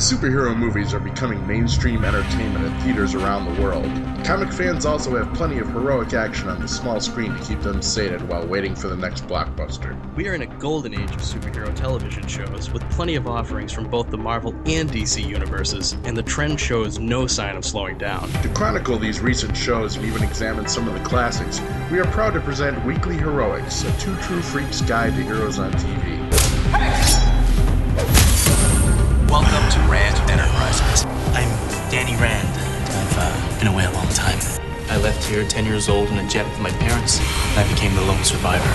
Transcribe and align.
As 0.00 0.10
superhero 0.10 0.56
movies 0.56 0.94
are 0.94 0.98
becoming 0.98 1.46
mainstream 1.46 2.06
entertainment 2.06 2.64
in 2.64 2.72
theaters 2.80 3.14
around 3.14 3.44
the 3.44 3.62
world, 3.62 3.84
comic 4.24 4.50
fans 4.50 4.86
also 4.86 5.14
have 5.14 5.30
plenty 5.34 5.58
of 5.58 5.68
heroic 5.68 6.14
action 6.14 6.48
on 6.48 6.58
the 6.58 6.66
small 6.66 7.00
screen 7.00 7.34
to 7.34 7.44
keep 7.44 7.60
them 7.60 7.82
sated 7.82 8.26
while 8.26 8.46
waiting 8.46 8.74
for 8.74 8.88
the 8.88 8.96
next 8.96 9.26
blockbuster. 9.26 9.94
We 10.16 10.26
are 10.28 10.32
in 10.32 10.40
a 10.40 10.46
golden 10.58 10.94
age 10.94 11.10
of 11.10 11.18
superhero 11.18 11.74
television 11.76 12.26
shows 12.26 12.70
with 12.72 12.82
plenty 12.90 13.14
of 13.14 13.26
offerings 13.26 13.72
from 13.72 13.90
both 13.90 14.08
the 14.08 14.16
Marvel 14.16 14.54
and 14.64 14.90
DC 14.90 15.22
universes, 15.22 15.92
and 16.04 16.16
the 16.16 16.22
trend 16.22 16.58
shows 16.58 16.98
no 16.98 17.26
sign 17.26 17.58
of 17.58 17.66
slowing 17.66 17.98
down. 17.98 18.26
To 18.40 18.48
chronicle 18.54 18.98
these 18.98 19.20
recent 19.20 19.54
shows 19.54 19.96
and 19.96 20.06
even 20.06 20.22
examine 20.22 20.66
some 20.66 20.88
of 20.88 20.94
the 20.94 21.06
classics, 21.06 21.60
we 21.92 21.98
are 21.98 22.06
proud 22.06 22.32
to 22.32 22.40
present 22.40 22.82
Weekly 22.86 23.18
Heroics, 23.18 23.84
a 23.84 23.92
two 24.00 24.16
true 24.22 24.40
freaks 24.40 24.80
guide 24.80 25.14
to 25.16 25.22
heroes 25.22 25.58
on 25.58 25.70
TV. 25.72 27.09
Welcome 29.30 29.70
to 29.70 29.78
Rand 29.88 30.18
Enterprises. 30.28 31.04
I'm 31.34 31.48
Danny 31.88 32.16
Rand. 32.16 32.48
I've 32.48 33.16
uh, 33.16 33.58
been 33.60 33.68
away 33.68 33.84
a 33.84 33.90
long 33.92 34.08
time. 34.08 34.36
I 34.88 34.96
left 34.96 35.24
here 35.24 35.46
10 35.46 35.66
years 35.66 35.88
old 35.88 36.08
in 36.08 36.18
a 36.18 36.28
jet 36.28 36.44
with 36.50 36.58
my 36.58 36.70
parents. 36.70 37.20
I 37.56 37.64
became 37.72 37.94
the 37.94 38.00
lone 38.00 38.24
survivor. 38.24 38.68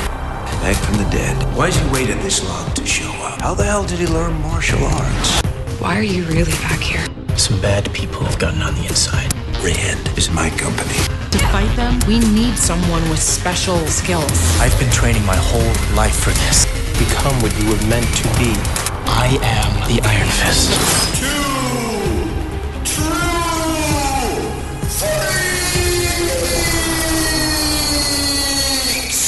Back 0.64 0.78
from 0.78 0.95
the 0.95 1.09
dead. 1.09 1.36
Why 1.58 1.68
Why's 1.68 1.76
he 1.76 1.90
waited 1.91 2.20
this 2.20 2.41
long 2.48 2.72
to 2.72 2.86
show 2.86 3.12
up? 3.28 3.41
How 3.41 3.54
the 3.54 3.66
hell 3.66 3.86
did 3.86 4.00
he 4.00 4.08
learn 4.08 4.40
martial 4.44 4.81
arts? 4.81 5.41
Why 5.81 5.98
are 5.98 6.04
you 6.04 6.23
really 6.23 6.54
back 6.64 6.80
here? 6.80 7.06
Some 7.36 7.59
bad 7.59 7.94
people 7.94 8.23
have 8.23 8.40
gotten 8.40 8.62
on 8.62 8.76
the 8.76 8.86
inside. 8.88 9.34
Rand 9.62 10.08
is 10.17 10.31
my 10.31 10.50
company. 10.52 10.95
To 11.31 11.40
fight 11.52 11.76
them, 11.76 12.00
we 12.08 12.20
need 12.20 12.56
someone 12.56 13.03
with 13.09 13.22
special 13.22 13.86
skills. 13.88 14.31
I've 14.62 14.80
been 14.80 14.92
training 14.92 15.26
my 15.26 15.36
whole 15.36 15.98
life 15.98 16.16
for 16.16 16.31
this. 16.48 16.64
Become 16.98 17.42
what 17.42 17.52
you 17.59 17.67
were 17.67 17.88
meant 17.90 18.08
to 18.16 18.28
be. 18.40 18.84
I 19.08 19.38
am 19.41 19.88
the 19.88 20.02
Iron 20.08 20.27
Fist. 20.27 20.72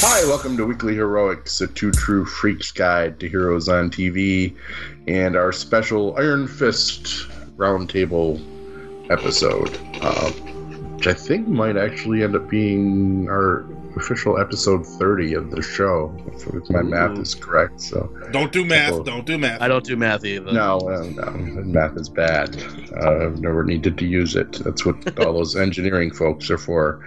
Hi, 0.00 0.24
welcome 0.26 0.56
to 0.56 0.66
Weekly 0.66 0.94
Heroics, 0.94 1.60
a 1.60 1.66
two 1.66 1.90
true 1.90 2.24
freaks 2.24 2.70
guide 2.70 3.20
to 3.20 3.28
heroes 3.28 3.68
on 3.68 3.90
TV, 3.90 4.54
and 5.06 5.36
our 5.36 5.52
special 5.52 6.16
Iron 6.16 6.46
Fist 6.46 7.28
Roundtable 7.56 8.40
episode, 9.10 9.78
uh, 10.02 10.30
which 10.96 11.06
I 11.06 11.14
think 11.14 11.48
might 11.48 11.76
actually 11.76 12.22
end 12.22 12.36
up 12.36 12.48
being 12.48 13.28
our 13.28 13.64
official 13.96 14.38
episode 14.38 14.86
30 14.86 15.34
of 15.34 15.50
the 15.50 15.62
show, 15.62 16.14
if, 16.28 16.46
if 16.46 16.70
my 16.70 16.82
math 16.82 17.18
is 17.18 17.34
correct. 17.34 17.80
So, 17.80 18.08
Don't 18.30 18.52
do 18.52 18.64
math. 18.64 18.92
Well, 18.92 19.02
Don't 19.02 19.26
do 19.26 19.38
math. 19.38 19.60
I 19.60 19.68
don't 19.68 19.84
do 19.84 19.96
math 19.96 20.24
either. 20.24 20.52
no, 20.52 20.78
uh, 20.78 21.02
no, 21.14 21.30
math 21.64 21.96
is 21.96 22.08
bad. 22.08 22.56
Uh, 23.00 23.26
I've 23.26 23.40
never 23.40 23.64
needed 23.64 23.98
to 23.98 24.06
use 24.06 24.36
it. 24.36 24.52
That's 24.64 24.84
what 24.84 25.18
all 25.20 25.32
those 25.32 25.56
engineering 25.66 26.10
folks 26.10 26.50
are 26.50 26.58
for. 26.58 27.04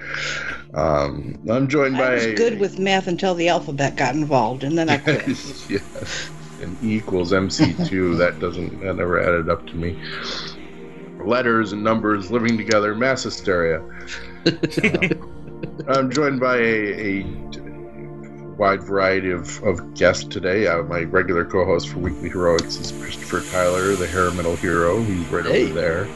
Um, 0.73 1.37
I'm 1.49 1.67
joined 1.67 1.97
by. 1.97 2.11
I 2.11 2.13
was 2.13 2.25
good 2.33 2.59
with 2.59 2.79
math 2.79 3.07
until 3.07 3.35
the 3.35 3.49
alphabet 3.49 3.95
got 3.95 4.15
involved, 4.15 4.63
and 4.63 4.77
then 4.77 4.89
I 4.89 4.97
quit. 4.97 5.27
yes. 5.69 6.29
And 6.61 6.77
E 6.83 6.95
equals 6.97 7.31
MC2, 7.31 8.17
that 8.19 8.39
doesn't, 8.39 8.81
that 8.81 8.95
never 8.95 9.19
added 9.19 9.49
up 9.49 9.65
to 9.67 9.75
me. 9.75 9.99
Letters 11.25 11.71
and 11.73 11.83
numbers 11.83 12.31
living 12.31 12.57
together, 12.57 12.95
mass 12.95 13.23
hysteria. 13.23 13.83
Uh, 14.45 15.07
I'm 15.88 16.12
joined 16.12 16.40
by 16.40 16.58
a, 16.58 17.20
a 17.22 17.23
wide 18.58 18.84
variety 18.84 19.31
of, 19.31 19.62
of 19.64 19.94
guests 19.95 20.23
today. 20.26 20.67
Uh, 20.67 20.84
my 20.84 21.02
regular 21.04 21.45
co 21.45 21.66
host 21.66 21.90
for 21.90 22.00
Weekly 22.00 22.30
Heroics 22.30 22.78
is 22.78 22.92
Christopher 23.02 23.42
Tyler, 23.52 23.95
the 23.95 24.08
hair 24.08 24.32
metal 24.32 24.56
hero. 24.56 25.02
He's 25.04 25.28
right 25.28 25.45
Hey. 25.45 25.66
over 25.66 25.73
there. 25.73 26.08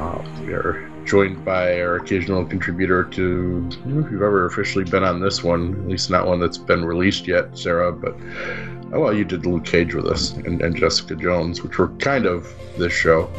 Uh, 0.00 0.24
we 0.42 0.52
are 0.52 0.88
joined 1.04 1.44
by 1.44 1.80
our 1.80 1.96
occasional 1.96 2.44
contributor 2.44 3.04
to, 3.04 3.68
I 3.70 3.74
don't 3.74 3.86
know 3.86 4.06
if 4.06 4.12
you've 4.12 4.22
ever 4.22 4.46
officially 4.46 4.84
been 4.84 5.02
on 5.04 5.20
this 5.20 5.42
one, 5.42 5.72
at 5.74 5.88
least 5.88 6.10
not 6.10 6.26
one 6.26 6.38
that's 6.38 6.58
been 6.58 6.84
released 6.84 7.26
yet, 7.26 7.56
Sarah, 7.58 7.92
but 7.92 8.14
oh 8.92 9.00
well, 9.00 9.14
you 9.14 9.24
did 9.24 9.46
Luke 9.46 9.64
Cage 9.64 9.94
with 9.94 10.06
us 10.06 10.32
and, 10.32 10.60
and 10.60 10.76
Jessica 10.76 11.16
Jones, 11.16 11.62
which 11.62 11.78
were 11.78 11.88
kind 11.96 12.26
of 12.26 12.52
this 12.76 12.92
show. 12.92 13.30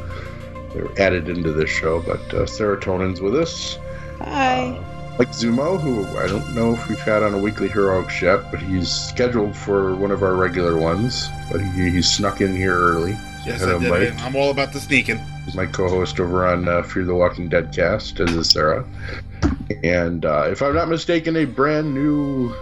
They 0.74 0.82
were 0.82 1.00
added 1.00 1.30
into 1.30 1.52
this 1.54 1.70
show, 1.70 2.02
but 2.02 2.34
uh, 2.34 2.46
Sara 2.46 2.80
Tonin's 2.80 3.22
with 3.22 3.36
us. 3.36 3.78
Hi. 4.22 4.80
Mike 5.18 5.31
Zummo, 5.31 5.80
who 5.80 6.06
I 6.18 6.28
don't 6.28 6.56
know 6.56 6.74
if 6.74 6.88
we've 6.88 7.00
had 7.00 7.24
on 7.24 7.34
a 7.34 7.38
weekly 7.38 7.68
heroics 7.68 8.22
yet, 8.22 8.40
but 8.52 8.62
he's 8.62 8.90
scheduled 8.90 9.56
for 9.56 9.96
one 9.96 10.12
of 10.12 10.24
our 10.24 10.35
regular 10.35 10.78
ones. 10.78 11.28
But 11.52 11.59
he, 11.59 11.90
he 11.90 12.02
snuck 12.02 12.40
in 12.40 12.56
here 12.56 12.78
early. 12.78 13.18
yes, 13.46 13.63
I 13.63 13.78
did. 13.79 13.90
Mike, 13.90 14.22
I'm 14.22 14.35
all 14.35 14.50
about 14.50 14.72
the 14.72 14.79
sneaking. 14.79 15.19
He's 15.44 15.56
my 15.56 15.66
co-host 15.66 16.19
over 16.19 16.47
on 16.47 16.68
uh, 16.69 16.84
Fear 16.84 17.06
the 17.06 17.16
Walking 17.16 17.50
Dead 17.50 17.74
cast, 17.74 18.19
as 18.22 18.31
is 18.31 18.50
Sarah. 18.50 18.85
And 19.84 20.25
uh, 20.25 20.47
if 20.50 20.62
I'm 20.62 20.74
not 20.74 20.88
mistaken, 20.88 21.35
a 21.35 21.46
brand 21.46 21.94
new 21.94 22.53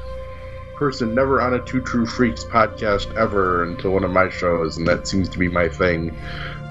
person, 0.78 1.14
never 1.14 1.42
on 1.42 1.54
a 1.54 1.64
Two 1.64 1.82
True 1.82 2.06
Freaks 2.06 2.44
podcast 2.44 3.16
ever 3.16 3.64
until 3.64 3.92
one 3.92 4.04
of 4.04 4.12
my 4.12 4.30
shows, 4.30 4.78
and 4.78 4.88
that 4.88 5.08
seems 5.08 5.30
to 5.30 5.38
be 5.38 5.48
my 5.48 5.68
thing. 5.70 6.16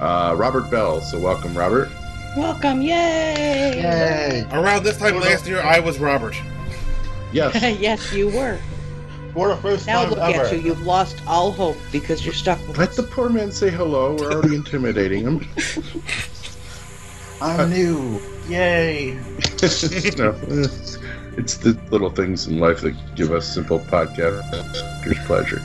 Uh, 0.00 0.34
Robert 0.36 0.69
Bell. 0.70 1.00
So 1.00 1.19
welcome, 1.19 1.56
Robert. 1.56 1.88
Welcome, 2.36 2.82
yay! 2.82 4.44
Around 4.52 4.84
this 4.84 4.98
time 4.98 5.19
last 5.19 5.47
year, 5.47 5.62
I 5.62 5.80
was 5.80 5.98
Robert. 5.98 6.36
Yes. 7.32 7.54
yes, 7.80 8.12
you 8.12 8.28
were. 8.28 8.58
For 9.32 9.48
the 9.48 9.56
first 9.56 9.86
Now 9.86 10.02
time 10.02 10.10
look 10.10 10.19
ever. 10.19 10.44
at 10.44 10.52
you. 10.52 10.58
You've 10.58 10.82
lost 10.82 11.16
all 11.26 11.50
hope 11.50 11.78
because 11.91 12.26
you're 12.26 12.34
stuck 12.34 12.58
with 12.69 12.76
Let 12.76 12.91
us. 12.91 12.96
the 12.96 13.04
poor 13.04 13.30
man 13.30 13.50
say 13.50 13.70
hello. 13.70 14.16
We're 14.16 14.32
already 14.32 14.54
intimidating 14.62 15.22
him. 15.25 15.48
I'm 17.41 17.70
new. 17.70 18.20
Yay. 18.48 19.14
no, 20.19 20.34
it's, 20.42 20.98
it's 21.38 21.56
the 21.56 21.78
little 21.91 22.10
things 22.10 22.46
in 22.48 22.58
life 22.58 22.82
that 22.82 22.94
give 23.14 23.32
us 23.32 23.46
simple 23.52 23.78
podcasters 23.78 25.25
pleasure. 25.25 25.60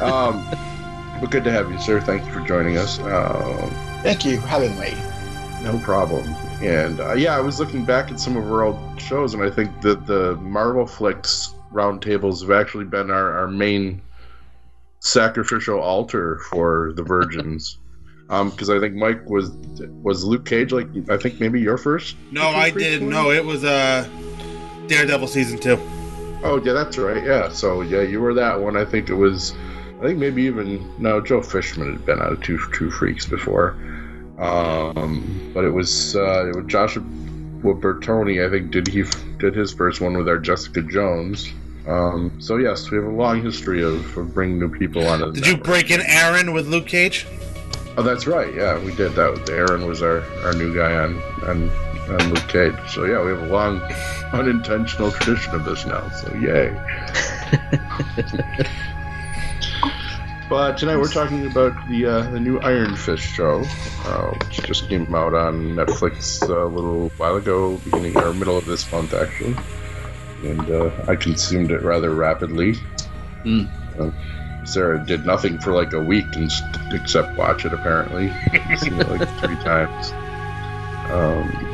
Um, 0.00 0.46
but 1.20 1.30
good 1.30 1.44
to 1.44 1.52
have 1.52 1.70
you, 1.70 1.78
sir. 1.78 2.00
Thank 2.00 2.24
you 2.26 2.32
for 2.32 2.40
joining 2.40 2.78
us. 2.78 2.98
Um, 3.00 3.70
Thank 4.02 4.24
you 4.24 4.40
for 4.40 4.46
having 4.46 4.78
me. 4.80 4.94
No 5.64 5.78
problem. 5.78 6.24
And 6.62 7.00
uh, 7.00 7.14
yeah, 7.14 7.36
I 7.36 7.40
was 7.40 7.58
looking 7.58 7.84
back 7.86 8.12
at 8.12 8.20
some 8.20 8.36
of 8.36 8.44
our 8.44 8.62
old 8.64 9.00
shows, 9.00 9.32
and 9.32 9.42
I 9.42 9.50
think 9.50 9.80
that 9.80 10.06
the 10.06 10.36
Marvel 10.36 10.86
Flicks 10.86 11.54
roundtables 11.72 12.42
have 12.42 12.50
actually 12.50 12.84
been 12.84 13.10
our, 13.10 13.32
our 13.32 13.48
main 13.48 14.02
sacrificial 15.00 15.80
altar 15.80 16.38
for 16.50 16.92
the 16.94 17.02
virgins. 17.02 17.78
Because 18.26 18.70
I 18.70 18.80
think 18.80 18.94
Mike 18.94 19.28
was 19.28 19.50
was 20.02 20.24
Luke 20.24 20.46
Cage 20.46 20.72
like 20.72 20.88
I 21.10 21.18
think 21.18 21.40
maybe 21.40 21.60
your 21.60 21.76
first. 21.76 22.16
No, 22.32 22.48
I 22.48 22.70
did. 22.70 23.02
one? 23.02 23.10
No, 23.10 23.30
it 23.30 23.44
was 23.44 23.64
uh, 23.64 24.08
Daredevil 24.88 25.28
season 25.28 25.58
two. 25.58 25.78
Oh 26.42 26.60
yeah, 26.64 26.72
that's 26.72 26.96
right. 26.98 27.22
Yeah, 27.22 27.50
so 27.50 27.82
yeah, 27.82 28.00
you 28.00 28.20
were 28.20 28.32
that 28.34 28.58
one. 28.58 28.76
I 28.78 28.84
think 28.86 29.10
it 29.10 29.14
was. 29.14 29.52
I 30.00 30.06
think 30.06 30.18
maybe 30.18 30.42
even 30.42 30.90
no. 31.00 31.20
Joe 31.20 31.42
Fishman 31.42 31.92
had 31.92 32.06
been 32.06 32.20
out 32.20 32.32
of 32.32 32.42
Two 32.42 32.56
True 32.56 32.90
Freaks 32.90 33.26
before, 33.26 33.76
um, 34.38 35.50
but 35.54 35.64
it 35.64 35.70
was 35.70 36.16
uh, 36.16 36.48
it 36.48 36.56
was 36.56 36.66
Josh 36.66 36.96
Bertoni. 36.96 38.46
I 38.46 38.50
think 38.50 38.70
did 38.70 38.88
he 38.88 39.04
did 39.38 39.54
his 39.54 39.72
first 39.72 40.00
one 40.00 40.16
with 40.16 40.28
our 40.28 40.38
Jessica 40.38 40.82
Jones. 40.82 41.50
Um, 41.86 42.40
so 42.40 42.56
yes, 42.56 42.90
we 42.90 42.96
have 42.96 43.06
a 43.06 43.10
long 43.10 43.42
history 43.42 43.82
of, 43.82 44.16
of 44.16 44.32
bringing 44.34 44.58
new 44.58 44.70
people 44.70 45.06
on. 45.06 45.20
the 45.20 45.32
Did 45.32 45.46
you 45.46 45.56
break 45.56 45.90
in 45.90 46.00
Aaron 46.00 46.52
with 46.52 46.66
Luke 46.66 46.86
Cage? 46.86 47.26
Oh, 47.96 48.02
that's 48.02 48.26
right. 48.26 48.52
Yeah, 48.54 48.82
we 48.82 48.94
did 48.94 49.12
that. 49.12 49.48
Aaron 49.50 49.86
was 49.86 50.02
our, 50.02 50.22
our 50.44 50.52
new 50.54 50.74
guy 50.74 50.94
on, 50.96 51.22
on 51.46 51.70
on 52.10 52.32
Luke 52.32 52.48
Cage. 52.48 52.74
So 52.88 53.04
yeah, 53.04 53.22
we 53.22 53.30
have 53.30 53.42
a 53.42 53.46
long 53.46 53.80
unintentional 54.32 55.10
tradition 55.12 55.54
of 55.54 55.64
this 55.64 55.86
now. 55.86 56.08
So 56.10 56.34
yay. 56.34 56.74
but 60.48 60.78
tonight 60.78 60.96
we're 60.96 61.08
talking 61.08 61.46
about 61.46 61.72
the 61.88 62.06
uh, 62.06 62.30
the 62.30 62.40
new 62.40 62.58
Iron 62.60 62.96
Fist 62.96 63.22
show, 63.22 63.62
uh, 64.04 64.30
which 64.32 64.62
just 64.62 64.88
came 64.88 65.14
out 65.14 65.34
on 65.34 65.74
Netflix 65.74 66.42
uh, 66.48 66.66
a 66.66 66.68
little 66.68 67.08
while 67.16 67.36
ago, 67.36 67.78
beginning 67.78 68.16
or 68.18 68.32
middle 68.34 68.56
of 68.56 68.66
this 68.66 68.90
month 68.92 69.14
actually, 69.14 69.56
and 70.42 70.70
uh, 70.70 70.90
I 71.08 71.16
consumed 71.16 71.70
it 71.70 71.82
rather 71.82 72.14
rapidly. 72.14 72.74
Mm. 73.44 73.68
Uh, 73.98 74.10
Sarah 74.64 75.04
did 75.04 75.26
nothing 75.26 75.58
for 75.58 75.72
like 75.72 75.92
a 75.92 76.00
week 76.00 76.26
and 76.36 76.50
st- 76.50 76.92
except 76.92 77.36
watch 77.36 77.64
it. 77.64 77.72
Apparently, 77.72 78.32
it 78.52 79.08
like 79.08 79.28
three 79.40 79.56
times. 79.64 80.12
Um, 81.10 81.73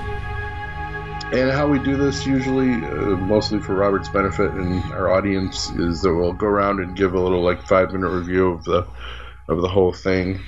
and 1.33 1.51
how 1.51 1.69
we 1.69 1.79
do 1.79 1.97
this 1.97 2.27
usually, 2.27 2.73
uh, 2.73 3.17
mostly 3.17 3.61
for 3.61 3.75
Robert's 3.75 4.09
benefit 4.09 4.51
and 4.53 4.83
our 4.93 5.13
audience, 5.13 5.71
is 5.71 6.03
that 6.03 6.15
we'll 6.15 6.33
go 6.33 6.47
around 6.47 6.81
and 6.81 6.97
give 6.97 7.15
a 7.15 7.21
little 7.21 7.43
like 7.43 7.63
five 7.63 7.93
minute 7.93 8.09
review 8.09 8.51
of 8.51 8.65
the 8.65 8.87
of 9.49 9.63
the 9.63 9.69
whole 9.69 9.93
thing, 9.93 10.41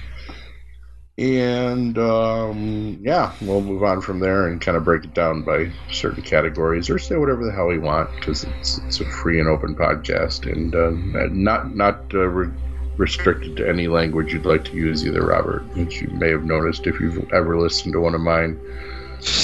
and 1.19 1.99
um, 1.99 2.99
yeah, 3.03 3.33
we'll 3.41 3.61
move 3.61 3.83
on 3.83 4.01
from 4.01 4.21
there 4.21 4.49
and 4.49 4.61
kind 4.61 4.77
of 4.77 4.85
break 4.85 5.05
it 5.05 5.15
down 5.15 5.43
by 5.45 5.71
certain 5.91 6.23
categories 6.23 6.91
or 6.91 6.99
say 6.99 7.17
whatever 7.17 7.45
the 7.45 7.53
hell 7.53 7.67
we 7.67 7.79
want 7.79 8.11
because 8.17 8.45
it's 8.45 8.79
it's 8.79 9.01
a 9.01 9.05
free 9.05 9.39
and 9.39 9.49
open 9.49 9.75
podcast 9.75 10.51
and 10.51 10.75
uh, 10.75 11.29
not 11.33 11.75
not 11.75 12.13
uh, 12.15 12.27
re- 12.27 12.53
restricted 12.97 13.57
to 13.57 13.69
any 13.69 13.89
language 13.89 14.33
you'd 14.33 14.47
like 14.47 14.65
to 14.65 14.75
use, 14.75 15.07
either 15.07 15.27
Robert, 15.27 15.63
which 15.77 16.01
you 16.01 16.09
may 16.09 16.31
have 16.31 16.45
noticed 16.45 16.87
if 16.87 17.01
you've 17.01 17.33
ever 17.33 17.59
listened 17.59 17.93
to 17.93 18.01
one 18.01 18.15
of 18.15 18.21
mine. 18.21 18.61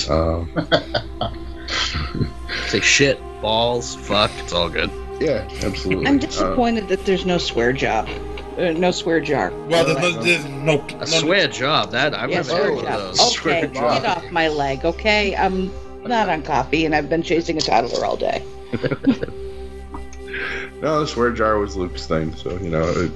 Uh, 0.08 0.44
Say 2.68 2.80
shit, 2.80 3.20
balls, 3.40 3.94
fuck, 3.96 4.30
it's 4.38 4.52
all 4.52 4.68
good. 4.68 4.90
yeah, 5.20 5.48
absolutely. 5.62 6.06
I'm 6.06 6.16
Uh, 6.16 6.20
disappointed 6.20 6.88
that 6.88 7.04
there's 7.06 7.24
no 7.26 7.38
swear 7.38 7.72
job. 7.72 8.08
Uh, 8.58 8.72
no 8.72 8.90
swear 8.90 9.20
jar. 9.20 9.52
Well, 9.68 9.84
there's 9.84 10.00
no, 10.00 10.22
there's 10.22 10.44
no, 10.46 10.80
A 10.88 10.96
no 10.98 11.04
swear 11.06 11.46
job. 11.48 11.92
That 11.92 12.12
I've 12.14 12.28
Yeah, 12.30 12.36
never 12.38 12.48
swear 12.50 12.64
heard 12.64 12.74
of 12.78 12.82
job. 12.82 12.98
those. 13.00 13.32
Swear 13.34 13.56
Okay, 13.64 13.74
job. 13.74 14.02
get 14.02 14.16
off 14.16 14.30
my 14.32 14.48
leg, 14.48 14.84
okay? 14.84 15.36
I'm 15.36 15.70
not 16.04 16.28
on 16.28 16.42
coffee 16.42 16.84
and 16.84 16.94
I've 16.94 17.08
been 17.08 17.22
chasing 17.22 17.56
a 17.56 17.60
toddler 17.60 18.04
all 18.04 18.16
day. 18.16 18.42
no, 20.82 21.00
the 21.00 21.06
swear 21.06 21.30
jar 21.32 21.58
was 21.58 21.76
Luke's 21.76 22.06
thing, 22.06 22.34
so 22.34 22.50
you 22.58 22.70
know, 22.70 22.82
it, 22.88 23.12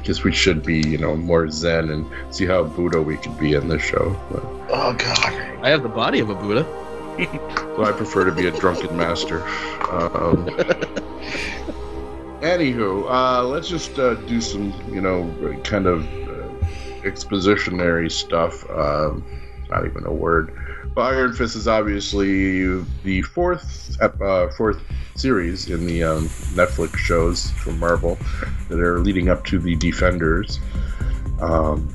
I 0.00 0.02
guess 0.02 0.24
we 0.24 0.32
should 0.32 0.64
be, 0.64 0.78
you 0.80 0.96
know, 0.96 1.14
more 1.14 1.50
zen 1.50 1.90
and 1.90 2.06
see 2.34 2.46
how 2.46 2.64
Buddha 2.64 3.02
we 3.02 3.18
could 3.18 3.38
be 3.38 3.52
in 3.52 3.68
this 3.68 3.82
show. 3.82 4.18
But, 4.30 4.42
Oh 4.70 4.94
god. 4.94 5.34
I 5.62 5.68
have 5.68 5.82
the 5.82 5.90
body 5.90 6.20
of 6.20 6.30
a 6.30 6.34
Buddha. 6.34 6.64
so 7.76 7.84
I 7.84 7.92
prefer 7.92 8.24
to 8.24 8.32
be 8.32 8.46
a 8.46 8.50
drunken 8.50 8.96
master. 8.96 9.42
Um, 9.90 10.46
anywho, 12.40 13.04
uh, 13.10 13.44
let's 13.44 13.68
just 13.68 13.98
uh, 13.98 14.14
do 14.14 14.40
some, 14.40 14.72
you 14.90 15.02
know, 15.02 15.30
kind 15.64 15.86
of 15.86 16.06
uh, 16.06 16.48
expositionary 17.02 18.10
stuff. 18.10 18.68
Um, 18.70 19.22
not 19.68 19.84
even 19.84 20.06
a 20.06 20.12
word. 20.12 20.56
But 20.94 21.02
Iron 21.02 21.32
Fist 21.32 21.56
is 21.56 21.68
obviously 21.68 22.82
the 23.04 23.22
fourth 23.22 23.96
uh, 24.00 24.48
fourth 24.50 24.80
series 25.14 25.68
in 25.68 25.86
the 25.86 26.02
um, 26.02 26.28
Netflix 26.54 26.96
shows 26.96 27.50
from 27.52 27.78
Marvel 27.78 28.18
that 28.68 28.80
are 28.80 28.98
leading 29.00 29.28
up 29.28 29.44
to 29.46 29.58
the 29.58 29.76
Defenders. 29.76 30.58
Um, 31.40 31.88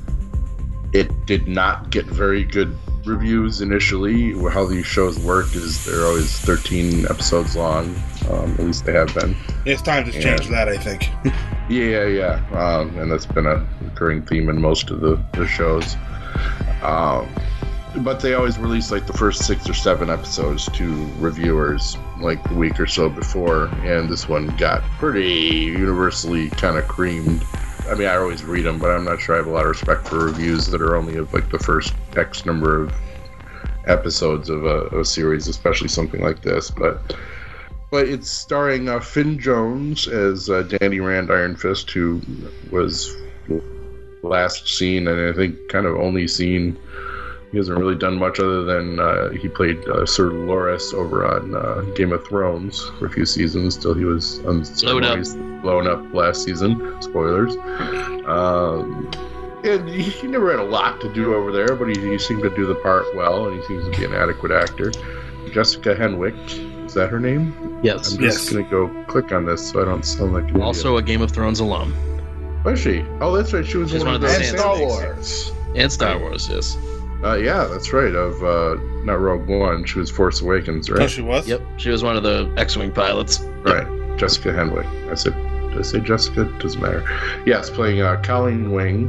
it 0.92 1.26
did 1.26 1.46
not 1.46 1.90
get 1.90 2.06
very 2.06 2.44
good 2.44 2.74
reviews 3.04 3.60
initially. 3.60 4.32
How 4.50 4.64
these 4.64 4.86
shows 4.86 5.18
work 5.18 5.54
is 5.54 5.84
they're 5.84 6.06
always 6.06 6.38
13 6.40 7.04
episodes 7.06 7.56
long. 7.56 7.94
Um, 8.30 8.52
at 8.52 8.60
least 8.60 8.84
they 8.84 8.92
have 8.92 9.14
been. 9.14 9.36
It's 9.64 9.82
time 9.82 10.04
to 10.04 10.12
change 10.12 10.48
that, 10.48 10.68
I 10.68 10.76
think. 10.78 11.08
Yeah, 11.68 12.04
yeah, 12.04 12.46
um, 12.52 12.96
and 12.96 13.10
that's 13.10 13.26
been 13.26 13.44
a 13.44 13.66
recurring 13.82 14.22
theme 14.22 14.48
in 14.48 14.60
most 14.60 14.90
of 14.90 15.00
the, 15.00 15.20
the 15.32 15.48
shows. 15.48 15.96
Um, 16.80 17.28
but 17.98 18.20
they 18.20 18.34
always 18.34 18.58
release 18.58 18.90
like 18.90 19.06
the 19.06 19.12
first 19.12 19.44
six 19.44 19.68
or 19.68 19.74
seven 19.74 20.10
episodes 20.10 20.66
to 20.66 21.06
reviewers 21.18 21.96
like 22.20 22.42
the 22.48 22.54
week 22.54 22.78
or 22.78 22.86
so 22.86 23.08
before, 23.08 23.66
and 23.84 24.08
this 24.08 24.28
one 24.28 24.48
got 24.56 24.82
pretty 24.98 25.28
universally 25.28 26.50
kind 26.50 26.76
of 26.76 26.86
creamed. 26.88 27.44
I 27.88 27.94
mean, 27.94 28.08
I 28.08 28.16
always 28.16 28.44
read 28.44 28.64
them, 28.64 28.78
but 28.78 28.90
I'm 28.90 29.04
not 29.04 29.20
sure 29.20 29.34
I 29.34 29.38
have 29.38 29.46
a 29.46 29.50
lot 29.50 29.62
of 29.62 29.70
respect 29.70 30.06
for 30.08 30.26
reviews 30.26 30.66
that 30.68 30.82
are 30.82 30.96
only 30.96 31.16
of 31.16 31.32
like 31.32 31.50
the 31.50 31.58
first 31.58 31.94
X 32.16 32.44
number 32.44 32.82
of 32.82 32.94
episodes 33.86 34.50
of 34.50 34.64
a, 34.64 34.86
a 34.88 35.04
series, 35.04 35.48
especially 35.48 35.88
something 35.88 36.20
like 36.20 36.42
this. 36.42 36.70
But 36.70 37.16
but 37.90 38.08
it's 38.08 38.28
starring 38.28 38.88
uh, 38.88 39.00
Finn 39.00 39.38
Jones 39.38 40.08
as 40.08 40.50
uh, 40.50 40.62
Danny 40.62 41.00
Rand 41.00 41.30
Iron 41.30 41.56
Fist, 41.56 41.90
who 41.90 42.20
was 42.70 43.14
last 44.22 44.68
seen 44.68 45.06
and 45.06 45.28
I 45.28 45.32
think 45.32 45.56
kind 45.68 45.86
of 45.86 45.96
only 45.96 46.26
seen. 46.28 46.78
He 47.52 47.58
hasn't 47.58 47.78
really 47.78 47.94
done 47.94 48.18
much 48.18 48.40
other 48.40 48.64
than 48.64 48.98
uh, 48.98 49.30
he 49.30 49.48
played 49.48 49.78
uh, 49.88 50.04
Sir 50.04 50.30
Loras 50.30 50.92
over 50.92 51.24
on 51.24 51.54
uh, 51.54 51.80
Game 51.94 52.12
of 52.12 52.26
Thrones 52.26 52.90
for 52.98 53.06
a 53.06 53.10
few 53.10 53.24
seasons 53.24 53.76
till 53.76 53.94
he 53.94 54.04
was 54.04 54.38
Blown 54.40 55.04
up. 55.04 55.62
blown 55.62 55.86
up 55.86 56.12
last 56.12 56.42
season. 56.44 57.00
Spoilers. 57.00 57.56
Um, 58.26 59.10
and 59.64 59.88
he, 59.88 60.02
he 60.02 60.26
never 60.26 60.50
had 60.50 60.60
a 60.60 60.64
lot 60.68 61.00
to 61.00 61.12
do 61.12 61.34
over 61.34 61.52
there, 61.52 61.74
but 61.76 61.88
he, 61.88 62.00
he 62.10 62.18
seemed 62.18 62.42
to 62.42 62.50
do 62.50 62.66
the 62.66 62.74
part 62.76 63.04
well, 63.14 63.46
and 63.48 63.60
he 63.60 63.66
seems 63.66 63.84
to 63.88 63.90
be 63.98 64.04
an 64.04 64.14
adequate 64.14 64.52
actor. 64.52 64.90
Jessica 65.52 65.94
Henwick, 65.94 66.84
is 66.86 66.94
that 66.94 67.08
her 67.10 67.20
name? 67.20 67.80
Yes. 67.82 68.14
I'm 68.16 68.22
Yes. 68.22 68.34
just 68.36 68.50
gonna 68.52 68.68
go 68.68 68.88
click 69.04 69.32
on 69.32 69.46
this 69.46 69.70
so 69.70 69.80
I 69.80 69.84
don't 69.84 70.04
sound 70.04 70.32
like 70.34 70.44
an 70.44 70.50
idiot. 70.50 70.64
Also 70.64 70.96
a 70.96 71.02
Game 71.02 71.22
of 71.22 71.30
Thrones 71.30 71.60
alum. 71.60 71.94
was 72.64 72.80
she? 72.80 73.02
Oh, 73.20 73.34
that's 73.36 73.52
right. 73.52 73.64
She 73.64 73.76
was 73.78 73.90
She's 73.92 74.00
one, 74.04 74.14
one 74.14 74.16
of 74.16 74.22
of 74.24 74.30
the 74.32 74.38
the 74.38 74.48
And 74.48 74.58
Star 74.58 74.78
Wars. 74.78 75.52
And 75.76 75.92
Star 75.92 76.18
Wars, 76.18 76.48
yes. 76.48 76.76
Uh, 77.22 77.34
yeah, 77.34 77.64
that's 77.64 77.92
right. 77.92 78.14
Of 78.14 78.42
uh, 78.44 78.80
not 79.04 79.20
Rogue 79.20 79.48
One. 79.48 79.84
She 79.84 79.98
was 79.98 80.10
Force 80.10 80.42
Awakens, 80.42 80.90
right? 80.90 81.02
Oh, 81.02 81.06
she 81.06 81.22
was? 81.22 81.48
Yep. 81.48 81.62
She 81.78 81.90
was 81.90 82.02
one 82.02 82.16
of 82.16 82.22
the 82.22 82.52
X-wing 82.56 82.92
pilots. 82.92 83.40
Right. 83.62 83.86
Jessica 84.18 84.50
Henwick. 84.50 84.86
I 85.10 85.14
said, 85.14 85.34
did 85.70 85.78
I 85.78 85.82
say 85.82 86.00
Jessica? 86.00 86.44
Doesn't 86.58 86.80
matter. 86.80 87.04
Yes, 87.46 87.70
playing 87.70 88.02
uh, 88.02 88.20
Colleen 88.22 88.72
Wing. 88.72 89.08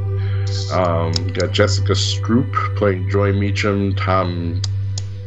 Um, 0.71 1.12
got 1.33 1.51
Jessica 1.51 1.94
Stroup 1.94 2.54
playing 2.77 3.09
Joy 3.09 3.33
Meacham, 3.33 3.95
Tom 3.95 4.62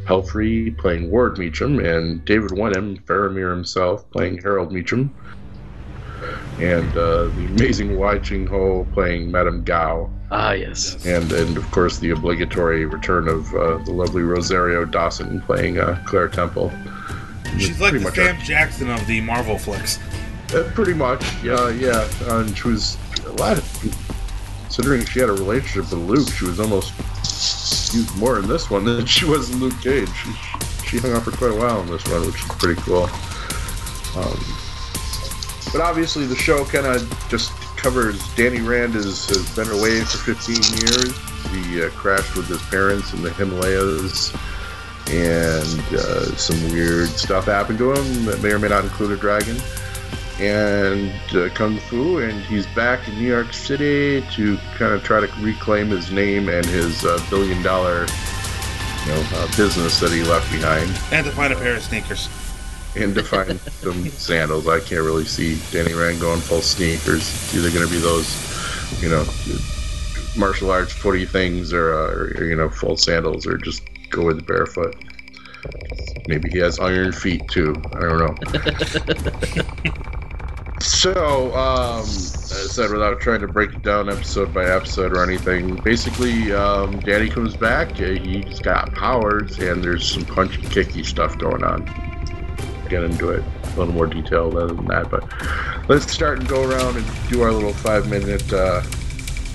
Pelphrey 0.05 0.77
playing 0.77 1.11
Ward 1.11 1.39
Meacham, 1.39 1.79
and 1.79 2.25
David 2.25 2.57
Wenham, 2.59 2.99
Faramir 2.99 3.51
himself, 3.51 4.11
playing 4.11 4.39
Harold 4.39 4.73
Meacham. 4.73 5.15
And 6.59 6.91
uh, 6.97 7.25
the 7.25 7.47
amazing 7.51 7.99
Wai 7.99 8.19
Ching 8.19 8.47
Ho 8.49 8.87
playing 8.93 9.31
Madame 9.31 9.63
Gao. 9.65 10.11
Ah, 10.33 10.53
yes. 10.53 11.05
And, 11.05 11.33
and 11.33 11.57
of 11.57 11.69
course, 11.73 11.99
the 11.99 12.11
obligatory 12.11 12.85
return 12.87 13.27
of 13.27 13.53
uh, 13.55 13.79
the 13.79 13.91
lovely 13.91 14.23
Rosario 14.23 14.85
Dawson 14.85 15.41
playing 15.41 15.79
uh, 15.79 16.01
Claire 16.07 16.29
Temple. 16.29 16.73
She's 17.59 17.81
like 17.81 17.91
Pretty 17.91 17.99
the 17.99 18.05
much 18.05 18.15
Sam 18.15 18.39
Jackson 18.39 18.91
of 18.91 19.05
the 19.07 19.21
Marvel 19.21 19.59
flicks. 19.59 19.99
Uh, 20.55 20.71
pretty 20.75 20.95
much, 20.95 21.25
yeah, 21.43 21.69
yeah. 21.71 22.09
And 22.23 22.57
she 22.57 22.69
was 22.69 22.97
a 23.27 23.33
lot 23.33 23.59
of, 23.59 23.97
considering 24.63 25.05
she 25.05 25.19
had 25.19 25.29
a 25.29 25.33
relationship 25.33 25.91
with 25.91 26.09
Luke, 26.09 26.29
she 26.29 26.45
was 26.45 26.61
almost 26.61 26.93
used 27.93 28.17
more 28.17 28.39
in 28.39 28.47
this 28.47 28.71
one 28.71 28.85
than 28.85 29.05
she 29.07 29.25
was 29.25 29.51
in 29.51 29.59
Luke 29.59 29.81
Cage. 29.81 30.09
She, 30.09 30.33
she 30.87 30.99
hung 30.99 31.13
out 31.13 31.25
for 31.25 31.33
quite 31.33 31.51
a 31.51 31.57
while 31.57 31.81
in 31.81 31.89
this 31.89 32.07
one, 32.07 32.25
which 32.25 32.37
is 32.37 32.49
pretty 32.51 32.81
cool. 32.83 33.05
Um, 34.17 34.45
but 35.73 35.81
obviously, 35.81 36.27
the 36.27 36.37
show 36.37 36.65
kind 36.65 36.87
of 36.87 37.29
just 37.29 37.53
covers 37.81 38.23
Danny 38.35 38.61
Rand 38.61 38.95
has, 38.95 39.27
has 39.29 39.57
been 39.57 39.69
away 39.69 40.01
for 40.01 40.19
15 40.35 40.57
years. 40.57 41.17
He 41.51 41.83
uh, 41.83 41.91
crashed 41.91 42.37
with 42.37 42.47
his 42.47 42.63
parents 42.69 43.13
in 43.13 43.23
the 43.23 43.33
Himalayas 43.33 44.33
and 45.09 45.81
uh, 45.95 46.37
some 46.37 46.63
weird 46.71 47.09
stuff 47.09 47.47
happened 47.47 47.79
to 47.79 47.93
him 47.93 48.25
that 48.27 48.41
may 48.43 48.53
or 48.53 48.59
may 48.59 48.69
not 48.69 48.85
include 48.85 49.11
a 49.11 49.17
dragon 49.17 49.57
and 50.39 51.13
uh, 51.35 51.49
kung 51.51 51.79
fu 51.79 52.19
and 52.19 52.41
he's 52.45 52.67
back 52.69 53.07
in 53.09 53.15
new 53.17 53.27
york 53.27 53.53
city 53.53 54.25
to 54.31 54.57
kind 54.77 54.93
of 54.93 55.03
try 55.03 55.21
to 55.21 55.27
reclaim 55.41 55.89
his 55.89 56.13
name 56.13 56.49
and 56.49 56.65
his 56.65 57.05
uh, 57.05 57.21
billion 57.29 57.61
dollar 57.63 58.07
you 59.05 59.13
know 59.13 59.25
uh, 59.35 59.47
business 59.57 59.99
that 59.99 60.13
he 60.13 60.23
left 60.23 60.51
behind 60.53 60.89
And 61.11 61.27
to 61.27 61.33
find 61.33 61.53
a 61.53 61.57
pair 61.57 61.75
of 61.75 61.83
sneakers. 61.83 62.29
And 62.97 63.15
to 63.15 63.23
find 63.23 63.59
some 63.81 64.09
sandals. 64.11 64.69
I 64.69 64.81
can't 64.81 65.03
really 65.03 65.25
see 65.25 65.59
danny 65.71 65.95
rand 65.95 66.21
going 66.21 66.41
full 66.41 66.63
sneakers. 66.63 67.29
It's 67.29 67.55
either 67.55 67.71
going 67.71 67.87
to 67.87 67.93
be 67.93 68.01
those 68.01 69.03
you 69.03 69.09
know 69.09 69.25
martial 70.37 70.71
arts 70.71 70.93
footy 70.93 71.27
things 71.27 71.73
or, 71.73 71.93
uh, 71.93 72.13
or, 72.13 72.45
you 72.45 72.57
know 72.57 72.69
full 72.69 72.97
sandals 72.97 73.47
or 73.47 73.57
just 73.59 73.83
go 74.11 74.25
with 74.27 74.47
barefoot. 74.47 74.97
Maybe 76.27 76.49
he 76.51 76.59
has 76.59 76.79
iron 76.79 77.13
feet 77.13 77.49
too. 77.49 77.75
I 77.93 78.01
don't 78.01 78.19
know. 78.19 79.63
So, 80.81 81.55
um, 81.55 82.01
as 82.01 82.53
I 82.53 82.67
said, 82.73 82.91
without 82.91 83.21
trying 83.21 83.41
to 83.41 83.49
break 83.49 83.75
it 83.75 83.83
down 83.83 84.09
episode 84.09 84.55
by 84.55 84.65
episode 84.65 85.13
or 85.13 85.23
anything, 85.23 85.77
basically, 85.77 86.55
um, 86.55 86.99
Danny 87.01 87.29
comes 87.29 87.55
back. 87.55 87.97
He's 87.99 88.61
got 88.61 88.95
powers, 88.95 89.59
and 89.59 89.85
there's 89.85 90.11
some 90.11 90.25
punch 90.25 90.57
and 90.57 90.71
kicky 90.71 91.05
stuff 91.05 91.37
going 91.37 91.63
on. 91.63 91.85
Get 92.91 93.05
into 93.05 93.31
it 93.31 93.45
a 93.63 93.69
little 93.79 93.95
more 93.95 94.09
detailed 94.09 94.57
other 94.57 94.75
than 94.75 94.87
that, 94.87 95.09
but 95.13 95.23
let's 95.89 96.13
start 96.13 96.41
and 96.41 96.49
go 96.49 96.69
around 96.69 96.97
and 96.97 97.07
do 97.29 97.41
our 97.41 97.53
little 97.53 97.73
five 97.73 98.11
minute 98.11 98.53
uh, 98.53 98.83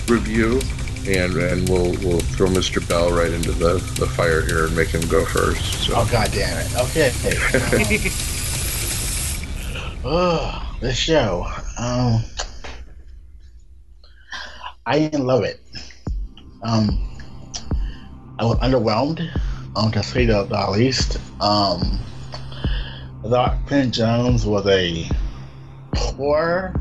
review, 0.08 0.62
and 1.06 1.36
and 1.36 1.68
we'll 1.68 1.92
we'll 2.00 2.22
throw 2.22 2.48
Mr. 2.48 2.80
Bell 2.88 3.12
right 3.12 3.32
into 3.32 3.52
the, 3.52 3.74
the 4.00 4.08
fire 4.08 4.42
here 4.42 4.68
and 4.68 4.76
make 4.78 4.88
him 4.88 5.06
go 5.10 5.26
first. 5.26 5.84
So. 5.86 5.96
Oh 5.98 6.08
god 6.10 6.32
damn 6.32 6.58
it. 6.58 6.74
Okay. 6.78 7.12
oh, 10.06 10.78
this 10.80 10.98
show. 10.98 11.46
Um 11.78 12.22
I 14.86 15.00
didn't 15.00 15.26
love 15.26 15.44
it. 15.44 15.60
Um 16.64 17.02
I 18.40 18.46
was 18.46 18.58
underwhelmed, 18.60 19.30
um, 19.76 19.92
to 19.92 20.02
say 20.04 20.26
the, 20.26 20.44
the 20.44 20.72
least. 20.72 21.20
Um 21.42 22.00
Thought 23.28 23.58
Finn 23.68 23.92
Jones 23.92 24.46
was 24.46 24.68
a 24.68 25.10
poor 25.96 26.76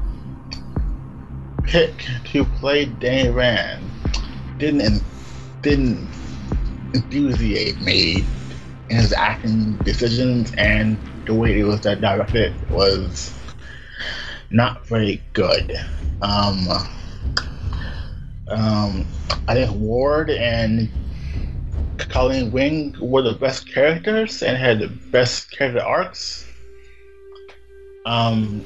pick 1.63 2.05
to 2.27 2.45
play 2.45 2.85
Danny 2.85 3.31
Rand. 3.31 3.91
Didn't 4.59 5.03
didn't 5.63 6.11
enthusiasm 6.93 7.83
me 7.83 8.27
in 8.91 8.97
his 8.97 9.15
acting 9.15 9.77
decisions 9.85 10.53
and 10.59 10.99
the 11.25 11.33
way 11.33 11.59
it 11.61 11.65
was 11.65 11.81
directed 11.81 12.55
was 12.71 13.35
not 14.51 14.87
very 14.87 15.23
good. 15.33 15.73
Um, 16.21 16.69
um, 18.49 19.07
I 19.49 19.55
think 19.55 19.75
Ward 19.77 20.29
and 20.29 20.91
Colleen 22.15 22.53
Wing 22.53 22.95
were 23.01 23.23
the 23.23 23.33
best 23.33 23.67
characters 23.67 24.41
and 24.45 24.57
had 24.57 24.79
the 24.79 24.87
best 25.11 25.51
character 25.51 25.83
arcs. 25.83 26.47
Um, 28.07 28.65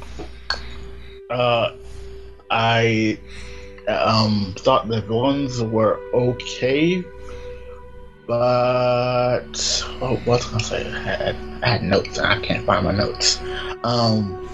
uh, 1.30 1.70
I 2.50 3.18
um, 3.88 4.54
thought 4.58 4.86
the 4.88 5.00
villains 5.00 5.62
were 5.62 5.98
okay, 6.12 7.02
but 8.26 9.82
oh, 10.02 10.20
what 10.26 10.26
was 10.26 10.46
I 10.46 10.50
gonna 10.50 10.64
say? 10.64 10.86
I 10.86 10.98
had, 10.98 11.36
I 11.62 11.68
had 11.70 11.82
notes 11.84 12.18
and 12.18 12.26
I 12.26 12.38
can't 12.40 12.66
find 12.66 12.84
my 12.84 12.92
notes. 12.92 13.40
Um, 13.82 14.46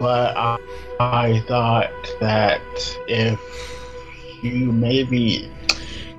but 0.00 0.36
I, 0.36 0.58
I 0.98 1.44
thought 1.46 1.92
that 2.18 2.60
if 3.06 3.40
you 4.42 4.72
maybe 4.72 5.48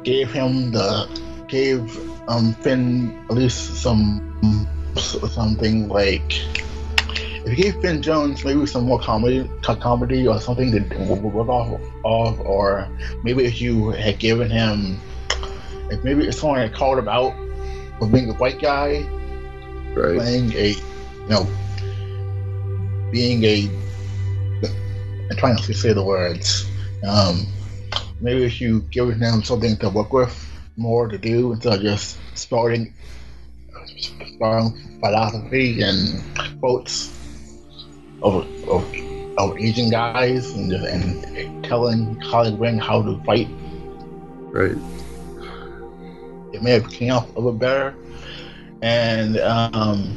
gave 0.06 0.32
him 0.32 0.72
the 0.72 1.33
gave 1.54 1.86
um 2.28 2.54
Finn 2.66 3.14
at 3.30 3.36
least 3.36 3.76
some 3.76 4.20
something 4.98 5.88
like 5.88 6.34
if 7.46 7.50
you 7.50 7.56
gave 7.56 7.76
Finn 7.82 8.02
Jones 8.02 8.44
maybe 8.44 8.66
some 8.66 8.86
more 8.86 9.00
comedy 9.00 9.48
co- 9.62 9.76
comedy 9.76 10.28
or 10.28 10.40
something 10.42 10.72
to 10.72 10.80
work 10.98 11.48
off 11.50 11.80
of 12.06 12.40
or 12.42 12.90
maybe 13.24 13.46
if 13.46 13.62
you 13.62 13.92
had 13.92 14.18
given 14.18 14.50
him 14.50 15.00
if 15.92 16.04
maybe 16.04 16.28
if 16.28 16.34
someone 16.34 16.60
had 16.60 16.74
called 16.74 16.98
him 16.98 17.08
out 17.08 17.34
for 18.00 18.08
being 18.08 18.30
a 18.30 18.34
white 18.34 18.60
guy 18.60 19.04
Right. 19.96 20.18
playing 20.18 20.54
a 20.54 20.70
you 20.70 21.30
know 21.30 21.46
being 23.12 23.44
a 23.44 23.70
I'm 25.30 25.38
trying 25.38 25.58
to 25.58 25.74
say 25.74 25.94
the 25.94 26.04
words 26.04 26.66
um 27.08 27.46
maybe 28.20 28.44
if 28.44 28.60
you 28.60 28.82
give 28.90 29.10
him 29.12 29.44
something 29.44 29.78
to 29.78 29.90
work 29.90 30.12
with 30.14 30.34
more 30.76 31.08
to 31.08 31.18
do 31.18 31.52
instead 31.54 31.74
of 31.74 31.82
just 31.82 32.18
spouting 32.36 32.94
spouting 34.36 35.00
philosophy 35.00 35.82
and 35.82 36.24
quotes 36.60 37.12
of, 38.22 38.46
of, 38.68 38.86
of 39.38 39.58
Asian 39.58 39.90
guys 39.90 40.52
and, 40.52 40.72
just, 40.72 40.86
and 40.86 41.64
telling 41.64 42.20
Holly 42.22 42.54
Wing 42.54 42.78
how 42.78 43.02
to 43.02 43.22
fight 43.24 43.48
Right. 44.54 44.78
it 46.54 46.62
may 46.62 46.74
have 46.74 46.88
came 46.92 47.12
off 47.12 47.28
a 47.32 47.40
little 47.40 47.54
better. 47.54 47.96
And 48.84 49.40
um, 49.40 50.14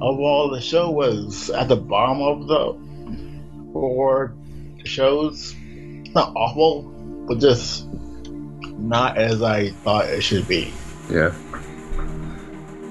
overall, 0.00 0.48
the 0.48 0.60
show 0.60 0.88
was 0.90 1.50
at 1.50 1.66
the 1.66 1.74
bottom 1.74 2.22
of 2.22 2.46
the 2.46 3.72
four 3.72 4.36
shows. 4.84 5.52
Not 6.14 6.32
awful, 6.36 6.82
but 7.26 7.40
just 7.40 7.88
not 8.78 9.18
as 9.18 9.42
I 9.42 9.70
thought 9.70 10.06
it 10.06 10.22
should 10.22 10.46
be. 10.48 10.72
Yeah. 11.10 11.34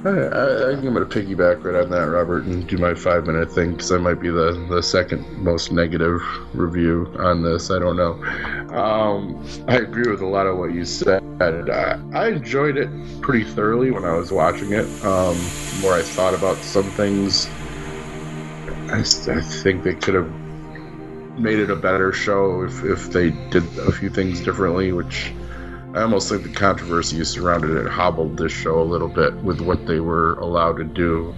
I, 0.06 0.10
I, 0.10 0.13
I 0.13 0.72
I'm 0.72 0.82
going 0.82 0.94
to 0.94 1.06
piggyback 1.06 1.63
right 1.63 1.82
on 1.82 1.89
that, 1.89 2.08
Robert, 2.08 2.44
and 2.44 2.67
do 2.67 2.77
my 2.77 2.94
five 2.94 3.25
minute 3.25 3.51
thing 3.51 3.72
because 3.72 3.91
I 3.91 3.98
might 3.98 4.20
be 4.20 4.29
the, 4.29 4.65
the 4.70 4.82
second 4.82 5.25
most 5.38 5.72
negative 5.72 6.22
review 6.53 7.13
on 7.17 7.41
this. 7.44 7.72
I 7.72 7.79
don't 7.79 7.98
know. 7.98 8.13
Um, 8.75 9.44
I 9.67 9.77
agree 9.77 10.10
with 10.10 10.22
a 10.22 10.27
lot 10.27 10.46
of 10.46 10.58
what 10.58 10.74
you 10.74 10.86
said. 10.86 11.24
I, 11.41 12.00
I 12.13 12.27
enjoyed 12.29 12.77
it 12.77 12.89
pretty 13.22 13.44
thoroughly 13.44 13.91
when 13.91 14.06
I 14.06 14.13
was 14.13 14.32
watching 14.32 14.72
it. 14.72 14.86
Um, 15.03 15.36
more 15.82 15.94
I 15.94 16.03
thought 16.03 16.34
about 16.34 16.58
some 16.58 16.89
things, 16.91 17.48
I 18.89 19.01
think 19.03 19.84
they 19.84 19.96
could 19.96 20.13
have 20.13 20.32
made 21.39 21.60
it 21.60 21.70
a 21.70 21.75
better 21.75 22.12
show 22.13 22.63
if, 22.63 22.84
if 22.84 23.12
they 23.12 23.32
did 23.50 23.63
a 23.79 23.91
few 23.91 24.10
things 24.10 24.41
differently, 24.41 24.91
which 24.91 25.32
I 25.98 26.04
almost 26.04 26.30
think 26.30 26.44
the 26.44 26.54
controversy 26.54 27.24
surrounded 27.24 27.72
it 27.75 27.89
hobbled 27.89 28.38
this 28.38 28.51
show 28.51 28.80
a 28.80 28.84
little 28.84 29.08
bit 29.08 29.34
with 29.38 29.62
what 29.62 29.88
they 29.88 30.00
were 30.00 30.36
allowed 30.36 30.77
to 30.77 30.84
do. 30.84 31.34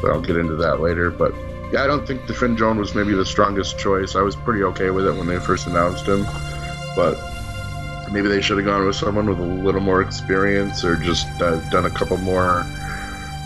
But 0.00 0.12
I'll 0.12 0.20
get 0.20 0.36
into 0.36 0.54
that 0.54 0.80
later. 0.80 1.10
But 1.10 1.34
yeah, 1.72 1.82
I 1.82 1.88
don't 1.88 2.06
think 2.06 2.28
the 2.28 2.34
Finn 2.34 2.56
Jones 2.56 2.78
was 2.78 2.94
maybe 2.94 3.12
the 3.12 3.26
strongest 3.26 3.76
choice. 3.76 4.14
I 4.14 4.22
was 4.22 4.36
pretty 4.36 4.62
okay 4.62 4.90
with 4.90 5.04
it 5.08 5.16
when 5.16 5.26
they 5.26 5.40
first 5.40 5.66
announced 5.66 6.06
him, 6.06 6.24
but 6.94 7.18
maybe 8.12 8.28
they 8.28 8.40
should 8.40 8.56
have 8.56 8.66
gone 8.66 8.86
with 8.86 8.94
someone 8.94 9.28
with 9.28 9.40
a 9.40 9.42
little 9.42 9.80
more 9.80 10.00
experience 10.00 10.84
or 10.84 10.94
just 10.94 11.26
uh, 11.42 11.56
done 11.70 11.86
a 11.86 11.90
couple 11.90 12.16
more 12.18 12.64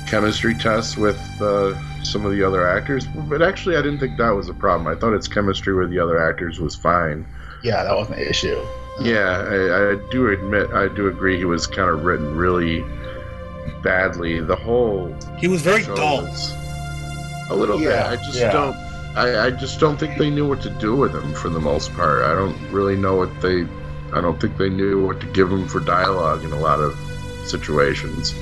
chemistry 0.06 0.54
tests 0.54 0.98
with 0.98 1.18
uh, 1.40 1.74
some 2.04 2.26
of 2.26 2.32
the 2.32 2.42
other 2.42 2.68
actors. 2.68 3.06
But 3.06 3.40
actually, 3.40 3.78
I 3.78 3.80
didn't 3.80 4.00
think 4.00 4.18
that 4.18 4.34
was 4.34 4.50
a 4.50 4.54
problem. 4.54 4.86
I 4.86 5.00
thought 5.00 5.14
its 5.14 5.28
chemistry 5.28 5.74
with 5.74 5.88
the 5.88 5.98
other 5.98 6.22
actors 6.22 6.60
was 6.60 6.76
fine. 6.76 7.26
Yeah, 7.62 7.84
that 7.84 7.96
wasn't 7.96 8.18
an 8.18 8.26
issue. 8.28 8.62
Yeah, 9.00 9.44
I, 9.48 9.92
I 9.92 9.94
do 10.10 10.28
admit, 10.28 10.70
I 10.72 10.88
do 10.88 11.06
agree 11.08 11.38
he 11.38 11.44
was 11.44 11.66
kind 11.66 11.88
of 11.88 12.04
written 12.04 12.36
really 12.36 12.84
badly. 13.82 14.40
The 14.40 14.56
whole 14.56 15.14
He 15.38 15.46
was 15.48 15.62
very 15.62 15.84
dull. 15.84 16.22
was 16.22 16.52
a 17.50 17.54
little 17.54 17.80
Yeah, 17.80 18.10
bit. 18.10 18.20
I 18.20 18.24
just 18.24 18.38
yeah. 18.38 18.50
don't. 18.52 18.76
I, 19.16 19.46
I 19.46 19.50
just 19.50 19.80
don't 19.80 19.98
think 19.98 20.18
they 20.18 20.30
knew 20.30 20.46
what 20.48 20.60
to 20.62 20.70
do 20.70 20.94
with 20.94 21.14
him 21.14 21.32
for 21.34 21.48
the 21.48 21.60
most 21.60 21.92
part. 21.94 22.22
I 22.24 22.34
don't 22.34 22.56
really 22.70 22.96
know 22.96 23.16
what 23.16 23.40
they. 23.40 23.66
I 24.12 24.20
don't 24.20 24.40
think 24.40 24.56
they 24.56 24.68
knew 24.70 25.06
what 25.06 25.20
to 25.20 25.26
give 25.26 25.50
him 25.50 25.68
for 25.68 25.80
dialogue 25.80 26.44
in 26.44 26.52
a 26.52 26.58
lot 26.58 26.80
of 26.80 26.96
situations. 27.46 28.34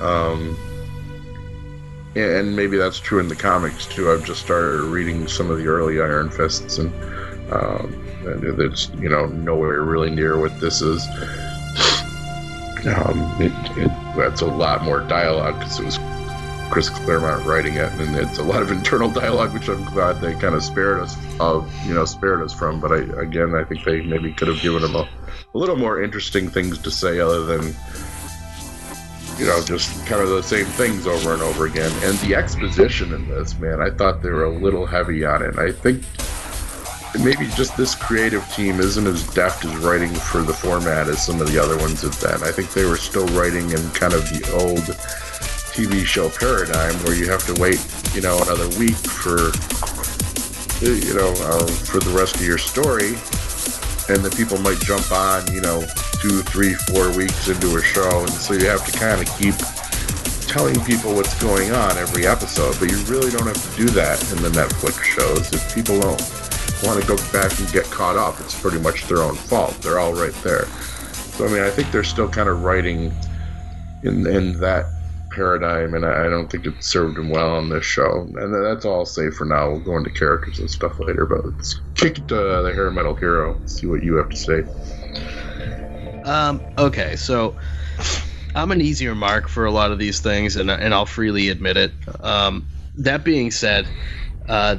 Um, 0.00 0.56
and 2.14 2.54
maybe 2.54 2.76
that's 2.76 2.98
true 3.00 3.18
in 3.20 3.28
the 3.28 3.36
comics 3.36 3.86
too. 3.86 4.10
I've 4.10 4.24
just 4.24 4.40
started 4.42 4.82
reading 4.82 5.26
some 5.28 5.50
of 5.50 5.58
the 5.58 5.66
early 5.66 6.00
Iron 6.00 6.30
Fists, 6.30 6.78
and 6.78 6.92
um, 7.52 8.01
it's 8.24 8.88
you 9.00 9.08
know 9.08 9.26
nowhere 9.26 9.82
really 9.82 10.10
near 10.10 10.38
what 10.38 10.58
this 10.60 10.80
is. 10.80 11.06
Um, 12.84 13.40
it, 13.40 13.52
it, 13.78 13.90
that's 14.16 14.40
a 14.40 14.46
lot 14.46 14.82
more 14.82 15.00
dialogue 15.00 15.58
because 15.58 15.78
it 15.78 15.84
was 15.84 15.98
Chris 16.72 16.88
Claremont 16.88 17.44
writing 17.44 17.74
it, 17.74 17.92
and 17.92 18.16
it's 18.16 18.38
a 18.38 18.42
lot 18.42 18.62
of 18.62 18.70
internal 18.72 19.10
dialogue, 19.10 19.52
which 19.52 19.68
I'm 19.68 19.84
glad 19.84 20.20
they 20.20 20.32
kind 20.32 20.54
of 20.54 20.64
spared 20.64 21.00
us 21.00 21.14
of, 21.38 21.70
you 21.86 21.92
know, 21.92 22.06
spared 22.06 22.40
us 22.40 22.54
from. 22.54 22.80
But 22.80 22.92
I, 22.92 22.98
again, 23.20 23.54
I 23.54 23.62
think 23.62 23.84
they 23.84 24.00
maybe 24.00 24.32
could 24.32 24.48
have 24.48 24.60
given 24.60 24.82
him 24.82 24.96
a, 24.96 25.08
a 25.54 25.58
little 25.58 25.76
more 25.76 26.02
interesting 26.02 26.48
things 26.48 26.78
to 26.78 26.90
say 26.90 27.20
other 27.20 27.44
than, 27.44 27.74
you 29.38 29.46
know, 29.46 29.62
just 29.64 30.06
kind 30.06 30.22
of 30.22 30.30
the 30.30 30.42
same 30.42 30.64
things 30.64 31.06
over 31.06 31.34
and 31.34 31.42
over 31.42 31.66
again. 31.66 31.92
And 32.04 32.18
the 32.20 32.34
exposition 32.34 33.12
in 33.12 33.28
this, 33.28 33.58
man, 33.58 33.82
I 33.82 33.90
thought 33.90 34.22
they 34.22 34.30
were 34.30 34.44
a 34.44 34.58
little 34.58 34.86
heavy 34.86 35.26
on 35.26 35.42
it. 35.42 35.58
I 35.58 35.72
think 35.72 36.02
maybe 37.20 37.46
just 37.48 37.76
this 37.76 37.94
creative 37.94 38.46
team 38.52 38.80
isn't 38.80 39.06
as 39.06 39.26
deft 39.34 39.64
as 39.64 39.76
writing 39.76 40.12
for 40.14 40.42
the 40.42 40.52
format 40.52 41.08
as 41.08 41.24
some 41.24 41.40
of 41.40 41.50
the 41.52 41.58
other 41.58 41.76
ones 41.76 42.02
have 42.02 42.18
been. 42.20 42.42
I 42.42 42.52
think 42.52 42.72
they 42.72 42.84
were 42.84 42.96
still 42.96 43.26
writing 43.28 43.70
in 43.70 43.90
kind 43.90 44.14
of 44.14 44.28
the 44.30 44.42
old 44.54 44.96
TV 45.72 46.04
show 46.04 46.28
paradigm 46.28 46.94
where 47.04 47.14
you 47.14 47.28
have 47.30 47.44
to 47.46 47.60
wait, 47.60 47.84
you 48.14 48.20
know, 48.20 48.40
another 48.42 48.68
week 48.78 48.96
for, 48.96 49.52
you 50.84 51.14
know, 51.14 51.32
uh, 51.44 51.66
for 51.88 52.00
the 52.00 52.12
rest 52.16 52.36
of 52.36 52.46
your 52.46 52.58
story, 52.58 53.16
and 54.08 54.24
the 54.24 54.32
people 54.36 54.58
might 54.58 54.80
jump 54.80 55.10
on, 55.12 55.46
you 55.52 55.60
know, 55.60 55.80
two, 56.20 56.42
three, 56.42 56.74
four 56.74 57.14
weeks 57.16 57.48
into 57.48 57.76
a 57.76 57.82
show, 57.82 58.20
and 58.20 58.30
so 58.30 58.54
you 58.54 58.66
have 58.66 58.84
to 58.90 58.98
kind 58.98 59.20
of 59.20 59.28
keep 59.38 59.54
telling 60.46 60.78
people 60.84 61.14
what's 61.14 61.40
going 61.42 61.72
on 61.72 61.96
every 61.96 62.26
episode. 62.26 62.76
But 62.78 62.90
you 62.90 62.98
really 63.04 63.30
don't 63.30 63.46
have 63.46 63.56
to 63.56 63.76
do 63.76 63.88
that 63.96 64.20
in 64.32 64.42
the 64.42 64.50
Netflix 64.50 65.02
shows. 65.02 65.52
If 65.52 65.74
people 65.74 66.00
don't 66.00 66.20
want 66.82 67.00
to 67.00 67.06
go 67.06 67.16
back 67.32 67.58
and 67.58 67.70
get 67.72 67.84
caught 67.86 68.16
up, 68.16 68.40
it's 68.40 68.58
pretty 68.60 68.78
much 68.78 69.06
their 69.06 69.18
own 69.18 69.34
fault. 69.34 69.74
They're 69.82 69.98
all 69.98 70.14
right 70.14 70.34
there. 70.42 70.66
So 70.66 71.46
I 71.46 71.48
mean, 71.48 71.62
I 71.62 71.70
think 71.70 71.90
they're 71.90 72.04
still 72.04 72.28
kind 72.28 72.48
of 72.48 72.62
writing 72.62 73.12
in 74.02 74.26
in 74.26 74.58
that 74.60 74.86
paradigm, 75.30 75.94
and 75.94 76.04
I, 76.04 76.28
don't 76.28 76.50
think 76.50 76.66
it 76.66 76.82
served 76.84 77.18
him 77.18 77.30
well 77.30 77.56
on 77.56 77.68
this 77.68 77.84
show. 77.84 78.20
And 78.36 78.54
that's 78.54 78.84
all 78.84 79.00
I'll 79.00 79.06
say 79.06 79.30
for 79.30 79.44
now. 79.44 79.70
We'll 79.70 79.80
go 79.80 79.96
into 79.96 80.10
characters 80.10 80.58
and 80.58 80.70
stuff 80.70 80.98
later, 81.00 81.26
but 81.26 81.44
let's 81.44 81.80
kick 81.94 82.18
it 82.18 82.28
to 82.28 82.34
the 82.34 82.72
hair 82.74 82.90
metal 82.90 83.14
hero. 83.14 83.58
See 83.66 83.86
what 83.86 84.02
you 84.02 84.14
have 84.16 84.28
to 84.28 84.36
say. 84.36 84.62
Um, 86.24 86.60
okay, 86.78 87.16
so 87.16 87.56
I'm 88.54 88.70
an 88.70 88.80
easier 88.80 89.14
mark 89.14 89.48
for 89.48 89.64
a 89.64 89.70
lot 89.70 89.90
of 89.90 89.98
these 89.98 90.20
things, 90.20 90.56
and 90.56 90.70
and 90.70 90.94
I'll 90.94 91.06
freely 91.06 91.48
admit 91.48 91.76
it. 91.76 91.92
Um, 92.20 92.66
that 92.96 93.24
being 93.24 93.50
said, 93.50 93.88
uh, 94.48 94.76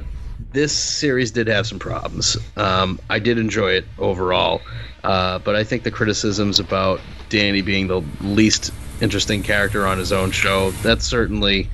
this 0.53 0.71
series 0.71 1.31
did 1.31 1.47
have 1.47 1.67
some 1.67 1.79
problems. 1.79 2.37
Um, 2.55 2.99
I 3.09 3.19
did 3.19 3.37
enjoy 3.37 3.71
it 3.73 3.85
overall, 3.97 4.61
uh, 5.03 5.39
but 5.39 5.55
I 5.55 5.63
think 5.63 5.83
the 5.83 5.91
criticisms 5.91 6.59
about 6.59 7.01
Danny 7.29 7.61
being 7.61 7.87
the 7.87 8.01
least 8.21 8.71
interesting 9.01 9.43
character 9.43 9.85
on 9.85 9.97
his 9.97 10.11
own 10.11 10.31
show 10.31 10.71
that's 10.71 11.05
certainly 11.05 11.69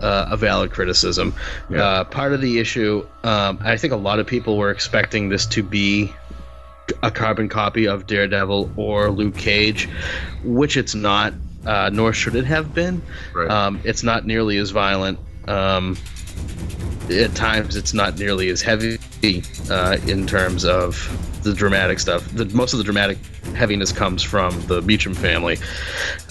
uh, 0.00 0.28
a 0.30 0.36
valid 0.36 0.70
criticism. 0.70 1.34
Yeah. 1.68 1.82
Uh, 1.82 2.04
part 2.04 2.32
of 2.32 2.40
the 2.40 2.58
issue, 2.58 3.06
um, 3.24 3.58
I 3.62 3.76
think 3.76 3.92
a 3.92 3.96
lot 3.96 4.20
of 4.20 4.26
people 4.26 4.56
were 4.56 4.70
expecting 4.70 5.28
this 5.28 5.46
to 5.46 5.62
be 5.62 6.12
a 7.02 7.10
carbon 7.10 7.48
copy 7.48 7.86
of 7.86 8.06
Daredevil 8.06 8.72
or 8.76 9.10
Luke 9.10 9.36
Cage, 9.36 9.88
which 10.44 10.76
it's 10.76 10.94
not, 10.94 11.34
uh, 11.66 11.90
nor 11.92 12.12
should 12.12 12.36
it 12.36 12.44
have 12.44 12.72
been. 12.72 13.02
Right. 13.34 13.50
Um, 13.50 13.80
it's 13.84 14.02
not 14.02 14.24
nearly 14.24 14.56
as 14.58 14.70
violent. 14.70 15.18
Um, 15.48 15.96
at 17.10 17.34
times 17.34 17.76
it's 17.76 17.94
not 17.94 18.18
nearly 18.18 18.48
as 18.50 18.60
heavy 18.60 18.98
uh, 19.70 19.96
in 20.06 20.26
terms 20.26 20.64
of 20.64 21.42
the 21.42 21.54
dramatic 21.54 21.98
stuff. 21.98 22.28
The, 22.34 22.44
most 22.46 22.72
of 22.72 22.78
the 22.78 22.84
dramatic 22.84 23.18
heaviness 23.54 23.92
comes 23.92 24.22
from 24.22 24.60
the 24.66 24.82
Meacham 24.82 25.14
family. 25.14 25.58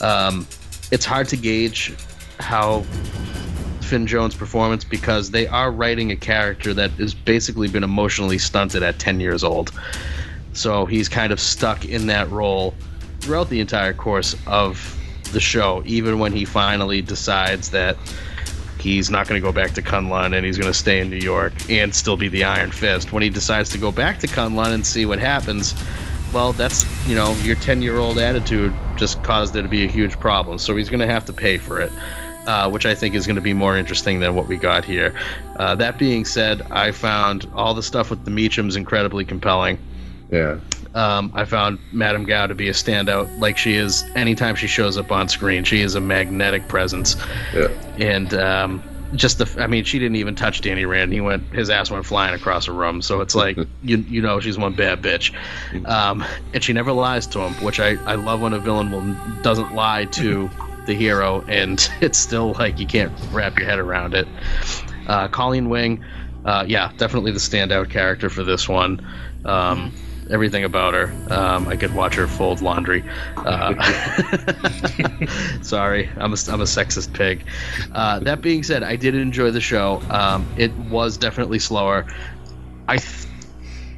Um, 0.02 0.48
it's 0.92 1.06
hard 1.06 1.28
to 1.30 1.38
gauge 1.38 1.94
how 2.40 2.82
Finn 3.82 4.06
Jones' 4.06 4.36
performance 4.36 4.84
because 4.84 5.32
they 5.32 5.48
are 5.48 5.72
writing 5.72 6.12
a 6.12 6.16
character 6.16 6.74
that 6.74 6.92
has 6.92 7.14
basically 7.14 7.68
been 7.68 7.84
emotionally 7.84 8.38
stunted 8.38 8.84
at 8.84 9.00
10 9.00 9.20
years 9.20 9.44
old. 9.44 9.72
So 10.54 10.86
he's 10.86 11.10
kind 11.10 11.32
of 11.32 11.40
stuck 11.40 11.86
in 11.86 12.08
that 12.08 12.30
role 12.30 12.74
throughout 13.20 13.50
the 13.50 13.60
entire 13.60 13.94
course 13.94 14.36
of 14.46 14.94
the 15.32 15.40
show, 15.40 15.84
even 15.86 16.20
when 16.20 16.34
he 16.34 16.46
finally 16.46 17.02
decides 17.02 17.72
that 17.72 17.98
he's 18.88 19.10
not 19.10 19.28
going 19.28 19.40
to 19.40 19.46
go 19.46 19.52
back 19.52 19.72
to 19.72 19.82
Kunlun 19.82 20.34
and 20.34 20.46
he's 20.46 20.58
going 20.58 20.72
to 20.72 20.78
stay 20.78 21.02
in 21.02 21.10
New 21.10 21.18
York 21.18 21.54
and 21.70 21.94
still 21.94 22.16
be 22.16 22.30
the 22.30 22.46
Iron 22.46 22.72
Fist. 22.72 23.12
When 23.12 23.22
he 23.22 23.30
decides 23.30 23.70
to 23.72 23.78
go 23.78 23.92
back 23.92 24.20
to 24.20 24.28
Kunlun 24.28 24.74
and 24.74 24.88
see 24.88 25.06
what 25.06 25.20
happens, 25.20 25.76
well, 26.34 26.54
that's, 26.54 26.86
you 27.06 27.14
know, 27.14 27.34
your 27.44 27.58
10 27.58 27.82
year 27.82 27.98
old 27.98 28.18
attitude 28.18 28.74
just 28.96 29.22
caused 29.24 29.56
it 29.58 29.64
to 29.64 29.68
be 29.68 29.84
a 29.84 29.88
huge 29.88 30.18
problem. 30.20 30.58
So 30.58 30.76
he's 30.78 30.90
going 30.90 31.02
to 31.02 31.08
have 31.08 31.26
to 31.26 31.34
pay 31.34 31.58
for 31.58 31.82
it. 31.82 31.92
Uh, 32.46 32.70
which 32.70 32.86
I 32.86 32.96
think 32.96 33.14
is 33.14 33.28
going 33.28 33.36
to 33.36 33.42
be 33.42 33.52
more 33.52 33.78
interesting 33.78 34.22
than 34.22 34.34
what 34.34 34.48
we 34.48 34.56
got 34.56 34.86
here. 34.86 35.14
Uh, 35.58 35.76
that 35.76 36.00
being 36.00 36.24
said, 36.24 36.62
I 36.72 36.94
found 36.94 37.46
all 37.54 37.74
the 37.74 37.84
stuff 37.84 38.10
with 38.10 38.24
the 38.24 38.32
Meachams 38.32 38.78
incredibly 38.78 39.26
compelling. 39.26 39.78
Yeah. 40.32 40.60
Um, 40.98 41.32
I 41.36 41.46
found 41.46 41.78
Madame 41.92 42.24
Gao 42.24 42.48
to 42.48 42.56
be 42.56 42.70
a 42.70 42.74
standout, 42.74 43.40
like 43.40 43.56
she 43.56 43.76
is 43.76 44.04
anytime 44.16 44.56
she 44.56 44.66
shows 44.66 44.98
up 44.98 45.12
on 45.12 45.30
screen. 45.30 45.64
She 45.64 45.82
is 45.82 45.94
a 45.94 46.02
magnetic 46.02 46.68
presence. 46.68 47.16
Yeah. 47.54 47.68
And 48.00 48.34
um, 48.34 48.84
just 49.14 49.38
the, 49.38 49.62
I 49.62 49.68
mean, 49.68 49.84
she 49.84 50.00
didn't 50.00 50.16
even 50.16 50.34
touch 50.34 50.62
Danny 50.62 50.86
Rand. 50.86 51.14
He 51.14 51.22
went, 51.22 51.54
his 51.54 51.70
ass 51.70 51.92
went 51.92 52.08
flying 52.08 52.34
across 52.34 52.68
a 52.68 52.72
room. 52.72 53.04
So 53.04 53.22
it's 53.22 53.36
like, 53.36 53.58
you 53.84 53.98
you 53.98 54.24
know, 54.24 54.40
she's 54.40 54.58
one 54.58 54.74
bad 54.74 55.04
bitch. 55.04 55.34
Um, 55.88 56.26
and 56.56 56.64
she 56.64 56.74
never 56.74 56.92
lies 56.92 57.28
to 57.28 57.42
him, 57.42 57.54
which 57.64 57.80
I, 57.80 57.92
I 58.04 58.16
love 58.16 58.42
when 58.42 58.54
a 58.54 58.60
villain 58.60 58.90
will 58.90 59.42
doesn't 59.44 59.76
lie 59.76 60.06
to 60.06 60.50
the 60.88 60.96
hero, 60.96 61.44
and 61.48 61.88
it's 62.02 62.18
still 62.18 62.54
like 62.54 62.80
you 62.80 62.88
can't 62.88 63.14
wrap 63.32 63.56
your 63.60 63.68
head 63.68 63.78
around 63.78 64.16
it. 64.16 64.28
Uh, 65.06 65.28
Colleen 65.28 65.70
Wing, 65.70 66.04
uh, 66.44 66.66
yeah, 66.68 66.92
definitely 66.98 67.34
the 67.34 67.40
standout 67.40 67.92
character 67.92 68.32
for 68.32 68.44
this 68.44 68.68
one. 68.68 69.06
Um, 69.46 69.94
everything 70.30 70.64
about 70.64 70.94
her. 70.94 71.12
Um, 71.30 71.68
I 71.68 71.76
could 71.76 71.94
watch 71.94 72.16
her 72.16 72.28
fold 72.28 72.62
laundry. 72.62 73.04
Uh, 73.36 73.74
sorry, 75.62 76.10
I'm 76.18 76.34
a, 76.34 76.38
I'm 76.50 76.62
a 76.62 76.66
sexist 76.66 77.14
pig. 77.14 77.44
Uh, 77.92 78.20
that 78.20 78.42
being 78.42 78.64
said, 78.64 78.84
I 78.84 78.96
did 78.96 79.16
enjoy 79.16 79.52
the 79.52 79.62
show. 79.62 80.02
Um, 80.10 80.48
it 80.58 80.74
was 80.74 81.18
definitely 81.18 81.60
slower. 81.60 82.06
I. 82.88 82.98
Th- 82.98 83.28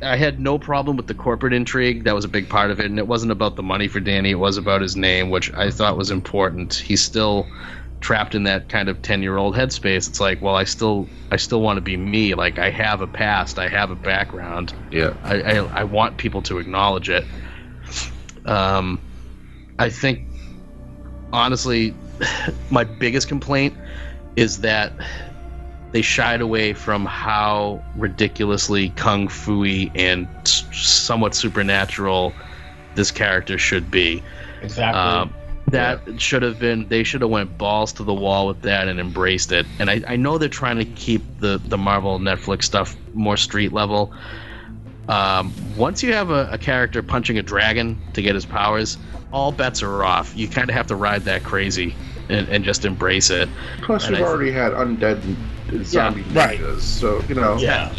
I 0.02 0.16
had 0.16 0.40
no 0.40 0.58
problem 0.58 0.96
with 0.96 1.08
the 1.08 1.14
corporate 1.14 1.52
intrigue. 1.52 2.06
That 2.06 2.16
was 2.16 2.24
a 2.24 2.30
big 2.30 2.48
part 2.48 2.72
of 2.72 2.80
it, 2.80 2.86
and 2.86 2.98
it 2.98 3.06
wasn't 3.06 3.34
about 3.34 3.58
the 3.58 3.64
money 3.64 3.90
for 3.90 4.00
Danny. 4.00 4.32
It 4.32 4.36
was 4.36 4.56
about 4.56 4.82
his 4.82 4.96
name, 4.96 5.30
which 5.30 5.54
I 5.54 5.72
thought 5.72 5.98
was 5.98 6.10
important. 6.10 6.74
He's 6.74 7.02
still 7.02 7.46
trapped 8.02 8.34
in 8.34 8.44
that 8.44 8.70
kind 8.70 8.88
of 8.90 9.02
10 9.02 9.22
year 9.22 9.38
old 9.38 9.56
headspace 9.56 10.08
it's 10.08 10.20
like 10.20 10.42
well 10.42 10.56
i 10.56 10.64
still 10.64 11.08
i 11.32 11.36
still 11.36 11.62
want 11.62 11.78
to 11.78 11.82
be 11.82 11.98
me 11.98 12.34
like 12.34 12.58
i 12.58 12.70
have 12.70 13.02
a 13.02 13.08
past 13.08 13.60
i 13.60 13.68
have 13.68 13.92
a 13.92 13.96
background 13.96 14.74
Yeah. 14.92 15.14
i 15.24 15.42
i, 15.42 15.56
I 15.82 15.84
want 15.84 16.18
people 16.18 16.42
to 16.44 16.60
acknowledge 16.60 17.10
it 17.10 17.26
um 18.46 19.02
i 19.80 19.90
think 19.90 20.22
honestly 21.34 21.94
my 22.70 22.84
biggest 22.86 23.28
complaint 23.28 23.76
is 24.36 24.62
that 24.62 24.94
they 25.92 26.02
shied 26.02 26.40
away 26.40 26.72
from 26.74 27.06
how 27.06 27.84
ridiculously 27.96 28.90
kung 28.92 29.28
fu 29.28 29.66
and 29.96 30.28
somewhat 30.46 31.36
supernatural 31.36 32.34
this 32.96 33.12
character 33.12 33.58
should 33.58 33.92
be 33.92 34.24
Exactly. 34.62 35.00
um, 35.00 35.34
that 35.72 36.22
should 36.22 36.42
have 36.42 36.60
been 36.60 36.88
they 36.88 37.04
should 37.04 37.22
have 37.22 37.30
went 37.30 37.58
balls 37.58 37.94
to 37.94 38.04
the 38.04 38.14
wall 38.14 38.48
with 38.48 38.62
that 38.62 38.88
and 38.88 39.00
embraced 39.00 39.52
it 39.52 39.66
and 39.80 39.90
i, 39.90 40.02
I 40.08 40.16
know 40.16 40.38
they're 40.38 40.50
trying 40.50 40.78
to 40.78 40.86
keep 40.86 41.22
the, 41.40 41.58
the 41.66 41.78
marvel 41.78 42.20
netflix 42.20 42.64
stuff 42.64 42.96
more 43.14 43.38
street 43.38 43.72
level 43.74 44.14
um, 45.08 45.52
once 45.76 46.04
you 46.04 46.14
have 46.14 46.30
a, 46.30 46.50
a 46.52 46.58
character 46.58 47.02
punching 47.02 47.38
a 47.40 47.42
dragon 47.42 48.00
to 48.14 48.22
get 48.22 48.36
his 48.36 48.46
powers 48.46 48.98
all 49.32 49.52
bets 49.52 49.82
are 49.82 50.04
off 50.04 50.36
you 50.36 50.48
kind 50.48 50.70
of 50.70 50.76
have 50.76 50.88
to 50.88 50.96
ride 50.96 51.24
that 51.24 51.44
crazy 51.44 51.96
and, 52.30 52.48
and 52.50 52.64
just 52.64 52.86
embrace 52.86 53.30
it 53.30 53.50
Plus, 53.82 54.08
And 54.08 54.18
you've 54.18 54.28
I- 54.28 54.30
already 54.30 54.52
had 54.52 54.74
undead 54.74 55.24
and 55.24 55.86
zombie 55.86 56.22
right. 56.34 56.60
ninjas, 56.60 56.82
so 56.82 57.22
you 57.30 57.36
know 57.36 57.58
yeah. 57.58 57.94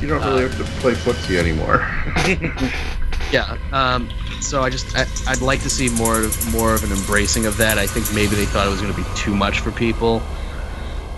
you 0.00 0.08
don't 0.08 0.22
really 0.24 0.42
have 0.42 0.56
to 0.58 0.64
play 0.80 0.92
footsie 0.92 1.36
anymore. 1.38 1.86
yeah 3.34 3.58
um, 3.72 4.08
so 4.40 4.62
i 4.62 4.70
just 4.70 4.96
I, 4.96 5.06
i'd 5.32 5.42
like 5.42 5.60
to 5.62 5.70
see 5.70 5.88
more 5.88 6.22
more 6.52 6.72
of 6.74 6.84
an 6.84 6.92
embracing 6.96 7.46
of 7.46 7.56
that 7.56 7.78
i 7.78 7.86
think 7.86 8.06
maybe 8.14 8.36
they 8.36 8.46
thought 8.46 8.66
it 8.66 8.70
was 8.70 8.80
going 8.80 8.94
to 8.94 9.00
be 9.00 9.06
too 9.16 9.34
much 9.34 9.58
for 9.60 9.72
people 9.72 10.22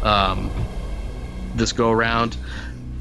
um, 0.02 0.50
this 1.54 1.72
go 1.72 1.90
around 1.90 2.36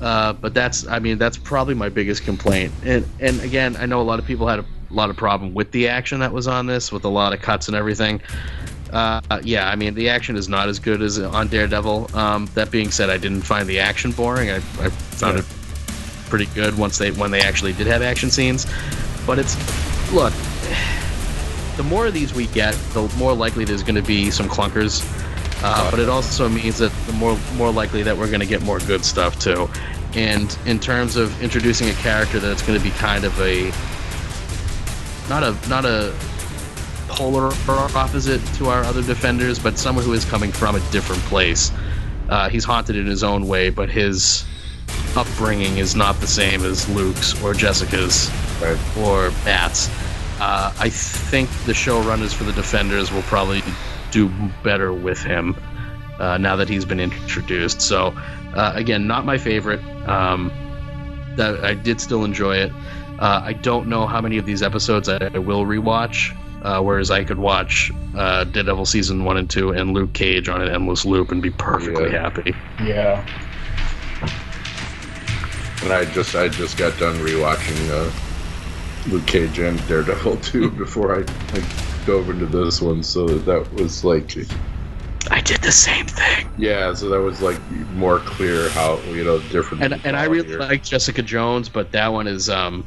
uh, 0.02 0.34
but 0.34 0.54
that's 0.54 0.86
i 0.88 1.00
mean 1.00 1.18
that's 1.18 1.38
probably 1.38 1.74
my 1.74 1.88
biggest 1.88 2.24
complaint 2.26 2.74
and 2.84 3.08
and 3.22 3.40
again 3.40 3.78
i 3.78 3.86
know 3.86 4.02
a 4.02 4.04
lot 4.12 4.20
of 4.20 4.26
people 4.26 4.48
had 4.48 4.60
a 4.60 4.66
lot 4.90 5.10
of 5.10 5.16
problem 5.16 5.54
with 5.54 5.72
the 5.72 5.88
action 5.88 6.20
that 6.20 6.32
was 6.34 6.48
on 6.48 6.66
this 6.68 6.92
with 6.92 7.06
a 7.06 7.10
lot 7.10 7.32
of 7.34 7.42
cuts 7.42 7.68
and 7.68 7.78
everything 7.78 8.22
uh, 8.94 9.20
yeah, 9.44 9.68
I 9.68 9.76
mean 9.76 9.94
the 9.94 10.08
action 10.10 10.38
is 10.38 10.48
not 10.48 10.70
as 10.70 10.80
good 10.80 11.02
as 11.02 11.20
on 11.20 11.50
Daredevil. 11.50 12.16
Um, 12.16 12.46
that 12.54 12.72
being 12.72 12.92
said, 12.92 13.10
I 13.10 13.18
didn't 13.18 13.42
find 13.42 13.68
the 13.68 13.80
action 13.80 14.12
boring. 14.12 14.52
I, 14.52 14.58
I 14.58 14.90
found 14.90 15.38
Yeah. 15.38 15.44
it 15.44 15.46
pretty 16.30 16.46
good 16.54 16.78
once 16.78 16.98
they 16.98 17.12
when 17.12 17.30
they 17.32 17.42
actually 17.42 17.74
did 17.74 17.88
have 17.88 18.02
action 18.02 18.30
scenes. 18.30 18.66
But 19.26 19.40
it's 19.40 19.56
look, 20.12 20.34
the 21.78 21.84
more 21.84 22.08
of 22.08 22.14
these 22.14 22.34
we 22.34 22.48
get, 22.48 22.74
the 22.94 23.12
more 23.18 23.34
likely 23.34 23.66
there's 23.66 23.84
going 23.84 23.96
to 23.96 24.02
be 24.02 24.32
some 24.32 24.48
clunkers. 24.48 25.04
Uh, 25.64 25.90
but 25.90 26.00
it 26.00 26.10
also 26.10 26.48
means 26.48 26.78
that 26.78 26.92
the 27.08 27.14
more 27.14 27.38
more 27.56 27.72
likely 27.72 28.04
that 28.04 28.18
we're 28.18 28.28
going 28.28 28.40
to 28.40 28.46
get 28.46 28.62
more 28.62 28.80
good 28.80 29.04
stuff 29.04 29.40
too. 29.40 29.70
And 30.14 30.58
in 30.66 30.80
terms 30.80 31.16
of 31.16 31.42
introducing 31.42 31.90
a 31.90 31.94
character 31.94 32.40
that's 32.40 32.62
going 32.62 32.78
to 32.78 32.84
be 32.84 32.92
kind 32.92 33.26
of 33.26 33.40
a 33.42 33.72
not 35.30 35.44
a 35.44 35.70
not 35.70 35.86
a 35.86 36.16
polar 37.08 37.52
opposite 37.96 38.46
to 38.56 38.68
our 38.68 38.84
other 38.84 39.02
defenders, 39.02 39.60
but 39.60 39.78
someone 39.78 40.04
who 40.04 40.14
is 40.14 40.26
coming 40.26 40.52
from 40.52 40.76
a 40.76 40.80
different 40.92 41.22
place. 41.24 41.72
Uh, 42.30 42.50
he's 42.50 42.64
haunted 42.64 42.96
in 42.96 43.06
his 43.06 43.24
own 43.24 43.48
way, 43.48 43.70
but 43.70 43.90
his 43.90 44.46
upbringing 45.16 45.78
is 45.78 45.96
not 45.96 46.20
the 46.20 46.28
same 46.28 46.64
as 46.64 46.88
Luke's 46.90 47.42
or 47.44 47.54
Jessica's 47.54 48.30
Right. 48.62 48.78
or 48.98 49.32
Matt's. 49.46 49.90
Uh, 50.40 50.74
I 50.80 50.90
think 50.90 51.50
the 51.66 51.72
showrunners 51.74 52.34
for 52.34 52.44
the 52.44 52.52
Defenders 52.54 53.12
will 53.12 53.22
probably 53.24 53.62
do 54.12 54.30
better 54.64 54.94
with 54.94 55.22
him 55.22 55.56
uh, 56.20 56.38
now 56.38 56.56
that 56.58 56.70
he's 56.70 56.86
been 56.86 57.00
introduced. 57.00 57.82
So, 57.82 58.08
uh, 58.54 58.72
again, 58.76 59.08
not 59.08 59.26
my 59.26 59.38
favorite. 59.38 59.82
Um, 60.08 60.52
that 61.36 61.64
I 61.66 61.74
did 61.74 62.00
still 62.00 62.24
enjoy 62.24 62.58
it. 62.58 62.72
Uh, 63.20 63.42
I 63.44 63.54
don't 63.54 63.88
know 63.88 64.08
how 64.08 64.22
many 64.22 64.38
of 64.38 64.46
these 64.46 64.62
episodes 64.64 65.10
I, 65.10 65.18
I 65.34 65.38
will 65.40 65.66
rewatch. 65.66 66.36
Uh, 66.64 66.82
whereas 66.82 67.12
I 67.12 67.24
could 67.24 67.38
watch 67.38 67.92
uh, 68.16 68.44
Daredevil 68.46 68.86
season 68.88 69.24
one 69.24 69.38
and 69.38 69.48
two 69.48 69.70
and 69.70 69.94
Luke 69.94 70.14
Cage 70.14 70.50
on 70.50 70.64
an 70.64 70.70
endless 70.74 71.06
loop 71.06 71.32
and 71.32 71.40
be 71.40 71.52
perfectly 71.52 72.12
Yeah. 72.12 72.22
happy. 72.24 72.56
Yeah. 72.84 73.24
And 75.86 75.94
I 75.94 76.04
just 76.06 76.36
I 76.36 76.50
just 76.50 76.78
got 76.78 76.98
done 77.00 77.16
rewatching 77.18 77.90
uh, 77.92 79.10
Luke 79.12 79.26
Cage 79.28 79.60
and 79.60 79.78
Daredevil 79.88 80.38
2 80.38 80.72
before 80.72 81.16
I, 81.16 81.20
I 81.20 81.64
dove 82.08 82.28
into 82.30 82.48
this 82.48 82.82
one, 82.82 83.04
so 83.04 83.28
that 83.28 83.72
was 83.74 84.04
like 84.04 84.36
I 85.32 85.42
did 85.42 85.62
the 85.62 85.72
same 85.72 86.08
thing. 86.08 86.50
yeah, 86.58 86.94
so 86.94 87.10
that 87.10 87.22
was 87.22 87.42
like 87.42 87.60
more 87.94 88.18
clear 88.20 88.70
how 88.70 88.98
you 89.02 89.24
know 89.24 89.40
different. 89.50 89.84
and 89.84 90.02
and 90.06 90.16
I 90.18 90.26
really 90.26 90.48
here. 90.48 90.60
like 90.60 90.84
Jessica 90.84 91.22
Jones, 91.22 91.70
but 91.70 91.92
that 91.92 92.08
one 92.12 92.26
is 92.26 92.50
um 92.50 92.84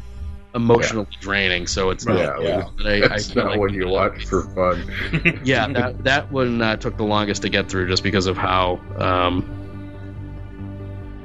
emotionally 0.56 1.06
draining. 1.20 1.68
So 1.68 1.90
it's 1.90 2.04
yeah, 2.04 2.12
not. 2.14 2.42
yeah. 2.42 2.68
that 2.78 2.86
I, 2.86 2.90
I 2.90 3.14
it's 3.16 3.30
feel 3.30 3.44
not 3.44 3.50
like- 3.52 3.60
what 3.60 3.72
you 3.72 3.86
watch 3.88 4.26
for 4.26 4.42
fun. 4.54 5.40
Yeah, 5.44 5.68
that 5.68 6.02
that 6.04 6.32
one 6.32 6.60
uh, 6.62 6.74
took 6.76 6.96
the 6.96 7.04
longest 7.04 7.42
to 7.42 7.48
get 7.48 7.68
through, 7.68 7.88
just 7.88 8.02
because 8.02 8.26
of 8.26 8.36
how 8.36 8.80
um 8.98 9.54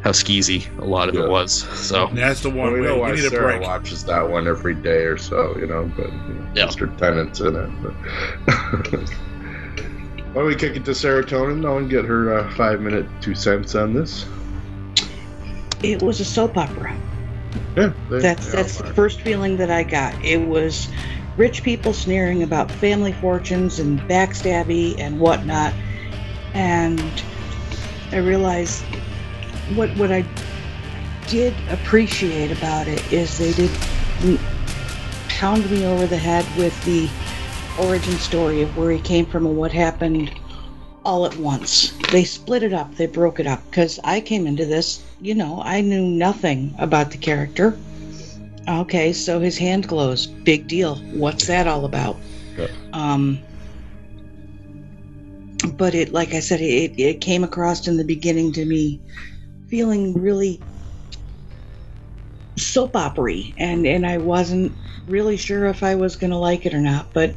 how 0.04 0.12
skeezy 0.12 0.68
a 0.80 0.86
lot 0.86 1.08
of 1.10 1.16
Yeah. 1.16 1.24
it 1.24 1.30
was. 1.30 1.54
So 1.54 2.10
That's 2.14 2.42
the 2.42 2.50
Well, 2.50 2.60
one 2.66 2.74
we 2.74 2.82
way. 2.82 2.88
know 2.88 2.96
You 2.96 3.02
why 3.02 3.12
need 3.12 3.26
a 3.26 3.30
Sarah 3.30 3.58
break. 3.58 3.62
watches 3.68 4.04
that 4.06 4.30
one 4.30 4.48
every 4.48 4.76
day 4.76 5.04
or 5.06 5.18
so, 5.18 5.56
you 5.60 5.66
know, 5.68 5.90
but 5.96 6.08
you 6.12 6.34
know, 6.34 6.46
Yeah. 6.56 6.66
Mr. 6.68 6.96
Tennant's 6.98 7.40
in 7.40 7.56
it. 7.56 7.70
But. 7.82 9.10
Why 10.34 10.42
don't 10.42 10.48
we 10.48 10.56
kick 10.56 10.76
it 10.76 10.84
to 10.86 10.96
Sara 10.96 11.24
Tonin 11.24 11.62
now 11.62 11.78
and 11.78 11.88
get 11.90 12.06
her 12.06 12.40
uh, 12.40 12.52
five 12.56 12.82
minute 12.82 13.06
two 13.22 13.36
cents 13.36 13.76
on 13.76 13.94
this? 13.94 14.26
It 15.84 16.02
was 16.02 16.20
a 16.20 16.26
soap 16.26 16.58
opera. 16.58 16.96
Yeah, 17.78 17.92
they- 18.10 18.20
That's 18.20 18.48
they 18.48 18.58
that's 18.58 18.78
the 18.80 18.86
are. 18.90 18.94
first 18.94 19.22
feeling 19.22 19.58
that 19.58 19.70
I 19.70 19.84
got. 19.84 20.16
It 20.26 20.38
was 20.48 20.88
rich 21.38 21.62
people 21.62 21.94
sneering 21.94 22.42
about 22.42 22.72
family 22.72 23.12
fortunes 23.14 23.80
and 23.80 24.00
backstabby 24.02 24.96
and 25.00 25.20
whatnot. 25.20 25.72
And 26.56 27.00
I 28.12 28.18
realized 28.18 28.84
what 29.76 29.90
what 29.98 30.12
I 30.12 30.26
did 31.28 31.54
appreciate 31.70 32.52
about 32.52 32.88
it 32.88 33.12
is 33.12 33.38
they 33.38 33.54
did 33.54 33.72
pound 35.30 35.70
me 35.70 35.86
over 35.86 36.06
the 36.06 36.18
head 36.18 36.46
with 36.58 36.84
the 36.86 37.10
origin 37.80 38.14
story 38.18 38.62
of 38.62 38.78
where 38.78 38.92
he 38.92 39.00
came 39.00 39.26
from 39.26 39.46
and 39.46 39.58
what 39.58 39.72
happened 39.72 40.32
all 41.06 41.26
at 41.26 41.36
once. 41.38 41.92
They 42.12 42.24
split 42.24 42.64
it 42.64 42.74
up, 42.74 42.96
they 42.96 43.08
broke 43.08 43.40
it 43.40 43.48
up 43.48 43.62
because 43.70 44.00
I 44.04 44.22
came 44.22 44.48
into 44.48 44.66
this, 44.66 45.04
you 45.22 45.36
know, 45.36 45.62
I 45.64 45.82
knew 45.82 46.04
nothing 46.06 46.74
about 46.78 47.12
the 47.12 47.18
character. 47.18 47.78
Okay, 48.68 49.12
so 49.12 49.40
his 49.40 49.58
hand 49.58 49.88
glows. 49.88 50.28
Big 50.28 50.68
deal. 50.68 50.96
What's 51.14 51.48
that 51.48 51.68
all 51.68 51.84
about? 51.84 52.16
Yeah. 52.58 52.68
Um, 52.94 53.40
but 55.74 55.96
it, 55.96 56.14
like 56.14 56.34
I 56.34 56.40
said, 56.40 56.62
it, 56.62 56.98
it 56.98 57.20
came 57.20 57.44
across 57.44 57.88
in 57.88 57.98
the 57.98 58.06
beginning 58.06 58.54
to 58.54 58.66
me 58.66 59.02
feeling 59.74 60.14
really 60.22 60.62
soap 62.58 62.96
opery 62.96 63.56
and 63.58 63.88
and 63.88 64.06
I 64.06 64.20
wasn't 64.20 64.72
really 65.08 65.36
sure 65.36 65.66
if 65.66 65.82
I 65.82 65.96
was 65.96 66.16
going 66.16 66.30
to 66.30 66.38
like 66.38 66.68
it 66.68 66.76
or 66.76 66.80
not 66.80 67.12
but 67.12 67.34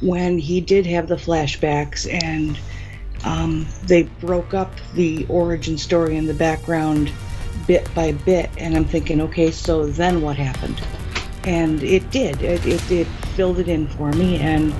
when 0.00 0.38
he 0.38 0.62
did 0.62 0.86
have 0.86 1.06
the 1.06 1.16
flashbacks 1.16 2.10
and 2.10 2.58
um, 3.26 3.66
they 3.82 4.04
broke 4.04 4.54
up 4.54 4.72
the 4.94 5.26
origin 5.28 5.76
story 5.76 6.16
in 6.16 6.26
the 6.26 6.32
background 6.32 7.12
bit 7.66 7.94
by 7.94 8.12
bit 8.12 8.48
and 8.56 8.74
I'm 8.74 8.86
thinking 8.86 9.20
okay 9.20 9.50
so 9.50 9.84
then 9.84 10.22
what 10.22 10.36
happened? 10.36 10.82
And 11.44 11.82
it 11.82 12.10
did. 12.10 12.40
It, 12.40 12.64
it, 12.64 12.90
it 12.90 13.06
filled 13.36 13.58
it 13.58 13.68
in 13.68 13.86
for 13.86 14.10
me 14.14 14.38
and 14.38 14.72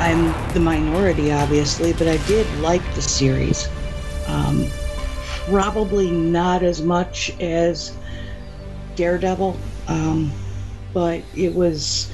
I'm 0.00 0.52
the 0.52 0.58
minority 0.58 1.30
obviously 1.30 1.92
but 1.92 2.08
I 2.08 2.16
did 2.26 2.52
like 2.58 2.82
the 2.96 3.02
series. 3.02 3.68
Um, 4.26 4.68
probably 5.46 6.10
not 6.10 6.62
as 6.62 6.82
much 6.82 7.30
as 7.40 7.96
Daredevil, 8.96 9.58
um, 9.88 10.32
but 10.92 11.22
it 11.36 11.54
was. 11.54 12.10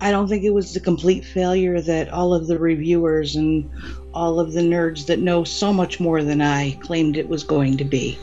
I 0.00 0.10
don't 0.10 0.28
think 0.28 0.44
it 0.44 0.50
was 0.50 0.74
the 0.74 0.80
complete 0.80 1.24
failure 1.24 1.80
that 1.80 2.10
all 2.10 2.34
of 2.34 2.46
the 2.46 2.58
reviewers 2.58 3.34
and 3.34 3.68
all 4.12 4.38
of 4.38 4.52
the 4.52 4.60
nerds 4.60 5.06
that 5.06 5.18
know 5.18 5.42
so 5.42 5.72
much 5.72 5.98
more 5.98 6.22
than 6.22 6.40
I 6.40 6.72
claimed 6.82 7.16
it 7.16 7.28
was 7.28 7.42
going 7.42 7.76
to 7.78 7.84
be. 7.84 8.18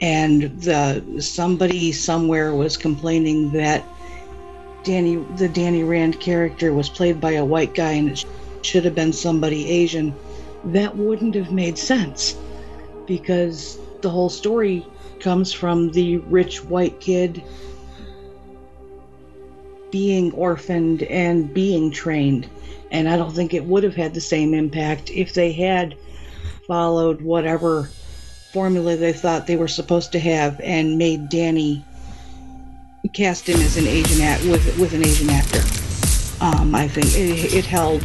And 0.00 0.60
the 0.62 1.20
somebody 1.20 1.92
somewhere 1.92 2.54
was 2.54 2.76
complaining 2.76 3.52
that 3.52 3.84
Danny 4.84 5.16
the 5.36 5.48
Danny 5.48 5.82
Rand 5.82 6.20
character 6.20 6.72
was 6.72 6.88
played 6.88 7.20
by 7.20 7.32
a 7.32 7.44
white 7.44 7.74
guy 7.74 7.92
and 7.92 8.10
it 8.10 8.24
should 8.62 8.84
have 8.84 8.94
been 8.94 9.12
somebody 9.12 9.68
Asian. 9.68 10.14
That 10.64 10.96
wouldn't 10.96 11.34
have 11.34 11.52
made 11.52 11.78
sense 11.78 12.36
because 13.06 13.78
the 14.02 14.10
whole 14.10 14.28
story 14.28 14.86
comes 15.20 15.52
from 15.52 15.90
the 15.92 16.18
rich 16.18 16.64
white 16.64 17.00
kid 17.00 17.42
being 19.90 20.32
orphaned 20.32 21.02
and 21.02 21.52
being 21.52 21.90
trained. 21.90 22.48
And 22.90 23.08
I 23.08 23.16
don't 23.16 23.34
think 23.34 23.54
it 23.54 23.64
would 23.64 23.82
have 23.84 23.94
had 23.94 24.14
the 24.14 24.20
same 24.20 24.54
impact 24.54 25.10
if 25.10 25.34
they 25.34 25.52
had 25.52 25.96
followed 26.66 27.22
whatever 27.22 27.90
formula 28.52 28.96
they 28.96 29.12
thought 29.12 29.46
they 29.46 29.56
were 29.56 29.68
supposed 29.68 30.12
to 30.12 30.18
have 30.18 30.60
and 30.62 30.98
made 30.98 31.28
Danny 31.28 31.84
cast 33.12 33.48
him 33.48 33.60
as 33.60 33.76
an 33.76 33.86
Asian 33.86 34.20
act 34.20 34.44
with 34.44 34.78
with 34.78 34.92
an 34.92 35.04
Asian 35.04 35.30
actor. 35.30 35.62
Um, 36.40 36.74
I 36.74 36.88
think 36.88 37.06
it, 37.06 37.54
it 37.54 37.64
held 37.64 38.04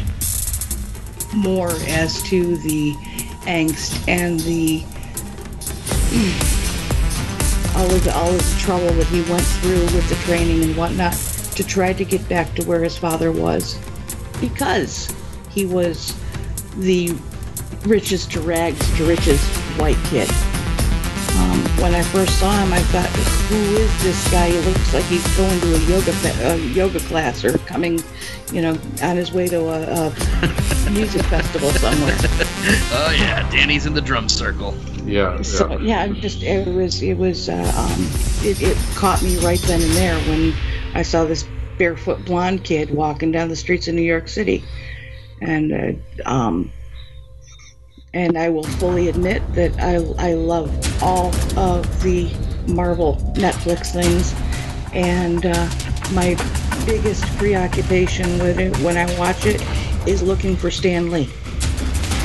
more 1.34 1.72
as 1.88 2.22
to 2.24 2.58
the 2.58 2.94
angst 3.46 4.08
and 4.08 4.40
the 4.42 4.80
hmm, 6.14 7.78
all 7.78 7.92
of 7.92 8.04
the 8.04 8.16
all 8.16 8.30
of 8.30 8.38
the 8.38 8.60
trouble 8.60 8.92
that 8.94 9.08
he 9.08 9.22
went 9.32 9.46
through 9.46 9.82
with 9.96 10.08
the 10.10 10.16
training 10.26 10.64
and 10.64 10.76
whatnot 10.78 11.14
to 11.56 11.64
try 11.64 11.94
to 11.94 12.06
get 12.06 12.28
back 12.30 12.54
to 12.56 12.64
where 12.64 12.84
his 12.84 12.98
father 12.98 13.32
was 13.32 13.78
because 14.40 15.14
he 15.50 15.66
was 15.66 16.16
the 16.78 17.16
richest 17.86 18.32
to 18.32 18.42
rags 18.42 18.98
to 18.98 19.06
richest 19.06 19.44
white 19.78 19.98
kid. 20.06 20.30
Um, 21.38 21.60
when 21.82 21.96
I 21.96 22.04
first 22.04 22.40
saw 22.40 22.52
him, 22.52 22.72
I 22.72 22.80
thought, 22.80 23.10
"Who 23.50 23.56
is 23.76 24.04
this 24.04 24.32
guy? 24.32 24.50
He 24.52 24.60
looks 24.60 24.94
like 24.94 25.04
he's 25.06 25.26
going 25.36 25.60
to 25.62 25.76
a 25.76 25.80
yoga 25.80 26.14
a 26.54 26.58
yoga 26.74 27.00
class 27.00 27.44
or 27.44 27.58
coming, 27.60 28.00
you 28.52 28.62
know, 28.62 28.78
on 29.02 29.16
his 29.16 29.32
way 29.32 29.48
to 29.48 29.60
a, 29.60 30.08
a 30.08 30.90
music 30.92 31.24
festival 31.26 31.72
somewhere." 31.72 32.16
Oh 32.94 33.16
yeah, 33.18 33.50
Danny's 33.50 33.86
in 33.86 33.94
the 33.94 34.02
drum 34.02 34.30
circle. 34.30 34.76
Yeah, 35.06 35.42
So 35.42 35.80
yeah. 35.80 36.06
yeah, 36.06 36.12
it 36.12 36.22
just 36.22 36.44
it 36.44 36.68
was 36.68 37.02
it 37.02 37.18
was 37.18 37.50
uh, 37.50 37.54
um, 37.76 38.10
it, 38.48 38.62
it 38.62 38.78
caught 38.96 39.22
me 39.22 39.38
right 39.40 39.60
then 39.62 39.82
and 39.82 39.92
there 39.92 40.18
when 40.30 40.54
I 40.94 41.02
saw 41.02 41.26
this 41.26 41.46
barefoot 41.78 42.24
blonde 42.26 42.64
kid 42.64 42.92
walking 42.92 43.32
down 43.32 43.50
the 43.50 43.56
streets 43.56 43.88
of 43.88 43.96
New 43.96 44.02
York 44.04 44.28
City, 44.28 44.64
and 45.42 45.74
uh, 46.26 46.30
um, 46.30 46.72
and 48.14 48.38
I 48.38 48.50
will 48.50 48.64
fully 48.64 49.10
admit 49.10 49.42
that 49.56 49.74
I 49.80 49.96
I 50.30 50.34
love 50.34 50.70
all 51.02 51.34
of 51.58 52.04
the 52.04 52.32
Marvel 52.68 53.16
Netflix 53.36 53.92
things, 53.92 54.34
and 54.94 55.46
uh, 55.46 55.70
my 56.14 56.36
biggest 56.86 57.26
preoccupation 57.38 58.40
with 58.40 58.60
it 58.60 58.76
when 58.80 58.98
I 58.98 59.06
watch 59.18 59.46
it 59.46 59.62
is 60.08 60.22
looking 60.22 60.56
for 60.56 60.70
Stan 60.70 61.12
Lee. 61.12 61.30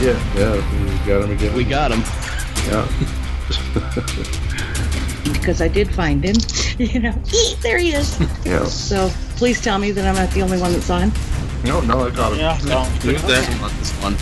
yeah, 0.01 0.19
yeah. 0.37 0.55
We 0.55 1.07
got 1.07 1.25
him 1.25 1.31
again. 1.31 1.55
We 1.55 1.65
got 1.65 1.91
him. 1.91 2.03
Yeah, 2.69 2.87
because 5.33 5.63
I 5.63 5.69
did 5.69 5.93
find 5.95 6.25
him. 6.25 6.37
You 6.79 7.01
know, 7.01 7.13
there 7.61 7.77
he 7.79 7.91
is. 7.93 8.21
yeah. 8.45 8.65
So 8.65 9.11
please 9.35 9.61
tell 9.61 9.79
me 9.79 9.91
that 9.91 10.07
I'm 10.07 10.15
not 10.15 10.31
the 10.31 10.43
only 10.43 10.61
one 10.61 10.73
that 10.75 10.83
saw 10.83 11.01
him. 11.01 11.11
No, 11.65 11.81
no, 11.81 12.07
I 12.07 12.11
got 12.11 12.31
him. 12.35 12.39
Yeah, 12.39 12.57
no. 12.67 12.87
Look 13.05 13.19
at 13.19 13.27
that. 13.27 13.73
this 13.81 13.91
one. 14.01 14.15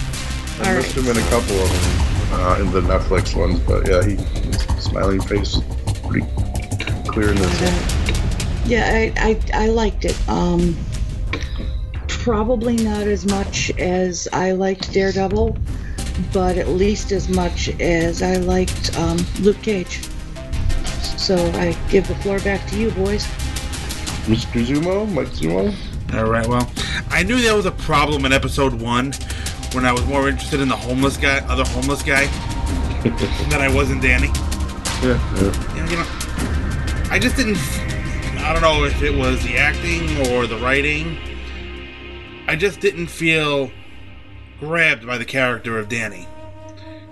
I 0.60 0.68
All 0.70 0.76
missed 0.76 0.96
right. 0.96 1.04
him 1.04 1.10
in 1.16 1.22
a 1.22 1.28
couple 1.28 1.56
of 1.56 1.70
them 1.70 2.40
uh, 2.40 2.58
in 2.60 2.70
the 2.72 2.80
Netflix 2.80 3.36
ones, 3.38 3.60
but 3.60 3.86
yeah, 3.88 4.04
he 4.04 4.16
smiling 4.80 5.20
face 5.20 5.58
pretty 6.08 6.26
clear 7.08 7.30
in 7.30 7.36
this. 7.36 8.66
Yeah, 8.66 8.88
I, 8.92 9.12
I 9.54 9.64
I 9.64 9.66
liked 9.68 10.04
it. 10.04 10.28
Um, 10.28 10.76
probably 12.08 12.76
not 12.76 13.06
as 13.06 13.24
much 13.26 13.70
as 13.78 14.26
I 14.32 14.52
liked 14.52 14.92
Daredevil, 14.92 15.56
but 16.32 16.58
at 16.58 16.68
least 16.68 17.12
as 17.12 17.28
much 17.28 17.68
as 17.80 18.22
I 18.22 18.36
liked 18.36 18.98
um, 18.98 19.18
Luke 19.40 19.62
Cage. 19.62 20.00
So 21.16 21.36
I 21.52 21.76
give 21.88 22.08
the 22.08 22.16
floor 22.16 22.40
back 22.40 22.68
to 22.70 22.76
you, 22.76 22.90
boys. 22.90 23.24
Mr. 24.26 24.64
Zummo, 24.64 25.08
Mike 25.12 25.28
Zummo. 25.28 25.72
All 26.14 26.24
right. 26.30 26.46
Well, 26.46 26.68
I 27.10 27.22
knew 27.22 27.40
there 27.40 27.54
was 27.54 27.66
a 27.66 27.70
problem 27.70 28.24
in 28.24 28.32
episode 28.32 28.74
one 28.74 29.12
when 29.76 29.84
I 29.84 29.92
was 29.92 30.06
more 30.06 30.26
interested 30.26 30.60
in 30.60 30.68
the 30.68 30.76
homeless 30.76 31.18
guy, 31.18 31.40
other 31.48 31.64
homeless 31.64 32.02
guy, 32.02 32.24
than 33.50 33.60
I 33.60 33.68
was 33.72 33.90
in 33.90 34.00
Danny. 34.00 34.28
Yeah, 35.02 35.20
yeah. 35.36 35.90
You 35.90 35.96
know, 35.96 37.10
I 37.12 37.18
just 37.20 37.36
didn't. 37.36 37.58
I 38.38 38.54
don't 38.54 38.62
know 38.62 38.84
if 38.84 39.02
it 39.02 39.14
was 39.14 39.44
the 39.44 39.58
acting 39.58 40.26
or 40.28 40.46
the 40.46 40.56
writing. 40.56 41.18
I 42.48 42.56
just 42.56 42.80
didn't 42.80 43.08
feel 43.08 43.70
grabbed 44.58 45.06
by 45.06 45.18
the 45.18 45.26
character 45.26 45.78
of 45.78 45.90
Danny. 45.90 46.26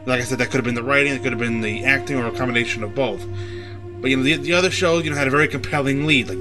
Like 0.07 0.23
I 0.23 0.25
said, 0.25 0.39
that 0.39 0.47
could 0.47 0.57
have 0.57 0.65
been 0.65 0.75
the 0.75 0.83
writing, 0.83 1.13
it 1.13 1.23
could 1.23 1.33
have 1.33 1.39
been 1.39 1.61
the 1.61 1.85
acting, 1.85 2.17
or 2.17 2.27
a 2.27 2.33
combination 2.33 2.83
of 2.83 2.95
both. 2.95 3.27
But 4.01 4.11
you 4.11 4.17
know, 4.17 4.23
the, 4.23 4.37
the 4.37 4.55
other 4.55 4.71
shows, 4.71 5.05
you 5.05 5.11
know, 5.11 5.17
had 5.17 5.29
a 5.29 5.31
very 5.31 5.49
compelling 5.49 6.07
lead, 6.07 6.29
like 6.31 6.39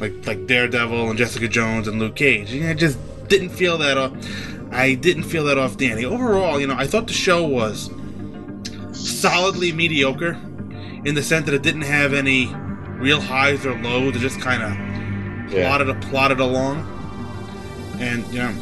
like 0.00 0.26
like 0.26 0.46
Daredevil 0.46 1.10
and 1.10 1.18
Jessica 1.18 1.46
Jones 1.46 1.88
and 1.88 1.98
Luke 1.98 2.16
Cage. 2.16 2.54
And 2.54 2.66
I 2.68 2.74
just 2.74 2.98
didn't 3.28 3.50
feel 3.50 3.76
that. 3.78 3.98
Off, 3.98 4.12
I 4.76 4.94
didn't 4.94 5.22
feel 5.24 5.44
that 5.44 5.58
off 5.58 5.76
Danny. 5.76 6.04
Overall, 6.04 6.60
you 6.60 6.66
know, 6.66 6.74
I 6.76 6.86
thought 6.86 7.06
the 7.06 7.12
show 7.12 7.44
was 7.46 7.90
solidly 8.92 9.72
mediocre 9.72 10.36
in 11.04 11.14
the 11.14 11.22
sense 11.22 11.46
that 11.46 11.54
it 11.54 11.62
didn't 11.62 11.82
have 11.82 12.12
any 12.12 12.52
real 12.98 13.20
highs 13.20 13.64
or 13.64 13.74
lows. 13.80 14.16
It 14.16 14.18
just 14.20 14.40
kind 14.40 14.62
of 14.62 15.52
Yeah. 15.52 15.68
plotted 15.68 16.02
plotted 16.02 16.40
along. 16.40 16.84
And 17.98 18.24
you 18.32 18.40
know, 18.40 18.52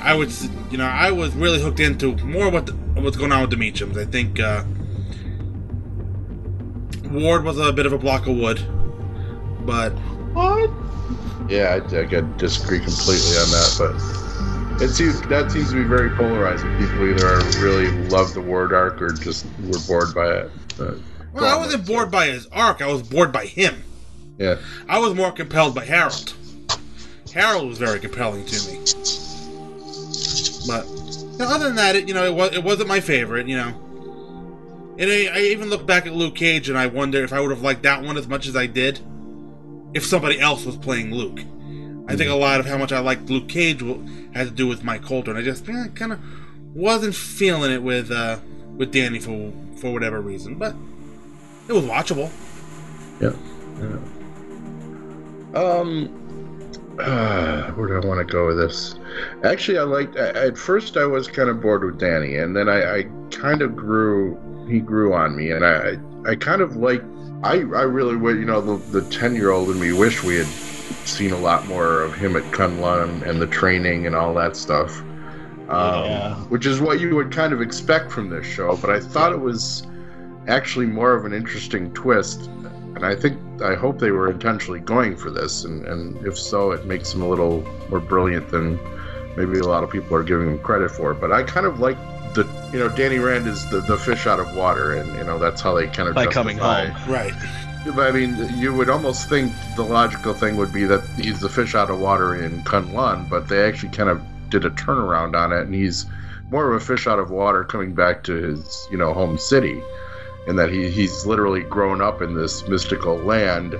I 0.00 0.14
would 0.14 0.28
s- 0.28 0.48
you 0.70 0.78
know 0.78 0.84
I 0.86 1.10
was 1.10 1.34
really 1.34 1.60
hooked 1.60 1.80
into 1.80 2.16
more 2.18 2.50
what 2.50 2.66
the, 2.66 2.72
what's 3.00 3.16
going 3.16 3.32
on 3.32 3.40
with 3.40 3.50
the 3.50 3.56
Meachams. 3.56 3.96
I 3.96 4.04
think 4.04 4.38
uh, 4.38 4.62
Ward 7.10 7.44
was 7.44 7.58
a 7.58 7.72
bit 7.72 7.86
of 7.86 7.92
a 7.92 7.98
block 7.98 8.26
of 8.26 8.36
wood, 8.36 8.60
but 9.64 9.90
What? 10.34 10.70
Yeah, 11.48 11.80
I, 11.80 12.00
I 12.00 12.04
could 12.04 12.36
disagree 12.36 12.78
completely 12.80 13.36
on 13.38 13.50
that, 13.50 13.74
but 13.78 13.94
it 14.80 14.88
seems 14.88 15.20
that 15.22 15.50
seems 15.50 15.70
to 15.70 15.76
be 15.76 15.84
very 15.84 16.10
polarizing. 16.10 16.70
People 16.78 17.08
either 17.08 17.38
really 17.60 17.90
love 18.08 18.32
the 18.34 18.40
Ward 18.40 18.72
arc 18.72 19.00
or 19.02 19.10
just 19.12 19.46
were 19.64 19.78
bored 19.86 20.14
by 20.14 20.30
it. 20.32 20.50
Uh, 20.78 20.94
well, 21.32 21.44
I 21.44 21.58
wasn't 21.58 21.86
bored 21.86 22.10
by 22.10 22.26
his 22.28 22.46
arc. 22.52 22.80
I 22.82 22.86
was 22.86 23.02
bored 23.02 23.32
by 23.32 23.46
him. 23.46 23.82
yeah, 24.38 24.56
I 24.88 24.98
was 24.98 25.14
more 25.14 25.32
compelled 25.32 25.74
by 25.74 25.84
Harold. 25.84 26.34
Harold 27.34 27.68
was 27.68 27.78
very 27.78 28.00
compelling 28.00 28.44
to 28.46 28.70
me. 28.70 28.78
But 30.66 30.86
you 30.86 31.38
know, 31.38 31.46
other 31.48 31.66
than 31.66 31.76
that, 31.76 31.96
it, 31.96 32.08
you 32.08 32.14
know, 32.14 32.24
it 32.24 32.34
was 32.34 32.52
it 32.52 32.62
wasn't 32.64 32.88
my 32.88 33.00
favorite. 33.00 33.46
You 33.48 33.56
know, 33.56 34.94
And 34.98 35.10
I, 35.10 35.26
I 35.26 35.38
even 35.40 35.70
look 35.70 35.86
back 35.86 36.06
at 36.06 36.12
Luke 36.14 36.34
Cage 36.34 36.68
and 36.68 36.78
I 36.78 36.86
wonder 36.86 37.22
if 37.22 37.32
I 37.32 37.40
would 37.40 37.50
have 37.50 37.62
liked 37.62 37.82
that 37.82 38.02
one 38.02 38.16
as 38.16 38.26
much 38.28 38.46
as 38.46 38.56
I 38.56 38.66
did 38.66 39.00
if 39.94 40.04
somebody 40.04 40.38
else 40.40 40.64
was 40.64 40.76
playing 40.76 41.12
Luke. 41.14 41.40
I 42.08 42.16
think 42.16 42.30
a 42.30 42.34
lot 42.34 42.58
of 42.58 42.64
how 42.66 42.78
much 42.78 42.90
I 42.90 43.00
liked 43.00 43.28
Luke 43.28 43.48
Cage 43.48 43.80
had 44.34 44.48
to 44.48 44.50
do 44.50 44.66
with 44.66 44.82
Mike 44.82 45.02
Colter, 45.02 45.30
and 45.30 45.38
I 45.38 45.42
just 45.42 45.68
eh, 45.68 45.88
kind 45.94 46.12
of 46.12 46.20
wasn't 46.74 47.14
feeling 47.14 47.70
it 47.70 47.82
with 47.82 48.10
uh, 48.10 48.38
with 48.78 48.92
Danny 48.92 49.18
for 49.18 49.52
for 49.76 49.92
whatever 49.92 50.18
reason. 50.22 50.54
But 50.54 50.74
it 51.68 51.74
was 51.74 51.84
watchable. 51.84 52.30
Yeah. 53.20 53.34
yeah. 53.78 53.98
Um, 55.60 56.96
uh, 56.98 57.70
where 57.72 57.88
do 57.88 57.94
I 57.96 58.10
want 58.10 58.26
to 58.26 58.32
go 58.32 58.46
with 58.46 58.56
this? 58.56 58.94
Actually, 59.44 59.78
I 59.78 59.82
liked. 59.82 60.16
At 60.16 60.56
first, 60.56 60.96
I 60.96 61.04
was 61.04 61.28
kind 61.28 61.50
of 61.50 61.60
bored 61.60 61.84
with 61.84 61.98
Danny, 61.98 62.36
and 62.36 62.56
then 62.56 62.70
I, 62.70 63.00
I 63.00 63.02
kind 63.30 63.60
of 63.60 63.76
grew. 63.76 64.38
He 64.66 64.80
grew 64.80 65.12
on 65.12 65.36
me, 65.36 65.50
and 65.50 65.64
I, 65.64 65.98
I 66.26 66.36
kind 66.36 66.62
of 66.62 66.76
like. 66.76 67.02
I, 67.44 67.52
I 67.52 67.82
really 67.82 68.16
would, 68.16 68.36
you 68.36 68.46
know, 68.46 68.60
the 68.60 69.00
the 69.00 69.10
ten 69.10 69.34
year 69.34 69.50
old 69.50 69.68
in 69.70 69.78
me 69.78 69.92
wish 69.92 70.24
we 70.24 70.36
had 70.36 70.46
seen 71.04 71.32
a 71.32 71.38
lot 71.38 71.66
more 71.66 72.00
of 72.00 72.14
him 72.14 72.36
at 72.36 72.44
Kunlun 72.52 73.22
and 73.22 73.40
the 73.40 73.46
training 73.46 74.06
and 74.06 74.14
all 74.14 74.34
that 74.34 74.56
stuff. 74.56 75.00
Um, 75.68 76.04
Yeah. 76.04 76.34
Which 76.48 76.66
is 76.66 76.80
what 76.80 77.00
you 77.00 77.14
would 77.16 77.30
kind 77.30 77.52
of 77.52 77.60
expect 77.60 78.10
from 78.10 78.30
this 78.30 78.46
show, 78.46 78.76
but 78.76 78.90
I 78.90 79.00
thought 79.00 79.32
it 79.32 79.40
was 79.40 79.86
actually 80.46 80.86
more 80.86 81.12
of 81.12 81.24
an 81.26 81.34
interesting 81.34 81.92
twist 81.92 82.48
and 82.98 83.06
I 83.06 83.14
think 83.14 83.38
I 83.62 83.76
hope 83.76 84.00
they 84.00 84.10
were 84.10 84.28
intentionally 84.28 84.80
going 84.80 85.16
for 85.16 85.30
this, 85.30 85.64
and, 85.64 85.86
and 85.86 86.26
if 86.26 86.36
so, 86.36 86.72
it 86.72 86.84
makes 86.84 87.14
him 87.14 87.22
a 87.22 87.28
little 87.28 87.64
more 87.90 88.00
brilliant 88.00 88.48
than 88.48 88.76
maybe 89.36 89.60
a 89.60 89.64
lot 89.64 89.84
of 89.84 89.90
people 89.90 90.16
are 90.16 90.24
giving 90.24 90.48
him 90.48 90.58
credit 90.58 90.90
for. 90.90 91.14
But 91.14 91.30
I 91.30 91.44
kind 91.44 91.64
of 91.64 91.78
like 91.78 91.96
the 92.34 92.44
you 92.72 92.78
know 92.80 92.88
Danny 92.88 93.18
Rand 93.18 93.46
is 93.46 93.68
the, 93.70 93.80
the 93.82 93.96
fish 93.96 94.26
out 94.26 94.40
of 94.40 94.56
water, 94.56 94.94
and 94.94 95.08
you 95.16 95.22
know 95.22 95.38
that's 95.38 95.60
how 95.60 95.74
they 95.74 95.86
kind 95.86 96.08
of 96.08 96.16
By 96.16 96.26
coming 96.26 96.58
home. 96.58 96.92
Right. 97.08 97.32
I 97.86 98.10
mean, 98.10 98.36
you 98.58 98.74
would 98.74 98.90
almost 98.90 99.28
think 99.28 99.52
the 99.76 99.84
logical 99.84 100.34
thing 100.34 100.56
would 100.56 100.72
be 100.72 100.84
that 100.84 101.02
he's 101.16 101.40
the 101.40 101.48
fish 101.48 101.74
out 101.74 101.90
of 101.90 101.98
water 101.98 102.42
in 102.42 102.62
Kunlun, 102.62 103.28
but 103.28 103.48
they 103.48 103.66
actually 103.66 103.90
kind 103.90 104.10
of 104.10 104.20
did 104.50 104.64
a 104.64 104.70
turnaround 104.70 105.36
on 105.36 105.52
it, 105.52 105.62
and 105.62 105.74
he's 105.74 106.06
more 106.50 106.70
of 106.70 106.80
a 106.80 106.84
fish 106.84 107.06
out 107.06 107.18
of 107.18 107.30
water 107.30 107.64
coming 107.64 107.92
back 107.92 108.22
to 108.24 108.34
his 108.34 108.88
you 108.90 108.96
know 108.96 109.12
home 109.12 109.38
city 109.38 109.80
and 110.46 110.58
that 110.58 110.70
he, 110.70 110.90
he's 110.90 111.26
literally 111.26 111.62
grown 111.62 112.00
up 112.00 112.22
in 112.22 112.34
this 112.34 112.66
mystical 112.68 113.16
land 113.16 113.74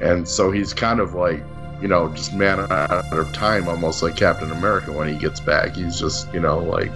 and 0.00 0.26
so 0.26 0.50
he's 0.50 0.74
kind 0.74 0.98
of 0.98 1.14
like 1.14 1.42
you 1.80 1.88
know 1.88 2.08
just 2.08 2.34
man 2.34 2.58
out 2.70 2.90
of 3.12 3.32
time 3.32 3.68
almost 3.68 4.02
like 4.02 4.16
captain 4.16 4.50
america 4.50 4.92
when 4.92 5.08
he 5.08 5.18
gets 5.18 5.40
back. 5.40 5.76
He's 5.76 5.98
just 5.98 6.32
you 6.34 6.40
know 6.40 6.58
like 6.58 6.90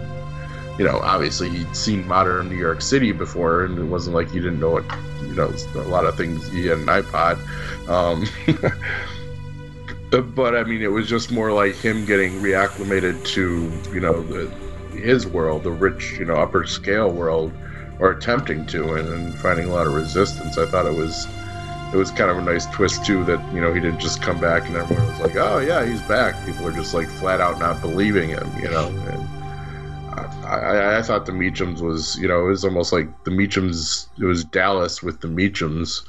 you 0.79 0.85
know 0.85 0.99
obviously 1.01 1.49
he'd 1.49 1.77
seen 1.77 2.07
modern 2.07 2.49
new 2.49 2.57
york 2.57 2.81
city 2.81 3.13
before 3.13 3.65
and 3.65 3.79
it 3.79 3.85
wasn't 3.85 4.15
like 4.15 4.31
he 4.31 4.39
didn't 4.39 4.61
know 4.61 4.71
what 4.71 4.85
you 5.23 5.35
know 5.35 5.53
a 5.75 5.79
lot 5.89 6.05
of 6.05 6.17
things 6.17 6.49
he 6.51 6.67
had 6.67 6.79
an 6.79 6.87
ipod 6.87 7.39
um 7.89 8.27
but 10.35 10.55
i 10.55 10.63
mean 10.65 10.83
it 10.83 10.93
was 10.93 11.09
just 11.09 11.33
more 11.33 11.53
like 11.53 11.75
him 11.77 12.05
getting 12.05 12.33
reacclimated 12.41 13.25
to 13.25 13.71
you 13.93 14.01
know 14.01 14.23
the 14.23 14.47
his 14.99 15.27
world 15.27 15.65
the 15.65 15.71
rich 15.71 16.17
you 16.19 16.25
know 16.25 16.37
upper 16.37 16.65
scale 16.67 17.11
world 17.11 17.53
or 17.99 18.11
attempting 18.11 18.67
to 18.67 18.95
and, 18.95 19.09
and 19.09 19.35
finding 19.37 19.67
a 19.67 19.73
lot 19.73 19.87
of 19.87 19.95
resistance. 19.95 20.59
I 20.59 20.67
thought 20.67 20.87
it 20.87 20.95
was 20.95 21.27
it 21.93 21.97
was 21.97 22.11
kind 22.11 22.31
of 22.31 22.39
a 22.39 22.43
nice 22.43 22.67
twist 22.67 23.05
too 23.05 23.25
that 23.25 23.55
you 23.55 23.61
know 23.61 23.73
he 23.73 23.81
didn't 23.81 24.01
just 24.01 24.21
come 24.21 24.41
back 24.41 24.67
and 24.67 24.77
everyone 24.77 25.07
was 25.07 25.21
like, 25.21 25.37
oh 25.37 25.59
yeah, 25.59 25.85
he's 25.85 26.03
back. 26.03 26.45
People 26.45 26.67
are 26.67 26.73
just 26.73 26.95
like 26.95 27.09
flat 27.09 27.41
out 27.41 27.59
not 27.59 27.81
believing 27.81 28.31
him, 28.31 28.51
you 28.61 28.71
know. 28.71 28.89
And 28.89 29.29
I, 30.16 30.57
I, 30.57 30.98
I 30.98 31.03
thought 31.03 31.27
the 31.27 31.33
Meachams 31.33 31.81
was 31.81 32.16
you 32.18 32.29
know 32.29 32.46
it 32.46 32.48
was 32.48 32.64
almost 32.64 32.92
like 32.92 33.24
the 33.24 33.31
Meachams. 33.31 34.09
It 34.18 34.24
was 34.24 34.44
Dallas 34.44 35.03
with 35.03 35.20
the 35.20 35.29
Meachams. 35.29 36.03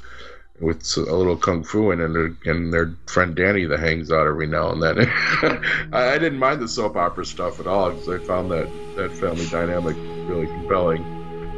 With 0.58 0.90
a 0.96 1.14
little 1.14 1.36
kung 1.36 1.64
fu 1.64 1.90
in 1.90 2.00
it, 2.00 2.04
and 2.06 2.14
their, 2.14 2.34
and 2.54 2.72
their 2.72 2.94
friend 3.04 3.36
Danny 3.36 3.66
that 3.66 3.78
hangs 3.78 4.10
out 4.10 4.26
every 4.26 4.46
now 4.46 4.70
and 4.72 4.82
then. 4.82 5.00
I, 5.92 6.12
I 6.14 6.18
didn't 6.18 6.38
mind 6.38 6.62
the 6.62 6.68
soap 6.68 6.96
opera 6.96 7.26
stuff 7.26 7.60
at 7.60 7.66
all 7.66 7.90
because 7.90 8.08
I 8.08 8.18
found 8.24 8.50
that 8.52 8.66
that 8.96 9.12
family 9.18 9.46
dynamic 9.48 9.94
really 10.26 10.46
compelling. 10.46 11.02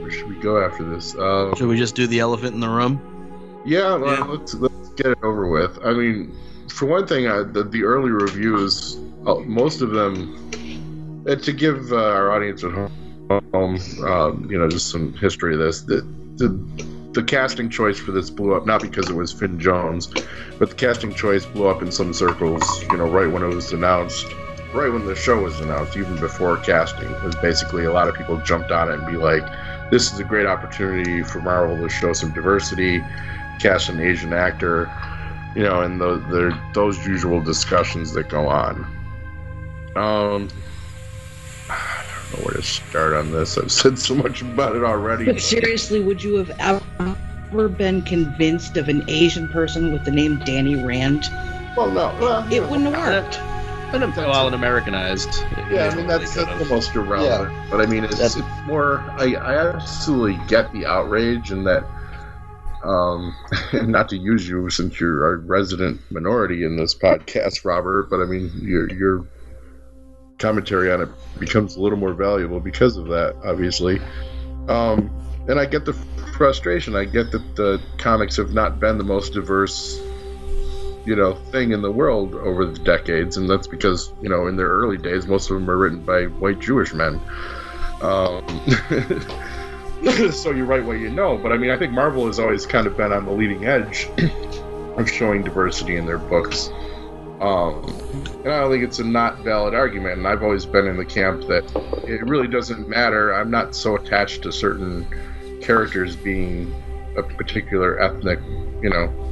Where 0.02 0.10
should 0.10 0.26
we 0.26 0.34
go 0.40 0.60
after 0.60 0.82
this? 0.82 1.14
Uh, 1.14 1.54
Should 1.54 1.68
we 1.68 1.78
just 1.78 1.94
do 1.94 2.08
the 2.08 2.18
elephant 2.18 2.54
in 2.54 2.60
the 2.60 2.68
room? 2.68 3.00
yeah, 3.64 3.94
well, 3.94 4.14
Yeah. 4.16 4.24
let's 4.24 4.54
let's 4.54 4.88
get 4.96 5.06
it 5.12 5.18
over 5.22 5.46
with. 5.46 5.78
I 5.84 5.92
mean, 5.92 6.34
for 6.68 6.86
one 6.86 7.06
thing, 7.06 7.28
I, 7.28 7.44
the 7.44 7.62
the 7.62 7.84
early 7.84 8.10
reviews, 8.10 8.96
uh, 9.28 9.36
most 9.36 9.80
of 9.80 9.90
them, 9.90 10.50
uh, 11.26 11.34
to 11.36 11.52
give 11.52 11.92
uh, 11.92 11.96
our 11.96 12.32
audience 12.32 12.64
at 12.64 12.72
home, 12.72 13.78
um, 14.04 14.48
you 14.50 14.58
know, 14.58 14.68
just 14.68 14.90
some 14.90 15.12
history 15.14 15.54
of 15.54 15.60
this. 15.60 15.82
The, 15.82 16.06
the 16.36 16.48
the 17.12 17.22
casting 17.22 17.70
choice 17.70 17.98
for 17.98 18.12
this 18.12 18.30
blew 18.30 18.54
up 18.54 18.66
not 18.66 18.82
because 18.82 19.08
it 19.08 19.14
was 19.14 19.32
Finn 19.32 19.58
Jones, 19.58 20.08
but 20.58 20.68
the 20.68 20.74
casting 20.74 21.14
choice 21.14 21.44
blew 21.46 21.66
up 21.66 21.82
in 21.82 21.90
some 21.90 22.12
circles. 22.12 22.62
You 22.90 22.98
know, 22.98 23.08
right 23.08 23.30
when 23.30 23.42
it 23.42 23.54
was 23.54 23.72
announced, 23.72 24.26
right 24.74 24.92
when 24.92 25.06
the 25.06 25.16
show 25.16 25.42
was 25.42 25.58
announced, 25.60 25.96
even 25.96 26.16
before 26.20 26.58
casting, 26.58 27.10
was 27.24 27.34
basically 27.36 27.84
a 27.84 27.92
lot 27.92 28.08
of 28.08 28.14
people 28.14 28.36
jumped 28.38 28.70
on 28.70 28.90
it 28.90 28.98
and 28.98 29.06
be 29.06 29.16
like, 29.16 29.42
"This 29.90 30.12
is 30.12 30.20
a 30.20 30.24
great 30.24 30.46
opportunity 30.46 31.22
for 31.22 31.40
Marvel 31.40 31.76
to 31.76 31.88
show 31.88 32.12
some 32.12 32.32
diversity." 32.32 33.02
cast 33.58 33.88
an 33.88 34.00
Asian 34.00 34.32
actor, 34.32 34.90
you 35.54 35.62
know, 35.62 35.82
and 35.82 36.00
the, 36.00 36.16
the 36.30 36.58
those 36.74 37.04
usual 37.06 37.40
discussions 37.40 38.12
that 38.12 38.28
go 38.28 38.48
on. 38.48 38.86
Um, 39.96 40.48
know 42.32 42.42
where 42.42 42.54
to 42.54 42.62
start 42.62 43.14
on 43.14 43.32
this. 43.32 43.56
I've 43.58 43.72
said 43.72 43.98
so 43.98 44.14
much 44.14 44.42
about 44.42 44.76
it 44.76 44.84
already. 44.84 45.26
But 45.26 45.40
seriously, 45.40 46.00
would 46.00 46.22
you 46.22 46.36
have 46.36 46.50
ever 47.50 47.68
been 47.68 48.02
convinced 48.02 48.76
of 48.76 48.88
an 48.88 49.04
Asian 49.08 49.48
person 49.48 49.92
with 49.92 50.04
the 50.04 50.10
name 50.10 50.38
Danny 50.44 50.82
Rand? 50.82 51.28
Well, 51.76 51.90
no, 51.90 52.16
well, 52.20 52.52
It 52.52 52.62
wouldn't 52.62 52.94
have 52.94 53.06
worked. 53.06 53.40
But 53.90 54.02
I'm 54.02 54.14
well 54.14 54.46
and 54.46 54.54
Americanized. 54.54 55.30
yeah, 55.70 55.88
I 55.90 55.94
mean 55.94 56.06
that's, 56.06 56.34
They 56.34 56.44
that's 56.44 56.52
could've. 56.58 56.70
almost 56.70 56.94
irrelevant. 56.94 57.70
But 57.70 57.80
I 57.80 57.86
mean, 57.86 58.04
it's, 58.04 58.20
it's 58.20 58.36
more. 58.66 59.00
I, 59.16 59.34
I 59.34 59.68
absolutely 59.74 60.38
get 60.46 60.70
the 60.72 60.84
outrage 60.84 61.50
and 61.52 61.66
that. 61.66 61.84
Um, 62.84 63.34
not 63.72 64.10
to 64.10 64.16
use 64.16 64.46
you 64.48 64.68
since 64.70 65.00
you're 65.00 65.24
our 65.24 65.38
resident 65.38 66.00
minority 66.10 66.64
in 66.64 66.76
this 66.76 66.94
podcast, 66.94 67.64
Robert, 67.64 68.08
but 68.10 68.20
I 68.20 68.24
mean 68.26 68.50
your 68.62 68.88
your 68.90 69.26
commentary 70.38 70.92
on 70.92 71.02
it 71.02 71.08
becomes 71.38 71.76
a 71.76 71.80
little 71.80 71.98
more 71.98 72.14
valuable 72.14 72.60
because 72.60 72.96
of 72.96 73.08
that, 73.08 73.36
obviously. 73.44 74.00
Um, 74.68 75.10
and 75.48 75.58
I 75.58 75.66
get 75.66 75.84
the 75.84 75.94
frustration. 76.36 76.94
I 76.94 77.04
get 77.04 77.32
that 77.32 77.56
the 77.56 77.80
comics 77.98 78.36
have 78.36 78.52
not 78.52 78.78
been 78.78 78.98
the 78.98 79.04
most 79.04 79.32
diverse, 79.32 80.00
you 81.04 81.16
know, 81.16 81.34
thing 81.34 81.72
in 81.72 81.82
the 81.82 81.90
world 81.90 82.34
over 82.34 82.66
the 82.66 82.78
decades, 82.78 83.36
and 83.36 83.50
that's 83.50 83.66
because 83.66 84.12
you 84.22 84.28
know 84.28 84.46
in 84.46 84.56
their 84.56 84.68
early 84.68 84.98
days 84.98 85.26
most 85.26 85.50
of 85.50 85.56
them 85.56 85.66
were 85.66 85.76
written 85.76 86.04
by 86.04 86.24
white 86.24 86.60
Jewish 86.60 86.94
men. 86.94 87.20
Um, 88.02 88.46
so 90.32 90.52
you 90.52 90.64
write 90.64 90.84
what 90.84 91.00
you 91.00 91.10
know, 91.10 91.36
but 91.36 91.50
I 91.50 91.58
mean 91.58 91.70
I 91.70 91.76
think 91.76 91.92
Marvel 91.92 92.26
has 92.26 92.38
always 92.38 92.66
kind 92.66 92.86
of 92.86 92.96
been 92.96 93.12
on 93.12 93.24
the 93.24 93.32
leading 93.32 93.64
edge 93.64 94.08
of 94.96 95.10
showing 95.10 95.42
diversity 95.42 95.96
in 95.96 96.06
their 96.06 96.18
books. 96.18 96.70
Um, 97.40 97.84
and 98.26 98.48
I 98.48 98.60
don't 98.60 98.70
think 98.70 98.84
it's 98.84 98.98
a 98.98 99.04
not 99.04 99.38
valid 99.38 99.74
argument. 99.74 100.18
And 100.18 100.26
I've 100.26 100.42
always 100.42 100.66
been 100.66 100.86
in 100.86 100.96
the 100.96 101.04
camp 101.04 101.46
that 101.48 101.64
it 102.04 102.22
really 102.26 102.48
doesn't 102.48 102.88
matter. 102.88 103.34
I'm 103.34 103.50
not 103.50 103.74
so 103.74 103.96
attached 103.96 104.42
to 104.42 104.52
certain 104.52 105.06
characters 105.60 106.16
being 106.16 106.74
a 107.16 107.22
particular 107.22 108.00
ethnic, 108.00 108.40
you 108.82 108.90
know. 108.90 109.24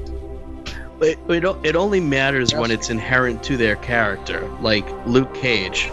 It, 1.00 1.18
it, 1.28 1.44
it 1.64 1.76
only 1.76 2.00
matters 2.00 2.54
when 2.54 2.70
it's 2.70 2.88
inherent 2.90 3.42
to 3.44 3.56
their 3.56 3.76
character. 3.76 4.48
Like 4.60 4.88
Luke 5.06 5.34
Cage. 5.34 5.90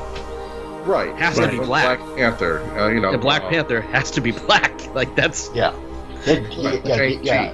Right. 0.85 1.15
Has 1.15 1.37
to 1.37 1.47
be 1.47 1.57
black. 1.57 1.99
Black 1.99 2.17
Panther, 2.17 2.59
uh, 2.77 2.89
you 2.89 2.99
know. 2.99 3.11
The 3.11 3.17
Black 3.17 3.43
uh, 3.43 3.49
Panther 3.49 3.81
has 3.81 4.11
to 4.11 4.21
be 4.21 4.31
black. 4.31 4.71
Like 4.93 5.15
that's 5.15 5.49
Yeah. 5.55 5.73
They, 6.23 6.41
Like 6.55 6.85
yeah, 6.85 7.01
yeah. 7.01 7.53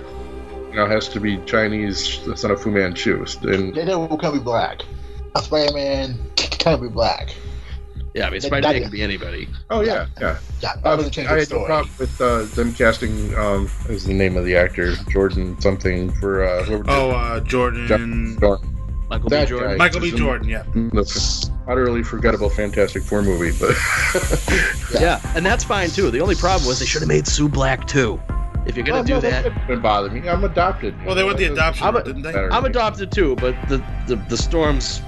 You 0.69 0.75
know, 0.75 0.87
has 0.87 1.07
to 1.09 1.21
be 1.21 1.37
Chinese, 1.45 2.19
the 2.25 2.35
son 2.35 2.51
of 2.51 2.61
Fu 2.61 2.69
Manchu. 2.69 3.25
And 3.43 3.73
They 3.73 3.85
know 3.85 4.05
who 4.07 4.17
can 4.17 4.33
be 4.33 4.39
black. 4.39 4.81
A 5.35 5.41
Spider-Man 5.41 6.17
can't 6.35 6.81
be 6.81 6.87
black. 6.89 7.33
yeah. 8.13 8.27
I 8.27 8.29
mean, 8.29 8.41
Spider-Man 8.41 8.73
that- 8.73 8.81
can 8.81 8.91
be 8.91 9.01
anybody. 9.01 9.47
oh 9.69 9.81
yeah, 9.81 10.07
yeah. 10.19 10.37
Yeah, 10.61 10.73
that 10.75 10.85
Uh, 10.85 10.95
doesn't 10.95 11.11
change 11.11 11.27
I 11.29 11.35
the 11.35 11.39
had 11.41 11.49
no 11.51 11.65
problem 11.65 11.89
with 11.99 12.21
uh, 12.21 12.43
them 12.55 12.73
casting. 12.73 13.35
Um, 13.35 13.69
is 13.87 14.05
the 14.05 14.13
name 14.13 14.37
of 14.37 14.45
the 14.45 14.55
actor 14.57 14.95
Jordan 15.11 15.59
something 15.61 16.11
for 16.13 16.43
uh, 16.43 16.63
whoever 16.63 16.83
did 16.83 16.91
Oh, 16.91 17.11
uh, 17.11 17.39
Jordan. 17.41 17.87
Jordan. 17.87 18.37
Michael 19.09 19.29
B. 19.29 19.45
Jordan. 19.45 19.69
guy. 19.71 19.75
Michael 19.77 19.99
B. 20.01 20.07
Isn't- 20.07 20.19
Jordan, 20.19 20.49
yeah. 20.49 20.63
the 20.73 21.49
utterly 21.67 22.03
forgettable 22.03 22.49
Fantastic 22.49 23.01
Four 23.03 23.21
movie, 23.23 23.57
but 23.59 23.75
Yeah. 24.99 25.19
and 25.35 25.45
that's 25.45 25.63
fine 25.63 25.89
too. 25.89 26.11
The 26.11 26.19
only 26.21 26.35
problem 26.35 26.67
was 26.67 26.79
they 26.79 26.85
should 26.85 27.01
have 27.01 27.07
made 27.09 27.27
Sue 27.27 27.49
black 27.49 27.87
too. 27.87 28.19
If 28.67 28.75
you're 28.75 28.85
gonna 28.85 28.97
Well, 28.97 29.03
do 29.05 29.13
no, 29.13 29.21
that, 29.21 29.43
didn't 29.67 29.81
bother 29.81 30.09
me. 30.11 30.27
I'm 30.29 30.43
adopted. 30.43 30.93
Well, 31.05 31.15
they 31.15 31.23
went 31.23 31.37
the 31.39 31.45
adoption, 31.45 31.87
I'm 31.87 31.95
a, 31.95 32.03
didn't 32.03 32.21
they? 32.21 32.33
I'm 32.33 32.65
adopted 32.65 33.11
too. 33.11 33.35
But 33.37 33.55
the 33.67 33.77
the, 34.07 34.15
the 34.29 34.37
storms 34.37 35.01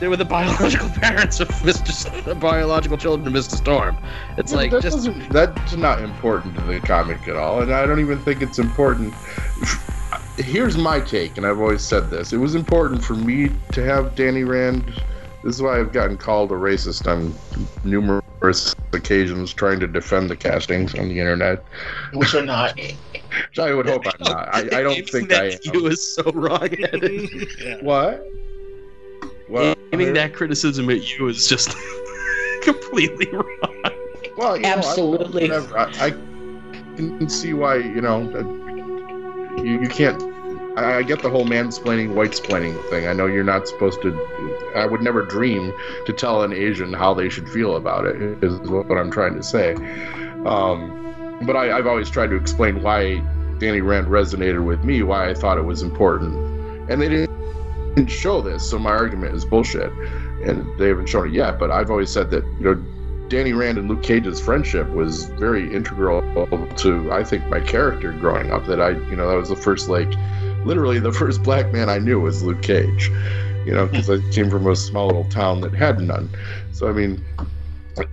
they 0.00 0.08
were 0.08 0.16
the 0.16 0.24
biological 0.24 0.88
parents 1.00 1.40
of 1.40 1.48
Mr. 1.48 1.88
S- 1.88 2.24
the 2.24 2.34
biological 2.34 2.96
children 2.96 3.26
of 3.28 3.32
Mr. 3.32 3.56
Storm. 3.56 3.96
It's 4.36 4.52
Yeah, 4.52 4.58
like 4.58 4.70
that 4.72 4.82
just 4.82 5.08
that's 5.30 5.76
not 5.76 6.00
important 6.02 6.56
to 6.56 6.62
the 6.62 6.80
comic 6.80 7.26
at 7.28 7.36
all, 7.36 7.62
and 7.62 7.72
I 7.72 7.86
don't 7.86 8.00
even 8.00 8.18
think 8.18 8.42
it's 8.42 8.58
important. 8.58 9.14
Here's 10.36 10.76
my 10.76 11.00
take, 11.00 11.36
and 11.36 11.46
I've 11.46 11.60
always 11.60 11.82
said 11.82 12.10
this: 12.10 12.32
it 12.32 12.38
was 12.38 12.54
important 12.54 13.04
for 13.04 13.14
me 13.14 13.50
to 13.72 13.84
have 13.84 14.14
Danny 14.14 14.44
Rand. 14.44 14.92
This 15.42 15.56
is 15.56 15.62
why 15.62 15.78
I've 15.78 15.92
gotten 15.92 16.16
called 16.16 16.50
a 16.52 16.54
racist 16.54 17.06
on 17.06 17.34
numerous 17.84 18.74
occasions, 18.94 19.52
trying 19.52 19.78
to 19.80 19.86
defend 19.86 20.30
the 20.30 20.36
castings 20.36 20.94
on 20.94 21.08
the 21.08 21.18
internet. 21.18 21.62
Which 22.14 22.34
are 22.34 22.44
not. 22.44 22.78
Which 22.80 23.58
I 23.58 23.74
would 23.74 23.86
hope 23.86 24.06
I'm 24.06 24.12
not. 24.20 24.54
I, 24.54 24.60
I 24.78 24.82
don't 24.82 25.08
think 25.10 25.28
that 25.28 25.42
I 25.42 25.46
am. 25.48 25.58
you 25.74 25.86
is 25.86 26.14
so 26.14 26.22
wrong-headed. 26.32 27.30
Yeah. 27.60 27.76
What? 27.82 28.24
What? 29.46 29.78
aiming 29.92 30.14
that 30.14 30.34
criticism 30.34 30.90
at 30.90 31.18
you 31.18 31.28
is 31.28 31.46
just 31.46 31.76
completely 32.62 33.28
wrong. 33.30 33.44
Well, 34.36 34.56
you 34.56 34.62
know, 34.62 34.68
I- 34.68 34.72
Absolutely. 34.78 35.52
I, 35.52 36.06
I 36.06 36.10
can 36.96 37.28
see 37.28 37.54
why 37.54 37.76
you 37.76 38.00
know 38.00 38.22
you, 39.58 39.80
you 39.80 39.88
can't. 39.88 40.22
I, 40.76 40.96
I 40.98 41.02
get 41.02 41.22
the 41.22 41.30
whole 41.30 41.44
mansplaining, 41.44 42.14
white 42.14 42.32
splaining 42.32 42.82
thing. 42.90 43.06
I 43.06 43.12
know 43.12 43.26
you're 43.26 43.44
not 43.44 43.68
supposed 43.68 44.02
to. 44.02 44.12
I 44.74 44.86
would 44.86 45.02
never 45.02 45.22
dream 45.22 45.72
to 46.06 46.12
tell 46.12 46.42
an 46.42 46.52
Asian 46.52 46.92
how 46.92 47.14
they 47.14 47.28
should 47.28 47.48
feel 47.48 47.76
about 47.76 48.06
it. 48.06 48.16
Is 48.42 48.58
what 48.68 48.98
I'm 48.98 49.10
trying 49.10 49.34
to 49.36 49.42
say. 49.42 49.74
Um, 50.46 51.40
but 51.46 51.56
I, 51.56 51.76
I've 51.76 51.86
always 51.86 52.10
tried 52.10 52.30
to 52.30 52.36
explain 52.36 52.82
why 52.82 53.16
Danny 53.58 53.80
Rand 53.80 54.08
resonated 54.08 54.64
with 54.64 54.82
me, 54.84 55.02
why 55.02 55.30
I 55.30 55.34
thought 55.34 55.58
it 55.58 55.62
was 55.64 55.82
important, 55.82 56.34
and 56.90 57.00
they 57.00 57.08
didn't 57.08 57.30
didn't 57.94 58.10
show 58.10 58.40
this, 58.40 58.68
so 58.68 58.78
my 58.78 58.90
argument 58.90 59.34
is 59.34 59.44
bullshit. 59.44 59.92
And 60.44 60.66
they 60.78 60.88
haven't 60.88 61.06
shown 61.06 61.28
it 61.28 61.32
yet, 61.32 61.58
but 61.58 61.70
I've 61.70 61.90
always 61.90 62.10
said 62.10 62.30
that 62.30 62.44
you 62.58 62.64
know 62.64 62.74
Danny 63.28 63.52
Rand 63.52 63.78
and 63.78 63.88
Luke 63.88 64.02
Cage's 64.02 64.40
friendship 64.40 64.88
was 64.90 65.24
very 65.24 65.74
integral 65.74 66.20
to 66.76 67.12
I 67.12 67.24
think 67.24 67.46
my 67.46 67.60
character 67.60 68.12
growing 68.12 68.52
up. 68.52 68.66
That 68.66 68.80
I 68.80 68.90
you 68.90 69.16
know 69.16 69.28
that 69.28 69.36
was 69.36 69.48
the 69.48 69.56
first 69.56 69.88
like 69.88 70.12
literally 70.64 70.98
the 70.98 71.12
first 71.12 71.42
black 71.42 71.72
man 71.72 71.88
I 71.88 71.98
knew 71.98 72.20
was 72.20 72.42
Luke 72.42 72.62
Cage. 72.62 73.10
You 73.64 73.72
know 73.72 73.86
because 73.86 74.10
I 74.10 74.18
came 74.30 74.50
from 74.50 74.66
a 74.66 74.76
small 74.76 75.06
little 75.06 75.24
town 75.24 75.60
that 75.62 75.72
had 75.72 76.00
none. 76.00 76.28
So 76.72 76.88
I 76.88 76.92
mean 76.92 77.24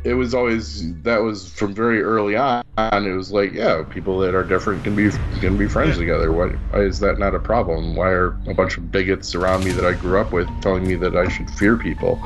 it 0.04 0.14
was 0.14 0.34
always 0.34 0.94
that 1.04 1.18
was 1.22 1.50
from 1.52 1.74
very 1.74 2.02
early 2.02 2.36
on. 2.36 2.64
It 2.78 3.16
was 3.16 3.32
like, 3.32 3.54
yeah, 3.54 3.84
people 3.84 4.20
that 4.20 4.34
are 4.36 4.44
different 4.44 4.84
can 4.84 4.96
be 4.96 5.10
can 5.40 5.58
be 5.58 5.68
friends 5.68 5.98
together. 5.98 6.32
Why, 6.32 6.50
why 6.50 6.82
is 6.82 7.00
that 7.00 7.20
not 7.20 7.36
a 7.36 7.40
problem? 7.40 7.96
Why 7.96 8.10
are 8.10 8.38
a 8.48 8.54
bunch 8.54 8.78
of 8.78 8.92
bigots 8.92 9.36
around 9.36 9.64
me 9.64 9.72
that 9.72 9.86
I 9.86 9.94
grew 9.94 10.20
up 10.20 10.32
with 10.32 10.48
telling 10.62 10.88
me 10.88 10.96
that 10.96 11.16
I 11.16 11.28
should 11.30 11.50
fear 11.52 11.78
people? 11.78 12.22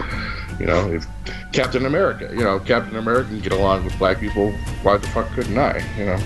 You 0.60 0.66
know, 0.68 0.90
if 0.92 1.06
Captain 1.52 1.86
America, 1.86 2.30
you 2.32 2.44
know, 2.44 2.60
Captain 2.60 2.96
America 2.96 3.30
can 3.30 3.40
get 3.42 3.52
along 3.52 3.84
with 3.84 3.98
black 4.00 4.20
people, 4.20 4.52
why 4.84 4.98
the 4.98 5.08
fuck 5.08 5.30
couldn't 5.32 5.58
I? 5.58 5.84
You 5.98 6.06
know, 6.06 6.20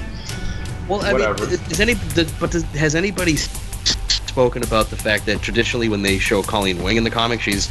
Well, 0.88 1.02
I 1.02 1.14
Whatever. 1.14 1.46
mean, 1.46 1.54
is 1.54 1.80
any 1.80 1.96
but 2.40 2.52
does, 2.52 2.64
has 2.74 2.94
anybody 2.96 3.36
spoken 3.36 4.62
about 4.64 4.88
the 4.92 4.96
fact 4.96 5.26
that 5.26 5.42
traditionally 5.42 5.90
when 5.90 6.04
they 6.04 6.20
show 6.20 6.44
Colleen 6.44 6.84
Wing 6.84 6.98
in 6.98 7.04
the 7.04 7.10
comic, 7.10 7.42
she's 7.42 7.68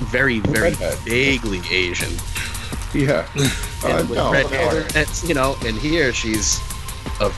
very, 0.00 0.40
very 0.40 0.72
vaguely 1.04 1.60
Asian. 1.70 2.10
Yeah, 2.94 3.28
uh, 3.84 3.88
and 3.88 4.08
with 4.08 4.18
no, 4.18 4.32
red 4.32 4.46
hair, 4.46 4.86
it's, 4.94 5.26
you 5.28 5.34
know, 5.34 5.56
and 5.64 5.76
here 5.78 6.12
she's 6.12 6.58
of, 7.20 7.34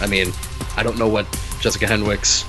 I 0.00 0.06
mean, 0.06 0.32
I 0.76 0.82
don't 0.82 0.98
know 0.98 1.08
what 1.08 1.26
Jessica 1.60 1.86
Henwick's 1.86 2.44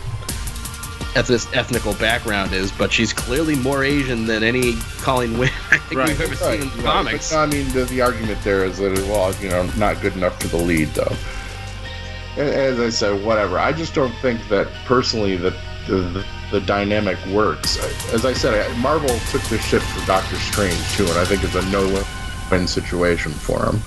ethnic, 1.15 1.41
ethnical 1.57 1.93
background 1.95 2.53
is, 2.53 2.71
but 2.71 2.91
she's 2.91 3.13
clearly 3.13 3.55
more 3.55 3.83
Asian 3.83 4.25
than 4.25 4.43
any 4.43 4.73
Colleen 5.01 5.38
Wing 5.38 5.49
I 5.71 5.77
think 5.77 5.99
Right, 5.99 6.07
we've 6.09 6.21
ever 6.21 6.45
Right, 6.45 6.59
seen 6.59 6.69
in 6.69 6.75
right. 6.77 6.83
comics. 6.85 7.31
But, 7.31 7.39
I 7.39 7.45
mean, 7.47 7.67
the, 7.71 7.85
the 7.85 8.01
argument 8.01 8.41
there 8.43 8.63
is 8.65 8.77
that, 8.77 8.93
well, 9.09 9.33
you 9.41 9.49
know, 9.49 9.63
not 9.77 10.01
good 10.01 10.15
enough 10.15 10.39
for 10.41 10.47
the 10.49 10.57
lead, 10.57 10.89
though. 10.89 11.15
As 12.38 12.79
I 12.79 12.89
said, 12.89 13.25
whatever. 13.25 13.57
I 13.59 13.73
just 13.73 13.93
don't 13.93 14.13
think 14.21 14.47
that 14.49 14.67
personally 14.85 15.35
that 15.38 15.53
the, 15.88 15.95
the, 15.97 16.25
the 16.51 16.62
dynamic 16.62 17.17
works. 17.27 17.77
As 18.13 18.25
I 18.25 18.33
said, 18.33 18.77
Marvel 18.77 19.09
took 19.31 19.41
this 19.43 19.63
shit 19.65 19.81
for 19.81 20.05
Doctor 20.05 20.35
Strange 20.38 20.79
too, 20.93 21.05
and 21.05 21.17
I 21.17 21.25
think 21.25 21.43
it's 21.43 21.55
a 21.55 21.65
no-win 22.49 22.67
situation 22.67 23.31
for 23.31 23.65
him. 23.65 23.81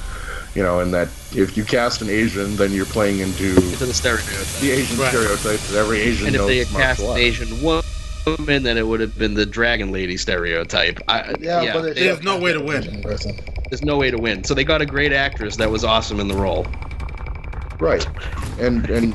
You 0.54 0.62
know, 0.62 0.80
and 0.80 0.92
that 0.92 1.08
if 1.34 1.56
you 1.56 1.64
cast 1.64 2.02
an 2.02 2.10
Asian, 2.10 2.56
then 2.56 2.72
you're 2.72 2.84
playing 2.84 3.20
into 3.20 3.54
to 3.54 3.86
the 3.86 3.94
stereotype. 3.94 4.46
the 4.60 4.70
Asian 4.70 4.98
Right. 4.98 5.08
stereotype 5.08 5.60
that 5.60 5.78
every 5.78 6.00
Asian 6.00 6.26
And 6.26 6.36
if 6.36 6.46
they 6.46 6.58
had 6.58 6.68
cast 6.68 7.00
an. 7.00 7.16
Asian 7.16 7.62
woman, 7.62 8.62
then 8.62 8.76
it 8.76 8.86
would 8.86 9.00
have 9.00 9.16
been 9.18 9.32
the 9.32 9.46
dragon 9.46 9.92
lady 9.92 10.18
stereotype. 10.18 10.98
I, 11.08 11.34
yeah, 11.40 11.62
Yeah, 11.62 11.72
but 11.72 11.84
it, 11.86 11.94
they- 11.94 12.02
There's 12.02 12.22
no 12.22 12.38
way 12.38 12.52
to 12.52 12.60
win. 12.60 13.00
There's 13.70 13.82
no 13.82 13.96
way 13.96 14.10
to 14.10 14.18
win. 14.18 14.44
So 14.44 14.52
they 14.52 14.64
got 14.64 14.82
a 14.82 14.86
great 14.86 15.14
actress 15.14 15.56
that 15.56 15.70
was 15.70 15.84
awesome 15.84 16.20
in 16.20 16.28
the 16.28 16.36
role. 16.36 16.66
Right, 17.80 18.06
and 18.60 18.88
and 18.90 19.14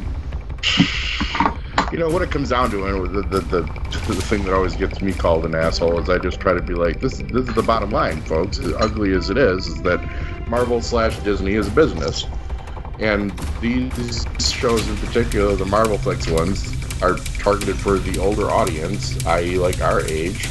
you 1.91 1.97
know 1.97 2.09
what 2.09 2.21
it 2.21 2.31
comes 2.31 2.49
down 2.49 2.69
to, 2.71 2.85
and 2.85 3.15
the 3.15 3.21
the, 3.21 3.39
the 3.39 3.61
the 3.61 4.21
thing 4.21 4.43
that 4.43 4.53
always 4.53 4.75
gets 4.75 5.01
me 5.01 5.13
called 5.13 5.45
an 5.45 5.55
asshole 5.55 5.99
is 5.99 6.09
I 6.09 6.17
just 6.17 6.39
try 6.39 6.53
to 6.53 6.61
be 6.61 6.73
like, 6.73 6.99
this 6.99 7.19
this 7.19 7.47
is 7.47 7.53
the 7.53 7.63
bottom 7.63 7.91
line, 7.91 8.21
folks. 8.21 8.59
As 8.59 8.73
ugly 8.73 9.13
as 9.13 9.29
it 9.29 9.37
is, 9.37 9.67
is 9.67 9.81
that 9.83 9.99
Marvel 10.49 10.81
slash 10.81 11.17
Disney 11.19 11.53
is 11.53 11.67
a 11.67 11.71
business, 11.71 12.25
and 12.99 13.31
these 13.61 14.25
shows 14.39 14.87
in 14.87 14.97
particular, 14.97 15.55
the 15.55 15.65
Marvel 15.65 15.97
Flix 15.97 16.29
ones, 16.29 16.73
are 17.01 17.15
targeted 17.39 17.77
for 17.77 17.97
the 17.97 18.19
older 18.19 18.49
audience, 18.49 19.25
i.e., 19.25 19.57
like 19.57 19.81
our 19.81 20.01
age, 20.01 20.47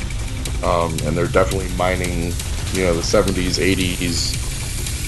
um, 0.62 0.92
and 1.04 1.16
they're 1.16 1.26
definitely 1.26 1.68
mining, 1.76 2.32
you 2.72 2.84
know, 2.84 2.94
the 2.94 3.02
70s, 3.02 3.58
80s 3.58 4.46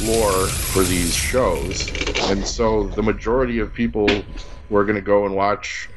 lore 0.07 0.47
for 0.47 0.83
these 0.83 1.14
shows. 1.14 1.88
And 2.31 2.47
so 2.47 2.88
the 2.88 3.03
majority 3.03 3.59
of 3.61 3.73
people 3.73 4.09
who 4.09 4.77
are 4.77 4.85
going 4.85 4.97
to 4.97 5.03
go 5.03 5.27
and 5.27 5.35
watch 5.35 5.88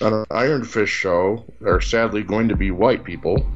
an 0.00 0.24
Iron 0.30 0.64
Fist 0.64 0.92
show 0.92 1.44
are 1.64 1.80
sadly 1.80 2.22
going 2.22 2.48
to 2.48 2.54
be 2.54 2.70
white 2.70 3.04
people 3.04 3.46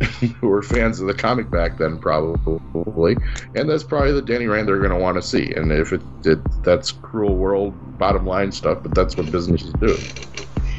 who 0.40 0.48
were 0.48 0.62
fans 0.62 1.00
of 1.00 1.06
the 1.06 1.14
comic 1.14 1.50
back 1.50 1.78
then, 1.78 1.98
probably. 1.98 3.18
And 3.54 3.68
that's 3.68 3.84
probably 3.84 4.12
the 4.12 4.22
Danny 4.22 4.46
Rand 4.46 4.68
they're 4.68 4.78
going 4.78 4.90
to 4.90 4.96
want 4.98 5.16
to 5.16 5.22
see. 5.22 5.52
And 5.54 5.72
if 5.72 5.92
it, 5.92 6.02
it 6.24 6.40
that's 6.62 6.92
cruel 6.92 7.36
world 7.36 7.78
bottom 7.98 8.26
line 8.26 8.52
stuff, 8.52 8.78
but 8.82 8.94
that's 8.94 9.16
what 9.16 9.30
businesses 9.30 9.74
do. 9.80 9.96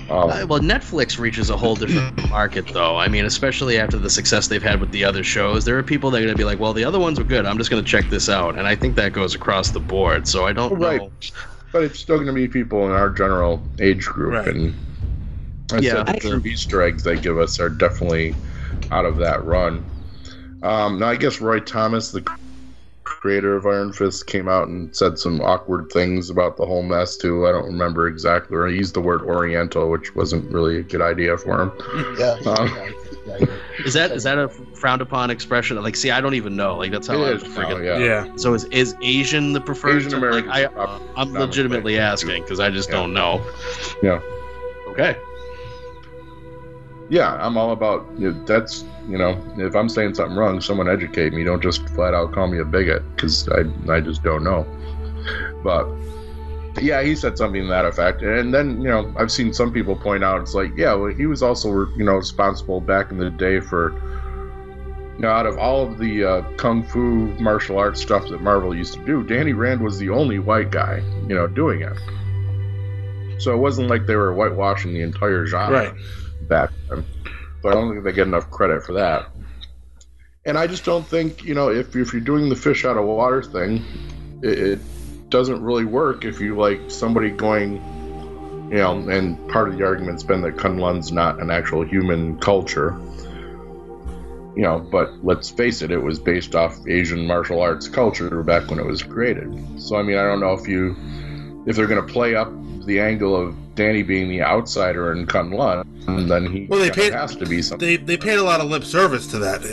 Um, 0.09 0.29
Uh, 0.29 0.45
well, 0.47 0.59
Netflix 0.59 1.17
reaches 1.17 1.49
a 1.49 1.57
whole 1.57 1.75
different 1.75 2.13
market, 2.29 2.67
though. 2.73 2.97
I 2.97 3.07
mean, 3.07 3.25
especially 3.25 3.79
after 3.79 3.97
the 3.97 4.09
success 4.09 4.47
they've 4.47 4.61
had 4.61 4.79
with 4.79 4.91
the 4.91 5.03
other 5.03 5.23
shows, 5.23 5.65
there 5.65 5.77
are 5.79 5.83
people 5.83 6.11
that 6.11 6.17
are 6.21 6.25
going 6.25 6.35
to 6.35 6.39
be 6.39 6.43
like, 6.43 6.59
"Well, 6.59 6.73
the 6.73 6.83
other 6.83 6.99
ones 6.99 7.17
were 7.17 7.25
good. 7.25 7.45
I'm 7.45 7.57
just 7.57 7.71
going 7.71 7.83
to 7.83 7.89
check 7.89 8.09
this 8.09 8.29
out." 8.29 8.57
And 8.57 8.67
I 8.67 8.75
think 8.75 8.95
that 8.95 9.13
goes 9.13 9.33
across 9.33 9.71
the 9.71 9.79
board. 9.79 10.27
So 10.27 10.45
I 10.45 10.53
don't 10.53 10.77
Right. 10.77 10.99
know. 10.99 11.11
But 11.75 11.83
it's 11.83 11.99
still 11.99 12.15
going 12.15 12.27
to 12.27 12.31
be 12.31 12.47
people 12.47 12.85
in 12.85 12.93
our 12.93 13.09
general 13.09 13.61
age 13.81 14.05
group 14.05 14.31
Right. 14.31 14.47
and 14.47 14.73
I 15.73 15.79
Yeah. 15.81 16.05
said 16.05 16.05
the 16.05 16.19
true 16.21 16.41
Easter 16.45 16.81
eggs 16.81 17.03
they 17.03 17.17
give 17.17 17.37
us 17.37 17.59
are 17.59 17.67
definitely 17.67 18.33
out 18.91 19.03
of 19.03 19.17
that 19.17 19.43
run. 19.43 19.83
Um, 20.63 20.99
now 20.99 21.09
I 21.09 21.17
guess 21.17 21.41
Roy 21.41 21.59
Thomas, 21.59 22.13
the 22.13 22.23
creator 23.03 23.57
of 23.57 23.65
Iron 23.65 23.91
Fist, 23.91 24.25
came 24.25 24.47
out 24.47 24.69
and 24.69 24.95
said 24.95 25.19
some 25.19 25.41
awkward 25.41 25.89
things 25.91 26.29
about 26.29 26.55
the 26.55 26.65
whole 26.65 26.81
mess 26.81 27.17
too. 27.17 27.45
I 27.45 27.51
don't 27.51 27.65
remember 27.65 28.07
exactly. 28.07 28.55
Or 28.55 28.67
he 28.67 28.77
used 28.77 28.93
the 28.93 29.01
word 29.01 29.23
Oriental, 29.23 29.89
which 29.89 30.15
wasn't 30.15 30.49
really 30.53 30.77
a 30.77 30.83
good 30.83 31.01
idea 31.01 31.37
for 31.37 31.63
him. 31.63 31.71
Yeah. 32.17 32.37
Um. 32.45 32.77
Is 33.85 33.93
that 33.93 34.11
is 34.11 34.23
that 34.23 34.37
a 34.37 34.49
frowned 34.49 35.01
upon 35.01 35.29
expression? 35.31 35.81
Like, 35.81 35.95
see, 35.95 36.11
I 36.11 36.21
don't 36.21 36.35
even 36.35 36.55
know. 36.55 36.77
Like, 36.77 36.91
that's 36.91 37.07
how 37.07 37.23
I 37.23 37.29
It 37.29 37.33
was 37.33 37.43
is 37.43 37.49
freaking. 37.49 37.83
now, 37.83 37.97
yeah. 37.97 38.25
Yeah. 38.25 38.35
So 38.35 38.53
is 38.53 38.65
is 38.65 38.95
Asian 39.01 39.53
the 39.53 39.61
preferred? 39.61 39.97
Asian? 39.97 40.13
American. 40.13 40.49
Like, 40.49 40.71
I, 40.77 40.99
I'm 41.15 41.33
legitimately 41.33 41.97
asking 41.97 42.43
because 42.43 42.59
I 42.59 42.69
just 42.69 42.89
Yeah. 42.89 42.95
don't 42.97 43.13
know. 43.13 43.41
Yeah. 44.03 44.19
Okay. 44.89 45.17
Yeah, 47.09 47.33
I'm 47.35 47.57
all 47.57 47.71
about 47.71 48.05
you 48.17 48.31
know, 48.31 48.43
that's 48.45 48.83
you 49.07 49.17
know 49.17 49.39
if 49.57 49.75
I'm 49.75 49.89
saying 49.89 50.15
something 50.15 50.35
wrong, 50.37 50.59
someone 50.61 50.89
educate 50.89 51.33
me. 51.33 51.43
Don't 51.43 51.61
just 51.61 51.87
flat 51.89 52.13
out 52.13 52.31
call 52.31 52.47
me 52.47 52.59
a 52.59 52.65
bigot 52.65 53.03
because 53.15 53.47
I 53.49 53.63
I 53.91 54.01
just 54.01 54.23
don't 54.23 54.43
know. 54.43 54.65
But 55.63 55.87
yeah, 56.81 57.01
he 57.01 57.15
said 57.15 57.37
something 57.37 57.61
to 57.61 57.67
that 57.69 57.85
effect, 57.85 58.21
and 58.21 58.53
then 58.53 58.81
you 58.81 58.89
know 58.89 59.13
I've 59.17 59.31
seen 59.31 59.53
some 59.53 59.71
people 59.71 59.95
point 59.95 60.23
out 60.23 60.41
it's 60.41 60.53
like 60.53 60.71
yeah, 60.75 60.93
well 60.93 61.13
he 61.13 61.25
was 61.25 61.41
also 61.41 61.69
you 61.97 62.03
know 62.03 62.15
responsible 62.15 62.81
back 62.81 63.11
in 63.11 63.17
the 63.17 63.29
day 63.29 63.59
for 63.59 63.91
you 65.15 65.21
know 65.21 65.29
out 65.29 65.45
of 65.45 65.57
all 65.57 65.83
of 65.89 65.97
the 65.99 66.23
uh, 66.23 66.41
kung 66.57 66.83
fu 66.83 67.27
martial 67.39 67.77
arts 67.77 68.01
stuff 68.01 68.27
that 68.29 68.41
Marvel 68.41 68.75
used 68.75 68.93
to 68.95 69.05
do, 69.05 69.23
Danny 69.23 69.53
Rand 69.53 69.81
was 69.81 69.97
the 69.99 70.09
only 70.09 70.39
white 70.39 70.71
guy 70.71 70.97
you 71.27 71.35
know 71.35 71.47
doing 71.47 71.81
it. 71.81 71.97
So 73.41 73.53
it 73.53 73.57
wasn't 73.57 73.89
like 73.89 74.05
they 74.05 74.15
were 74.15 74.33
whitewashing 74.33 74.93
the 74.93 75.01
entire 75.01 75.45
genre 75.45 75.71
Right. 75.71 75.93
back 76.41 76.71
then. 76.89 77.05
So 77.61 77.69
I 77.69 77.73
don't 77.73 77.91
think 77.91 78.03
they 78.03 78.13
get 78.13 78.27
enough 78.27 78.49
credit 78.49 78.83
for 78.83 78.93
that. 78.93 79.29
And 80.45 80.57
I 80.57 80.67
just 80.67 80.85
don't 80.85 81.05
think, 81.05 81.43
you 81.43 81.55
know, 81.55 81.69
if, 81.69 81.95
if 81.95 82.13
you're 82.13 82.21
doing 82.21 82.49
the 82.49 82.55
fish 82.55 82.85
out 82.85 82.97
of 82.97 83.05
water 83.05 83.41
thing, 83.41 83.83
it, 84.43 84.59
it 84.59 84.79
doesn't 85.29 85.61
really 85.61 85.85
work 85.85 86.25
if 86.25 86.39
you 86.39 86.55
like 86.57 86.79
somebody 86.89 87.29
going, 87.29 87.73
you 88.71 88.77
know, 88.77 88.97
and 89.09 89.37
part 89.49 89.69
of 89.69 89.77
the 89.77 89.83
argument's 89.85 90.23
been 90.23 90.41
that 90.41 90.55
Kunlun's 90.55 91.11
not 91.11 91.39
an 91.41 91.49
actual 91.51 91.83
human 91.85 92.39
culture. 92.39 92.95
you 94.55 94.61
know, 94.61 94.79
but 94.79 95.11
let's 95.23 95.49
face 95.49 95.81
it, 95.81 95.91
it 95.91 95.97
was 96.01 96.17
based 96.19 96.55
off 96.55 96.77
Asian 96.87 97.27
martial 97.27 97.59
arts 97.61 97.87
culture 97.89 98.41
back 98.43 98.69
when 98.69 98.79
it 98.79 98.85
was 98.85 99.03
created. 99.03 99.51
So 99.81 99.97
I 99.97 100.03
mean, 100.03 100.17
I 100.17 100.23
don't 100.23 100.39
know 100.39 100.53
if 100.53 100.67
you 100.67 100.95
if 101.65 101.75
they're 101.75 101.87
going 101.87 102.05
to 102.05 102.13
play 102.13 102.35
up 102.35 102.51
the 102.85 102.99
angle 102.99 103.35
of 103.35 103.55
Danny 103.75 104.03
being 104.03 104.29
the 104.29 104.43
outsider 104.43 105.11
in 105.11 105.25
Kunlun, 105.25 105.83
then 106.29 106.45
he 106.45 106.67
Well, 106.69 106.79
they 106.79 106.91
paid- 106.91 107.11
has 107.13 107.35
to 107.37 107.45
be 107.45 107.61
something. 107.61 107.85
They 107.85 107.97
they 107.97 108.15
paid 108.17 108.37
a 108.37 108.43
lot 108.43 108.61
of 108.61 108.69
lip 108.69 108.83
service 108.85 109.27
to 109.27 109.39
that. 109.39 109.63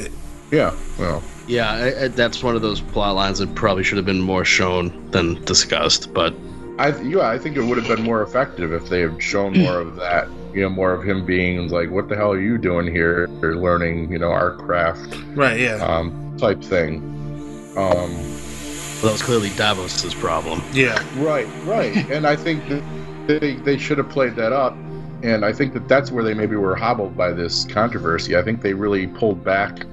yeah, 0.51 0.75
well, 0.99 1.23
Yeah, 1.47 1.73
I, 1.73 2.05
I, 2.05 2.09
that's 2.09 2.43
one 2.43 2.57
of 2.57 2.63
those 2.63 2.81
plot 2.81 3.15
lines 3.15 3.39
that 3.39 3.55
probably 3.55 3.83
should 3.83 3.97
have 3.97 4.07
been 4.07 4.21
more 4.21 4.45
shown 4.45 5.11
than 5.11 5.43
discussed. 5.45 6.13
But 6.15 6.35
I 6.79 6.99
yeah, 7.01 7.29
I 7.29 7.39
think 7.39 7.57
it 7.57 7.63
would 7.63 7.79
have 7.79 7.89
been 7.89 8.05
more 8.05 8.23
effective 8.23 8.73
if 8.73 8.89
they 8.89 9.01
had 9.01 9.23
shown 9.23 9.59
more 9.59 9.79
of 9.81 9.97
that. 9.97 10.29
You 10.55 10.63
know, 10.63 10.69
more 10.69 10.93
of 10.93 11.03
him 11.03 11.25
being 11.25 11.69
like, 11.69 11.91
"What 11.91 12.09
the 12.09 12.17
hell 12.17 12.33
are 12.33 12.41
you 12.41 12.59
doing 12.59 12.87
here? 12.87 13.29
You're 13.41 13.57
learning, 13.57 14.13
you 14.13 14.19
know, 14.19 14.31
our 14.31 14.57
craft." 14.57 15.17
Right. 15.35 15.59
Yeah. 15.59 15.77
um, 15.77 16.37
type 16.39 16.63
thing. 16.63 16.97
Um, 17.77 18.13
that 19.03 19.11
was 19.11 19.23
clearly 19.23 19.51
Davos's 19.51 20.15
problem. 20.15 20.63
yeah. 20.73 21.03
right, 21.17 21.49
right. 21.65 21.97
and 22.11 22.27
I 22.27 22.37
think 22.37 22.69
that 22.69 22.83
they, 23.27 23.57
they 23.57 23.77
should 23.77 23.99
have 23.99 24.09
played 24.09 24.37
that 24.37 24.53
up. 24.53 24.75
And 25.23 25.45
I 25.45 25.53
think 25.53 25.73
that 25.75 25.89
that's 25.89 26.13
where 26.13 26.23
they 26.23 26.35
maybe 26.35 26.57
were 26.57 26.77
hobbled 26.77 27.17
by 27.17 27.33
this 27.33 27.65
controversy. 27.65 28.37
I 28.37 28.43
think 28.43 28.61
they 28.61 28.75
really 28.75 29.07
pulled 29.07 29.45
back 29.45 29.87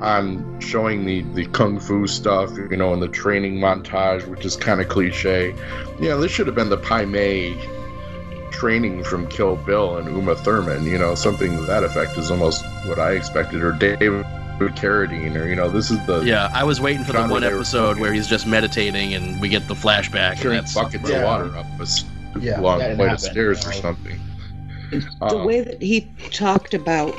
on 0.00 0.60
showing 0.60 1.04
the, 1.04 1.22
the 1.34 1.46
kung 1.46 1.78
fu 1.80 2.06
stuff, 2.06 2.50
you 2.56 2.76
know, 2.76 2.92
and 2.92 3.00
the 3.02 3.08
training 3.08 3.54
montage, 3.56 4.26
which 4.26 4.44
is 4.44 4.56
kind 4.56 4.80
of 4.80 4.88
cliche. 4.88 5.54
Yeah, 6.00 6.16
this 6.16 6.30
should 6.30 6.46
have 6.46 6.56
been 6.56 6.68
the 6.68 6.76
Pai 6.76 7.06
Mei 7.06 7.54
training 8.50 9.04
from 9.04 9.26
Kill 9.28 9.56
Bill 9.56 9.96
and 9.98 10.08
Uma 10.14 10.34
Thurman, 10.36 10.84
you 10.84 10.98
know, 10.98 11.14
something 11.14 11.56
to 11.56 11.62
that 11.66 11.82
effect 11.84 12.16
is 12.16 12.30
almost 12.30 12.64
what 12.86 12.98
I 12.98 13.12
expected, 13.12 13.62
or 13.62 13.72
David 13.72 14.24
Carradine, 14.58 15.36
or, 15.36 15.46
you 15.46 15.54
know, 15.56 15.68
this 15.68 15.90
is 15.90 16.04
the 16.06 16.20
Yeah, 16.22 16.50
I 16.54 16.64
was 16.64 16.80
waiting 16.80 17.04
for 17.04 17.12
the 17.12 17.26
one 17.26 17.42
they 17.42 17.48
episode 17.48 17.88
fucking- 17.88 18.00
where 18.02 18.12
he's 18.12 18.26
just 18.26 18.46
meditating 18.46 19.12
and 19.14 19.38
we 19.40 19.48
get 19.50 19.68
the 19.68 19.74
flashback. 19.74 20.32
and 20.32 20.40
carrying 20.40 20.62
that's- 20.64 20.74
buckets 20.74 21.08
Yeah. 21.10 21.16
of 21.18 21.24
water 21.24 21.56
up 21.56 21.66
a 21.78 21.82
s- 21.82 22.04
Yeah, 22.40 22.60
long 22.60 22.78
that 22.78 22.88
didn't 22.88 22.96
flight 22.98 23.12
of 23.12 23.18
happen, 23.20 23.30
stairs 23.32 23.66
or 23.66 23.72
something. 23.72 24.20
the 24.90 25.04
Um, 25.20 25.44
way 25.44 25.60
that 25.62 25.82
he 25.82 26.06
talked 26.32 26.72
about 26.72 27.14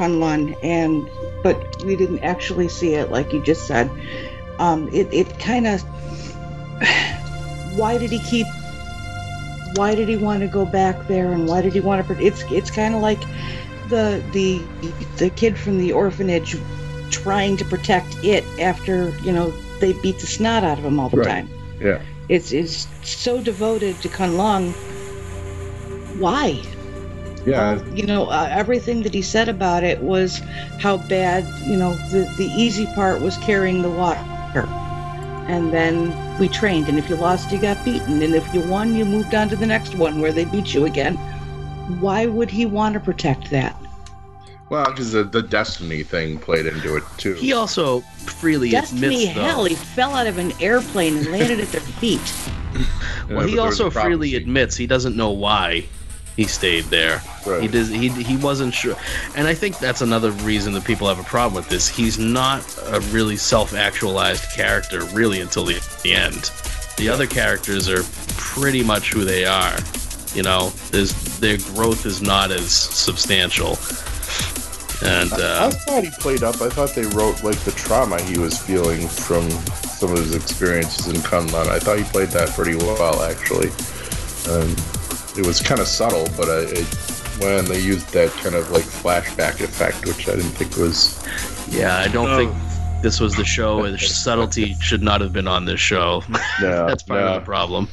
Kunlun 0.00 0.56
and 0.62 1.10
but 1.42 1.84
we 1.84 1.94
didn't 1.94 2.20
actually 2.20 2.68
see 2.68 2.94
it 2.94 3.10
like 3.10 3.32
you 3.34 3.42
just 3.44 3.66
said 3.66 3.90
um 4.58 4.88
it, 4.94 5.12
it 5.12 5.38
kind 5.38 5.66
of 5.66 5.82
why 7.76 7.98
did 7.98 8.10
he 8.10 8.18
keep 8.20 8.46
why 9.76 9.94
did 9.94 10.08
he 10.08 10.16
want 10.16 10.40
to 10.40 10.48
go 10.48 10.64
back 10.64 11.06
there 11.06 11.32
and 11.32 11.46
why 11.46 11.60
did 11.60 11.74
he 11.74 11.80
want 11.80 12.06
to 12.06 12.24
it's 12.26 12.42
it's 12.50 12.70
kind 12.70 12.94
of 12.94 13.02
like 13.02 13.20
the 13.90 14.22
the 14.32 14.58
the 15.18 15.28
kid 15.30 15.58
from 15.58 15.76
the 15.78 15.92
orphanage 15.92 16.56
trying 17.10 17.56
to 17.58 17.64
protect 17.66 18.16
it 18.24 18.44
after 18.58 19.10
you 19.22 19.32
know 19.32 19.50
they 19.80 19.92
beat 19.92 20.18
the 20.18 20.26
snot 20.26 20.64
out 20.64 20.78
of 20.78 20.84
him 20.84 20.98
all 20.98 21.10
the 21.10 21.18
Right. 21.18 21.28
time 21.28 21.48
Yeah. 21.80 22.00
it's 22.28 22.52
it's 22.52 22.88
so 23.02 23.42
devoted 23.42 24.00
to 24.00 24.08
Kunlun 24.08 24.72
why 26.18 26.62
Yeah, 27.46 27.70
um, 27.70 27.96
you 27.96 28.04
know, 28.04 28.26
uh, 28.26 28.48
everything 28.50 29.02
that 29.02 29.14
he 29.14 29.22
said 29.22 29.48
about 29.48 29.82
it 29.82 30.02
was 30.02 30.38
how 30.78 30.98
bad, 30.98 31.44
you 31.66 31.76
know, 31.76 31.94
the, 32.10 32.30
the 32.36 32.44
easy 32.44 32.86
part 32.94 33.20
was 33.20 33.36
carrying 33.38 33.82
the 33.82 33.90
water. 33.90 34.20
And 35.48 35.72
then 35.72 36.38
we 36.38 36.48
trained, 36.48 36.88
and 36.88 36.98
if 36.98 37.08
you 37.08 37.16
lost, 37.16 37.50
you 37.50 37.58
got 37.58 37.82
beaten. 37.84 38.22
And 38.22 38.34
if 38.34 38.54
you 38.54 38.60
won, 38.60 38.94
you 38.94 39.04
moved 39.04 39.34
on 39.34 39.48
to 39.48 39.56
the 39.56 39.66
next 39.66 39.96
one 39.96 40.20
where 40.20 40.32
they 40.32 40.44
beat 40.44 40.74
you 40.74 40.84
again. 40.84 41.16
Why 41.98 42.26
would 42.26 42.50
he 42.50 42.66
want 42.66 42.94
to 42.94 43.00
protect 43.00 43.50
that? 43.50 43.74
well, 44.70 44.84
because 44.84 45.10
the, 45.10 45.24
the 45.24 45.42
destiny 45.42 46.04
thing 46.04 46.38
played 46.38 46.64
into 46.64 46.96
it 46.96 47.02
too. 47.18 47.34
He 47.34 47.52
also 47.52 48.00
freely 48.00 48.70
Destiny, 48.70 49.24
admits, 49.24 49.34
though. 49.34 49.42
hell, 49.42 49.64
he 49.64 49.74
fell 49.74 50.14
out 50.14 50.28
of 50.28 50.38
an 50.38 50.52
airplane 50.60 51.16
and 51.16 51.26
landed 51.32 51.60
at 51.60 51.68
their 51.68 51.80
feet. 51.80 52.20
Well, 53.28 53.40
but 53.40 53.48
he 53.48 53.58
also 53.58 53.90
freely 53.90 54.34
admits 54.34 54.76
he 54.76 54.88
doesn't 54.88 55.16
know 55.16 55.30
why 55.30 55.86
he 56.36 56.44
stayed 56.44 56.84
there. 56.84 57.22
Right. 57.46 57.62
He 57.62 57.68
does. 57.68 57.88
He 57.88 58.08
he 58.08 58.36
wasn't 58.36 58.74
sure, 58.74 58.96
and 59.36 59.46
I 59.46 59.54
think 59.54 59.78
that's 59.78 60.00
another 60.00 60.30
reason 60.30 60.72
that 60.74 60.84
people 60.84 61.08
have 61.08 61.18
a 61.18 61.24
problem 61.24 61.54
with 61.54 61.68
this. 61.68 61.88
He's 61.88 62.18
not 62.18 62.62
a 62.86 63.00
really 63.10 63.36
self-actualized 63.36 64.50
character, 64.52 65.04
really, 65.06 65.40
until 65.40 65.64
the, 65.64 65.80
the 66.02 66.12
end. 66.12 66.50
The 66.96 67.08
other 67.08 67.26
characters 67.26 67.88
are 67.88 68.02
pretty 68.36 68.82
much 68.82 69.12
who 69.12 69.24
they 69.24 69.44
are. 69.44 69.78
You 70.34 70.42
know, 70.42 70.70
there's 70.90 71.12
their 71.38 71.58
growth 71.58 72.06
is 72.06 72.22
not 72.22 72.50
as 72.50 72.70
substantial. 72.70 73.78
And 75.02 75.32
I 75.32 75.66
uh, 75.66 75.70
thought 75.70 76.04
he 76.04 76.10
played 76.10 76.42
up. 76.42 76.60
I 76.60 76.68
thought 76.68 76.94
they 76.94 77.06
wrote 77.06 77.42
like 77.42 77.58
the 77.60 77.72
trauma 77.72 78.20
he 78.20 78.38
was 78.38 78.58
feeling 78.58 79.08
from 79.08 79.48
some 80.00 80.12
of 80.12 80.18
his 80.18 80.34
experiences 80.34 81.08
in 81.08 81.16
Kunlun. 81.22 81.68
I 81.68 81.78
thought 81.78 81.96
he 81.98 82.04
played 82.04 82.28
that 82.30 82.50
pretty 82.50 82.76
well, 82.76 83.22
actually. 83.22 83.70
Um, 84.52 84.76
it 85.38 85.46
was 85.46 85.60
kind 85.60 85.80
of 85.80 85.86
subtle, 85.86 86.26
but 86.36 86.48
I, 86.48 86.60
it, 86.68 86.86
when 87.40 87.64
they 87.66 87.80
used 87.80 88.08
that 88.12 88.30
kind 88.42 88.54
of 88.54 88.70
like 88.70 88.82
flashback 88.84 89.60
effect, 89.60 90.04
which 90.06 90.28
I 90.28 90.36
didn't 90.36 90.50
think 90.52 90.76
was. 90.76 91.22
yeah, 91.70 91.98
I 91.98 92.08
don't 92.08 92.28
Oh. 92.30 92.36
think 92.36 93.02
this 93.02 93.18
was 93.20 93.34
the 93.34 93.44
show. 93.44 93.84
and 93.84 93.98
subtlety 94.00 94.74
should 94.80 95.02
not 95.02 95.20
have 95.20 95.32
been 95.32 95.48
on 95.48 95.64
this 95.64 95.80
show. 95.80 96.22
No, 96.60 96.86
that's 96.86 97.02
part 97.02 97.20
no. 97.20 97.26
of 97.28 97.40
the 97.40 97.44
problem. 97.46 97.88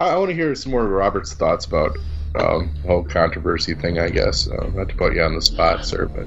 I, 0.00 0.08
I 0.10 0.16
want 0.16 0.30
to 0.30 0.34
hear 0.34 0.54
some 0.56 0.72
more 0.72 0.84
of 0.84 0.90
Robert's 0.90 1.34
thoughts 1.34 1.64
about 1.66 1.96
um, 2.34 2.74
the 2.82 2.88
whole 2.88 3.04
controversy 3.04 3.74
thing. 3.74 4.00
I 4.00 4.08
guess 4.10 4.48
uh, 4.48 4.70
not 4.74 4.88
to 4.88 4.96
put 4.96 5.14
you 5.14 5.22
on 5.22 5.34
the 5.36 5.42
spot, 5.42 5.84
sir, 5.84 6.06
but 6.06 6.26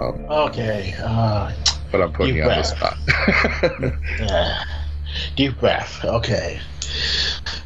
um, 0.00 0.24
Okay. 0.30 0.94
Uh, 1.02 1.52
but 1.92 2.00
I'm 2.00 2.12
putting 2.12 2.36
you, 2.36 2.44
You 2.44 2.50
on 2.50 2.56
the 2.58 2.62
spot. 2.62 2.96
yeah. 4.20 4.64
Deep 5.36 5.58
breath. 5.60 6.02
Okay. 6.04 6.60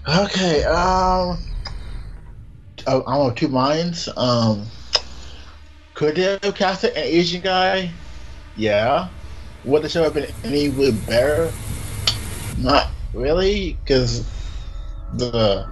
Okay. 0.09 0.65
Um. 0.65 1.39
I- 2.87 3.03
I'm 3.07 3.21
of 3.21 3.35
two 3.35 3.49
minds. 3.49 4.09
Um. 4.17 4.67
Could 5.95 6.17
they 6.17 6.39
have 6.43 6.55
casted 6.55 6.93
an 6.93 7.05
Asian 7.05 7.43
guy? 7.43 7.91
Yeah. 8.57 9.09
Would 9.65 9.83
the 9.83 9.89
show 9.89 10.03
have 10.03 10.15
been 10.15 10.33
any 10.43 10.69
better? 10.91 11.53
Not 12.59 12.89
really, 13.15 13.79
because 13.85 14.27
the 15.15 15.67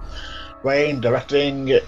writing, 0.63 1.01
directing, 1.01 1.79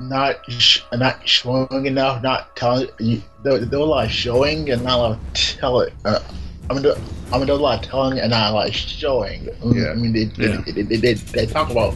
not 0.00 0.36
sh- 0.50 0.80
not 0.94 1.26
showing 1.28 1.86
enough, 1.86 2.22
not 2.22 2.56
telling. 2.56 2.88
There, 2.98 3.58
there 3.58 3.78
was 3.78 3.88
a 3.88 3.90
lot 3.90 4.04
of 4.06 4.10
showing 4.10 4.70
and 4.70 4.82
not 4.82 4.98
a 4.98 5.02
lot 5.02 5.12
of 5.12 5.34
telling. 5.34 5.92
Uh, 6.04 6.20
I 6.70 6.74
mean, 6.74 6.82
there, 6.82 6.94
I 7.32 7.38
mean, 7.38 7.46
there 7.46 7.54
was 7.54 7.60
a 7.60 7.62
lot 7.62 7.84
of 7.84 7.90
telling 7.90 8.18
and 8.18 8.30
not 8.30 8.50
a 8.50 8.54
lot 8.54 8.68
of 8.68 8.74
showing. 8.74 9.48
Yeah. 9.64 9.90
I 9.90 9.94
mean, 9.94 10.12
they 10.12 10.24
they, 10.24 10.56
they, 10.72 10.82
they, 10.82 10.96
they, 10.96 11.12
they 11.14 11.46
talk 11.46 11.70
about 11.70 11.94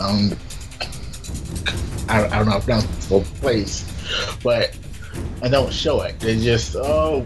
um, 0.00 0.32
I, 2.08 2.26
I 2.26 2.38
don't 2.38 2.46
know, 2.46 2.74
not 2.74 2.82
full 2.82 3.22
place, 3.40 3.88
but 4.42 4.76
I 5.42 5.48
don't 5.48 5.72
show 5.72 6.02
it. 6.02 6.18
They 6.20 6.38
just 6.40 6.76
oh, 6.76 7.24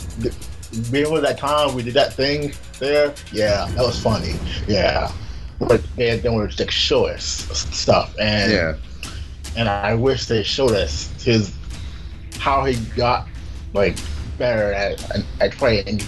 remember 0.90 1.20
that 1.20 1.38
time 1.38 1.74
we 1.74 1.82
did 1.82 1.94
that 1.94 2.12
thing 2.12 2.52
there? 2.78 3.14
Yeah, 3.32 3.66
that 3.74 3.82
was 3.82 4.00
funny. 4.00 4.34
Yeah, 4.68 5.10
but 5.58 5.82
they 5.96 6.18
don't 6.20 6.34
want 6.34 6.52
to 6.52 6.62
like 6.62 6.70
show 6.70 7.06
us 7.06 7.24
stuff, 7.74 8.14
and 8.20 8.52
yeah, 8.52 8.76
and 9.56 9.68
I 9.68 9.94
wish 9.94 10.26
they 10.26 10.42
showed 10.42 10.72
us 10.72 11.10
his 11.22 11.54
how 12.38 12.64
he 12.64 12.76
got 12.96 13.28
like 13.72 13.96
better 14.38 14.72
at 14.72 15.26
at 15.40 15.52
playing, 15.52 16.00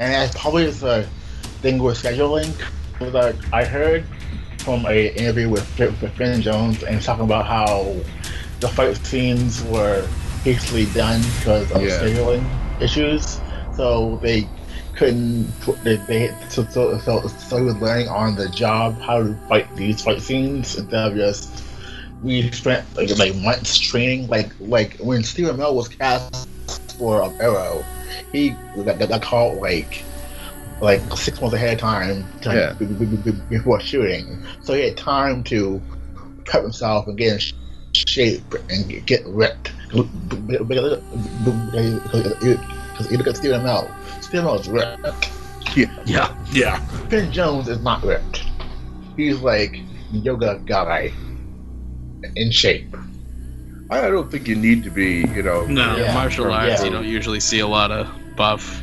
and 0.00 0.12
that's 0.12 0.38
probably 0.38 0.70
the 0.70 1.08
thing 1.60 1.82
with 1.82 2.02
scheduling. 2.02 2.54
I, 3.00 3.60
I 3.60 3.64
heard 3.64 4.04
from 4.58 4.86
a 4.86 5.08
interview 5.08 5.48
with, 5.48 5.78
with 5.78 6.12
Finn 6.14 6.42
Jones 6.42 6.82
and 6.82 7.00
talking 7.02 7.24
about 7.24 7.46
how 7.46 7.94
the 8.60 8.68
fight 8.68 8.96
scenes 9.06 9.62
were 9.64 10.06
hastily 10.42 10.86
done 10.86 11.20
because 11.38 11.70
of 11.72 11.82
Yeah. 11.82 11.90
scheduling 12.00 12.44
issues, 12.80 13.40
so 13.72 14.18
they 14.22 14.48
couldn't 14.94 15.46
put 15.60 15.82
they, 15.84 15.96
they 15.96 16.34
so, 16.48 16.64
so, 16.64 16.98
so, 16.98 17.26
so 17.28 17.56
he 17.56 17.62
was 17.62 17.76
learning 17.76 18.08
on 18.08 18.34
the 18.34 18.48
job 18.48 19.00
how 19.00 19.22
to 19.22 19.34
fight 19.48 19.72
these 19.76 20.02
fight 20.02 20.20
scenes 20.20 20.76
instead 20.76 21.12
of 21.12 21.16
just 21.16 21.64
we 22.22 22.50
spent 22.50 22.84
like 22.96 23.16
like 23.16 23.36
months 23.36 23.78
training. 23.78 24.26
Like 24.28 24.50
like 24.58 24.96
when 24.98 25.22
Stephen 25.22 25.56
Amell 25.56 25.74
was 25.74 25.88
cast 25.88 26.48
for 26.98 27.22
um, 27.22 27.32
Arrow, 27.40 27.84
he 28.32 28.50
got, 28.84 28.98
got, 28.98 29.08
got 29.08 29.22
called 29.22 29.60
like 29.60 30.02
like 30.80 31.00
six 31.16 31.40
months 31.40 31.54
ahead 31.54 31.74
of 31.74 31.80
time 31.80 32.24
to, 32.42 32.50
Yeah. 32.54 32.72
b- 32.78 32.86
b- 32.86 33.04
b- 33.06 33.30
b- 33.32 33.42
before 33.50 33.80
shooting, 33.80 34.38
so 34.62 34.74
he 34.74 34.82
had 34.84 34.96
time 34.96 35.42
to 35.44 35.80
prep 36.44 36.62
himself 36.62 37.06
and 37.06 37.16
get 37.18 37.32
in 37.34 37.38
sh- 37.38 37.52
shape 37.94 38.54
and 38.70 38.88
get- 38.88 39.06
get 39.06 39.26
ripped. 39.26 39.72
Because 39.90 40.08
you 43.10 43.16
look 43.16 43.26
at 43.26 43.36
Stephen 43.36 43.60
Amell, 43.62 43.90
Stephen 44.22 44.46
Amell 44.46 44.60
is 44.60 44.68
ripped. 44.68 45.30
Yeah. 45.76 45.86
Yeah. 46.06 46.34
yeah. 46.52 46.78
Finn 47.08 47.30
Jones 47.32 47.68
is 47.68 47.80
not 47.82 48.02
ripped. 48.04 48.44
He's 49.16 49.40
like 49.40 49.80
yoga 50.10 50.60
guy 50.66 51.12
in 52.36 52.50
shape. 52.50 52.96
I 53.90 54.02
don't 54.02 54.30
think 54.30 54.46
you 54.48 54.54
need 54.54 54.84
to 54.84 54.90
be, 54.90 55.20
you 55.34 55.42
know. 55.42 55.64
No. 55.66 55.96
Yeah, 55.96 56.04
Yeah. 56.04 56.14
martial 56.14 56.52
arts, 56.52 56.80
yeah. 56.80 56.84
you 56.84 56.90
don't 56.90 57.06
usually 57.06 57.40
see 57.40 57.60
a 57.60 57.66
lot 57.66 57.90
of 57.90 58.08
buff 58.36 58.82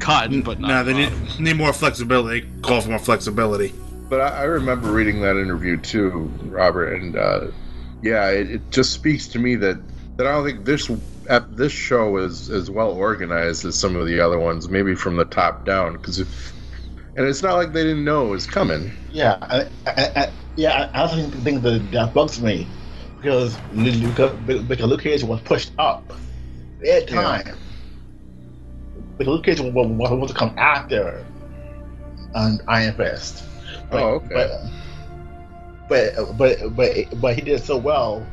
cut, 0.00 0.30
but 0.44 0.60
not 0.60 0.68
no, 0.68 0.84
they 0.84 0.94
need, 0.94 1.10
buff. 1.10 1.40
need 1.40 1.56
more 1.56 1.72
flexibility. 1.72 2.48
Call 2.62 2.80
for 2.80 2.90
more 2.90 2.98
flexibility. 2.98 3.74
But 4.08 4.20
I, 4.20 4.28
I 4.28 4.42
remember 4.44 4.90
reading 4.92 5.20
that 5.22 5.36
interview 5.36 5.76
too, 5.76 6.30
Robert, 6.44 6.94
and 6.94 7.16
uh, 7.16 7.48
yeah, 8.02 8.30
it, 8.30 8.50
it 8.50 8.70
just 8.70 8.92
speaks 8.92 9.26
to 9.28 9.38
me 9.38 9.56
that 9.56 9.78
that 10.16 10.26
I 10.26 10.32
don't 10.32 10.44
think 10.46 10.64
this 10.64 10.90
ep- 11.28 11.50
this 11.50 11.72
show 11.72 12.16
is 12.18 12.50
as 12.50 12.70
well 12.70 12.92
organized 12.92 13.64
as 13.64 13.76
some 13.78 13.96
of 13.96 14.06
the 14.06 14.20
other 14.20 14.38
ones, 14.38 14.68
maybe 14.68 14.94
from 14.94 15.16
the 15.16 15.24
top 15.24 15.64
down, 15.64 15.94
because 15.94 16.20
and 16.20 17.26
it's 17.26 17.42
not 17.42 17.54
like 17.54 17.72
they 17.72 17.82
didn't 17.82 18.04
know 18.04 18.26
it 18.26 18.30
was 18.30 18.46
coming. 18.46 18.92
Yeah, 19.10 19.38
I, 19.42 19.62
I, 19.86 20.12
I, 20.16 20.32
yeah. 20.56 20.90
I 20.92 21.00
also 21.02 21.28
think 21.28 21.62
that 21.62 21.90
that 21.92 22.14
bugs 22.14 22.40
me 22.40 22.66
because 23.16 23.56
because 23.74 24.80
Luke 24.82 25.00
Cage 25.00 25.24
was 25.24 25.40
pushed 25.40 25.72
up. 25.78 26.12
They 26.80 26.90
had 26.90 27.10
Yeah. 27.10 27.54
Because 29.18 29.32
Luke 29.32 29.44
Cage 29.44 29.60
was, 29.60 29.72
was 29.72 30.08
supposed 30.08 30.32
to 30.32 30.38
come 30.38 30.54
after 30.58 31.24
um, 32.34 32.60
Iron 32.68 32.94
Fist. 32.94 33.44
But, 33.90 34.02
Oh, 34.02 34.08
okay. 34.16 34.34
But, 35.88 36.14
but 36.16 36.36
but 36.36 36.76
but 36.76 37.20
but 37.20 37.34
he 37.36 37.40
did 37.42 37.62
so 37.62 37.76
well 37.76 38.26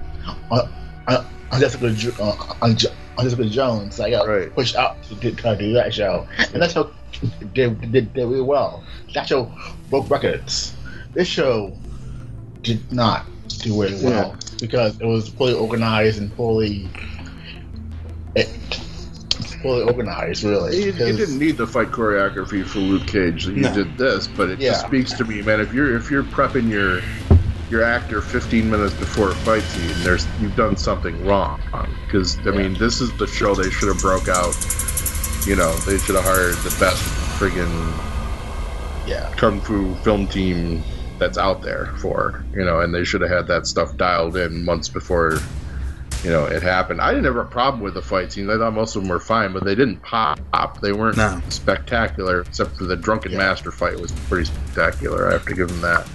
on, 0.49 0.69
on, 1.07 1.25
on 1.51 1.59
Jessica 1.59 1.91
Jo- 1.91 2.11
uh, 2.19 2.36
on, 2.61 2.71
on 2.71 3.23
Jessica 3.23 3.45
Jones. 3.45 3.99
I 3.99 4.09
got 4.09 4.27
Right. 4.27 4.53
pushed 4.53 4.75
out 4.75 5.01
to 5.03 5.15
do, 5.15 5.31
to 5.31 5.55
do 5.55 5.73
that 5.73 5.93
show, 5.93 6.27
and 6.53 6.61
that 6.61 6.71
show 6.71 6.91
did, 7.53 7.79
did, 7.91 8.13
did 8.13 8.15
really 8.15 8.41
well. 8.41 8.84
That 9.13 9.27
show 9.27 9.51
broke 9.89 10.09
records. 10.09 10.75
This 11.13 11.27
show 11.27 11.77
did 12.63 12.91
not 12.91 13.25
do 13.59 13.79
very 13.79 14.03
well 14.03 14.36
because 14.59 14.99
it 14.99 15.05
was 15.05 15.29
fully 15.29 15.53
organized 15.53 16.19
and 16.19 16.34
fully 16.34 16.89
it, 18.36 18.49
fully 19.64 19.82
organized. 19.84 20.43
Really, 20.43 20.78
You, 20.78 20.86
you 20.88 20.91
because- 20.93 21.18
didn't 21.18 21.39
need 21.39 21.57
the 21.57 21.66
fight 21.66 21.89
choreography 21.91 22.64
for 22.66 22.80
Luke 22.80 23.07
Cage. 23.07 23.47
You 23.47 23.53
No. 23.53 23.74
did 23.74 23.97
this, 23.97 24.28
but 24.28 24.49
it 24.49 24.59
just 24.59 24.86
speaks 24.86 25.14
to 25.14 25.24
me, 25.26 25.41
man. 25.41 25.59
If 25.59 25.74
you're 25.74 25.95
if 25.95 26.11
you're 26.11 26.24
prepping 26.24 26.70
your 26.70 27.01
your 27.72 27.82
actor 27.82 28.22
15 28.22 28.70
minutes 28.70 28.93
before 28.93 29.32
a 29.32 29.36
fight 29.36 29.64
scene, 29.64 30.03
there's 30.03 30.28
you've 30.39 30.55
done 30.55 30.78
something 30.78 31.26
wrong. 31.26 31.59
Because 32.05 32.38
I 32.45 32.51
mean, 32.51 32.76
this 32.76 33.01
is 33.01 33.11
the 33.18 33.26
show 33.26 33.55
they 33.55 33.72
should 33.72 33.88
have 33.88 33.99
broke 34.01 34.28
out. 34.28 34.53
You 35.47 35.55
know, 35.55 35.74
they 35.88 35.97
should 35.97 36.16
have 36.16 36.24
hired 36.26 36.55
the 36.57 36.76
best 36.80 37.01
friggin' 37.39 37.91
yeah. 39.07 39.34
kung 39.38 39.59
fu 39.59 39.95
film 39.95 40.28
team 40.28 40.84
that's 41.20 41.38
out 41.38 41.61
there 41.61 41.88
for. 41.97 42.43
You 42.53 42.64
know, 42.66 42.82
and 42.82 42.93
they 42.93 43.03
should 43.03 43.22
have 43.22 43.32
had 43.32 43.47
that 43.47 43.66
stuff 43.68 43.95
dialed 43.97 44.38
in 44.38 44.64
months 44.66 44.89
before. 44.89 45.39
You 46.24 46.30
know, 46.30 46.45
it 46.45 46.63
happened. 46.63 47.01
I 47.01 47.09
didn't 47.11 47.26
have 47.26 47.36
a 47.36 47.43
problem 47.43 47.82
with 47.84 47.95
the 47.95 48.01
fight 48.01 48.32
scenes. 48.32 48.49
I 48.49 48.57
thought 48.57 48.74
most 48.74 48.95
of 48.95 49.01
them 49.01 49.09
were 49.09 49.19
fine, 49.19 49.51
but 49.51 49.65
they 49.65 49.76
didn't 49.76 50.01
pop. 50.01 50.39
They 50.82 50.93
weren't 50.93 51.17
No. 51.17 51.41
spectacular, 51.49 52.41
except 52.41 52.78
for 52.78 52.86
the 52.86 52.95
drunken 52.95 53.34
Yeah. 53.34 53.39
master 53.39 53.71
fight 53.71 53.99
was 53.99 54.11
pretty 54.30 54.45
spectacular. 54.45 55.28
I 55.30 55.34
have 55.34 55.45
to 55.47 55.53
give 55.53 55.67
them 55.67 55.82
that. 55.82 56.07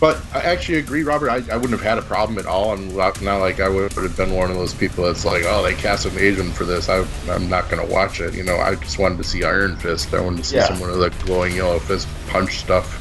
But 0.00 0.18
I 0.34 0.40
actually 0.40 0.78
agree, 0.78 1.04
Robert. 1.04 1.30
I, 1.30 1.36
I 1.50 1.56
wouldn't 1.56 1.70
have 1.70 1.80
had 1.82 1.96
a 1.98 2.02
problem 2.02 2.38
at 2.38 2.46
all. 2.46 2.72
I'm 2.72 2.94
not, 2.94 3.22
not 3.22 3.38
like 3.38 3.60
I 3.60 3.68
would 3.68 3.92
have 3.92 4.16
been 4.16 4.34
one 4.34 4.50
of 4.50 4.56
those 4.56 4.74
people 4.74 5.04
that's 5.04 5.24
like, 5.24 5.44
oh, 5.46 5.62
they 5.62 5.74
cast 5.74 6.04
an 6.06 6.18
Asian 6.18 6.50
for 6.50 6.64
this. 6.64 6.88
I, 6.88 7.06
I'm 7.30 7.48
not 7.48 7.70
going 7.70 7.86
to 7.86 7.90
watch 7.94 8.20
it. 8.20 8.34
You 8.34 8.42
know, 8.42 8.56
I 8.58 8.74
just 8.74 8.98
wanted 8.98 9.18
to 9.18 9.24
see 9.24 9.44
Iron 9.44 9.76
Fist. 9.76 10.12
I 10.12 10.20
wanted 10.20 10.38
to 10.38 10.44
see 10.44 10.56
Yeah. 10.56 10.64
someone 10.66 10.90
with 10.90 11.02
a 11.04 11.24
glowing 11.24 11.54
yellow 11.54 11.78
fist 11.78 12.08
punch 12.26 12.58
stuff. 12.58 13.00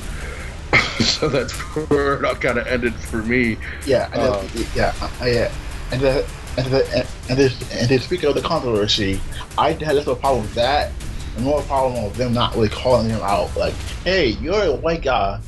so 1.04 1.28
that's 1.28 1.52
where 1.90 2.16
it 2.18 2.26
all 2.26 2.36
kind 2.36 2.60
of 2.60 2.68
ended 2.68 2.94
for 2.94 3.18
me. 3.24 3.58
Yeah, 3.86 4.10
and 4.14 4.22
Uh, 4.22 4.44
yeah, 4.76 4.94
yeah, 5.26 5.52
and 5.94 6.02
the, 6.02 6.26
and 6.58 6.66
the, 6.68 7.08
and 7.30 7.38
then, 7.38 7.52
and 7.72 7.90
then 7.90 8.00
speaking 8.00 8.28
of 8.28 8.36
the 8.36 8.42
controversy, 8.42 9.20
I 9.58 9.74
had 9.74 9.96
less 9.96 10.08
of 10.08 10.18
a 10.18 10.20
problem 10.20 10.42
with 10.44 10.56
that, 10.56 10.92
and 11.36 11.46
more 11.46 11.62
problem 11.62 12.04
with 12.04 12.16
them 12.16 12.34
not 12.34 12.56
really 12.56 12.70
calling 12.70 13.10
him 13.10 13.22
out. 13.22 13.56
Like, 13.56 13.74
hey, 14.04 14.30
you're 14.42 14.64
a 14.64 14.74
white 14.76 15.04
guy, 15.04 15.40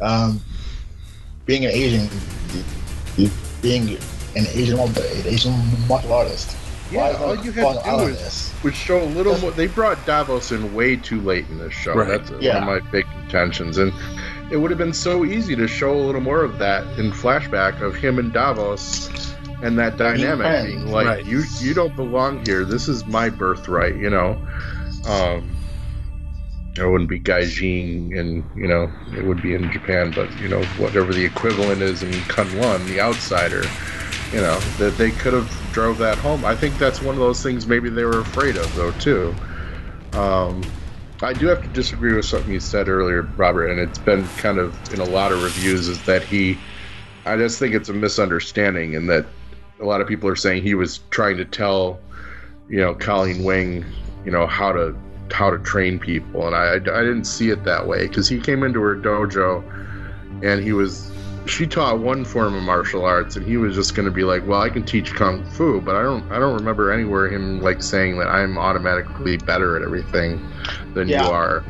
um, 0.00 0.40
being 1.46 1.64
an 1.64 1.70
Asian, 1.70 2.08
being 3.62 3.88
an 4.36 4.46
Asian, 4.52 4.78
an 4.78 4.94
Asian 5.26 5.54
martial 5.88 6.12
artist. 6.12 6.56
Yeah, 6.90 7.16
all 7.18 7.34
you 7.36 7.50
calling 7.52 7.76
had 7.78 7.84
to 7.84 7.90
do 7.90 7.96
on 8.04 8.10
is 8.10 8.18
this? 8.18 8.54
would 8.62 8.74
show 8.74 9.02
a 9.02 9.06
little 9.06 9.36
more. 9.38 9.50
They 9.50 9.66
brought 9.66 10.04
Davos 10.06 10.52
in 10.52 10.74
way 10.74 10.96
too 10.96 11.20
late 11.22 11.46
in 11.48 11.58
this 11.58 11.72
show. 11.72 11.94
Right. 11.94 12.08
That's 12.08 12.30
Yeah. 12.42 12.64
one 12.64 12.76
of 12.78 12.84
my 12.84 12.90
big 12.90 13.06
contentions, 13.06 13.78
and 13.78 13.92
it 14.52 14.58
would 14.58 14.70
have 14.70 14.78
been 14.78 14.92
so 14.92 15.24
easy 15.24 15.56
to 15.56 15.66
show 15.66 15.92
a 15.92 15.98
little 16.04 16.20
more 16.20 16.42
of 16.42 16.58
that 16.58 16.86
in 16.98 17.10
flashback 17.10 17.80
of 17.80 17.94
him 17.96 18.18
and 18.18 18.32
Davos 18.32 19.33
and 19.64 19.78
that 19.78 19.96
dynamic 19.96 20.66
being 20.66 20.86
like, 20.90 21.06
right. 21.06 21.26
you 21.26 21.42
you 21.60 21.72
don't 21.72 21.96
belong 21.96 22.44
here. 22.44 22.64
This 22.64 22.86
is 22.86 23.06
my 23.06 23.30
birthright. 23.30 23.96
You 23.96 24.10
know. 24.10 24.40
Um, 25.08 25.50
it 26.76 26.84
wouldn't 26.84 27.08
be 27.08 27.20
Gaijin, 27.20 28.18
and 28.18 28.44
you 28.56 28.66
know 28.66 28.90
it 29.16 29.24
would 29.24 29.40
be 29.40 29.54
in 29.54 29.70
Japan, 29.70 30.12
but 30.14 30.36
you 30.40 30.48
know 30.48 30.62
whatever 30.76 31.12
the 31.12 31.24
equivalent 31.24 31.80
is 31.82 32.02
in 32.02 32.10
Kunlun, 32.10 32.84
the 32.88 33.00
outsider, 33.00 33.62
you 34.32 34.40
know 34.40 34.58
that 34.78 34.96
they 34.98 35.12
could 35.12 35.32
have 35.32 35.48
drove 35.72 35.98
that 35.98 36.18
home. 36.18 36.44
I 36.44 36.56
think 36.56 36.76
that's 36.78 37.00
one 37.00 37.14
of 37.14 37.20
those 37.20 37.42
things 37.42 37.66
maybe 37.66 37.90
they 37.90 38.04
were 38.04 38.20
afraid 38.20 38.56
of 38.56 38.74
though 38.74 38.92
too. 38.92 39.34
Um, 40.14 40.62
I 41.22 41.32
do 41.32 41.46
have 41.46 41.62
to 41.62 41.68
disagree 41.68 42.14
with 42.14 42.24
something 42.24 42.52
you 42.52 42.60
said 42.60 42.88
earlier, 42.88 43.22
Robert, 43.22 43.68
and 43.68 43.78
it's 43.78 43.98
been 43.98 44.26
kind 44.36 44.58
of 44.58 44.76
in 44.92 45.00
a 45.00 45.04
lot 45.04 45.32
of 45.32 45.42
reviews 45.42 45.88
is 45.88 46.02
that 46.04 46.22
he. 46.22 46.58
I 47.24 47.36
just 47.36 47.58
think 47.58 47.74
it's 47.74 47.88
a 47.88 47.94
misunderstanding, 47.94 48.96
and 48.96 49.08
that 49.08 49.26
a 49.80 49.84
lot 49.84 50.00
of 50.00 50.08
people 50.08 50.28
are 50.28 50.36
saying 50.36 50.62
he 50.62 50.74
was 50.74 51.00
trying 51.10 51.36
to 51.36 51.44
tell, 51.44 51.98
you 52.68 52.78
know, 52.78 52.94
Colleen 52.94 53.44
Wing, 53.44 53.84
you 54.24 54.30
know, 54.30 54.46
how 54.46 54.72
to 54.72 54.94
how 55.32 55.50
to 55.50 55.58
train 55.58 55.98
people, 55.98 56.46
and 56.46 56.54
I 56.54 56.64
I, 56.66 56.74
I 56.74 56.78
didn't 57.02 57.24
see 57.24 57.50
it 57.50 57.64
that 57.64 57.86
way 57.86 58.06
because 58.06 58.28
he 58.28 58.38
came 58.38 58.62
into 58.62 58.80
her 58.80 58.94
dojo, 58.96 59.62
and 60.44 60.62
he 60.62 60.72
was 60.72 61.10
she 61.46 61.66
taught 61.66 61.98
one 61.98 62.24
form 62.24 62.54
of 62.54 62.62
martial 62.62 63.04
arts, 63.04 63.36
and 63.36 63.44
he 63.46 63.56
was 63.58 63.74
just 63.74 63.94
going 63.94 64.06
to 64.06 64.10
be 64.12 64.24
like, 64.24 64.46
well, 64.46 64.62
I 64.62 64.70
can 64.70 64.82
teach 64.84 65.12
kung 65.14 65.44
fu, 65.50 65.80
but 65.80 65.94
I 65.96 66.02
don't 66.02 66.30
I 66.30 66.38
don't 66.38 66.54
remember 66.54 66.90
anywhere 66.92 67.28
him 67.28 67.60
like 67.60 67.82
saying 67.82 68.18
that 68.18 68.28
I'm 68.28 68.56
automatically 68.56 69.36
better 69.38 69.76
at 69.76 69.82
everything 69.82 70.40
than 70.94 71.08
Yeah. 71.08 71.24
you 71.26 71.30
are. 71.32 71.64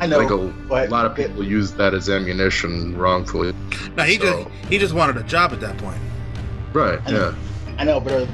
I 0.00 0.04
I 0.04 0.06
know, 0.06 0.18
think 0.18 0.30
a, 0.30 0.38
but 0.66 0.88
a 0.88 0.90
lot 0.90 1.04
of 1.04 1.14
people 1.14 1.44
use 1.44 1.72
that 1.72 1.92
as 1.92 2.08
ammunition 2.08 2.96
wrongfully. 2.96 3.52
No, 3.96 4.02
he 4.04 4.16
So- 4.18 4.44
just 4.44 4.48
he 4.70 4.78
just 4.78 4.94
wanted 4.94 5.16
a 5.18 5.22
job 5.24 5.52
at 5.52 5.60
that 5.60 5.76
point. 5.78 5.98
Right. 6.72 6.98
I. 7.06 7.10
Yeah. 7.10 7.34
I 7.80 7.84
know, 7.84 7.98
but 7.98 8.26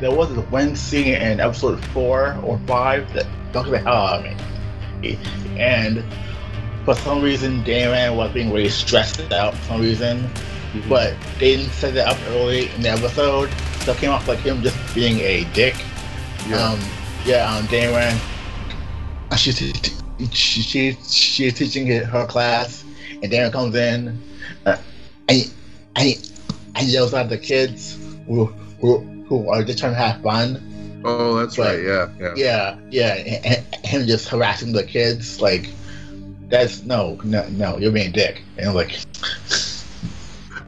there, 0.00 0.10
was 0.10 0.34
this 0.34 0.42
one 0.46 0.74
scene 0.74 1.16
in 1.16 1.38
episode 1.38 1.84
four 1.88 2.34
or 2.42 2.58
five 2.60 3.12
that 3.12 3.26
knocked 3.52 3.70
the 3.70 3.78
hell 3.78 3.92
out 3.92 4.26
of 4.26 5.02
me. 5.02 5.18
And 5.58 6.02
for 6.86 6.94
some 6.94 7.20
reason, 7.20 7.62
Damon 7.62 8.16
was 8.16 8.32
being 8.32 8.50
really 8.50 8.70
stressed 8.70 9.20
out 9.32 9.54
for 9.54 9.64
some 9.64 9.80
reason. 9.82 10.30
But 10.88 11.14
they 11.38 11.58
didn't 11.58 11.72
set 11.72 11.92
that 11.92 12.08
up 12.08 12.16
early 12.28 12.70
in 12.70 12.80
the 12.80 12.88
episode, 12.88 13.50
so 13.80 13.92
it 13.92 13.98
came 13.98 14.08
off 14.08 14.26
like 14.28 14.38
him 14.38 14.62
just 14.62 14.78
being 14.94 15.20
a 15.20 15.44
dick. 15.52 15.74
Yeah. 16.48 16.56
Um, 16.56 16.80
yeah, 17.26 17.54
um, 17.54 17.66
Damon. 17.66 18.18
uh, 19.30 19.36
She's 19.36 19.58
she, 19.58 19.92
she 20.32 20.92
she's 21.06 21.52
teaching 21.52 21.86
her 21.88 22.24
class, 22.24 22.82
and 23.10 23.30
Darren 23.30 23.52
comes 23.52 23.74
in, 23.74 24.18
uh, 24.64 24.78
and 25.28 25.52
and 25.96 26.32
and 26.74 26.88
yells 26.88 27.12
at 27.12 27.28
the 27.28 27.36
kids 27.36 27.98
who 28.26 28.50
who, 28.80 28.98
who 29.28 29.48
are 29.50 29.62
just 29.64 29.78
trying 29.78 29.92
to 29.92 29.98
have 29.98 30.22
fun. 30.22 31.02
oh, 31.04 31.34
that's 31.36 31.56
but- 31.56 31.76
right. 31.76 31.82
Yeah. 31.84 32.08
Yeah. 32.18 32.34
Yeah, 32.36 32.78
yeah, 32.90 33.14
and, 33.14 33.46
and 33.74 33.84
him 33.86 34.06
just 34.06 34.28
harassing 34.28 34.72
the 34.72 34.84
kids 34.84 35.40
like 35.40 35.70
that's 36.48 36.84
no, 36.84 37.18
no, 37.24 37.46
no, 37.48 37.76
you're 37.78 37.90
being 37.92 38.08
a 38.10 38.12
dick. 38.12 38.42
And 38.58 38.72
like, 38.74 38.98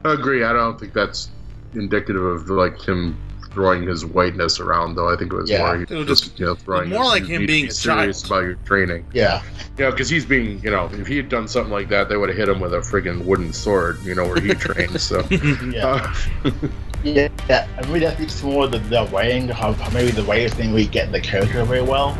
I 0.05 0.13
agree. 0.13 0.43
I 0.43 0.53
don't 0.53 0.79
think 0.79 0.93
that's 0.93 1.29
indicative 1.73 2.21
of 2.23 2.49
like 2.49 2.81
him 2.81 3.17
throwing 3.51 3.83
his 3.87 4.05
whiteness 4.05 4.59
around, 4.59 4.95
though. 4.95 5.11
I 5.11 5.15
think 5.17 5.31
it 5.33 5.35
was 5.35 5.49
Yeah. 5.49 5.59
more 5.59 5.75
It 5.81 5.89
was 5.89 6.05
just, 6.07 6.23
just- 6.25 6.39
you 6.39 6.45
know 6.45 6.55
throwing. 6.55 6.89
more 6.89 7.03
his- 7.03 7.09
like 7.11 7.23
him 7.25 7.41
need 7.41 7.47
to 7.47 7.47
being 7.47 7.71
serious 7.71 8.21
child. 8.21 8.31
about 8.31 8.43
your 8.47 8.55
training. 8.65 9.05
yeah, 9.13 9.41
You 9.77 9.85
know, 9.85 9.91
because 9.91 10.09
he's 10.09 10.25
being, 10.25 10.59
you 10.61 10.69
know, 10.71 10.89
if 10.93 11.07
he 11.07 11.15
had 11.17 11.29
done 11.29 11.47
something 11.47 11.71
like 11.71 11.87
that, 11.89 12.09
they 12.09 12.17
would 12.17 12.29
have 12.29 12.37
hit 12.37 12.47
him 12.49 12.59
with 12.59 12.73
a 12.73 12.77
friggin' 12.79 13.23
wooden 13.25 13.51
sword, 13.53 13.97
you 14.03 14.15
know, 14.15 14.25
where 14.25 14.39
he 14.41 14.49
trains. 14.53 15.01
So, 15.01 15.25
yeah, 15.31 16.13
uh, 16.45 16.51
yeah, 17.03 17.29
yeah. 17.49 17.67
I 17.77 17.85
mean, 17.87 18.01
that 18.01 18.15
speaks 18.17 18.41
more 18.43 18.67
the 18.67 18.79
the 18.79 19.07
writing, 19.11 19.47
how, 19.47 19.73
how 19.73 19.89
maybe 19.91 20.11
the 20.11 20.23
writers 20.23 20.53
didn't 20.53 20.73
really 20.73 20.87
get 20.87 21.11
the 21.11 21.19
character 21.21 21.63
very 21.65 21.81
well. 21.81 22.13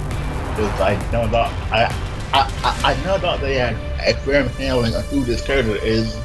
Because 0.56 0.82
I 0.82 1.12
know 1.12 1.24
about 1.24 1.52
I, 1.72 1.86
I 2.34 2.52
I 2.64 2.94
I 2.94 3.04
know 3.04 3.16
about 3.16 3.42
they 3.42 3.56
had 3.56 3.76
uh, 3.76 4.12
a 4.12 4.14
firm 4.16 4.48
handling 4.50 4.96
on 4.96 5.04
who 5.06 5.24
this 5.24 5.42
character 5.42 5.76
is 5.76 6.18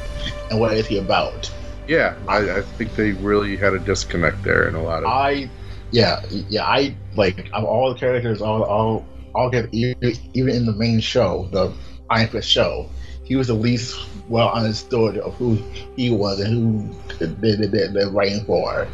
and 0.50 0.60
what 0.60 0.72
is 0.74 0.86
he 0.86 0.98
about. 0.98 1.50
yeah, 1.86 2.16
I, 2.28 2.58
I 2.58 2.62
think 2.62 2.94
they 2.96 3.12
really 3.12 3.56
had 3.56 3.74
a 3.74 3.78
disconnect 3.78 4.42
there 4.42 4.68
in 4.68 4.74
a 4.74 4.82
lot 4.82 5.02
of. 5.04 5.08
I, 5.08 5.50
yeah, 5.90 6.22
yeah, 6.30 6.64
I 6.64 6.96
like 7.16 7.50
of 7.52 7.64
all 7.64 7.92
the 7.92 7.98
characters, 7.98 8.40
all, 8.40 8.62
all, 8.62 9.06
all 9.34 9.50
get 9.50 9.72
even, 9.72 9.96
even 10.32 10.54
in 10.54 10.66
the 10.66 10.72
main 10.72 11.00
show, 11.00 11.48
the 11.52 11.72
Iron 12.10 12.28
Fist 12.28 12.48
show, 12.48 12.88
he 13.24 13.36
was 13.36 13.48
the 13.48 13.54
least 13.54 14.06
well 14.28 14.50
understood 14.50 15.18
of 15.18 15.34
who 15.34 15.54
he 15.96 16.10
was 16.10 16.40
and 16.40 16.52
who 16.52 16.88
they, 17.18 17.54
they're 17.54 18.10
writing 18.10 18.44
for. 18.44 18.86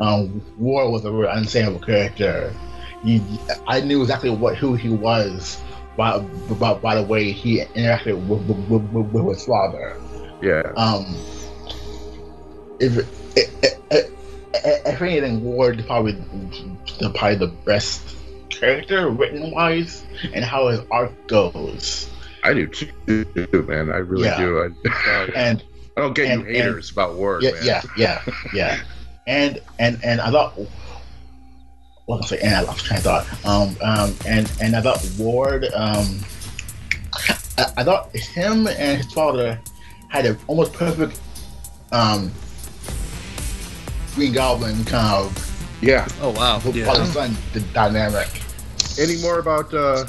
Um, 0.00 0.42
Ward 0.58 0.90
was 0.90 1.04
a 1.04 1.10
very 1.10 1.28
understandable 1.28 1.80
character. 1.80 2.52
You, 3.02 3.22
I 3.66 3.80
knew 3.80 4.00
exactly 4.00 4.30
what 4.30 4.56
who 4.56 4.74
he 4.74 4.88
was 4.88 5.60
by, 5.96 6.18
by, 6.18 6.74
by 6.74 6.94
the 6.94 7.02
way 7.02 7.32
he 7.32 7.60
interacted 7.60 8.26
with, 8.26 8.42
with, 8.68 8.82
with, 8.90 9.12
with 9.12 9.36
his 9.36 9.46
father. 9.46 10.00
Yeah. 10.40 10.72
Um, 10.76 11.04
if 12.80 12.96
if, 13.36 13.64
if, 13.90 14.10
if 14.86 15.02
anything, 15.02 15.44
Ward 15.44 15.80
is 15.80 15.86
probably 15.86 16.16
probably 17.14 17.36
the 17.36 17.52
best 17.64 18.02
character 18.48 19.10
written 19.10 19.50
wise 19.50 20.04
and 20.32 20.44
how 20.44 20.68
his 20.68 20.80
arc 20.90 21.26
goes. 21.26 22.08
I 22.44 22.52
do 22.54 22.66
too, 22.66 23.64
man. 23.68 23.90
I 23.90 23.96
really 23.96 24.26
Yeah. 24.26 24.38
do. 24.38 24.74
I, 24.86 25.28
And 25.34 25.62
I 25.96 26.00
don't 26.00 26.14
get 26.14 26.28
and- 26.30 26.42
you 26.46 26.46
haters 26.54 26.90
about 26.90 27.14
Ward, 27.16 27.42
yeah, 27.42 27.52
man. 27.52 27.62
yeah, 27.64 27.82
yeah, 27.96 28.22
yeah. 28.52 28.80
And 29.26 29.60
and 29.78 29.98
and 30.04 30.20
I 30.20 30.30
thought, 30.30 30.58
well, 32.06 32.20
I 32.22 32.26
say, 32.26 32.38
and 32.40 32.54
I 32.54 32.60
lost 32.60 32.84
train 32.84 32.98
of 32.98 33.04
thought. 33.04 33.26
Um, 33.46 33.76
um, 33.82 34.14
and 34.26 34.50
and 34.60 34.76
I 34.76 34.82
thought 34.82 35.02
Ward, 35.18 35.64
um, 35.74 36.20
I, 37.56 37.72
I 37.78 37.84
thought 37.84 38.14
him 38.14 38.66
and 38.66 38.98
his 39.02 39.10
father 39.12 39.58
had 40.10 40.26
an 40.26 40.36
almost 40.46 40.74
perfect, 40.74 41.18
um, 41.92 42.30
Green 44.14 44.32
Goblin 44.32 44.84
kind 44.84 45.24
of 45.24 45.76
Yeah. 45.80 46.06
Oh 46.20 46.30
wow. 46.30 46.58
father 46.60 47.06
son 47.06 47.36
dynamic. 47.72 48.28
Any 49.00 49.16
more 49.22 49.38
about? 49.38 49.72
uh 49.72 50.04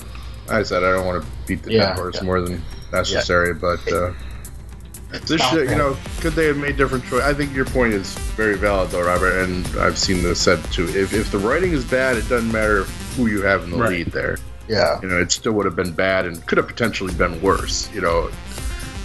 I 0.49 0.63
said 0.63 0.83
I 0.83 0.91
don't 0.91 1.05
want 1.05 1.23
to 1.23 1.29
beat 1.47 1.63
the 1.63 1.71
Yeah, 1.71 1.87
dead 1.87 1.95
horse 1.95 2.15
yeah. 2.17 2.23
more 2.23 2.41
than 2.41 2.61
necessary, 2.91 3.53
but 3.53 3.91
uh 3.91 4.13
this 5.11 5.39
Stop 5.41 5.53
shit, 5.53 5.69
you 5.69 5.75
know, 5.75 5.95
could 6.19 6.33
they 6.33 6.47
have 6.47 6.57
made 6.57 6.75
different 6.75 7.05
choices? 7.05 7.21
I 7.25 7.33
think 7.33 7.55
your 7.55 7.63
point 7.65 7.93
is 7.93 8.13
very 8.35 8.57
valid, 8.57 8.89
though, 8.89 9.03
Robert, 9.03 9.37
and 9.43 9.65
I've 9.77 9.97
seen 9.97 10.21
this 10.23 10.41
said 10.41 10.61
too. 10.71 10.85
If 10.89 11.13
if 11.13 11.31
the 11.31 11.37
writing 11.37 11.71
is 11.71 11.85
bad, 11.85 12.17
it 12.17 12.27
doesn't 12.27 12.51
matter 12.51 12.83
who 13.15 13.27
you 13.27 13.41
have 13.43 13.63
in 13.63 13.71
the 13.71 13.77
Right. 13.77 13.89
lead 13.91 14.07
there. 14.07 14.37
Yeah, 14.67 14.99
You 15.01 15.07
know, 15.07 15.19
it 15.19 15.31
still 15.31 15.53
would 15.53 15.65
have 15.65 15.75
been 15.75 15.91
bad 15.93 16.25
and 16.25 16.43
could 16.47 16.57
have 16.57 16.67
potentially 16.67 17.13
been 17.13 17.39
worse. 17.41 17.87
You 17.93 18.01
know, 18.01 18.29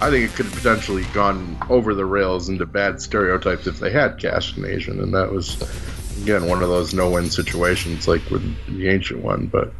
I 0.01 0.09
think 0.09 0.25
it 0.31 0.35
could 0.35 0.47
have 0.47 0.55
potentially 0.55 1.03
gone 1.13 1.55
over 1.69 1.93
the 1.93 2.03
rails 2.05 2.49
into 2.49 2.65
bad 2.65 2.99
stereotypes 2.99 3.67
if 3.67 3.79
they 3.79 3.91
had 3.91 4.17
cast 4.17 4.57
an 4.57 4.65
Asian, 4.65 4.99
and 5.01 5.13
that 5.13 5.31
was 5.31 5.55
again 6.23 6.47
one 6.47 6.61
of 6.63 6.69
those 6.69 6.93
no-win 6.95 7.29
situations 7.29 8.07
like 8.07 8.27
with 8.31 8.43
the 8.67 8.89
ancient 8.89 9.21
one. 9.23 9.45
But 9.45 9.71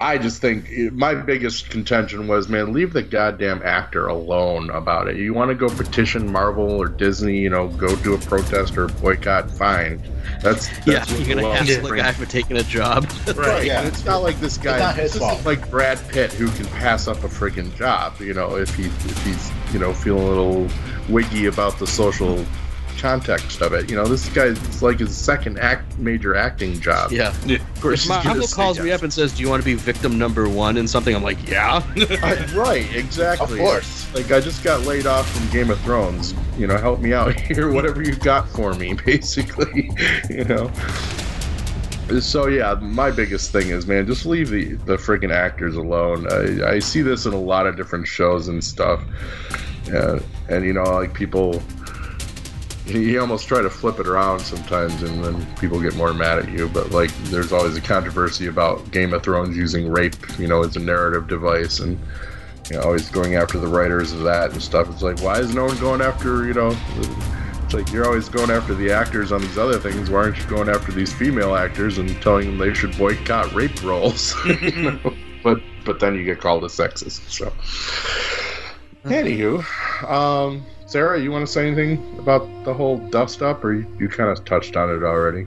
I 0.00 0.18
just 0.18 0.40
think 0.40 0.66
it- 0.70 0.92
my 0.92 1.14
biggest 1.14 1.70
contention 1.70 2.26
was, 2.26 2.48
man, 2.48 2.72
leave 2.72 2.92
the 2.92 3.02
goddamn 3.02 3.62
actor 3.64 4.06
alone 4.08 4.68
about 4.70 5.08
it. 5.08 5.16
You 5.16 5.32
want 5.34 5.50
to 5.50 5.54
go 5.54 5.68
petition 5.68 6.30
Marvel 6.30 6.68
or 6.70 6.88
Disney, 6.88 7.38
you 7.38 7.48
know, 7.48 7.68
go 7.68 7.94
do 7.96 8.12
a 8.14 8.18
protest 8.18 8.76
or 8.76 8.84
a 8.84 8.88
boycott, 8.88 9.50
fine. 9.50 10.02
That's, 10.42 10.68
that's 10.84 11.10
Yeah, 11.10 11.16
you're 11.18 11.36
gonna 11.36 11.48
law 11.48 11.54
hassle 11.54 11.82
the 11.82 11.88
brings 11.88 12.02
guy 12.02 12.12
for 12.12 12.26
taking 12.26 12.56
a 12.56 12.62
job. 12.64 13.08
Right, 13.36 13.66
Yeah. 13.66 13.80
and 13.80 13.88
it's 13.88 14.04
not 14.04 14.18
like 14.22 14.38
this 14.40 14.58
guy. 14.58 14.72
It's 14.76 14.80
not 14.82 14.96
his 14.96 15.12
this 15.12 15.20
fault. 15.22 15.32
isn't 15.40 15.46
like 15.46 15.70
Brad 15.70 15.98
Pitt 16.08 16.32
who 16.32 16.48
can 16.48 16.66
pass 16.66 17.06
up 17.08 17.22
a 17.24 17.28
freaking 17.28 17.74
job. 17.76 18.20
You 18.20 18.34
know, 18.34 18.56
if 18.56 18.74
he 18.74 18.84
if 18.86 19.24
he's 19.24 19.50
you 19.72 19.78
know 19.78 19.92
feeling 19.94 20.24
a 20.24 20.28
little 20.28 20.68
wiggy 21.08 21.46
about 21.46 21.78
the 21.78 21.86
social 21.86 22.44
context 22.98 23.60
of 23.60 23.72
it. 23.72 23.90
You 23.90 23.96
know, 23.96 24.06
this 24.06 24.28
guy 24.30 24.46
it's 24.46 24.82
like 24.82 24.98
his 24.98 25.16
second 25.16 25.58
act 25.58 25.98
major 25.98 26.34
acting 26.34 26.80
job. 26.80 27.12
yeah. 27.12 27.28
of 27.28 27.80
course. 27.80 28.00
If 28.00 28.00
he's 28.00 28.08
gonna 28.08 28.24
Marvel 28.24 28.46
calls 28.48 28.78
me 28.80 28.88
yes. 28.88 28.98
up 28.98 29.02
and 29.02 29.12
says, 29.12 29.32
"Do 29.32 29.42
you 29.42 29.48
want 29.48 29.62
to 29.62 29.64
be 29.64 29.74
victim 29.74 30.18
number 30.18 30.48
one 30.48 30.76
in 30.76 30.88
something?" 30.88 31.14
I'm 31.14 31.22
like, 31.22 31.48
"Yeah." 31.48 31.82
I- 31.96 32.46
right, 32.54 32.94
exactly. 32.94 33.58
Of 33.60 33.66
course. 33.66 34.14
Like 34.14 34.30
I 34.30 34.40
just 34.40 34.62
got 34.64 34.82
laid 34.86 35.06
off 35.06 35.30
from 35.30 35.48
Game 35.50 35.70
of 35.70 35.80
Thrones. 35.80 36.34
You 36.58 36.66
know, 36.66 36.76
help 36.76 37.00
me 37.00 37.12
out 37.12 37.38
here. 37.40 37.70
Whatever 37.72 38.02
you've 38.02 38.20
got 38.20 38.48
for 38.48 38.74
me, 38.74 38.94
basically. 39.06 39.90
You 40.30 40.44
know. 40.44 40.70
So 42.20 42.48
yeah, 42.48 42.74
my 42.74 43.10
biggest 43.10 43.50
thing 43.50 43.70
is, 43.70 43.86
man, 43.86 44.06
just 44.06 44.26
leave 44.26 44.50
the 44.50 44.74
the 44.74 44.96
freaking 44.96 45.32
actors 45.32 45.76
alone. 45.76 46.26
I, 46.30 46.74
I 46.74 46.78
see 46.78 47.00
this 47.00 47.24
in 47.24 47.32
a 47.32 47.40
lot 47.40 47.66
of 47.66 47.76
different 47.76 48.06
shows 48.06 48.48
and 48.48 48.62
stuff. 48.62 49.02
Yeah, 49.86 50.18
and 50.48 50.64
you 50.64 50.72
know, 50.74 50.82
like 50.82 51.14
people, 51.14 51.62
you 52.86 53.20
almost 53.20 53.48
try 53.48 53.62
to 53.62 53.70
flip 53.70 53.98
it 53.98 54.06
around 54.06 54.40
sometimes, 54.40 55.02
and 55.02 55.24
then 55.24 55.54
people 55.56 55.80
get 55.80 55.94
more 55.94 56.12
mad 56.12 56.38
at 56.38 56.50
you. 56.50 56.68
But 56.68 56.90
like, 56.90 57.14
there's 57.24 57.52
always 57.52 57.76
a 57.76 57.80
controversy 57.80 58.46
about 58.46 58.90
Game 58.90 59.14
of 59.14 59.22
Thrones 59.22 59.56
using 59.56 59.90
rape, 59.90 60.16
you 60.38 60.46
know, 60.46 60.62
as 60.62 60.76
a 60.76 60.80
narrative 60.80 61.26
device, 61.28 61.80
and 61.80 61.98
you 62.70 62.76
know, 62.76 62.82
always 62.82 63.08
going 63.10 63.36
after 63.36 63.58
the 63.58 63.66
writers 63.66 64.12
of 64.12 64.20
that 64.20 64.52
and 64.52 64.62
stuff. 64.62 64.88
It's 64.90 65.02
like, 65.02 65.20
why 65.20 65.38
is 65.38 65.54
no 65.54 65.66
one 65.66 65.78
going 65.78 66.00
after, 66.00 66.46
you 66.46 66.54
know? 66.54 66.76
It's 67.64 67.74
like 67.74 67.90
you're 67.92 68.06
always 68.06 68.28
going 68.28 68.50
after 68.50 68.74
the 68.74 68.90
actors 68.90 69.32
on 69.32 69.40
these 69.40 69.58
other 69.58 69.78
things. 69.78 70.10
Why 70.10 70.20
aren't 70.20 70.38
you 70.38 70.46
going 70.46 70.68
after 70.68 70.92
these 70.92 71.12
female 71.12 71.54
actors 71.56 71.98
and 71.98 72.10
telling 72.22 72.46
them 72.46 72.58
they 72.58 72.74
should 72.74 72.96
boycott 72.96 73.52
rape 73.52 73.82
roles? 73.82 74.34
You 74.44 74.70
know? 74.82 75.14
But 75.44 75.60
but 75.84 76.00
then 76.00 76.14
you 76.14 76.24
get 76.24 76.40
called 76.40 76.64
a 76.64 76.68
sexist. 76.68 77.28
So, 77.28 77.52
anywho, 79.04 79.62
um, 80.10 80.64
Sara, 80.86 81.20
you 81.20 81.30
want 81.30 81.46
to 81.46 81.52
say 81.52 81.66
anything 81.66 82.02
about 82.18 82.48
the 82.64 82.74
whole 82.74 82.98
dust 83.10 83.42
up, 83.42 83.64
or 83.64 83.74
you, 83.74 83.86
you 83.98 84.08
kind 84.08 84.30
of 84.30 84.44
touched 84.44 84.76
on 84.76 84.90
it 84.90 85.02
already? 85.02 85.46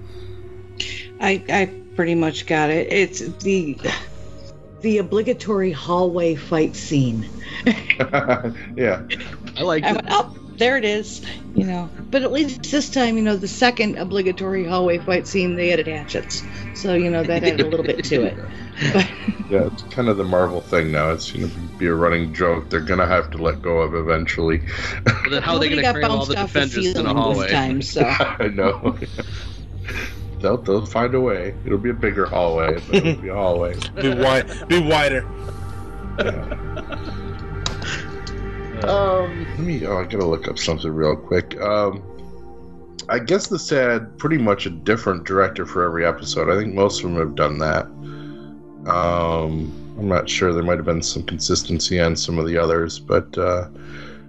I, 1.20 1.44
I 1.50 1.72
pretty 1.96 2.16
much 2.16 2.46
got 2.46 2.70
it. 2.70 2.92
It's 2.92 3.20
the 3.20 3.78
the 4.82 5.00
obligatory 5.00 5.72
hallway 5.72 6.36
fight 6.36 6.76
scene. 6.76 7.28
yeah, 7.66 9.04
I 9.58 9.62
like 9.62 9.84
I 9.84 9.90
it. 9.90 9.96
went, 9.96 10.08
oh, 10.10 10.36
there 10.58 10.78
it 10.78 10.86
is. 10.86 11.26
You 11.56 11.66
know, 11.66 11.90
but 12.12 12.22
at 12.22 12.32
least 12.32 12.72
this 12.72 12.90
time, 12.90 13.18
you 13.18 13.24
know, 13.24 13.36
the 13.36 13.48
second 13.48 13.98
obligatory 13.98 14.66
hallway 14.66 15.00
fight 15.00 15.28
scene, 15.28 15.56
they 15.56 15.72
added 15.72 15.88
hatchets, 15.88 16.44
so 16.76 16.94
you 16.94 17.10
know 17.10 17.24
that 17.24 17.44
added 17.44 17.62
a 17.62 17.68
little 17.68 17.86
bit 17.86 18.04
to 18.06 18.24
it. 18.24 18.38
But 18.94 18.96
yeah, 19.50 19.68
it's 19.72 19.84
kind 19.84 20.08
of 20.08 20.18
the 20.18 20.24
Marvel 20.24 20.62
thing 20.62 20.92
now. 20.92 21.12
It's 21.12 21.32
going 21.32 21.50
to 21.50 21.58
be 21.78 21.88
a 21.88 21.94
running 21.94 22.34
joke. 22.34 22.70
They're 22.70 22.80
going 22.80 23.00
to 23.00 23.08
have 23.08 23.32
to 23.32 23.38
let 23.38 23.62
go 23.62 23.80
of 23.80 23.96
eventually. 23.96 24.62
But 25.04 25.30
then 25.30 25.42
how 25.42 25.54
are 25.54 25.60
they 25.60 25.70
going 25.70 25.78
to 25.78 25.82
got 25.84 25.96
cram 25.96 26.12
all 26.12 26.18
bounced 26.18 26.32
the 26.32 26.40
off 26.40 26.54
the 26.54 26.62
defenders 26.62 26.96
in 26.96 27.06
a 27.06 27.14
hallway? 27.14 27.50
time, 27.50 27.82
so 27.82 28.02
I 28.06 28.48
know. 28.54 28.98
they'll, 30.42 30.58
they'll 30.58 30.86
find 30.86 31.14
a 31.16 31.22
way. 31.22 31.56
It'll 31.66 31.78
be 31.78 31.90
a 31.90 31.94
bigger 31.94 32.26
hallway. 32.26 32.80
But 32.88 32.96
it'll 32.96 33.22
be 33.22 33.30
a 33.30 33.36
hallway. 33.36 33.76
Be 34.02 34.14
wide, 34.14 34.68
be 34.68 34.80
wider. 34.80 35.26
Um, 38.84 39.48
let 39.50 39.60
me. 39.60 39.86
Oh, 39.88 39.98
I 39.98 40.04
gotta 40.04 40.26
look 40.26 40.48
up 40.48 40.60
something 40.60 40.92
real 40.92 41.16
quick. 41.16 41.60
Um, 41.60 42.04
I 43.10 43.20
guess 43.20 43.48
this 43.48 43.70
had 43.70 44.18
pretty 44.20 44.38
much 44.38 44.66
a 44.66 44.70
different 44.70 45.24
director 45.24 45.66
for 45.66 45.84
every 45.84 46.06
episode. 46.06 46.50
I 46.50 46.60
think 46.60 46.76
most 46.76 47.04
of 47.04 47.10
them 47.10 47.20
have 47.20 47.36
done 47.36 47.58
that. 47.60 47.88
Um, 48.88 49.72
I'm 49.98 50.08
not 50.08 50.30
sure. 50.30 50.54
There 50.54 50.64
might 50.64 50.78
have 50.78 50.86
been 50.86 51.02
some 51.02 51.24
consistency 51.24 52.00
on 52.00 52.16
some 52.16 52.38
of 52.38 52.46
the 52.46 52.58
others, 52.58 53.00
but 53.00 53.38
uh, 53.38 53.68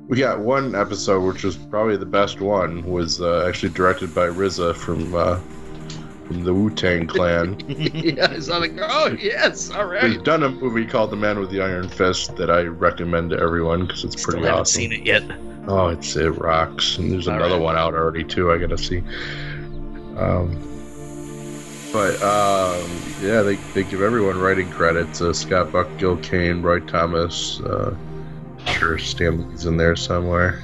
we 0.09 0.19
got 0.19 0.41
one 0.41 0.75
episode 0.75 1.21
which 1.21 1.45
was 1.45 1.57
probably 1.57 1.97
the 1.97 2.07
best 2.07 2.41
one. 2.41 2.85
Was 2.85 3.21
uh, 3.21 3.47
actually 3.47 3.71
directed 3.71 4.15
by 4.15 4.27
RZA 4.27 4.75
from 4.75 5.15
uh, 5.15 5.39
from 6.27 6.45
the 6.45 6.53
Wu 6.53 6.71
Tang 6.71 7.07
Clan. 7.07 7.59
yeah, 7.69 8.39
so 8.41 8.55
I'm 8.55 8.61
like, 8.61 8.79
oh 8.81 9.17
yes, 9.21 9.71
all 9.71 9.87
right. 9.87 10.05
He's 10.05 10.17
right. 10.17 10.25
done 10.25 10.43
a 10.43 10.49
movie 10.49 10.87
called 10.87 11.11
The 11.11 11.17
Man 11.17 11.39
with 11.39 11.51
the 11.51 11.61
Iron 11.61 11.89
Fist 11.89 12.37
that 12.37 12.51
I 12.51 12.63
recommend 12.63 13.31
to 13.31 13.39
everyone 13.39 13.87
because 13.87 14.05
it's 14.05 14.23
pretty 14.23 14.41
Still 14.41 14.51
haven't 14.51 14.69
seen 14.69 14.93
it 14.93 15.07
yet. 15.07 15.23
Oh, 15.67 15.89
it's 15.89 16.17
it 16.17 16.31
rocks, 16.31 16.97
and 16.97 17.13
there's 17.13 17.29
All 17.29 17.35
another 17.35 17.55
right. 17.55 17.63
one 17.63 17.77
out 17.77 17.95
already 17.95 18.25
too. 18.25 18.51
I 18.51 18.59
gotta 18.59 18.79
see. 18.79 19.03
Um, 20.17 20.68
but 21.93 22.23
um, 22.23 23.17
yeah, 23.21 23.43
they, 23.43 23.57
they 23.75 23.85
give 23.85 24.01
everyone 24.03 24.37
writing 24.37 24.71
credits: 24.71 25.21
uh, 25.21 25.33
Scott 25.33 25.73
Buck, 25.73 25.89
Gil 25.99 26.17
Kane, 26.19 26.63
Roy 26.63 26.81
Thomas. 26.81 27.61
Uh, 27.61 27.95
sure, 28.67 28.99
Stan 28.99 29.49
Lee's 29.51 29.67
in 29.67 29.77
there 29.77 29.97
somewhere. 29.97 30.63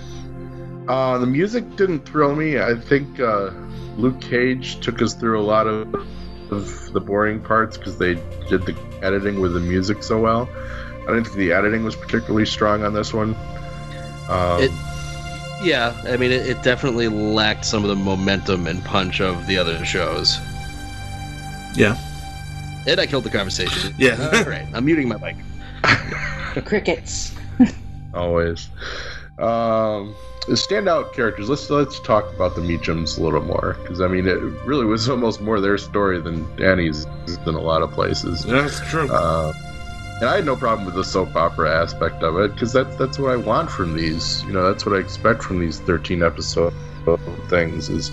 Uh, 0.89 1.17
the 1.19 1.27
music 1.27 1.77
didn't 1.77 2.07
thrill 2.07 2.35
me. 2.35 2.59
I 2.61 2.75
think 2.75 3.19
uh, 3.21 3.51
Luke 3.97 4.21
Cage 4.21 4.81
took 4.81 5.01
us 5.01 5.15
through 5.15 5.41
a 5.41 5.43
lot 5.43 5.67
of 5.67 5.95
of 6.51 6.93
the 6.93 7.01
boring 7.01 7.41
parts 7.41 7.79
because 7.79 7.97
they 7.97 8.15
did 8.49 8.67
the 8.67 8.77
editing 9.03 9.41
with 9.41 9.55
the 9.55 9.61
music 9.61 10.03
so 10.03 10.21
well. 10.21 10.49
I 11.03 11.07
didn't 11.09 11.25
think 11.25 11.37
the 11.37 11.53
editing 11.53 11.85
was 11.85 11.97
particularly 11.97 12.47
strong 12.47 12.85
on 12.85 12.93
this 12.93 13.13
one. 13.15 13.35
Um, 14.29 14.63
It- 14.63 14.71
Yeah, 15.63 15.95
I 16.05 16.19
mean, 16.19 16.33
it, 16.33 16.47
it 16.47 16.63
definitely 16.63 17.09
lacked 17.09 17.65
some 17.65 17.83
of 17.83 17.89
the 17.89 17.97
momentum 17.97 18.67
and 18.67 18.85
punch 18.85 19.21
of 19.23 19.47
the 19.47 19.57
other 19.57 19.83
shows. 19.87 20.39
Yeah. 21.77 21.97
And 22.87 23.01
I 23.01 23.07
killed 23.07 23.25
the 23.25 23.31
conversation. 23.31 23.95
Yeah. 23.99 24.31
All 24.35 24.45
right, 24.45 24.67
I'm 24.75 24.85
muting 24.85 25.09
my 25.09 25.17
mic. 25.17 25.37
The 26.55 26.63
crickets. 26.65 27.35
always. 28.15 28.69
Um, 29.39 30.15
the 30.47 30.55
standout 30.55 31.15
characters. 31.15 31.49
Let's 31.49 31.69
let's 31.71 31.99
talk 32.01 32.31
about 32.35 32.55
the 32.55 32.61
Meachums 32.61 33.19
a 33.19 33.23
little 33.23 33.43
more 33.43 33.77
because 33.83 34.01
I 34.01 34.09
mean 34.09 34.27
it 34.29 34.37
really 34.67 34.85
was 34.85 35.09
almost 35.15 35.41
more 35.41 35.61
their 35.61 35.79
story 35.79 36.21
than 36.21 36.45
Danny's 36.57 37.07
in 37.47 37.55
a 37.55 37.61
lot 37.61 37.83
of 37.83 37.91
places. 37.93 38.45
That's 38.45 38.81
true. 38.91 39.11
Uh, 39.11 39.53
And 40.21 40.29
I 40.29 40.37
had 40.37 40.45
no 40.47 40.55
problem 40.55 40.85
with 40.87 40.95
the 40.95 41.03
soap 41.05 41.35
opera 41.35 41.75
aspect 41.83 42.23
of 42.23 42.39
it 42.39 42.53
because 42.53 42.73
that's 42.73 42.95
that's 42.97 43.19
what 43.19 43.33
I 43.33 43.37
want 43.37 43.71
from 43.71 43.97
these. 43.97 44.45
You 44.45 44.53
know, 44.53 44.63
that's 44.71 44.85
what 44.87 44.95
I 44.95 44.99
expect 44.99 45.43
from 45.43 45.59
these 45.59 45.81
13 45.81 46.23
episode 46.23 46.73
things. 47.49 47.89
Is 47.89 48.13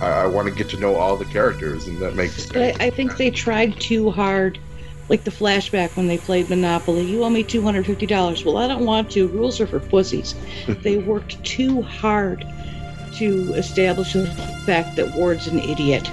I, 0.00 0.22
I 0.22 0.26
want 0.26 0.48
to 0.48 0.54
get 0.54 0.68
to 0.70 0.76
know 0.76 0.96
all 0.96 1.16
the 1.16 1.24
characters, 1.26 1.86
and 1.86 1.98
that 1.98 2.14
makes. 2.14 2.46
But 2.46 2.80
I, 2.80 2.86
I 2.86 2.90
think 2.90 3.16
they 3.16 3.30
tried 3.30 3.78
too 3.80 4.10
hard. 4.10 4.58
Like 5.08 5.24
the 5.24 5.32
flashback 5.32 5.96
when 5.96 6.06
they 6.06 6.18
played 6.18 6.48
Monopoly. 6.48 7.02
You 7.02 7.24
owe 7.24 7.30
me 7.30 7.42
$250. 7.42 8.44
Well, 8.44 8.58
I 8.58 8.68
don't 8.68 8.86
want 8.86 9.10
to. 9.10 9.26
Rules 9.26 9.60
are 9.60 9.66
for 9.66 9.80
pussies. 9.80 10.36
they 10.68 10.98
worked 10.98 11.42
too 11.42 11.82
hard 11.82 12.46
to 13.14 13.52
establish 13.54 14.12
the 14.12 14.26
fact 14.64 14.94
that 14.96 15.12
Ward's 15.16 15.48
an 15.48 15.58
idiot. 15.58 16.08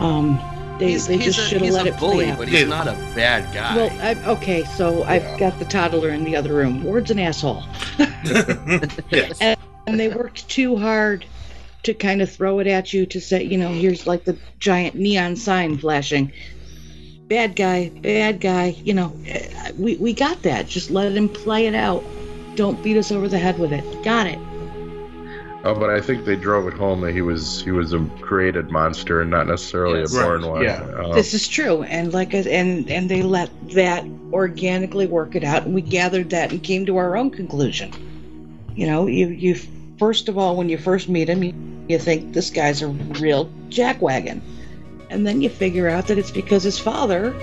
Um, 0.00 0.40
they, 0.78 0.92
he's, 0.92 1.08
they 1.08 1.16
he's 1.16 1.34
just 1.34 1.48
should 1.48 1.62
have 1.62 1.74
let 1.74 1.86
a 1.86 1.94
it 1.94 1.98
bully, 1.98 2.24
play 2.24 2.30
out. 2.30 2.38
but 2.38 2.48
he's 2.48 2.66
not 2.66 2.86
a 2.86 2.92
bad 3.14 3.52
guy. 3.52 3.76
Well, 3.76 3.90
I, 4.00 4.30
okay, 4.34 4.64
so 4.64 5.00
Yeah. 5.00 5.10
I've 5.10 5.38
got 5.40 5.58
the 5.58 5.64
toddler 5.64 6.10
in 6.10 6.22
the 6.22 6.36
other 6.36 6.54
room. 6.54 6.84
Ward's 6.84 7.10
an 7.10 7.18
asshole. 7.18 7.64
yes. 7.98 9.40
And, 9.40 9.58
and 9.86 9.98
they 9.98 10.08
worked 10.08 10.48
too 10.48 10.76
hard 10.76 11.24
to 11.84 11.94
kind 11.94 12.22
of 12.22 12.30
throw 12.30 12.58
it 12.60 12.66
at 12.66 12.92
you 12.92 13.06
to 13.06 13.20
say, 13.20 13.42
you 13.42 13.58
know, 13.58 13.68
here's 13.68 14.06
like 14.06 14.24
the 14.24 14.36
giant 14.58 14.94
neon 14.94 15.36
sign 15.36 15.76
flashing. 15.78 16.32
Bad 17.28 17.56
guy, 17.56 17.88
bad 17.88 18.40
guy, 18.40 18.76
you 18.84 18.94
know, 18.94 19.16
we, 19.78 19.96
we 19.96 20.12
got 20.12 20.42
that. 20.42 20.66
Just 20.66 20.90
let 20.90 21.12
him 21.12 21.28
play 21.28 21.66
it 21.66 21.74
out. 21.74 22.04
Don't 22.56 22.82
beat 22.82 22.96
us 22.98 23.10
over 23.10 23.28
the 23.28 23.38
head 23.38 23.58
with 23.58 23.72
it. 23.72 24.02
Got 24.04 24.26
it. 24.26 24.38
Oh, 25.64 25.74
but 25.74 25.90
I 25.90 26.00
think 26.00 26.24
they 26.24 26.34
drove 26.34 26.66
it 26.66 26.74
home 26.74 27.00
that 27.02 27.12
he 27.12 27.22
was 27.22 27.62
he 27.62 27.70
was 27.70 27.92
a 27.92 28.00
created 28.20 28.70
monster 28.70 29.20
and 29.20 29.30
not 29.30 29.46
necessarily 29.46 30.00
Yes. 30.00 30.12
a 30.12 30.20
born 30.20 30.42
Right, 30.42 30.50
one. 30.50 30.62
yeah. 30.64 30.82
Um, 31.04 31.12
this 31.12 31.34
is 31.34 31.46
true. 31.46 31.84
And 31.84 32.12
like, 32.12 32.34
I, 32.34 32.38
and, 32.38 32.90
and 32.90 33.08
they 33.08 33.22
let 33.22 33.48
that 33.70 34.04
organically 34.32 35.06
work 35.06 35.36
it 35.36 35.44
out. 35.44 35.62
And 35.64 35.72
we 35.74 35.80
gathered 35.80 36.30
that 36.30 36.50
and 36.50 36.62
came 36.62 36.84
to 36.86 36.96
our 36.96 37.16
own 37.16 37.30
conclusion. 37.30 37.92
You 38.74 38.88
know, 38.88 39.06
you, 39.06 39.28
you, 39.28 39.54
first 39.98 40.28
of 40.28 40.36
all, 40.36 40.56
when 40.56 40.68
you 40.68 40.78
first 40.78 41.08
meet 41.08 41.28
him, 41.28 41.44
you, 41.44 41.54
you 41.92 41.98
think 41.98 42.32
this 42.32 42.50
guy's 42.50 42.82
a 42.82 42.88
real 42.88 43.46
jackwagon. 43.68 44.40
And 45.10 45.26
then 45.26 45.42
you 45.42 45.50
figure 45.50 45.88
out 45.88 46.06
that 46.08 46.18
it's 46.18 46.30
because 46.30 46.62
his 46.62 46.78
father 46.78 47.34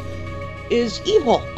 is 0.72 1.00
evil. 1.06 1.42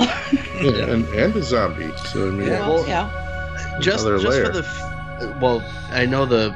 yeah, 0.61 0.91
and 0.91 1.05
and 1.15 1.35
a 1.35 1.41
zombie. 1.43 1.89
So 2.11 2.27
I 2.27 2.31
mean, 2.31 2.47
Yeah. 2.47 2.67
well, 2.67 2.75
well- 2.75 2.87
yeah. 2.87 3.77
just 3.81 4.05
just 4.05 4.25
layer. 4.25 4.45
for 4.45 4.51
the 4.51 4.59
f- 4.67 4.87
well 5.39 5.61
i 5.91 6.03
know 6.03 6.25
the 6.25 6.49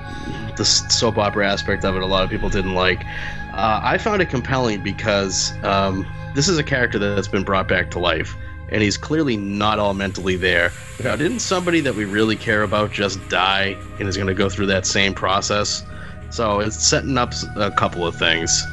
the 0.57 0.65
soap 0.65 1.17
opera 1.19 1.47
aspect 1.47 1.85
of 1.85 1.95
it 1.95 2.01
a 2.01 2.05
lot 2.05 2.23
of 2.23 2.29
people 2.31 2.49
didn't 2.49 2.73
like 2.73 3.05
uh, 3.53 3.79
i 3.83 3.95
found 3.97 4.21
it 4.23 4.29
compelling 4.29 4.81
because 4.81 5.53
um, 5.63 6.03
this 6.33 6.47
is 6.47 6.57
a 6.57 6.63
character 6.63 6.97
that's 6.97 7.27
been 7.27 7.43
brought 7.43 7.67
back 7.67 7.91
to 7.91 7.99
life 7.99 8.35
and 8.69 8.81
he's 8.81 8.97
clearly 8.97 9.37
not 9.37 9.77
all 9.77 9.93
mentally 9.93 10.35
there 10.35 10.71
now 11.03 11.15
didn't 11.15 11.39
somebody 11.39 11.79
that 11.79 11.93
we 11.93 12.05
really 12.05 12.35
care 12.35 12.63
about 12.63 12.91
just 12.91 13.19
die 13.29 13.77
and 13.99 14.07
is 14.09 14.17
going 14.17 14.27
to 14.27 14.33
go 14.33 14.49
through 14.49 14.65
that 14.65 14.85
same 14.87 15.13
process 15.13 15.83
so 16.29 16.59
it's 16.59 16.75
setting 16.85 17.17
up 17.17 17.33
a 17.55 17.71
couple 17.71 18.05
of 18.05 18.15
things 18.15 18.65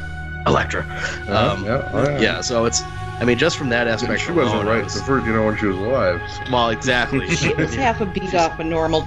Elektra 0.46 0.84
Uh, 1.28 1.52
um, 1.54 1.64
yeah, 1.64 1.88
oh, 1.92 2.08
yeah. 2.10 2.20
yeah 2.20 2.40
so 2.40 2.64
it's 2.64 2.82
i 3.20 3.24
mean 3.24 3.38
just 3.38 3.56
from 3.56 3.68
that 3.68 3.86
aspect 3.86 4.20
she 4.20 4.32
wasn't 4.32 4.54
alone, 4.62 4.66
right 4.66 4.84
was- 4.84 4.94
the 4.94 5.00
first, 5.02 5.26
you 5.26 5.32
know, 5.32 5.44
when 5.44 5.56
she 5.56 5.66
was 5.66 5.76
alive. 5.76 6.20
well 6.50 6.70
exactly 6.70 7.28
She 7.36 7.54
was 7.58 7.74
half 7.74 8.00
a 8.00 8.06
beat 8.06 8.34
off 8.34 8.58
a 8.58 8.64
normal 8.64 9.02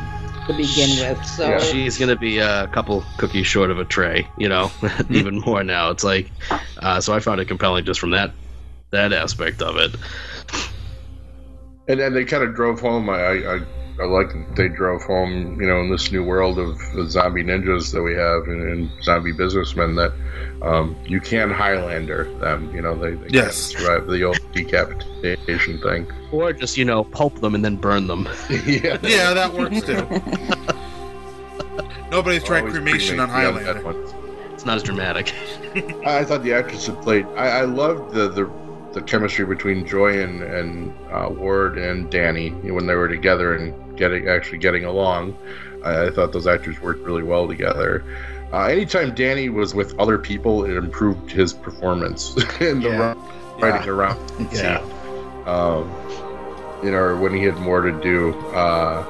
to 0.47 0.53
begin 0.53 0.89
with. 0.99 1.25
So 1.25 1.49
Yeah. 1.49 1.59
she's 1.59 1.97
gonna 1.97 2.15
be 2.15 2.37
a 2.37 2.67
couple 2.67 3.03
cookies 3.17 3.47
short 3.47 3.71
of 3.71 3.79
a 3.79 3.85
tray 3.85 4.27
you 4.37 4.47
know 4.47 4.71
even 5.09 5.39
more 5.39 5.63
now 5.63 5.89
it's 5.89 6.03
like 6.03 6.29
uh, 6.79 7.01
so 7.01 7.13
i 7.13 7.19
found 7.19 7.41
it 7.41 7.45
compelling 7.47 7.83
just 7.83 7.99
from 7.99 8.11
that 8.11 8.31
that 8.91 9.11
aspect 9.11 9.61
of 9.61 9.75
it 9.77 9.95
And 11.87 11.99
and 11.99 12.15
they 12.15 12.25
kind 12.25 12.43
of 12.43 12.55
drove 12.55 12.79
home. 12.79 13.09
I, 13.09 13.13
I 13.19 13.55
I 13.55 13.59
like 13.97 14.33
that 14.33 14.55
they 14.55 14.67
drove 14.67 15.03
home. 15.03 15.59
You 15.61 15.67
know, 15.67 15.81
in 15.81 15.89
this 15.91 16.11
new 16.11 16.23
world 16.23 16.59
of 16.59 16.77
the 16.93 17.05
zombie 17.09 17.43
ninjas 17.43 17.91
that 17.93 18.03
we 18.03 18.13
have 18.13 18.43
and, 18.47 18.61
and 18.69 19.03
zombie 19.03 19.31
businessmen, 19.31 19.95
that 19.95 20.11
um, 20.61 20.95
you 21.05 21.21
can 21.21 21.49
Highlander 21.49 22.25
them. 22.39 22.73
You 22.75 22.81
know, 22.81 22.95
they, 22.95 23.15
they 23.15 23.27
Yes. 23.29 23.71
can't 23.73 23.81
survive 23.81 24.07
the 24.07 24.23
old 24.23 24.39
decapitation 24.51 25.79
thing. 25.81 26.07
or 26.31 26.51
just 26.53 26.77
you 26.77 26.85
know 26.85 27.03
pulp 27.03 27.39
them 27.39 27.55
and 27.55 27.63
then 27.63 27.75
burn 27.77 28.07
them 28.07 28.27
yeah, 28.49 28.97
Yeah, 29.03 29.33
that 29.33 29.53
works 29.53 29.81
too. 29.81 30.05
Nobody's 32.11 32.43
tried 32.43 32.59
Always 32.61 32.73
cremation 32.73 33.19
on 33.19 33.29
cremate 33.29 33.65
Highlander. 33.65 34.53
it's 34.53 34.65
not 34.65 34.77
as 34.77 34.83
dramatic 34.83 35.33
I, 35.75 35.95
I 36.19 36.25
thought 36.25 36.43
the 36.43 36.53
actress 36.53 36.87
had 36.87 37.01
played. 37.01 37.25
I, 37.35 37.59
I 37.59 37.61
loved 37.63 38.13
the, 38.13 38.29
the 38.29 38.49
the 38.93 39.01
chemistry 39.01 39.45
between 39.45 39.85
Joy 39.85 40.21
and 40.21 40.41
and 40.41 40.93
uh, 41.11 41.29
Ward 41.29 41.77
and 41.77 42.09
Danny 42.09 42.49
when 42.49 42.87
they 42.87 42.95
were 42.95 43.09
together 43.09 43.55
and 43.55 43.73
getting 43.97 44.27
actually 44.27 44.57
getting 44.59 44.85
along. 44.85 45.37
I, 45.83 46.05
I 46.07 46.09
thought 46.11 46.31
those 46.33 46.47
actors 46.47 46.81
worked 46.81 47.01
really 47.01 47.23
well 47.23 47.47
together. 47.47 48.03
Uh, 48.53 48.65
anytime 48.65 49.13
Danny 49.15 49.49
was 49.49 49.73
with 49.73 49.97
other 49.99 50.17
people, 50.17 50.63
it 50.65 50.75
improved 50.77 51.31
his 51.31 51.53
performance 51.53 52.35
in 52.61 52.81
the 52.81 52.89
Yeah. 52.89 53.13
ri- 53.13 53.61
writing 53.71 53.89
around. 53.89 54.19
Yeah. 54.53 54.77
Um, 55.45 55.89
you 56.83 56.91
know, 56.91 57.15
when 57.17 57.33
he 57.33 57.43
had 57.43 57.55
more 57.57 57.81
to 57.81 57.91
do. 58.01 58.33
Uh, 58.53 59.03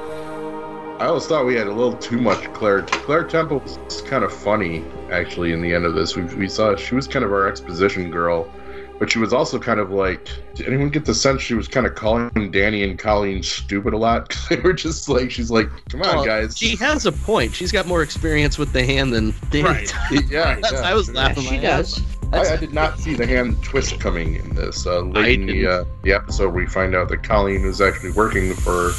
I 0.98 1.06
always 1.06 1.26
thought 1.26 1.44
we 1.44 1.54
had 1.54 1.66
a 1.66 1.72
little 1.72 1.94
too 1.96 2.18
much 2.18 2.50
Claire. 2.54 2.82
Claire 2.82 3.24
Temple 3.24 3.58
was 3.58 4.00
kind 4.02 4.24
of 4.24 4.32
funny, 4.32 4.82
actually, 5.10 5.52
in 5.52 5.60
the 5.60 5.74
end 5.74 5.84
of 5.84 5.94
this. 5.94 6.16
We, 6.16 6.22
we 6.24 6.48
saw 6.48 6.74
she 6.74 6.94
was 6.94 7.06
kind 7.06 7.22
of 7.22 7.32
our 7.32 7.46
exposition 7.46 8.10
girl, 8.10 8.50
but 8.98 9.10
she 9.10 9.18
was 9.18 9.32
also 9.32 9.58
kind 9.58 9.78
of 9.80 9.90
like. 9.90 10.28
Did 10.54 10.66
anyone 10.68 10.88
get 10.90 11.04
the 11.04 11.14
sense 11.14 11.42
she 11.42 11.54
was 11.54 11.68
kind 11.68 11.86
of 11.86 11.94
calling 11.94 12.50
Danny 12.50 12.82
and 12.82 12.98
Colleen 12.98 13.42
stupid 13.42 13.92
a 13.92 13.96
lot? 13.98 14.28
'Cause 14.30 14.48
they 14.48 14.56
were 14.56 14.72
just 14.72 15.08
like, 15.08 15.30
she's 15.30 15.50
like, 15.50 15.68
come 15.90 16.02
on, 16.02 16.16
Well, 16.16 16.24
guys. 16.24 16.56
she 16.56 16.76
has 16.76 17.04
a 17.06 17.12
point 17.12 17.54
she's 17.54 17.72
got 17.72 17.86
more 17.86 18.02
experience 18.02 18.56
with 18.58 18.72
the 18.72 18.84
hand 18.84 19.12
than 19.12 19.34
Danny 19.50 19.64
Right. 19.64 19.94
yeah, 20.30 20.58
yeah. 20.72 20.80
i 20.80 20.94
was 20.94 21.08
yeah, 21.08 21.14
laughing 21.14 21.44
she 21.44 21.58
does. 21.58 22.00
I, 22.32 22.54
I 22.54 22.56
did 22.56 22.72
not 22.72 22.98
see 22.98 23.14
the 23.14 23.26
hand 23.26 23.62
twist 23.62 24.00
coming 24.00 24.34
in 24.34 24.54
this. 24.56 24.84
Uh, 24.86 25.00
late 25.02 25.24
I 25.24 25.28
in 25.28 25.46
the, 25.46 25.66
uh, 25.66 25.84
the 26.02 26.12
episode, 26.12 26.52
we 26.54 26.66
find 26.66 26.94
out 26.94 27.08
that 27.10 27.22
Colleen 27.22 27.64
is 27.64 27.80
actually 27.80 28.10
working 28.12 28.52
for 28.54 28.90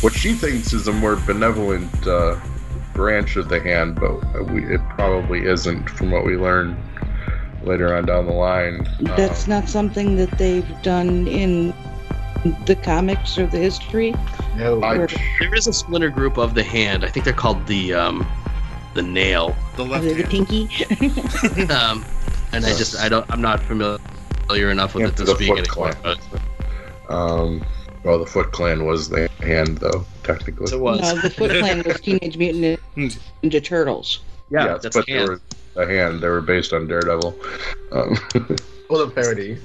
what 0.00 0.12
she 0.12 0.32
thinks 0.34 0.72
is 0.72 0.88
a 0.88 0.92
more 0.92 1.14
benevolent 1.14 2.06
uh, 2.08 2.36
branch 2.92 3.36
of 3.36 3.48
the 3.48 3.60
hand, 3.60 3.94
but 4.00 4.16
uh, 4.34 4.42
we, 4.44 4.64
it 4.64 4.80
probably 4.96 5.44
isn't 5.46 5.88
from 5.90 6.10
what 6.10 6.24
we 6.26 6.36
learn 6.36 6.76
later 7.64 7.94
on 7.94 8.04
down 8.06 8.26
the 8.26 8.32
line. 8.32 8.86
Uh, 9.06 9.16
That's 9.16 9.46
not 9.46 9.68
something 9.68 10.16
that 10.16 10.30
they've 10.38 10.82
done 10.82 11.26
in 11.28 11.72
the 12.66 12.74
comics 12.76 13.38
or 13.38 13.46
the 13.46 13.58
history. 13.58 14.14
No. 14.56 14.82
I, 14.82 14.96
there 14.96 15.54
is 15.54 15.66
a 15.66 15.72
splinter 15.72 16.10
group 16.10 16.36
of 16.36 16.54
the 16.54 16.62
hand 16.62 17.04
i 17.04 17.08
think 17.08 17.24
they're 17.24 17.32
called 17.32 17.66
the 17.66 17.94
um 17.94 18.26
the 18.92 19.00
nail 19.00 19.56
The 19.76 19.84
Are 19.84 19.86
left 19.86 20.04
they 20.04 20.12
the 20.12 20.22
hand. 20.24 20.30
pinky? 20.48 21.62
um 21.72 22.04
and 22.52 22.62
i 22.66 22.68
just 22.76 22.98
i 23.00 23.08
don't 23.08 23.24
i'm 23.30 23.40
not 23.40 23.62
familiar 23.62 24.70
enough 24.70 24.94
with 24.94 25.02
Yeah, 25.04 25.08
it 25.08 25.16
to 25.16 25.24
the 25.24 25.34
speak 25.36 25.48
Foot 25.48 25.58
anymore 25.60 25.92
Clan. 25.92 26.18
but 27.08 27.14
um, 27.14 27.64
well, 28.04 28.18
the 28.18 28.26
Foot 28.26 28.52
Clan 28.52 28.84
was 28.86 29.08
the 29.08 29.28
hand, 29.40 29.78
though, 29.78 30.04
technically. 30.22 30.70
it 30.72 30.80
was 30.80 31.00
no, 31.00 31.20
the 31.20 31.30
Foot 31.30 31.50
Clan 31.50 31.82
was 31.86 32.00
Teenage 32.00 32.36
Mutant 32.36 32.80
Ninja 33.42 33.62
Turtles. 33.64 34.20
yeah 34.50 34.66
Yes, 34.66 34.82
that's 34.82 34.96
but 34.96 35.08
hand. 35.08 35.20
they 35.20 35.28
were 35.28 35.40
a 35.76 35.86
hand. 35.86 36.20
They 36.20 36.28
were 36.28 36.40
based 36.40 36.72
on 36.72 36.86
Daredevil. 36.86 37.38
Um, 37.92 38.16
Well, 38.88 39.06
the 39.06 39.12
parody. 39.14 39.56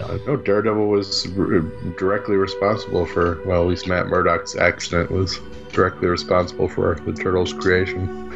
Uh, 0.00 0.18
no, 0.26 0.36
Daredevil 0.36 0.86
was 0.88 1.26
r- 1.36 1.60
directly 1.98 2.36
responsible 2.36 3.04
for, 3.06 3.42
well, 3.44 3.62
at 3.62 3.68
least 3.68 3.88
Matt 3.88 4.06
Murdock's 4.06 4.54
accident 4.56 5.10
was 5.10 5.40
directly 5.72 6.06
responsible 6.08 6.68
for 6.68 7.00
the 7.04 7.12
Turtles' 7.12 7.52
creation. 7.52 8.06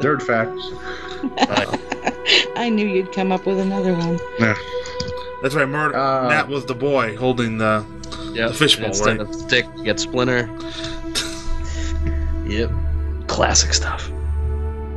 Nerd 0.00 0.22
facts. 0.22 0.62
I 2.56 2.68
knew 2.70 2.86
you'd 2.86 3.12
come 3.12 3.32
up 3.32 3.44
with 3.46 3.58
another 3.60 3.92
one. 3.94 4.18
Yeah. 4.38 4.54
That's 5.42 5.54
right. 5.54 5.68
Mur- 5.68 5.94
Uh, 5.94 6.28
Matt 6.28 6.48
was 6.48 6.64
the 6.66 6.74
boy 6.74 7.16
holding 7.16 7.58
the. 7.58 7.84
Yep. 8.32 8.50
The 8.52 8.54
fishbowl, 8.54 8.86
Instead 8.88 9.20
of 9.20 9.34
stick, 9.34 9.66
you 9.76 9.84
get 9.84 10.00
splinter. 10.00 10.46
yep. 12.46 12.70
Classic 13.38 13.72
stuff. 13.72 14.10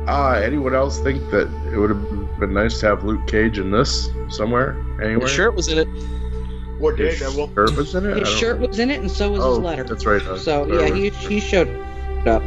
Uh, 0.08 0.32
anyone 0.44 0.74
else 0.74 0.98
think 0.98 1.22
that 1.30 1.48
it 1.72 1.76
would 1.78 1.90
have 1.90 2.40
been 2.40 2.52
nice 2.52 2.80
to 2.80 2.86
have 2.86 3.04
Luke 3.04 3.24
Cage 3.28 3.56
in 3.60 3.70
this 3.70 4.08
somewhere? 4.30 4.76
Anywhere? 5.00 5.28
The 5.28 5.32
shirt 5.32 5.54
was 5.54 5.68
in 5.68 5.78
it. 5.78 5.86
Or 6.80 6.92
His 6.96 7.20
Daredevil. 7.20 7.52
shirt 7.54 7.76
was 7.76 7.94
in 7.94 8.06
it? 8.06 8.16
His 8.16 8.28
don't- 8.28 8.38
shirt 8.40 8.58
was 8.58 8.78
in 8.80 8.90
it, 8.90 8.98
and 9.00 9.08
so 9.08 9.30
was 9.30 9.44
Oh, 9.44 9.50
his 9.50 9.58
letter. 9.60 9.84
that's 9.84 10.04
right. 10.04 10.20
uh, 10.22 10.36
So 10.36 10.66
yeah, 10.66 10.92
he 10.92 11.10
he 11.10 11.38
showed 11.38 11.68
up. 12.26 12.42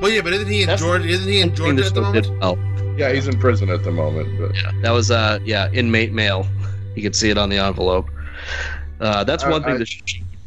Well, 0.00 0.10
yeah, 0.10 0.22
but 0.22 0.32
isn't 0.32 0.48
he 0.48 0.62
in 0.62 0.66
That's 0.68 0.80
Georgia? 0.80 1.06
Isn't 1.08 1.30
he 1.30 1.40
in 1.42 1.54
Georgia 1.54 1.84
at 1.84 1.92
the 1.92 2.00
moment? 2.00 2.24
did 2.24 2.38
well. 2.40 2.58
Yeah, 2.96 3.12
he's 3.12 3.28
in 3.28 3.38
prison 3.38 3.68
at 3.68 3.84
the 3.84 3.90
moment. 3.92 4.30
But 4.40 4.54
Yeah, 4.56 4.72
that 4.80 4.92
was 4.92 5.10
uh 5.10 5.40
yeah 5.44 5.68
inmate 5.74 6.14
mail. 6.14 6.46
You 6.96 7.02
could 7.02 7.14
see 7.14 7.28
it 7.28 7.36
on 7.36 7.50
the 7.50 7.58
envelope. 7.58 8.08
Uh, 8.98 9.24
that's 9.24 9.44
I- 9.44 9.50
one 9.50 9.62
thing 9.62 9.74
I- 9.74 9.76
the 9.78 9.84
show 9.84 10.00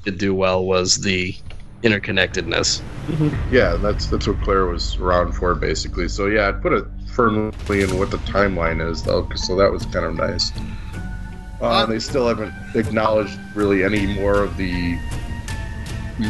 did 0.06 0.18
do 0.18 0.34
well 0.34 0.66
was 0.66 0.98
the 1.02 1.36
interconnectedness. 1.84 2.82
yeah, 3.52 3.76
that's 3.76 4.08
that's 4.08 4.28
what 4.28 4.42
Claire 4.42 4.66
was 4.66 4.96
around 4.98 5.34
for, 5.34 5.54
basically. 5.56 6.08
So 6.08 6.28
yeah, 6.28 6.48
I'd 6.50 6.62
put 6.62 6.74
it 6.74 6.86
firmly 7.14 7.82
in 7.84 7.98
what 7.98 8.12
the 8.12 8.18
timeline 8.18 8.86
is, 8.88 9.04
though, 9.04 9.28
so 9.36 9.56
that 9.56 9.72
was 9.72 9.86
kind 9.86 10.06
of 10.06 10.16
nice. 10.16 10.52
Uh, 11.62 11.86
they 11.86 12.00
still 12.00 12.28
haven't 12.28 12.54
acknowledged 12.76 13.40
really 13.56 13.84
any 13.84 14.06
more 14.08 14.44
of 14.44 14.58
the 14.58 14.98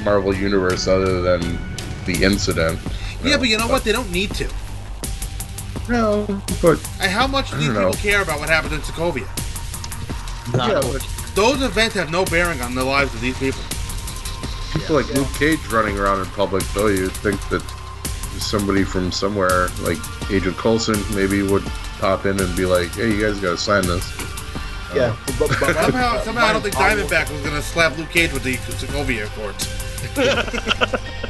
Marvel 0.03 0.33
universe 0.35 0.87
other 0.87 1.21
than 1.21 1.57
the 2.05 2.23
incident. 2.23 2.79
Yeah, 3.23 3.37
but 3.37 3.47
you 3.47 3.57
know 3.57 3.67
what? 3.67 3.83
They 3.83 3.91
don't 3.91 4.11
need 4.11 4.31
to. 4.35 4.47
No, 5.89 6.25
but 6.61 6.79
And 7.01 7.11
how 7.11 7.27
much 7.27 7.51
do 7.51 7.57
these 7.57 7.67
don't 7.67 7.75
people 7.75 7.89
know. 7.91 7.97
care 7.97 8.21
about 8.21 8.39
what 8.39 8.49
happened 8.49 8.73
in 8.73 8.81
Sokovia? 8.81 9.27
Not 10.55 10.69
yeah, 10.69 10.81
but 10.91 11.01
Those 11.35 11.61
events 11.63 11.95
have 11.95 12.11
no 12.11 12.23
bearing 12.25 12.61
on 12.61 12.75
the 12.75 12.83
lives 12.83 13.13
of 13.13 13.21
these 13.21 13.37
people. 13.37 13.61
People 14.75 14.95
like 14.95 15.11
Luke 15.13 15.27
Cage 15.39 15.65
running 15.67 15.97
around 15.97 16.19
in 16.19 16.25
public, 16.27 16.63
though, 16.73 16.87
you'd 16.87 17.11
think 17.11 17.39
that 17.49 17.61
somebody 18.39 18.83
from 18.83 19.11
somewhere, 19.11 19.67
like 19.81 19.97
Agent 20.29 20.57
Coulson, 20.57 21.01
maybe 21.15 21.41
would 21.41 21.63
pop 21.99 22.25
in 22.25 22.39
and 22.39 22.55
be 22.55 22.65
like, 22.65 22.89
"Hey, 22.93 23.11
you 23.11 23.21
guys 23.21 23.39
got 23.39 23.51
to 23.51 23.57
sign 23.57 23.83
this." 23.87 24.05
Yeah, 24.93 25.15
but, 25.39 25.49
but, 25.49 25.59
but 25.59 25.75
Somehow, 25.75 26.21
somehow, 26.21 26.45
I 26.45 26.53
don't 26.53 26.61
think 26.61 26.75
Diamondback 26.75 27.31
was 27.31 27.41
going 27.41 27.55
to 27.55 27.61
slap 27.61 27.97
Luke 27.97 28.09
Cage 28.09 28.31
with 28.31 28.43
the 28.43 28.55
Sokovia 28.55 29.25
Accords. 29.25 29.67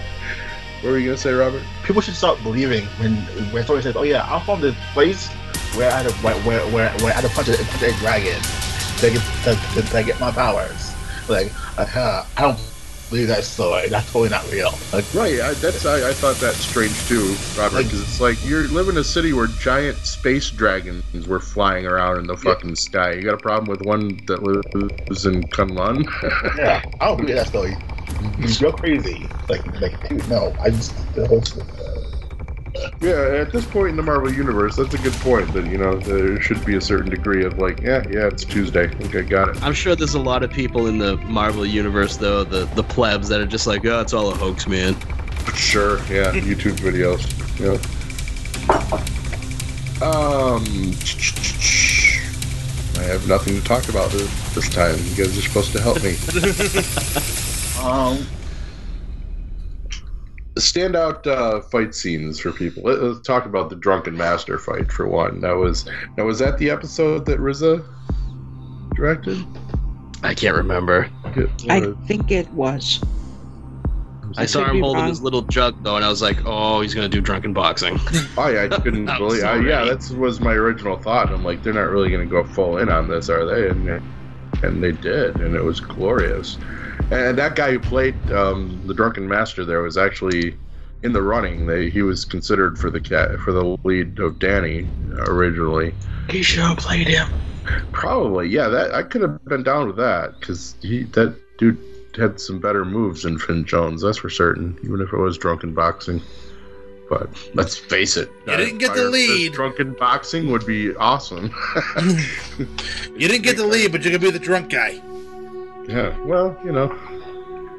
What 0.85 0.91
were 0.91 0.97
you 0.99 1.07
gonna 1.07 1.17
say, 1.17 1.31
Robert? 1.33 1.63
people 1.83 1.99
should 1.99 2.13
start 2.13 2.37
believing 2.43 2.85
when 2.99 3.15
when 3.51 3.65
somebody 3.65 3.81
says, 3.81 3.95
"Oh 3.95 4.03
yeah, 4.03 4.21
I'm 4.31 4.45
from 4.45 4.61
this 4.61 4.75
place 4.93 5.29
where 5.73 5.91
I 5.91 6.03
had 6.03 6.07
to 6.07 6.13
where 6.17 6.35
where 6.41 6.59
where, 6.67 6.91
where 6.99 7.11
I 7.11 7.21
had 7.21 7.27
to 7.27 7.29
punch 7.29 7.47
a, 7.47 7.57
punch 7.57 7.81
a 7.81 7.97
dragon 7.97 8.39
to 8.99 9.09
get 9.09 9.21
to, 9.45 9.55
to, 9.73 9.81
to 9.81 10.03
get 10.03 10.19
my 10.19 10.29
powers." 10.29 10.93
Like, 11.27 11.51
uh, 11.79 12.23
I 12.37 12.41
don't 12.41 12.59
believe 13.09 13.27
that 13.27 13.43
story. 13.43 13.87
That's 13.89 14.05
totally 14.11 14.29
not 14.29 14.49
real. 14.51 14.73
Like, 14.93 15.05
Right, 15.13 15.39
I, 15.39 15.53
that's 15.53 15.85
I, 15.85 16.09
I 16.09 16.13
thought 16.13 16.35
that 16.37 16.55
strange 16.55 16.97
too, 17.07 17.35
Robert, 17.57 17.75
Like- 17.77 17.85
because 17.85 18.01
it's 18.01 18.19
like 18.21 18.43
you 18.45 18.67
live 18.69 18.89
in 18.89 18.97
a 18.97 19.03
city 19.03 19.33
where 19.33 19.47
giant 19.47 19.97
space 19.97 20.49
dragons 20.49 21.27
were 21.27 21.39
flying 21.39 21.85
around 21.85 22.19
in 22.19 22.27
the 22.27 22.37
fucking 22.37 22.75
sky. 22.75 23.13
You 23.13 23.23
got 23.23 23.33
a 23.35 23.37
problem 23.37 23.69
with 23.69 23.81
one 23.81 24.19
that 24.25 24.43
lives 24.43 25.25
in 25.25 25.43
Kunlun? 25.43 26.05
yeah, 26.57 26.83
I 26.99 27.05
don't 27.07 27.17
believe 27.17 27.35
that 27.35 27.47
story. 27.47 27.75
You're 28.39 28.71
crazy. 28.73 29.27
Like, 29.49 29.65
like, 29.81 30.09
dude, 30.09 30.27
no. 30.29 30.55
I 30.61 30.69
just 30.69 30.93
the 31.15 31.27
whole. 31.27 31.41
Yeah, 33.01 33.41
at 33.41 33.51
this 33.51 33.65
point 33.65 33.89
in 33.89 33.95
the 33.95 34.03
Marvel 34.03 34.31
universe, 34.31 34.75
that's 34.75 34.93
a 34.93 34.97
good 34.97 35.13
point. 35.13 35.51
That 35.53 35.65
you 35.67 35.77
know 35.77 35.97
there 35.97 36.41
should 36.41 36.63
be 36.65 36.75
a 36.75 36.81
certain 36.81 37.09
degree 37.09 37.43
of 37.45 37.57
like, 37.57 37.81
yeah, 37.81 38.03
yeah, 38.09 38.27
it's 38.27 38.43
Tuesday. 38.43 38.89
Okay, 39.05 39.21
got 39.23 39.49
it. 39.49 39.63
I'm 39.63 39.73
sure 39.73 39.95
there's 39.95 40.15
a 40.15 40.19
lot 40.19 40.43
of 40.43 40.51
people 40.51 40.87
in 40.87 40.97
the 40.97 41.17
Marvel 41.17 41.65
universe, 41.65 42.17
though, 42.17 42.43
the 42.43 42.65
the 42.75 42.83
plebs 42.83 43.29
that 43.29 43.39
are 43.39 43.45
just 43.45 43.67
like, 43.67 43.85
oh, 43.85 44.01
it's 44.01 44.13
all 44.13 44.31
a 44.31 44.35
hoax, 44.35 44.67
man. 44.67 44.95
Sure, 45.55 45.97
yeah, 46.09 46.31
YouTube 46.33 46.77
videos. 46.79 47.23
Yeah. 47.59 47.79
Um, 50.01 50.63
I 52.97 53.03
have 53.07 53.27
nothing 53.27 53.55
to 53.55 53.63
talk 53.63 53.87
about 53.87 54.11
this, 54.11 54.53
this 54.53 54.69
time. 54.69 54.95
You 54.97 55.15
guys 55.15 55.37
are 55.37 55.41
supposed 55.41 55.71
to 55.73 55.81
help 55.81 56.03
me. 56.03 56.15
Um, 57.85 58.25
standout 60.55 61.27
uh, 61.27 61.61
fight 61.61 61.93
scenes 61.93 62.39
for 62.39 62.51
people. 62.51 62.83
Let, 62.83 62.99
us 62.99 63.21
talk 63.21 63.45
about 63.45 63.69
the 63.69 63.75
drunken 63.75 64.15
master 64.15 64.57
fight 64.57 64.91
for 64.91 65.07
one. 65.07 65.41
That 65.41 65.55
was 65.55 65.89
now 66.17 66.25
was 66.25 66.39
that 66.39 66.57
the 66.57 66.69
episode 66.69 67.25
that 67.25 67.39
RZA 67.39 67.85
directed? 68.95 69.45
I 70.23 70.33
can't 70.33 70.55
remember. 70.55 71.09
I 71.69 71.93
think 72.07 72.31
it 72.31 72.49
was. 72.51 73.03
I 74.37 74.45
saw 74.45 74.65
him 74.65 74.81
holding 74.81 75.01
wrong. 75.01 75.09
his 75.09 75.21
little 75.21 75.43
jug 75.43 75.81
though, 75.83 75.95
and 75.95 76.03
I 76.03 76.09
was 76.09 76.21
like, 76.21 76.37
oh, 76.45 76.81
he's 76.81 76.93
gonna 76.93 77.09
do 77.09 77.21
drunken 77.21 77.53
boxing. 77.53 77.97
oh 78.37 78.47
yeah, 78.47 78.63
I 78.63 78.67
couldn't 78.79 79.05
That 79.05 79.19
believe. 79.19 79.41
so 79.41 79.47
I, 79.47 79.59
yeah, 79.59 79.85
that 79.85 80.09
was 80.17 80.39
my 80.39 80.53
original 80.53 80.97
thought. 80.97 81.29
I'm 81.29 81.43
like, 81.43 81.63
they're 81.63 81.73
not 81.73 81.89
really 81.89 82.09
going 82.09 82.27
to 82.27 82.31
go 82.31 82.43
full 82.43 82.77
in 82.77 82.89
on 82.89 83.07
this, 83.07 83.29
are 83.29 83.45
they? 83.45 83.69
And 83.69 84.01
and 84.63 84.83
they 84.83 84.91
did, 84.91 85.35
and 85.37 85.55
it 85.55 85.63
was 85.63 85.79
glorious. 85.79 86.57
And 87.11 87.37
that 87.37 87.55
guy 87.55 87.71
who 87.71 87.79
played 87.79 88.15
um, 88.31 88.81
the 88.87 88.93
drunken 88.93 89.27
master 89.27 89.63
there 89.63 89.81
was 89.81 89.97
actually 89.97 90.55
in 91.03 91.13
the 91.13 91.21
running. 91.21 91.67
They, 91.67 91.89
he 91.89 92.01
was 92.01 92.25
considered 92.25 92.79
for 92.79 92.89
the 92.89 92.99
cat 92.99 93.37
for 93.39 93.51
the 93.51 93.77
lead 93.83 94.19
of 94.19 94.39
Danny 94.39 94.87
originally. 95.27 95.93
he 96.29 96.41
should 96.41 96.63
have 96.63 96.77
played 96.77 97.07
him. 97.07 97.27
Probably, 97.91 98.47
yeah. 98.49 98.67
That 98.69 98.93
I 98.93 99.03
could 99.03 99.21
have 99.21 99.43
been 99.45 99.63
down 99.63 99.87
with 99.87 99.97
that 99.97 100.39
because 100.39 100.75
he 100.81 101.03
that 101.13 101.35
dude 101.57 101.77
had 102.15 102.39
some 102.39 102.59
better 102.59 102.85
moves 102.85 103.23
than 103.23 103.37
Finn 103.37 103.65
Jones. 103.65 104.01
That's 104.01 104.17
for 104.17 104.29
certain. 104.29 104.77
Even 104.83 105.01
if 105.01 105.11
it 105.13 105.17
was 105.17 105.37
drunken 105.37 105.73
boxing, 105.73 106.21
but 107.09 107.29
let's 107.53 107.75
face 107.77 108.17
it, 108.17 108.29
You 108.47 108.57
didn't 108.57 108.77
get 108.79 108.93
the 108.95 109.09
lead. 109.09 109.53
Drunken 109.53 109.93
boxing 109.93 110.51
would 110.51 110.65
be 110.65 110.95
awesome. 110.95 111.51
You 113.17 113.27
didn't 113.29 113.43
get 113.43 113.57
the 113.57 113.65
lead, 113.65 113.91
but 113.91 114.01
you're 114.03 114.11
going 114.11 114.21
to 114.21 114.27
be 114.27 114.31
the 114.31 114.43
drunk 114.43 114.69
guy. 114.69 114.99
Yeah. 115.87 116.17
Well, 116.23 116.57
you 116.63 116.71
know, 116.71 116.91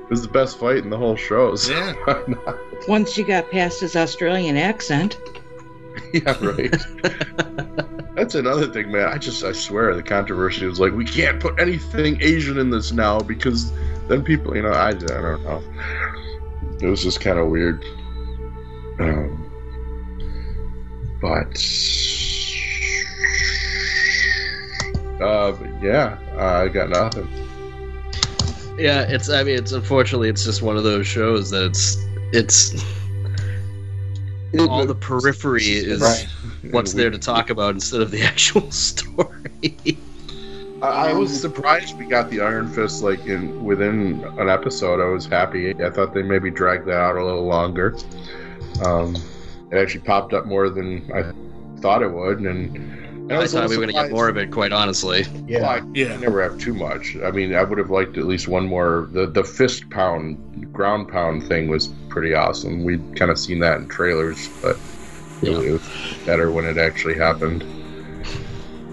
it 0.06 0.10
was 0.10 0.22
the 0.22 0.28
best 0.28 0.58
fight 0.58 0.78
in 0.78 0.90
the 0.90 0.96
whole 0.96 1.16
show. 1.16 1.56
So 1.56 1.72
Yeah. 1.72 2.52
Once 2.88 3.18
you 3.18 3.24
got 3.24 3.50
past 3.50 3.80
his 3.80 3.96
Australian 3.96 4.56
accent. 4.56 5.18
yeah, 6.12 6.36
right. 6.44 6.74
That's 8.14 8.34
another 8.34 8.68
thing, 8.68 8.92
man. 8.92 9.08
I 9.08 9.18
just, 9.18 9.44
I 9.44 9.52
swear, 9.52 9.94
the 9.94 10.02
controversy 10.02 10.66
was 10.66 10.80
like, 10.80 10.92
we 10.92 11.04
can't 11.04 11.40
put 11.40 11.60
anything 11.60 12.22
Asian 12.22 12.58
in 12.58 12.70
this 12.70 12.92
now 12.92 13.20
because 13.20 13.70
then 14.08 14.22
people, 14.22 14.56
you 14.56 14.62
know, 14.62 14.70
I, 14.70 14.88
I 14.88 14.92
don't 14.94 15.42
know. 15.42 15.62
It 16.80 16.86
was 16.86 17.02
just 17.02 17.20
kind 17.20 17.38
of 17.38 17.48
weird. 17.48 17.84
Um, 19.00 19.50
but, 21.20 21.58
uh, 25.20 25.52
but 25.52 25.82
yeah, 25.82 26.18
I 26.38 26.68
got 26.68 26.88
nothing. 26.90 27.45
Yeah, 28.78 29.02
it's. 29.02 29.28
I 29.28 29.42
mean, 29.42 29.56
it's 29.58 29.72
unfortunately, 29.72 30.28
it's 30.28 30.44
just 30.44 30.62
one 30.62 30.76
of 30.76 30.84
those 30.84 31.06
shows 31.06 31.50
that 31.50 31.64
it's 31.64 31.96
it's 32.32 32.74
all 34.58 34.86
the 34.86 34.94
periphery 34.94 35.64
is 35.64 36.00
Right. 36.00 36.26
what's 36.72 36.94
there 36.94 37.10
to 37.10 37.18
talk 37.18 37.50
about 37.50 37.74
instead 37.74 38.00
of 38.00 38.10
the 38.10 38.22
actual 38.32 38.70
story. 38.70 39.98
I, 40.82 41.10
I 41.10 41.12
was 41.12 41.38
surprised 41.40 41.98
we 41.98 42.06
got 42.06 42.30
the 42.30 42.40
Iron 42.40 42.68
Fist 42.72 43.02
like 43.02 43.24
in 43.26 43.64
within 43.64 44.24
an 44.38 44.48
episode. 44.48 45.00
I 45.00 45.08
was 45.08 45.26
happy. 45.26 45.70
I 45.82 45.90
thought 45.90 46.14
they 46.14 46.22
maybe 46.22 46.50
dragged 46.50 46.86
that 46.86 46.98
out 46.98 47.16
a 47.16 47.24
little 47.24 47.46
longer. 47.46 47.96
Um, 48.84 49.16
it 49.70 49.76
actually 49.78 50.04
popped 50.04 50.32
up 50.32 50.46
more 50.46 50.68
than 50.70 51.10
I 51.12 51.32
thought 51.80 52.02
it 52.02 52.10
would, 52.10 52.40
and, 52.40 53.05
and 53.28 53.32
I 53.32 53.38
was 53.40 53.52
thought 53.52 53.68
we 53.68 53.76
were 53.76 53.82
gonna 53.86 53.92
get 53.92 54.10
more 54.12 54.28
of 54.28 54.36
it, 54.36 54.50
quite 54.50 54.72
honestly. 54.72 55.24
Yeah. 55.46 55.60
Well, 55.60 55.70
I 55.70 55.82
Yeah. 55.94 56.16
never 56.16 56.42
have 56.42 56.58
too 56.58 56.74
much. 56.74 57.16
I 57.24 57.30
mean, 57.30 57.54
I 57.54 57.62
would 57.64 57.78
have 57.78 57.90
liked 57.90 58.16
at 58.18 58.24
least 58.26 58.48
one 58.48 58.66
more. 58.66 59.08
The 59.12 59.26
the 59.26 59.44
fist 59.44 59.88
pound, 59.90 60.72
ground 60.72 61.08
pound 61.08 61.42
thing 61.48 61.68
was 61.68 61.88
pretty 62.08 62.34
awesome. 62.34 62.84
We'd 62.84 63.16
kind 63.16 63.30
of 63.30 63.38
seen 63.38 63.58
that 63.60 63.78
in 63.78 63.88
trailers, 63.88 64.48
but 64.62 64.76
it, 65.42 65.50
Yeah. 65.50 65.58
it 65.60 65.72
was 65.72 65.82
better 66.24 66.50
when 66.50 66.64
it 66.64 66.78
actually 66.78 67.14
happened. 67.14 67.64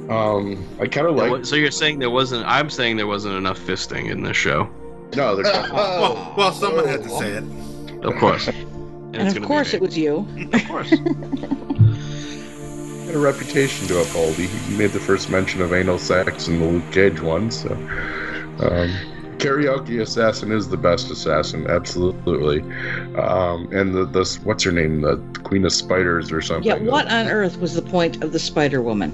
Um, 0.10 0.68
I 0.82 0.88
kind 0.88 1.08
of 1.08 1.16
like. 1.16 1.46
so 1.46 1.56
you're 1.56 1.72
saying 1.72 2.00
there 2.00 2.10
wasn't? 2.10 2.46
I'm 2.46 2.70
saying 2.70 2.98
there 2.98 3.08
wasn't 3.08 3.36
enough 3.36 3.60
fisting 3.60 4.10
in 4.12 4.22
this 4.24 4.36
show. 4.36 4.68
No, 5.16 5.36
there's 5.36 5.48
Well, 5.72 6.34
well, 6.38 6.52
someone 6.52 6.88
had 6.88 7.04
to 7.04 7.10
say 7.10 7.30
it. 7.32 7.44
Of 8.04 8.16
course. 8.16 8.50
And, 9.14 9.38
of 9.38 9.44
course 9.44 9.74
it 9.76 9.82
was 9.82 9.96
you. 9.98 10.28
Of 10.54 10.68
course. 10.68 10.92
had 13.14 13.22
a 13.22 13.24
reputation 13.24 13.88
to 13.88 14.02
uphold. 14.02 14.34
He, 14.36 14.48
he 14.48 14.76
made 14.76 14.92
the 14.92 15.00
first 15.00 15.30
mention 15.30 15.62
of 15.62 15.74
anal 15.74 16.00
sex 16.00 16.48
in 16.48 16.60
the 16.60 16.66
Luke 16.66 16.92
Cage 16.92 17.22
one, 17.22 17.52
so. 17.52 17.72
Um, 18.60 18.90
karaoke 19.38 20.02
assassin 20.02 20.52
is 20.52 20.70
the 20.70 20.78
best 20.78 21.12
assassin, 21.12 21.68
absolutely. 21.68 22.62
Um, 23.18 23.70
and 23.72 23.94
the 23.94 24.06
this 24.06 24.40
what's 24.42 24.64
her 24.64 24.72
name, 24.72 25.02
the 25.02 25.18
Queen 25.44 25.66
of 25.66 25.74
Spiders 25.74 26.32
or 26.32 26.42
something. 26.42 26.68
Yeah, 26.68 26.80
what 26.80 27.08
on 27.12 27.28
earth 27.28 27.60
was 27.60 27.76
the 27.76 27.82
point 27.82 28.24
of 28.24 28.32
the 28.32 28.40
Spider 28.40 28.82
Woman? 28.82 29.14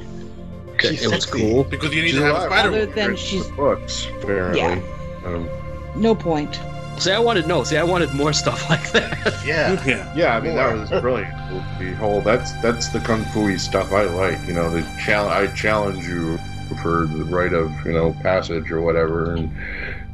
okay, 0.74 0.96
it 0.96 1.08
was 1.12 1.26
cool. 1.26 1.66
Because 1.66 1.94
you 1.94 2.02
need 2.02 2.10
She's 2.12 2.20
to 2.20 2.26
have 2.26 2.36
a 2.36 2.38
alive. 2.40 2.52
spider. 2.52 2.68
Other 2.70 2.80
woman. 2.80 2.96
than 2.96 3.16
she's 3.18 3.48
the 3.48 3.56
books 3.56 4.08
apparently. 4.22 4.60
Yeah. 4.62 4.82
Um, 5.26 5.50
no 5.96 6.16
point. 6.16 6.58
See, 7.00 7.12
I 7.12 7.20
wanted 7.20 7.48
no. 7.48 7.64
See, 7.64 7.78
I 7.78 7.84
wanted 7.84 8.14
more 8.14 8.34
stuff 8.34 8.70
like 8.70 8.92
that. 8.92 9.42
Yeah. 9.46 9.84
Yeah. 9.86 10.14
yeah, 10.16 10.36
I 10.36 10.42
mean 10.42 10.56
that 10.56 10.76
was 10.76 10.90
brilliant. 11.02 11.34
The 11.80 11.94
whole 11.94 12.22
that's 12.22 12.52
that's 12.62 12.90
the 12.90 13.00
kung 13.00 13.24
fu 13.26 13.58
stuff 13.58 13.94
I 13.94 14.04
like. 14.04 14.40
You 14.48 14.54
know, 14.54 14.70
the 14.70 14.82
challenge. 15.00 15.50
I 15.50 15.56
challenge 15.56 16.06
you 16.06 16.38
for 16.82 17.08
the 17.08 17.24
right 17.24 17.54
of 17.54 17.72
you 17.86 17.94
know 17.94 18.14
passage 18.22 18.70
or 18.70 18.82
whatever, 18.82 19.34
and 19.34 19.52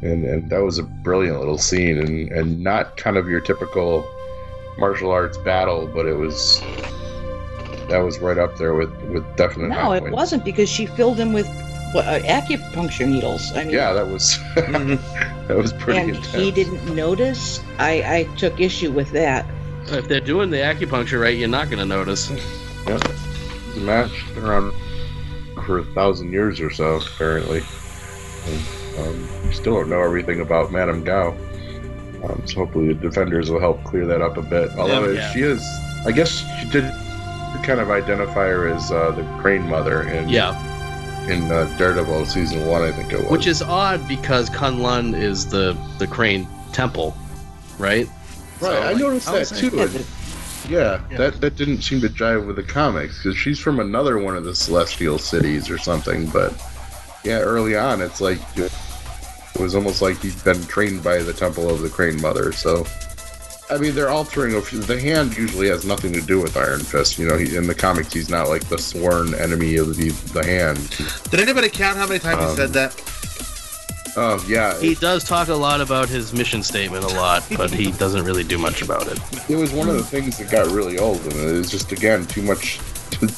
and 0.02 0.26
and 0.26 0.50
that 0.50 0.62
was 0.62 0.78
a 0.78 0.84
brilliant 0.84 1.40
little 1.40 1.58
scene, 1.58 1.98
and 1.98 2.32
and 2.32 2.64
not 2.64 2.98
kind 2.98 3.18
of 3.18 3.28
your 3.28 3.42
typical 3.42 4.08
martial 4.78 5.10
arts 5.12 5.38
battle, 5.40 5.88
but 5.88 6.06
it 6.06 6.16
was 6.16 6.62
that 7.90 8.00
was 8.00 8.20
right 8.20 8.38
up 8.38 8.58
there 8.58 8.76
with 8.76 8.94
with 9.06 9.36
definite. 9.36 9.70
No, 9.70 9.92
it 9.92 10.12
wasn't 10.12 10.46
because 10.46 10.70
she 10.70 10.86
filled 10.86 11.18
him 11.18 11.34
with 11.34 11.48
what, 11.94 12.06
uh, 12.06 12.20
acupuncture 12.22 13.08
needles. 13.08 13.52
I 13.54 13.64
mean, 13.64 13.74
Yeah, 13.74 13.94
that 13.94 14.08
was 14.08 14.38
that 14.56 15.56
was 15.56 15.74
pretty 15.74 16.00
and 16.00 16.10
intense. 16.12 16.34
he 16.34 16.52
didn't 16.52 16.96
notice. 16.96 17.62
I, 17.80 18.04
I 18.20 18.24
took 18.38 18.60
issue 18.60 18.92
with 18.92 19.12
that. 19.12 19.46
if 19.88 20.08
they're 20.08 20.20
doing 20.20 20.50
the 20.50 20.58
acupuncture 20.58 21.22
right, 21.22 21.38
you're 21.38 21.48
not 21.48 21.70
gonna 21.70 21.86
notice. 21.86 22.30
Yeah. 22.88 22.98
The 23.74 23.82
match 23.82 24.12
been 24.34 24.44
around 24.46 24.74
for 25.66 25.80
a 25.80 25.84
thousand 25.84 26.32
years 26.32 26.60
or 26.62 26.70
so, 26.72 26.98
apparently. 27.16 27.62
Um, 29.00 29.28
we 29.48 29.54
still 29.54 29.76
don't 29.76 29.90
know 29.90 30.02
everything 30.02 30.40
about 30.42 30.72
Madame 30.72 31.04
Gao. 31.04 31.32
Um, 32.24 32.42
so 32.46 32.56
hopefully 32.58 32.88
the 32.88 32.94
defenders 32.96 33.52
will 33.52 33.60
help 33.60 33.84
clear 33.84 34.06
that 34.06 34.22
up 34.22 34.38
a 34.38 34.42
bit. 34.42 34.72
Although 34.78 35.10
Yeah. 35.12 35.32
she 35.34 35.42
is, 35.42 35.62
I 36.06 36.12
guess 36.12 36.30
she 36.60 36.70
did 36.70 36.84
kind 37.64 37.80
of 37.80 37.90
identify 37.90 38.48
her 38.48 38.68
as 38.68 38.92
uh, 38.92 39.12
the 39.12 39.24
Crane 39.42 39.68
Mother 39.68 40.02
And 40.02 40.30
Yeah, 40.30 40.54
in 41.30 41.52
uh, 41.52 41.66
Daredevil 41.78 42.26
season 42.26 42.66
one, 42.66 42.82
I 42.82 42.92
think 42.92 43.12
it 43.14 43.20
was. 43.22 43.30
which 43.30 43.48
is 43.48 43.62
odd 43.62 44.08
because 44.08 44.50
Kunlun 44.50 45.18
is 45.20 45.48
the 45.48 45.78
the 46.00 46.08
Crane 46.08 46.48
Temple, 46.74 47.16
right? 47.80 48.08
right. 48.08 48.10
So, 48.60 48.72
I 48.72 48.92
like, 48.92 48.98
noticed 48.98 49.28
I 49.30 49.32
that 49.34 49.40
was 49.40 49.52
too. 49.60 49.70
like, 49.72 49.94
and- 49.96 50.06
yeah, 50.70 51.02
Yeah. 51.12 51.18
that 51.18 51.42
that 51.42 51.56
didn't 51.58 51.82
seem 51.84 52.02
to 52.02 52.10
jive 52.10 52.48
with 52.48 52.56
the 52.56 52.64
comics 52.64 53.22
because 53.22 53.38
she's 53.38 53.60
from 53.60 53.80
another 53.80 54.18
one 54.18 54.36
of 54.36 54.44
the 54.46 54.56
Celestial 54.56 55.20
cities 55.20 55.70
or 55.70 55.78
something. 55.78 56.26
But 56.28 56.54
yeah, 57.24 57.40
early 57.40 57.76
on, 57.76 58.02
it's 58.02 58.20
like 58.22 58.40
it 58.58 58.72
was 59.60 59.76
almost 59.76 60.02
like 60.02 60.22
he'd 60.22 60.44
been 60.44 60.64
trained 60.66 61.04
by 61.04 61.20
the 61.20 61.34
Temple 61.34 61.70
of 61.70 61.82
the 61.82 61.90
Crane 61.90 62.20
Mother. 62.20 62.52
So, 62.52 62.86
I 63.70 63.78
mean, 63.78 63.96
they're 63.96 64.10
altering. 64.10 64.54
a 64.56 64.62
few- 64.62 64.80
The 64.80 65.00
hand 65.00 65.36
usually 65.36 65.70
has 65.70 65.86
nothing 65.86 66.14
to 66.14 66.22
do 66.22 66.40
with 66.40 66.56
Iron 66.56 66.82
Fist. 66.82 67.18
You 67.18 67.28
know, 67.28 67.38
he, 67.38 67.56
in 67.56 67.66
the 67.68 67.74
comics, 67.76 68.14
he's 68.14 68.30
not 68.30 68.48
like 68.48 68.68
the 68.70 68.78
sworn 68.78 69.34
enemy 69.36 69.76
of 69.78 69.96
the 69.98 70.10
the 70.34 70.46
hand. 70.46 70.80
Did 71.32 71.40
anybody 71.40 71.70
count 71.70 71.98
how 71.98 72.06
many 72.06 72.20
times 72.20 72.44
Um, 72.44 72.50
he 72.52 72.56
said 72.56 72.74
that? 72.74 72.94
Oh 74.18 74.44
yeah, 74.48 74.80
He 74.80 74.96
does 74.96 75.26
talk 75.26 75.50
a 75.50 75.56
lot 75.56 75.82
about 75.82 76.08
his 76.08 76.32
mission 76.32 76.64
statement 76.64 77.04
a 77.04 77.10
lot, 77.10 77.44
but 77.58 77.70
he 77.70 77.92
doesn't 77.92 78.24
really 78.24 78.46
do 78.46 78.58
much 78.58 78.82
about 78.82 79.08
it. 79.08 79.20
it 79.50 79.58
was 79.58 79.72
one 79.74 79.90
of 79.90 79.96
the 79.96 80.04
things 80.04 80.38
that 80.38 80.50
got 80.50 80.68
really 80.72 80.98
old, 80.98 81.20
and 81.24 81.34
it 81.34 81.52
was 81.52 81.70
just 81.70 81.92
again 81.92 82.26
too 82.26 82.42
much. 82.42 82.80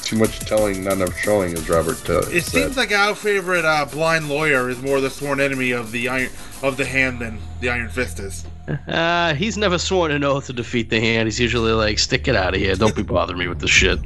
Too 0.02 0.16
much 0.16 0.40
telling, 0.40 0.82
none 0.82 1.00
of 1.02 1.16
showing, 1.18 1.52
as 1.54 1.68
Robert 1.68 2.10
uh, 2.10 2.18
It 2.32 2.42
said. 2.42 2.62
seems 2.64 2.76
like 2.76 2.90
our 2.90 3.14
favorite 3.14 3.64
uh, 3.64 3.84
blind 3.84 4.28
lawyer 4.28 4.68
is 4.68 4.82
more 4.82 5.00
the 5.00 5.08
sworn 5.08 5.40
enemy 5.40 5.70
of 5.70 5.92
the 5.92 6.08
iron 6.08 6.30
of 6.64 6.76
the 6.76 6.84
hand 6.84 7.20
than 7.20 7.38
the 7.60 7.70
Iron 7.70 7.88
Fist 7.88 8.18
is. 8.18 8.44
Uh, 8.88 9.34
he's 9.34 9.56
never 9.56 9.78
sworn 9.78 10.10
an 10.10 10.24
oath 10.24 10.46
to 10.46 10.52
defeat 10.52 10.90
the 10.90 11.00
hand. 11.00 11.26
He's 11.26 11.40
usually 11.40 11.72
like, 11.72 11.98
stick 11.98 12.28
it 12.28 12.36
out 12.36 12.54
of 12.54 12.60
here. 12.60 12.74
Don't 12.76 12.94
be 12.94 13.02
bothering 13.14 13.38
me 13.38 13.48
with 13.48 13.60
this 13.60 13.70
shit. 13.70 13.98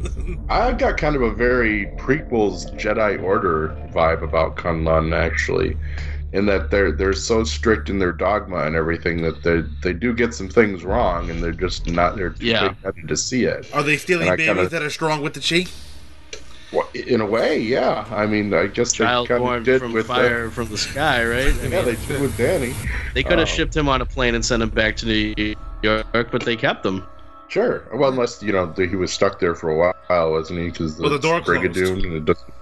I've 0.48 0.78
got 0.78 0.96
kind 0.98 1.16
of 1.16 1.22
a 1.22 1.32
very 1.32 1.86
prequels 1.98 2.72
Jedi 2.78 3.22
Order 3.22 3.68
vibe 3.92 4.22
about 4.22 4.56
Kunlun 4.56 5.14
actually, 5.16 5.76
in 6.32 6.46
that 6.46 6.70
they're 6.70 6.92
they're 6.92 7.12
so 7.12 7.44
strict 7.44 7.90
in 7.90 7.98
their 7.98 8.12
dogma 8.12 8.64
and 8.64 8.74
everything 8.76 9.20
that 9.22 9.42
they 9.42 9.62
they 9.82 9.92
do 9.92 10.14
get 10.14 10.32
some 10.34 10.48
things 10.48 10.82
wrong 10.84 11.28
and 11.30 11.42
they're 11.42 11.52
just 11.52 11.86
not 11.88 12.16
they're 12.16 12.30
too 12.30 12.46
Yeah. 12.46 12.68
big-headed 12.68 13.08
to 13.08 13.16
see 13.16 13.44
it. 13.44 13.68
Are 13.74 13.82
they 13.82 13.96
stealing 13.96 14.28
babies 14.28 14.46
kinda- 14.46 14.68
that 14.68 14.82
are 14.82 14.90
strong 14.90 15.20
with 15.22 15.34
the 15.34 15.40
chi? 15.40 15.70
Well, 16.72 16.88
in 16.94 17.20
a 17.20 17.26
way, 17.26 17.58
yeah. 17.60 18.06
I 18.10 18.26
mean, 18.26 18.54
I 18.54 18.66
guess 18.66 18.92
they 18.92 19.04
Child 19.04 19.28
kind 19.28 19.42
born 19.42 19.58
of 19.58 19.64
did 19.64 19.80
from 19.80 19.92
with 19.92 20.06
fire 20.06 20.50
from 20.50 20.68
the 20.68 20.78
sky, 20.78 21.22
right? 21.24 21.46
I 21.48 21.66
yeah, 21.66 21.84
mean, 21.84 21.84
they 21.84 22.06
did 22.06 22.20
with 22.20 22.36
Danny. 22.38 22.74
they 23.14 23.22
could 23.22 23.38
have 23.38 23.48
Oh. 23.48 23.50
shipped 23.52 23.76
him 23.76 23.88
on 23.88 24.00
a 24.00 24.06
plane 24.06 24.34
and 24.34 24.42
sent 24.44 24.62
him 24.62 24.70
back 24.70 24.96
to 24.96 25.06
New 25.06 25.54
York, 25.82 26.06
but 26.30 26.42
they 26.44 26.56
kept 26.56 26.86
him. 26.86 27.04
Sure. 27.48 27.84
Well, 27.92 28.08
unless 28.10 28.42
you 28.42 28.52
know 28.52 28.72
he 28.76 28.96
was 28.96 29.12
stuck 29.12 29.38
there 29.38 29.54
for 29.54 29.68
a 29.68 29.76
while, 30.08 30.30
wasn't 30.32 30.60
he? 30.60 30.70
Because 30.70 30.98
Well, 30.98 31.10
the 31.10 31.18
door 31.18 31.42
closed. 31.42 31.60
Brigadoon 31.62 32.04
and 32.04 32.14
it 32.14 32.24
doesn't. 32.24 32.52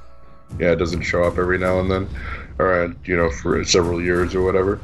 Yeah, 0.59 0.73
it 0.73 0.77
doesn't 0.81 1.03
show 1.03 1.23
up 1.23 1.39
every 1.39 1.59
now 1.59 1.79
and 1.79 1.89
then, 1.89 2.09
or 2.59 2.83
uh, 2.83 2.89
you 3.05 3.17
know, 3.17 3.31
for 3.31 3.63
several 3.63 4.03
years 4.03 4.35
or 4.35 4.43
whatever. 4.43 4.81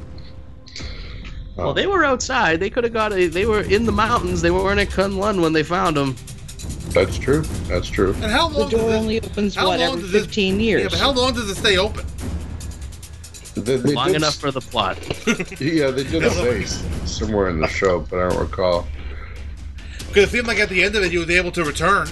Well, 1.57 1.71
Oh. 1.71 1.73
they 1.73 1.89
were 1.89 2.05
outside. 2.05 2.61
They 2.61 2.71
could 2.71 2.85
have 2.85 2.93
got 2.93 3.13
a. 3.13 3.27
They 3.27 3.47
were 3.47 3.63
in 3.63 3.85
the 3.87 3.91
mountains. 3.93 4.43
They 4.43 4.53
weren't 4.53 4.79
at 4.79 4.91
Kunlun 4.91 5.41
when 5.43 5.53
they 5.55 5.65
found 5.65 5.97
him. 5.97 6.15
That's 6.91 7.19
true. 7.19 7.43
That's 7.69 7.89
true. 7.89 8.13
And 8.15 8.25
how 8.33 8.49
long 8.49 8.71
The 8.71 8.77
door 8.79 8.91
this, 8.91 9.01
only 9.01 9.21
opens, 9.21 9.55
how 9.55 9.69
what, 9.69 9.81
long 9.81 9.99
every 9.99 10.09
this- 10.09 10.25
15 10.27 10.61
years? 10.61 10.83
Yeah, 10.83 10.89
but 10.91 10.99
how 10.99 11.13
long 11.13 11.35
does 11.35 11.51
it 11.51 11.57
stay 11.57 11.77
open? 11.77 12.05
They, 13.55 13.77
they 13.79 13.95
Long 13.95 14.09
did 14.09 14.17
enough 14.17 14.35
s- 14.35 14.39
for 14.41 14.51
the 14.51 14.61
plot. 14.61 14.99
Yeah, 15.61 15.91
they 15.91 16.05
did 16.05 16.31
say 16.33 16.63
s- 16.65 16.85
somewhere 17.07 17.49
in 17.49 17.59
the 17.61 17.69
show, 17.69 18.01
but 18.01 18.19
I 18.19 18.29
don't 18.29 18.39
recall. 18.39 18.87
Because 20.09 20.25
it 20.25 20.31
seemed 20.31 20.47
like 20.47 20.59
at 20.59 20.69
the 20.69 20.83
end 20.85 20.95
of 20.95 21.03
it, 21.05 21.11
he 21.11 21.17
was 21.19 21.31
able 21.31 21.51
to 21.53 21.65
return. 21.65 22.07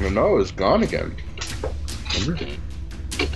No, 0.00 0.08
no, 0.08 0.38
it's 0.38 0.50
gone 0.50 0.82
again. 0.82 1.14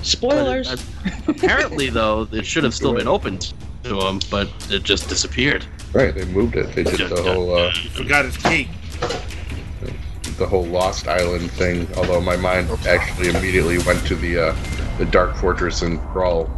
Spoilers. 0.02 0.68
But 0.68 0.80
it- 1.06 1.28
apparently, 1.28 1.90
though, 1.90 2.26
it 2.32 2.44
should 2.44 2.64
have 2.64 2.74
still 2.74 2.94
been 2.94 3.08
open 3.08 3.38
to 3.84 4.00
him, 4.00 4.20
but 4.30 4.48
it 4.70 4.82
just 4.82 5.08
disappeared. 5.08 5.64
Right, 5.92 6.12
they 6.14 6.24
moved 6.24 6.56
it. 6.56 6.74
They 6.74 6.82
did 6.82 7.08
the 7.10 7.22
whole 7.22 7.54
uh, 7.56 7.70
He 7.70 7.88
forgot 7.88 8.24
his 8.24 8.36
key. 8.36 8.68
The 10.38 10.46
whole 10.46 10.64
Lost 10.64 11.06
Island 11.08 11.50
thing. 11.52 11.86
Although 11.96 12.20
my 12.20 12.36
mind 12.36 12.68
actually 12.86 13.28
immediately 13.28 13.78
went 13.78 14.04
to 14.06 14.16
the 14.16 14.48
uh, 14.48 14.56
the 14.98 15.04
Dark 15.04 15.36
Fortress 15.36 15.82
and 15.82 15.98
Krull 16.00 16.50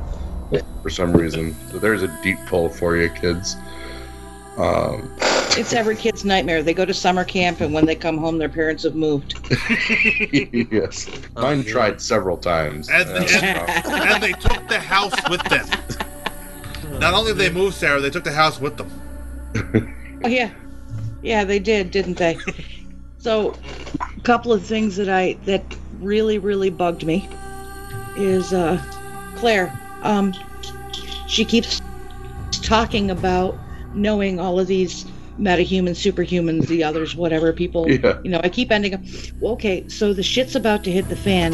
for 0.83 0.91
some 0.91 1.13
reason. 1.13 1.55
So 1.71 1.79
there's 1.79 2.03
a 2.03 2.21
deep 2.23 2.39
pull 2.47 2.69
for 2.69 2.97
you, 2.97 3.09
kids. 3.11 3.57
Um, 4.57 5.13
It's 5.59 5.73
every 5.73 5.97
kid's 5.97 6.25
nightmare. 6.25 6.63
They 6.63 6.75
go 6.75 6.85
to 6.85 6.95
summer 6.95 7.25
camp, 7.25 7.61
and 7.61 7.75
when 7.75 7.85
they 7.87 7.97
come 7.97 8.17
home, 8.19 8.39
their 8.39 8.49
parents 8.49 8.85
have 8.85 8.95
moved. 8.95 9.35
yes, 10.71 11.11
mine 11.35 11.63
yeah. 11.63 11.73
tried 11.73 12.01
several 12.01 12.37
times. 12.37 12.89
And, 12.89 13.09
Uh, 13.09 13.27
and, 13.43 13.87
and 14.13 14.23
they 14.23 14.33
took 14.33 14.69
the 14.69 14.79
house 14.79 15.15
with 15.29 15.43
them. 15.45 15.67
Not 17.01 17.15
only 17.15 17.33
did 17.33 17.39
they 17.39 17.51
move 17.51 17.75
Sara, 17.75 18.01
they 18.01 18.11
took 18.11 18.25
the 18.25 18.33
house 18.33 18.61
with 18.61 18.77
them. 18.77 18.91
Oh 20.25 20.29
yeah, 20.29 20.51
yeah, 21.23 21.45
they 21.45 21.59
did, 21.59 21.91
didn't 21.91 22.17
they? 22.17 22.39
so, 23.27 23.55
a 24.17 24.21
couple 24.21 24.53
of 24.53 24.63
things 24.65 24.95
that 24.95 25.09
I 25.09 25.33
that 25.47 25.65
really 25.99 26.39
really 26.39 26.71
bugged 26.71 27.05
me 27.05 27.29
is 28.17 28.53
uh, 28.53 28.81
Claire. 29.35 29.77
Um, 30.03 30.33
she 31.27 31.45
keeps 31.45 31.83
talking 32.63 33.11
about 33.11 33.59
knowing 33.95 34.39
all 34.39 34.61
of 34.61 34.69
these 34.69 35.07
metahumans, 35.41 35.99
superhumans, 35.99 36.69
the 36.69 36.85
others, 36.85 37.17
whatever 37.17 37.53
people. 37.53 37.91
Yeah. 37.91 38.21
You 38.23 38.31
know, 38.31 38.41
I 38.45 38.49
keep 38.49 38.71
ending 38.71 38.95
up. 38.95 39.01
Well, 39.41 39.55
okay, 39.55 39.89
so 39.89 40.13
the 40.13 40.23
shit's 40.23 40.55
about 40.55 40.85
to 40.85 40.93
hit 40.93 41.09
the 41.09 41.17
fan. 41.17 41.51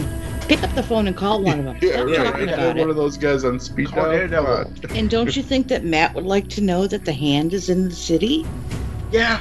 Pick 0.48 0.62
up 0.62 0.74
the 0.74 0.82
phone 0.82 1.06
and 1.06 1.16
call 1.16 1.42
one 1.42 1.60
of 1.60 1.64
them. 1.64 1.78
yeah, 1.80 1.92
Stop 1.92 2.06
right. 2.06 2.16
talking 2.16 2.48
You're 2.48 2.54
about 2.54 2.76
one 2.76 2.88
it. 2.88 2.90
of 2.90 2.96
those 2.96 3.16
guys 3.16 3.44
on 3.44 3.58
speed 3.58 3.88
dial. 3.92 4.04
Come 4.04 4.10
Daredevil. 4.12 4.46
on. 4.56 4.76
And 4.98 5.08
don't 5.08 5.34
you 5.34 5.42
think 5.42 5.68
that 5.68 5.84
Matt 5.84 6.14
would 6.14 6.26
like 6.26 6.48
to 6.50 6.60
know 6.60 6.86
that 6.86 7.06
the 7.06 7.14
hand 7.14 7.54
is 7.54 7.70
in 7.70 7.88
the 7.88 7.94
city? 7.94 8.44
Yeah. 9.10 9.40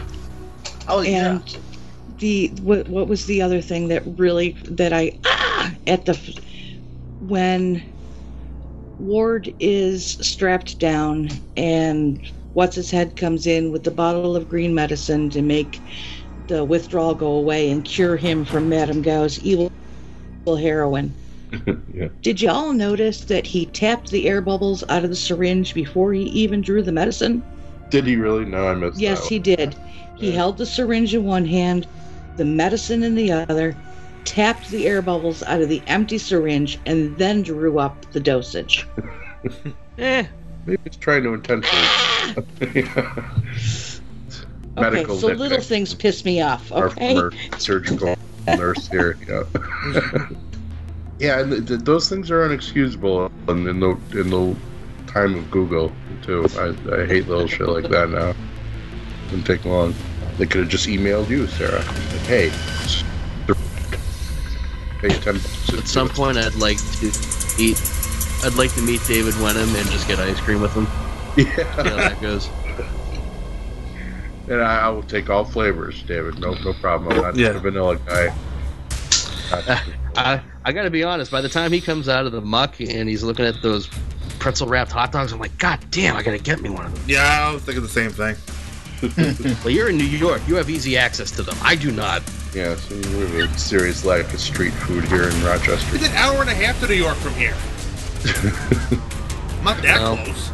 Oh 0.88 1.02
yeah. 1.02 1.40
The 2.22 2.52
what, 2.64 2.90
what 2.90 3.10
was 3.10 3.26
the 3.26 3.42
other 3.42 3.62
thing 3.62 3.90
that 3.90 4.04
really 4.18 4.58
that 4.70 4.94
I 4.94 5.20
ah, 5.26 5.76
at 5.88 6.06
the 6.06 6.18
when 7.20 7.84
Ward 9.00 9.54
is 9.60 10.14
strapped 10.22 10.80
down 10.80 11.30
and 11.58 12.22
what's 12.54 12.76
his 12.76 12.92
head 12.92 13.18
comes 13.18 13.48
in 13.48 13.72
with 13.72 13.84
the 13.84 13.92
bottle 13.92 14.36
of 14.36 14.48
green 14.50 14.74
medicine 14.76 15.30
to 15.32 15.42
make 15.42 15.82
the 16.48 16.64
withdrawal 16.64 17.16
go 17.16 17.34
away 17.34 17.70
and 17.72 17.86
cure 17.86 18.18
him 18.18 18.46
from 18.46 18.70
Madame 18.70 19.02
Gao's 19.02 19.40
evil 19.40 19.70
heroin. 20.58 21.14
yeah. 21.94 22.10
Did 22.24 22.42
y'all 22.42 22.74
notice 22.74 23.26
that 23.26 23.48
he 23.48 23.66
tapped 23.66 24.12
the 24.12 24.28
air 24.28 24.42
bubbles 24.42 24.84
out 24.90 25.04
of 25.04 25.10
the 25.10 25.16
syringe 25.16 25.74
before 25.74 26.14
he 26.14 26.24
even 26.24 26.62
drew 26.62 26.82
the 26.84 26.92
medicine? 26.92 27.44
Did 27.90 28.06
he 28.06 28.16
really? 28.16 28.46
No, 28.46 28.68
I 28.68 28.76
missed 28.76 29.00
Yes, 29.00 29.28
he 29.28 29.40
did. 29.40 29.76
He 30.16 30.28
Yeah. 30.28 30.36
held 30.36 30.58
the 30.58 30.66
syringe 30.66 31.14
in 31.14 31.24
one 31.24 31.46
hand, 31.46 31.88
the 32.38 32.46
medicine 32.46 33.04
in 33.04 33.16
the 33.16 33.32
other, 33.32 33.76
tapped 34.26 34.70
the 34.70 34.86
air 34.88 35.02
bubbles 35.02 35.42
out 35.44 35.62
of 35.62 35.70
the 35.70 35.82
empty 35.88 36.18
syringe, 36.18 36.80
and 36.86 37.18
then 37.18 37.42
drew 37.44 37.80
up 37.80 38.06
the 38.12 38.20
dosage. 38.20 38.88
Eh, 39.98 40.26
Maybe 40.66 40.80
he's 40.86 40.96
trying 40.98 41.24
to 41.24 41.34
intentionally. 41.34 42.86
Okay, 44.78 44.90
Medical 44.90 45.18
so 45.18 45.28
little 45.28 45.58
nitpick. 45.58 45.66
things 45.66 45.94
piss 45.94 46.24
me 46.24 46.42
off. 46.42 46.72
our 46.72 46.88
Okay, 46.88 47.14
former 47.14 47.34
surgical 47.58 48.16
nurse 48.48 48.88
here. 48.88 49.18
Yeah, 49.28 49.44
yeah, 51.20 51.40
and 51.42 51.52
th- 51.52 51.68
th- 51.68 51.80
those 51.82 52.08
things 52.08 52.32
are 52.32 52.48
unexcusable 52.48 53.30
in, 53.50 53.68
in 53.68 53.80
the 53.82 53.90
in 54.18 54.30
the 54.30 54.56
time 55.08 55.36
of 55.36 55.52
Google 55.52 55.92
too. 56.22 56.46
I, 56.58 56.70
I 57.02 57.06
hate 57.06 57.28
little 57.28 57.48
shit 57.48 57.68
like 57.68 57.90
that 57.90 58.10
now. 58.10 58.30
It 58.30 58.36
Didn't 59.32 59.46
take 59.46 59.66
long. 59.66 59.94
They 60.38 60.46
could 60.46 60.62
have 60.62 60.70
just 60.70 60.88
emailed 60.88 61.30
you, 61.30 61.48
Sara. 61.48 61.80
Like, 61.80 62.22
hey, 62.28 62.50
pay 65.00 65.10
ten 65.10 65.36
bucks. 65.36 65.74
at 65.74 65.88
some 65.88 66.10
point, 66.10 66.38
I'd 66.38 66.56
like 66.56 66.78
to 66.78 67.08
eat. 67.60 67.80
I'd 68.44 68.56
like 68.56 68.74
to 68.74 68.82
meet 68.82 69.02
David 69.08 69.36
Wenham 69.40 69.76
and 69.76 69.90
just 69.90 70.08
get 70.08 70.20
ice 70.20 70.40
cream 70.40 70.62
with 70.62 70.74
him. 70.74 70.88
See 71.36 71.44
how 71.46 71.84
Yeah, 71.84 71.96
that 71.96 72.22
goes. 72.22 72.50
and 74.50 74.62
I, 74.62 74.80
I 74.82 74.90
will 74.90 75.04
take 75.04 75.30
all 75.30 75.46
flavors, 75.46 76.02
David. 76.04 76.40
No, 76.40 76.54
no 76.56 76.74
problem. 76.74 77.14
I'm 77.14 77.22
not 77.22 77.36
Yeah. 77.36 77.50
a 77.50 77.60
vanilla 77.60 77.98
guy. 77.98 78.34
Not- 79.52 79.82
I 80.18 80.42
I 80.66 80.72
gotta 80.74 80.90
be 80.90 81.04
honest. 81.04 81.32
By 81.32 81.42
the 81.42 81.50
time 81.50 81.72
he 81.72 81.80
comes 81.82 82.10
out 82.10 82.26
of 82.26 82.32
the 82.32 82.42
muck 82.42 82.80
and 82.82 83.08
he's 83.08 83.24
looking 83.24 83.46
at 83.46 83.62
those 83.62 83.88
pretzel 84.40 84.68
wrapped 84.68 84.92
hot 84.92 85.12
dogs, 85.12 85.32
I'm 85.32 85.40
like, 85.40 85.58
God 85.58 85.80
damn! 85.92 86.16
I 86.18 86.24
gotta 86.24 86.38
get 86.40 86.62
me 86.62 86.70
one 86.70 86.86
of 86.86 86.94
them. 86.96 87.04
Yeah, 87.08 87.48
I 87.48 87.54
was 87.54 87.62
thinking 87.64 87.82
the 87.84 87.90
same 87.90 88.12
thing. 88.12 88.36
Well, 89.64 89.70
you're 89.72 89.90
in 89.90 89.98
New 89.98 90.04
York. 90.04 90.42
You 90.48 90.56
have 90.56 90.70
easy 90.70 90.98
access 90.98 91.32
to 91.32 91.44
them. 91.44 91.58
I 91.62 91.76
do 91.76 91.92
not. 91.92 92.22
yeah, 92.54 92.76
so 92.76 92.96
we 92.96 93.42
have 93.42 93.54
a 93.56 93.58
serious 93.58 94.04
lack 94.06 94.34
of 94.34 94.40
street 94.40 94.74
food 94.74 95.04
here 95.06 95.24
in 95.30 95.44
Rochester. 95.44 95.96
It's 95.96 96.08
an 96.08 96.14
hour 96.16 96.42
and 96.42 96.50
a 96.50 96.54
half 96.54 96.80
to 96.82 96.88
New 96.88 96.94
York 96.96 97.18
from 97.18 97.34
here. 97.34 97.56
Not 99.64 99.82
that 99.84 100.00
Well. 100.00 100.18
close. 100.18 100.52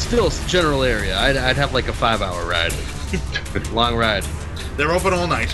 Still, 0.00 0.26
it's 0.28 0.46
general 0.50 0.82
area. 0.84 1.18
I'd, 1.18 1.36
I'd 1.36 1.56
have 1.56 1.72
like 1.74 1.88
a 1.88 1.92
five 1.92 2.22
hour 2.22 2.46
ride. 2.48 2.72
Long 3.72 3.94
ride. 3.96 4.24
They're 4.76 4.92
open 4.92 5.12
all 5.12 5.26
night. 5.26 5.52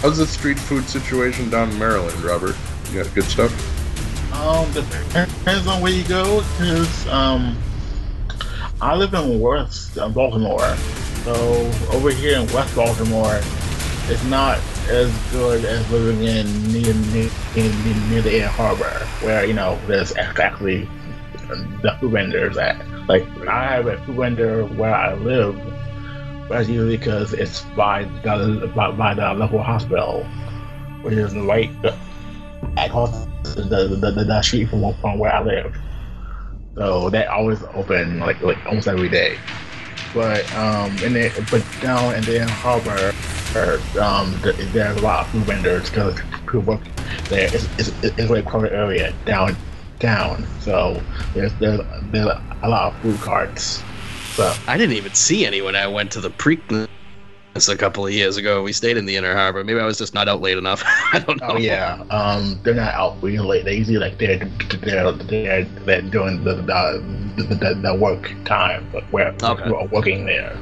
How's 0.00 0.18
the 0.18 0.26
street 0.26 0.58
food 0.58 0.84
situation 0.84 1.50
down 1.50 1.70
in 1.70 1.78
Maryland, 1.78 2.18
Robert? 2.22 2.56
You 2.92 3.02
got 3.02 3.14
good 3.14 3.24
stuff? 3.24 3.52
Um, 4.34 4.70
depends 4.72 5.66
on 5.66 5.80
where 5.82 5.92
you 5.92 6.04
go. 6.04 6.42
Cause 6.58 7.06
um, 7.08 7.56
I 8.80 8.94
live 8.94 9.12
in 9.12 9.40
West 9.40 9.98
uh, 9.98 10.08
Baltimore, 10.08 10.76
so 11.24 11.34
over 11.90 12.10
here 12.10 12.38
in 12.38 12.46
West 12.52 12.76
Baltimore, 12.76 13.40
it's 14.06 14.22
not 14.24 14.58
as 14.88 15.12
good 15.32 15.64
as 15.64 15.90
living 15.90 16.22
in 16.22 16.72
near 16.72 16.94
near, 16.94 17.28
near, 18.08 18.22
the 18.22 18.36
Inner 18.36 18.46
Harbor, 18.46 19.04
where 19.20 19.44
you 19.44 19.52
know 19.52 19.76
there's 19.88 20.16
actually 20.16 20.88
the 21.82 21.96
food 21.98 22.12
vendors 22.12 22.56
at. 22.56 22.78
Like 23.08 23.26
I 23.48 23.64
have 23.64 23.88
a 23.88 23.98
food 24.04 24.14
vendor 24.14 24.64
where 24.64 24.94
I 24.94 25.14
live, 25.14 25.56
but 26.48 26.58
that's 26.58 26.68
usually 26.68 26.98
because 26.98 27.32
it's 27.32 27.62
by 27.76 28.04
the 28.22 28.70
by, 28.76 28.92
by 28.92 29.14
the 29.14 29.34
local 29.34 29.60
hospital, 29.60 30.22
which 31.02 31.14
is 31.14 31.34
right 31.34 31.68
across 32.76 33.26
the 33.42 33.62
the, 33.62 34.12
the, 34.12 34.24
the 34.24 34.42
street 34.42 34.68
from 34.68 34.94
from 35.00 35.18
where 35.18 35.34
I 35.34 35.42
live. 35.42 35.76
So 36.78 37.10
that 37.10 37.26
always 37.26 37.60
open 37.74 38.20
like 38.20 38.40
like 38.40 38.64
almost 38.64 38.86
every 38.86 39.08
day. 39.08 39.36
But 40.14 40.50
um, 40.54 40.96
and 41.02 41.16
then 41.16 41.32
but 41.50 41.64
down 41.80 42.14
in 42.14 42.22
the 42.22 42.46
Harbor, 42.48 43.12
um, 44.00 44.40
th- 44.42 44.54
there's 44.72 44.96
a 44.96 45.00
lot 45.00 45.26
of 45.26 45.32
food 45.32 45.42
vendors 45.42 45.90
because 45.90 46.20
people 46.42 46.60
work 46.60 46.80
there. 47.30 47.52
It's, 47.52 47.68
it's, 47.80 47.88
it's 48.04 48.28
very 48.28 48.42
crowded 48.42 48.72
area 48.72 49.12
down 49.24 49.56
down. 49.98 50.46
So 50.60 51.02
there's 51.34 51.52
there's 51.54 51.80
there's 52.12 52.28
a 52.62 52.68
lot 52.68 52.94
of 52.94 53.00
food 53.00 53.18
carts. 53.18 53.82
So 54.34 54.54
I 54.68 54.78
didn't 54.78 54.94
even 54.94 55.14
see 55.14 55.44
any 55.44 55.60
when 55.60 55.74
I 55.74 55.88
went 55.88 56.12
to 56.12 56.20
the 56.20 56.30
Preakness 57.54 57.68
a 57.72 57.76
couple 57.76 58.06
of 58.06 58.12
years 58.12 58.36
ago. 58.36 58.62
We 58.62 58.72
stayed 58.72 58.96
in 58.96 59.06
the 59.06 59.16
Inner 59.16 59.34
Harbor. 59.34 59.64
Maybe 59.64 59.80
I 59.80 59.84
was 59.84 59.98
just 59.98 60.14
not 60.14 60.28
out 60.28 60.40
late 60.40 60.58
enough. 60.58 60.82
I 61.12 61.18
don't 61.20 61.40
know. 61.40 61.48
Oh 61.50 61.56
yeah, 61.56 62.04
um, 62.10 62.58
they're 62.62 62.74
not 62.74 62.94
out 62.94 63.22
really 63.22 63.38
late. 63.38 63.64
They 63.64 63.76
usually 63.76 63.98
like 63.98 64.18
they're 64.18 64.38
they're 64.82 65.12
they're, 65.12 65.64
they're 65.64 66.02
doing 66.02 66.44
the 66.44 66.54
the, 66.56 67.02
the, 67.36 67.54
the, 67.54 67.74
the 67.82 67.94
work 67.94 68.32
time, 68.44 68.88
but 68.92 69.04
where 69.12 69.34
Okay. 69.42 69.70
we're 69.70 69.86
working 69.86 70.24
there. 70.26 70.56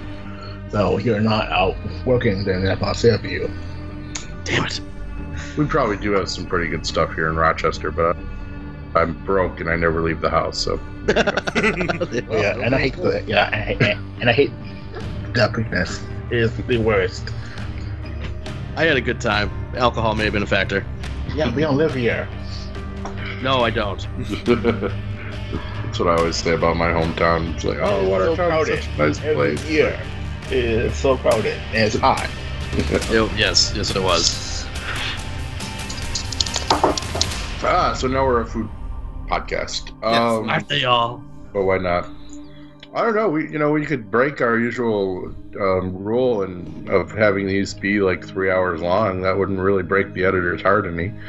So 0.70 0.98
if 0.98 1.04
you're 1.04 1.20
not 1.20 1.48
out 1.50 1.76
working, 2.04 2.44
then 2.44 2.64
that's 2.64 2.80
not 2.80 2.96
safe 2.96 3.20
for 3.20 3.28
you. 3.28 3.50
Damn 4.44 4.66
it. 4.66 4.80
We 5.56 5.64
probably 5.66 5.96
do 5.96 6.12
have 6.12 6.28
some 6.28 6.46
pretty 6.46 6.68
good 6.70 6.86
stuff 6.86 7.14
here 7.14 7.28
in 7.28 7.36
Rochester, 7.36 7.90
but 7.90 8.16
I'm 8.94 9.12
broke 9.24 9.60
and 9.60 9.70
I 9.70 9.76
never 9.76 10.02
leave 10.02 10.20
the 10.20 10.30
house, 10.30 10.58
so 10.58 10.80
yeah, 11.08 12.56
and 12.58 12.74
I 12.74 12.78
hate 12.78 12.96
the 12.96 13.22
yeah, 13.26 13.48
and 13.54 13.82
I, 13.82 13.90
and 14.20 14.30
I 14.30 14.32
hate 14.32 14.50
the 15.34 15.48
quickness. 15.52 16.00
Is 16.30 16.56
the 16.66 16.78
worst. 16.78 17.30
I 18.76 18.84
had 18.84 18.96
a 18.96 19.00
good 19.00 19.20
time. 19.20 19.50
Alcohol 19.76 20.14
may 20.14 20.24
have 20.24 20.32
been 20.32 20.42
a 20.42 20.46
factor. 20.46 20.84
Yeah, 21.34 21.54
we 21.54 21.62
don't 21.62 21.76
live 21.76 21.94
here. 21.94 22.28
No, 23.42 23.60
I 23.62 23.70
don't. 23.70 24.00
that's 24.44 25.98
what 25.98 26.08
I 26.08 26.16
always 26.16 26.36
say 26.36 26.52
about 26.54 26.76
my 26.76 26.88
hometown. 26.88 27.54
It's 27.54 27.64
like, 27.64 27.78
oh, 27.78 28.00
It's 28.00 28.04
so 28.04 28.10
Watertown's 28.10 28.36
crowded. 28.36 28.82
such 28.82 28.94
a 28.94 28.98
nice 28.98 29.20
Every 29.22 29.34
place. 29.56 29.70
year 29.70 30.00
it's 30.48 30.96
so 30.96 31.16
crowded 31.16 31.58
and 31.72 31.76
it's 31.86 31.96
hot. 31.96 32.28
It- 32.72 33.30
yes, 33.38 33.72
yes, 33.74 33.94
it 33.96 34.02
was. 34.02 34.64
Ah, 37.68 37.94
so 37.96 38.06
now 38.06 38.24
we're 38.24 38.40
a 38.42 38.46
food 38.46 38.68
podcast. 39.28 39.90
Um, 40.04 40.48
Aren't 40.48 40.68
they 40.68 40.84
all? 40.84 41.22
but 41.52 41.62
why 41.64 41.78
not? 41.78 42.08
I 42.96 43.02
don't 43.02 43.14
know. 43.14 43.28
We, 43.28 43.50
you 43.50 43.58
know, 43.58 43.72
we 43.72 43.84
could 43.84 44.10
break 44.10 44.40
our 44.40 44.58
usual 44.58 45.26
um, 45.60 45.94
rule 45.94 46.42
and 46.44 46.88
of 46.88 47.12
having 47.12 47.46
these 47.46 47.74
be 47.74 48.00
like 48.00 48.26
three 48.26 48.50
hours 48.50 48.80
long. 48.80 49.20
That 49.20 49.36
wouldn't 49.36 49.58
really 49.58 49.82
break 49.82 50.14
the 50.14 50.24
editor's 50.24 50.62
heart 50.62 50.86
any. 50.86 51.12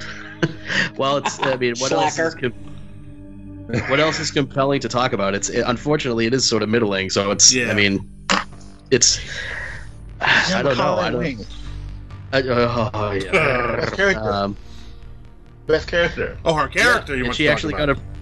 Well, 0.98 1.18
it's. 1.18 1.40
I 1.42 1.56
mean, 1.56 1.76
what 1.78 1.92
else 1.92 2.20
is? 2.20 2.34
Slacker. 2.34 2.50
Com- 2.50 3.90
what 3.90 4.00
else 4.00 4.20
is 4.20 4.32
compelling 4.32 4.80
to 4.82 4.90
talk 4.90 5.14
about? 5.14 5.34
It's 5.34 5.50
it, 5.50 5.64
unfortunately 5.66 6.26
it 6.26 6.34
is 6.34 6.46
sort 6.48 6.62
of 6.62 6.70
middling. 6.70 7.10
So 7.10 7.32
it's. 7.32 7.54
Yeah. 7.54 7.72
I 7.72 7.74
mean, 7.74 8.10
it's. 8.92 9.20
I 10.22 10.62
don't 10.62 10.78
know. 10.78 10.96
I 10.96 11.10
don't. 11.10 11.48
I, 12.34 12.42
uh, 12.42 12.90
oh, 12.94 13.12
yeah. 13.12 13.32
Best 13.78 13.94
character. 13.96 14.32
Um, 14.32 14.58
Best 15.66 15.88
character. 15.88 16.38
Oh, 16.46 16.54
her 16.54 16.68
character. 16.68 17.14
you 17.14 17.20
and 17.22 17.28
must 17.28 17.38
she 17.38 17.46
talk 17.46 17.54
actually 17.54 17.74
about. 17.74 17.88
got 17.88 17.98
a. 17.98 18.17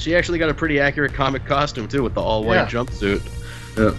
She 0.00 0.16
actually 0.16 0.38
got 0.38 0.48
a 0.50 0.54
pretty 0.54 0.80
accurate 0.80 1.12
comic 1.14 1.44
costume 1.44 1.86
too, 1.88 2.02
with 2.02 2.14
the 2.14 2.20
all 2.22 2.42
white 2.44 2.54
Yeah. 2.56 2.66
jumpsuit. 2.66 3.22
Yeah. 3.76 3.92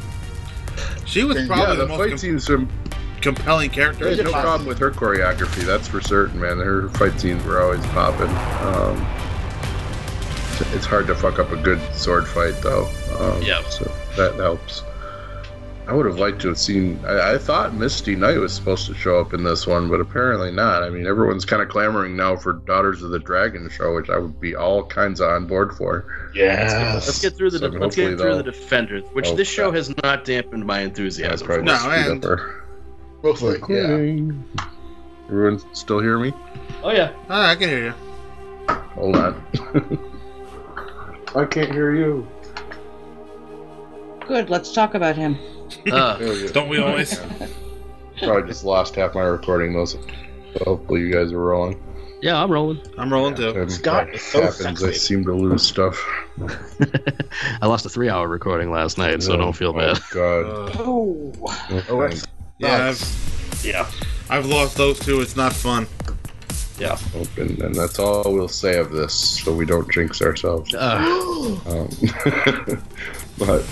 She 1.06 1.24
was 1.24 1.38
Yeah, 1.38 1.48
probably 1.48 1.64
yeah, 1.66 1.70
the, 1.76 1.76
the 1.84 1.88
most 1.88 1.98
fight 2.00 2.10
com- 2.10 2.18
scenes. 2.18 2.50
Are, 2.50 2.68
compelling 3.22 3.70
character. 3.70 4.06
there's 4.06 4.18
no 4.18 4.24
the 4.24 4.32
problem 4.32 4.68
with 4.68 4.80
her 4.80 4.90
choreography. 4.90 5.64
That's 5.64 5.88
for 5.88 6.02
certain, 6.02 6.40
man. 6.40 6.58
Her 6.58 6.90
fight 6.90 7.20
scenes 7.20 7.44
were 7.46 7.62
always 7.62 7.86
popping. 7.88 8.30
Um, 8.66 8.98
it's 10.76 10.86
hard 10.88 11.06
to 11.08 11.16
fuck 11.16 11.38
up 11.40 11.52
a 11.52 11.56
good 11.58 11.80
sword 11.94 12.28
fight, 12.28 12.56
though. 12.62 12.90
Um, 13.20 13.42
Yeah. 13.44 13.62
So 13.70 13.92
that 14.18 14.36
helps. 14.36 14.82
I 15.88 15.94
would 15.94 16.06
have 16.06 16.20
liked 16.20 16.40
to 16.42 16.48
have 16.50 16.58
seen. 16.60 17.00
I, 17.06 17.34
I 17.34 17.38
thought 17.38 17.74
Misty 17.74 18.16
Knight 18.16 18.38
was 18.38 18.54
supposed 18.54 18.86
to 18.88 18.94
show 18.94 19.20
up 19.20 19.34
in 19.34 19.44
this 19.44 19.68
one, 19.68 19.90
but 19.90 20.00
apparently 20.00 20.52
not. 20.52 20.84
I 20.84 20.90
mean, 20.90 21.06
everyone's 21.06 21.44
kind 21.44 21.62
of 21.62 21.68
clamoring 21.70 22.16
now 22.16 22.36
for 22.38 22.54
Daughters 22.54 23.02
of 23.04 23.10
the 23.10 23.20
Dragon 23.20 23.68
show, 23.70 23.94
which 23.96 24.10
I 24.10 24.18
would 24.18 24.40
be 24.40 24.56
all 24.56 24.86
kinds 24.86 25.20
of 25.20 25.30
on 25.30 25.48
board 25.48 25.74
for. 25.74 26.06
Yeah, 26.34 26.92
Let's 26.94 27.20
get 27.22 27.36
through 27.36 27.50
the 27.50 27.60
So 27.60 27.68
let's 27.68 27.96
get 27.96 28.08
through 28.10 28.16
the 28.18 28.24
they'll- 28.24 28.44
defenders, 28.44 29.04
which 29.14 29.28
Oh, 29.30 29.36
this 29.36 29.48
show 29.50 29.70
yeah. 29.70 29.76
has 29.78 29.94
not 30.04 30.24
dampened 30.24 30.66
my 30.66 30.80
enthusiasm. 30.80 31.46
probably 31.46 31.66
No, 31.66 31.72
just 31.74 31.84
speed 31.84 32.12
and- 32.12 32.26
up 32.26 32.40
her. 32.40 32.64
Mostly, 33.24 33.60
yeah. 33.70 34.66
Everyone 35.28 35.62
still 35.76 36.00
hear 36.00 36.18
me? 36.20 36.34
Oh 36.84 36.92
yeah. 36.92 37.12
Ah, 37.30 37.50
I 37.52 37.56
can 37.56 37.70
hear 37.70 37.84
you. 37.86 37.94
Hold 38.96 39.16
on. 39.16 39.44
I 41.36 41.46
can't 41.46 41.72
hear 41.72 41.94
you. 41.96 42.28
Good. 44.32 44.50
Let's 44.50 44.72
talk 44.72 44.94
about 44.96 45.18
him. 45.18 45.38
Uh, 45.92 46.18
There 46.18 46.30
we 46.34 46.42
go. 46.44 46.48
Don't 46.50 46.70
we 46.70 46.80
always? 46.80 47.20
Probably 48.20 48.48
just 48.48 48.64
lost 48.66 48.96
half 48.96 49.14
my 49.16 49.22
recording 49.22 49.74
though, 49.74 49.86
so 49.86 50.00
hopefully 50.66 51.00
you 51.02 51.12
guys 51.12 51.32
are 51.34 51.40
rolling. 51.40 51.82
yeah, 52.22 52.42
I'm 52.42 52.50
rolling. 52.52 52.82
I'm 52.98 53.12
rolling 53.12 53.36
too. 53.36 53.70
Scott 53.70 54.08
that 54.08 54.16
is 54.16 54.22
so 54.22 54.42
happens. 54.42 54.84
I 54.84 54.92
seem 54.92 55.24
to 55.26 55.34
lose 55.34 55.64
stuff. 55.64 55.98
I 57.62 57.68
lost 57.68 57.86
a 57.86 57.90
three-hour 57.90 58.28
recording 58.28 58.70
last 58.70 58.98
night, 58.98 59.24
so 59.24 59.34
Oh, 59.34 59.38
don't 59.38 59.54
feel 59.54 59.70
oh, 59.70 59.80
bad. 59.80 60.00
God. 60.12 60.46
Uh, 60.46 60.84
Oh. 60.84 61.32
Oh, 61.90 62.10
yeah. 62.60 62.90
I've, 62.90 63.62
Yeah. 63.64 63.90
I've 64.30 64.46
lost 64.46 64.76
those 64.78 65.00
two. 65.00 65.20
It's 65.22 65.36
not 65.38 65.52
fun. 65.54 65.88
Yeah. 66.80 66.98
Open, 67.16 67.62
and 67.62 67.74
that's 67.76 67.98
all 68.00 68.24
we'll 68.34 68.48
say 68.50 68.78
of 68.78 68.92
this, 68.92 69.14
so 69.42 69.54
we 69.54 69.66
don't 69.66 69.90
jinx 69.92 70.22
ourselves. 70.22 70.74
Uh, 70.76 70.98
Um, 71.66 71.90
but 73.38 73.64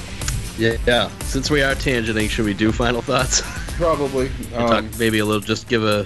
yeah. 0.60 0.78
Yeah. 0.86 1.10
Since 1.20 1.50
we 1.50 1.62
are 1.62 1.74
tangenting, 1.76 2.30
should 2.30 2.46
we 2.46 2.54
do 2.54 2.72
final 2.72 3.02
thoughts? 3.02 3.42
probably, 3.78 4.28
And 4.40 4.52
talk 4.52 4.72
um, 4.72 4.92
maybe 5.00 5.20
a 5.20 5.26
little, 5.26 5.42
just 5.42 5.68
give 5.68 5.84
a 5.84 6.06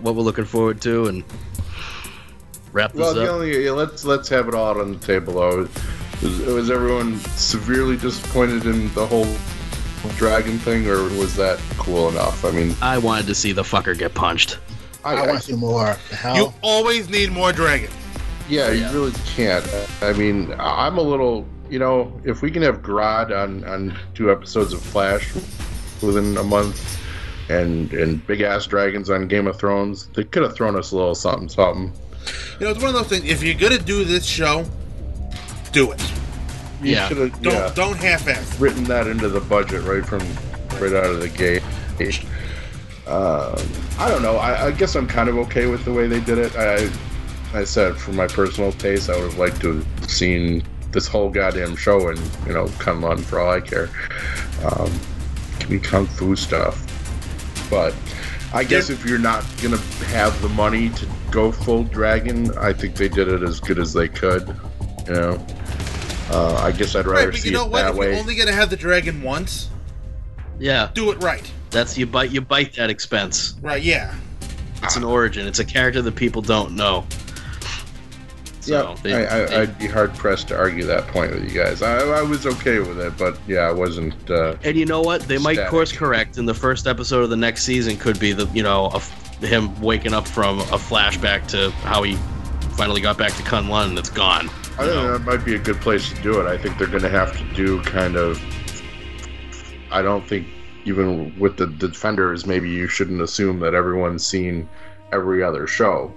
what 0.00 0.14
we're 0.14 0.22
looking 0.22 0.44
forward 0.44 0.80
to, 0.82 1.06
and 1.06 1.24
wrap 2.72 2.92
this 2.92 3.00
up. 3.00 3.06
well, 3.06 3.14
the 3.14 3.22
up. 3.24 3.34
only, 3.34 3.64
yeah, 3.64 3.70
let's 3.72 4.04
let's 4.04 4.28
have 4.28 4.48
it 4.48 4.54
all 4.54 4.70
out 4.70 4.76
on 4.78 4.92
the 4.92 4.98
table 4.98 5.34
though. 5.34 5.68
Was, 6.22 6.38
was 6.40 6.70
everyone 6.70 7.18
severely 7.36 7.96
disappointed 7.96 8.66
in 8.66 8.92
the 8.94 9.06
whole 9.06 9.26
dragon 10.16 10.58
thing, 10.58 10.86
or 10.88 11.02
was 11.18 11.34
that 11.36 11.58
cool 11.78 12.08
enough? 12.08 12.44
I 12.44 12.50
mean, 12.50 12.74
I 12.80 12.98
wanted 12.98 13.26
to 13.26 13.34
see 13.34 13.52
the 13.52 13.62
fucker 13.62 13.96
get 13.96 14.14
punched. 14.14 14.58
I, 15.04 15.16
I, 15.16 15.26
want 15.26 15.40
to 15.40 15.44
see 15.44 15.56
more. 15.56 15.94
Hell? 16.10 16.36
You 16.36 16.54
always 16.62 17.10
need 17.10 17.30
more 17.30 17.52
dragons. 17.52 17.92
Yeah, 18.48 18.70
Yeah. 18.70 18.90
you 18.90 18.94
really 18.98 19.12
can't. 19.26 19.66
I 20.00 20.12
mean, 20.14 20.54
I'm 20.58 20.96
a 20.98 21.02
little, 21.02 21.46
you 21.70 21.78
know, 21.78 22.12
if 22.24 22.42
we 22.42 22.50
can 22.50 22.62
have 22.62 22.82
Grodd 22.82 23.30
on 23.30 23.64
on 23.64 23.96
two 24.14 24.30
episodes 24.30 24.72
of 24.72 24.82
Flash 24.82 25.34
within 26.02 26.36
a 26.36 26.42
month, 26.42 27.00
and 27.48 27.92
and 27.92 28.26
big 28.26 28.40
ass 28.40 28.66
dragons 28.66 29.10
on 29.10 29.28
Game 29.28 29.46
of 29.46 29.58
Thrones, 29.58 30.08
they 30.08 30.24
could 30.24 30.42
have 30.42 30.54
thrown 30.54 30.76
us 30.76 30.92
a 30.92 30.96
little 30.96 31.14
something, 31.14 31.48
something. 31.48 31.92
You 32.58 32.66
know, 32.66 32.72
it's 32.72 32.82
one 32.82 32.94
of 32.94 32.94
those 32.94 33.08
things. 33.08 33.24
If 33.24 33.42
you're 33.42 33.54
gonna 33.58 33.82
do 33.82 34.04
this 34.04 34.24
show, 34.24 34.64
do 35.72 35.92
it. 35.92 36.00
You 36.82 36.92
Yeah. 36.92 37.08
Don't 37.08 37.42
yeah, 37.42 37.72
don't 37.74 37.96
half-ass. 37.96 38.58
written 38.60 38.84
that 38.84 39.06
into 39.06 39.28
the 39.28 39.40
budget 39.40 39.82
right 39.84 40.04
from 40.04 40.20
right 40.80 40.92
out 40.92 41.06
of 41.06 41.20
the 41.20 41.28
gate. 41.28 41.62
Um, 43.06 43.56
I 43.98 44.08
don't 44.08 44.22
know. 44.22 44.36
I, 44.36 44.66
I 44.66 44.70
guess 44.70 44.94
I'm 44.94 45.06
kind 45.06 45.28
of 45.28 45.36
okay 45.38 45.66
with 45.66 45.84
the 45.84 45.92
way 45.92 46.06
they 46.06 46.20
did 46.20 46.38
it. 46.38 46.56
I, 46.56 46.90
I 47.52 47.64
said 47.64 47.96
for 47.96 48.12
my 48.12 48.26
personal 48.26 48.72
taste, 48.72 49.10
I 49.10 49.16
would 49.16 49.30
have 49.30 49.38
liked 49.38 49.60
to 49.60 49.74
have 49.76 50.10
seen 50.10 50.62
this 50.94 51.06
whole 51.06 51.28
goddamn 51.28 51.76
show 51.76 52.08
and 52.08 52.18
you 52.46 52.54
know 52.54 52.64
Kunlun 52.78 53.20
for 53.20 53.40
all 53.40 53.52
I 53.52 53.60
care. 53.60 53.90
Um, 54.64 54.90
give 55.58 55.68
me 55.70 55.78
kung 55.78 56.06
fu 56.06 56.34
stuff, 56.36 56.80
but 57.68 57.94
I 58.54 58.64
guess 58.64 58.88
if 58.88 59.04
you're 59.04 59.18
not 59.18 59.44
gonna 59.60 59.76
have 60.06 60.40
the 60.40 60.48
money 60.50 60.88
to 60.90 61.06
go 61.30 61.52
full 61.52 61.84
dragon, 61.84 62.56
I 62.56 62.72
think 62.72 62.94
they 62.94 63.08
did 63.08 63.28
it 63.28 63.42
as 63.42 63.60
good 63.60 63.78
as 63.78 63.92
they 63.92 64.08
could. 64.08 64.48
You 65.06 65.12
know, 65.14 65.46
uh, 66.30 66.54
I 66.62 66.72
guess 66.72 66.94
I'd 66.94 67.04
rather 67.06 67.26
Right, 67.26 67.32
but 67.32 67.40
see 67.40 67.48
you 67.48 67.54
know 67.54 67.66
it 67.66 67.70
what? 67.70 67.82
that 67.82 67.90
If 67.90 67.96
way. 67.96 68.10
you're 68.12 68.20
only 68.20 68.36
gonna 68.36 68.52
have 68.52 68.70
the 68.70 68.76
dragon 68.76 69.20
once, 69.22 69.68
Yeah, 70.58 70.88
do 70.94 71.10
it 71.10 71.22
right. 71.22 71.50
that's 71.70 71.98
you 71.98 72.06
bite 72.06 72.30
you 72.30 72.40
bite 72.40 72.74
that 72.76 72.88
expense. 72.88 73.54
Right? 73.60 73.82
Yeah. 73.82 74.14
It's 74.82 74.96
an 74.96 75.04
origin. 75.04 75.46
It's 75.46 75.58
a 75.60 75.64
character 75.64 76.02
that 76.02 76.14
people 76.14 76.42
don't 76.42 76.72
know. 76.76 77.04
Yeah, 78.68 78.94
So 78.94 79.02
they- 79.02 79.26
I, 79.26 79.62
I'd 79.62 79.78
be 79.78 79.86
hard 79.86 80.14
pressed 80.14 80.48
to 80.48 80.56
argue 80.56 80.84
that 80.86 81.06
point 81.08 81.32
with 81.32 81.44
you 81.44 81.58
guys. 81.62 81.82
I, 81.82 81.98
I 81.98 82.22
was 82.22 82.46
okay 82.46 82.78
with 82.78 82.98
it, 83.00 83.16
but 83.16 83.38
yeah, 83.46 83.60
I 83.60 83.72
wasn't. 83.72 84.30
Uh, 84.30 84.56
And 84.62 84.76
you 84.76 84.86
know 84.86 85.00
what? 85.00 85.22
They 85.22 85.38
might 85.38 85.66
course 85.68 85.92
correct, 85.92 86.36
and 86.38 86.48
the 86.48 86.54
first 86.54 86.86
episode 86.86 87.22
of 87.24 87.30
the 87.30 87.36
next 87.36 87.64
season 87.64 87.96
could 87.96 88.18
be 88.18 88.32
the 88.32 88.46
you 88.54 88.62
know 88.62 88.86
a 88.92 89.00
him 89.46 89.78
waking 89.80 90.14
up 90.14 90.26
from 90.26 90.60
a 90.60 90.78
flashback 90.78 91.46
to 91.48 91.70
how 91.82 92.02
he 92.02 92.16
finally 92.76 93.00
got 93.00 93.18
back 93.18 93.32
to 93.34 93.42
Kunlun 93.42 93.90
and 93.90 93.98
it's 93.98 94.10
gone. 94.10 94.48
I 94.48 94.84
think 94.86 94.94
know? 94.94 95.12
that 95.18 95.24
might 95.24 95.44
be 95.44 95.54
a 95.54 95.58
good 95.58 95.80
place 95.80 96.08
to 96.12 96.22
do 96.22 96.40
it. 96.40 96.46
I 96.46 96.56
think 96.58 96.78
they're 96.78 96.88
going 96.88 97.02
to 97.02 97.08
have 97.10 97.36
to 97.36 97.44
do 97.54 97.80
kind 97.82 98.16
of. 98.16 98.40
I 99.90 100.02
don't 100.02 100.26
think 100.26 100.48
even 100.84 101.38
with 101.38 101.56
the 101.56 101.66
defenders, 101.66 102.46
maybe 102.46 102.68
you 102.70 102.88
shouldn't 102.88 103.20
assume 103.20 103.60
that 103.60 103.74
everyone's 103.74 104.26
seen 104.26 104.68
every 105.12 105.42
other 105.42 105.66
show. 105.66 106.12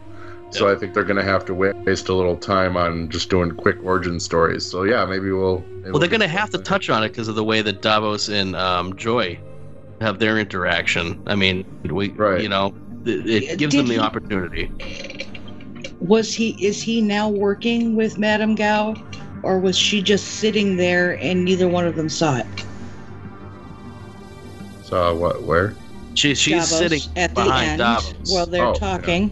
So 0.49 0.67
Yep. 0.67 0.77
I 0.77 0.79
think 0.79 0.93
they're 0.93 1.03
going 1.03 1.17
to 1.17 1.23
have 1.23 1.43
to 1.45 1.53
waste 1.53 2.07
a 2.07 2.13
little 2.13 2.37
time 2.37 2.77
on 2.77 3.09
just 3.09 3.29
doing 3.29 3.51
quick 3.51 3.77
origin 3.83 4.19
stories. 4.19 4.65
So 4.65 4.83
yeah, 4.83 5.05
maybe 5.05 5.29
we'll. 5.31 5.59
maybe 5.81 5.91
Well, 5.91 5.99
they're 5.99 6.07
going 6.09 6.21
to 6.21 6.27
have 6.27 6.49
to 6.51 6.57
touch 6.57 6.89
on 6.89 7.03
it 7.03 7.09
because 7.09 7.27
of 7.27 7.35
the 7.35 7.43
way 7.43 7.61
that 7.61 7.81
Davos 7.81 8.29
and 8.29 8.55
um, 8.55 8.95
Joy 8.95 9.37
have 9.99 10.19
their 10.19 10.39
interaction. 10.39 11.21
I 11.27 11.35
mean, 11.35 11.65
we 11.83 12.09
Right. 12.11 12.41
you 12.41 12.47
know 12.49 12.73
it, 13.05 13.25
it 13.27 13.57
gives 13.59 13.73
Did 13.73 13.79
them 13.81 13.87
the 13.87 13.93
he- 13.95 13.99
opportunity. 13.99 14.71
Was 15.99 16.33
he? 16.33 16.51
Is 16.65 16.81
he 16.81 17.01
now 17.01 17.27
working 17.27 17.95
with 17.95 18.17
Madame 18.17 18.55
Gao, 18.55 18.95
or 19.43 19.59
was 19.59 19.77
she 19.77 20.01
just 20.01 20.25
sitting 20.39 20.77
there 20.77 21.17
and 21.21 21.43
neither 21.43 21.67
one 21.67 21.85
of 21.85 21.95
them 21.95 22.07
saw 22.07 22.37
it? 22.37 22.45
So 24.83 25.15
what? 25.15 25.43
Where? 25.43 25.75
She, 26.13 26.33
she's 26.35 26.69
Davos 26.69 26.69
sitting 26.77 27.01
at 27.15 27.35
the 27.35 27.43
behind 27.43 27.69
end 27.71 27.79
Davos. 27.79 28.31
while 28.31 28.45
they're 28.45 28.65
Oh, 28.65 28.73
yeah. 28.79 29.29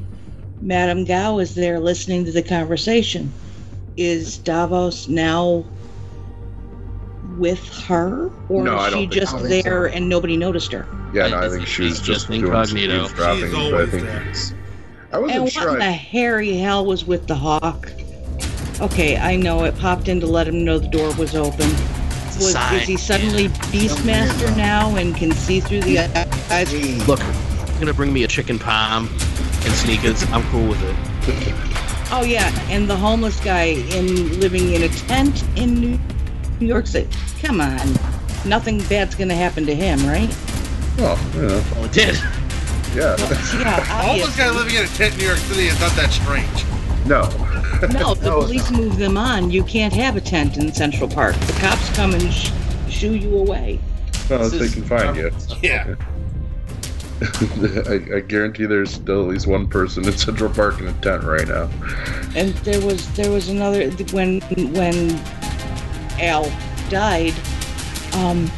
Talking. 0.56 0.68
Madame 0.68 1.06
Gao 1.06 1.40
is 1.40 1.56
there 1.56 1.80
listening 1.80 2.26
to 2.26 2.32
the 2.32 2.44
conversation. 2.44 3.32
Is 3.98 4.38
Davos 4.40 5.08
now 5.08 5.64
with 7.38 7.66
her, 7.86 8.30
or 8.50 8.64
No, 8.64 8.76
I 8.76 8.88
is 8.88 8.94
don't 8.94 9.00
she 9.02 9.08
think 9.08 9.14
just 9.14 9.32
so. 9.32 9.38
I 9.38 9.40
don't 9.42 9.50
think 9.50 9.64
there 9.64 9.86
and 9.88 10.10
nobody 10.10 10.38
noticed 10.38 10.72
her? 10.74 10.86
Yeah, 11.14 11.26
I 11.26 11.30
no, 11.30 11.38
I 11.38 11.42
think 11.42 11.54
think 11.54 11.68
she 11.68 11.84
was 11.84 11.92
she's 11.98 12.00
just 12.02 12.06
just 12.06 12.28
doing 12.28 12.42
some 12.46 12.54
incognito. 12.56 13.04
eavesdropping. 13.06 13.44
She's 13.44 13.52
but 13.52 13.60
I 13.60 13.64
always 13.72 13.90
think 13.92 14.04
there. 14.04 14.22
it's- 14.22 14.54
I 15.14 15.18
wasn't 15.20 15.40
And 15.40 15.52
sure. 15.52 15.66
what 15.68 15.74
in 15.74 15.80
the 15.80 15.92
hairy 15.94 16.58
hell 16.58 16.86
was 16.86 17.06
with 17.06 17.28
the 17.28 17.36
hawk? 17.36 17.90
Okay, 18.82 19.16
I 19.18 19.38
know 19.38 19.64
it 19.64 19.78
popped 19.80 20.10
in 20.10 20.20
to 20.20 20.28
let 20.28 20.46
him 20.48 20.66
know 20.66 20.78
the 20.78 20.90
door 20.90 21.14
was 21.16 21.36
open. 21.36 21.70
Was, 22.38 22.52
sign. 22.52 22.76
is 22.82 22.88
he 22.88 22.98
suddenly 22.98 23.48
Beastmaster 23.48 24.56
now 24.58 24.94
and 24.98 25.16
can 25.16 25.32
see 25.32 25.62
through 25.62 25.82
the 25.82 26.00
eyes? 26.52 27.08
Look, 27.08 27.20
you're 27.22 27.80
gonna 27.80 27.94
bring 27.94 28.12
me 28.12 28.24
a 28.24 28.28
chicken 28.28 28.60
palm 28.60 29.08
and 29.66 29.74
sneakers. 29.74 30.24
I'm 30.32 30.44
cool 30.50 30.68
with 30.70 30.82
it. 30.84 30.96
Oh 32.12 32.24
yeah, 32.24 32.50
and 32.70 32.88
the 32.90 32.96
homeless 32.96 33.40
guy 33.40 33.64
in 33.64 34.40
living 34.40 34.74
in 34.74 34.84
a 34.84 34.90
tent 34.90 35.44
in 35.58 35.74
New 35.76 36.00
New 36.60 36.68
York 36.68 36.88
City. 36.88 37.10
Come 37.42 37.60
on, 37.62 37.88
nothing 38.46 38.82
bad's 38.84 39.16
gonna 39.16 39.36
happen 39.36 39.66
to 39.66 39.76
him, 39.76 40.06
right? 40.06 40.34
Well, 40.98 41.18
you 41.36 41.42
know, 41.42 41.64
Well, 41.76 41.86
it 41.86 41.92
did. 41.92 42.16
yeah. 42.96 43.16
Yeah, 43.60 43.84
Homeless 44.06 44.38
guy 44.38 44.50
living 44.52 44.76
in 44.76 44.86
a 44.86 44.88
tent 44.88 45.14
in 45.16 45.20
New 45.20 45.26
York 45.26 45.40
City 45.40 45.68
is 45.68 45.80
not 45.82 45.92
that 45.94 46.12
strange. 46.12 46.66
No. 47.06 47.22
No, 47.92 48.14
the 48.16 48.30
No, 48.30 48.42
it's 48.42 48.46
police 48.46 48.72
move 48.72 48.98
them 48.98 49.18
on. 49.18 49.52
You 49.52 49.64
can't 49.64 49.94
have 49.94 50.16
a 50.16 50.22
tent 50.22 50.58
in 50.58 50.72
Central 50.74 51.10
Park. 51.10 51.36
The 51.42 51.54
cops 51.54 51.90
come 51.96 52.14
and 52.14 52.32
sh- 52.34 52.52
shoo 52.90 53.14
you 53.16 53.36
away. 53.38 53.80
No, 54.30 54.48
This 54.48 54.74
they 54.74 54.82
can 54.82 54.88
find 54.88 55.16
you. 55.18 55.32
Yeah. 55.62 55.96
I, 57.88 58.18
I 58.18 58.20
guarantee 58.22 58.66
there's 58.66 58.94
still 58.94 59.24
at 59.24 59.30
least 59.30 59.48
one 59.48 59.68
person 59.68 60.06
in 60.06 60.18
Central 60.18 60.50
Park 60.50 60.80
in 60.80 60.88
a 60.88 60.94
tent 60.94 61.24
right 61.24 61.48
now. 61.48 61.70
And 62.36 62.54
there 62.64 62.84
was 62.86 63.12
there 63.16 63.32
was 63.32 63.50
another 63.50 63.90
when 64.12 64.42
when 64.74 65.20
Al 66.20 66.52
died. 66.90 67.34
Um, 68.14 68.50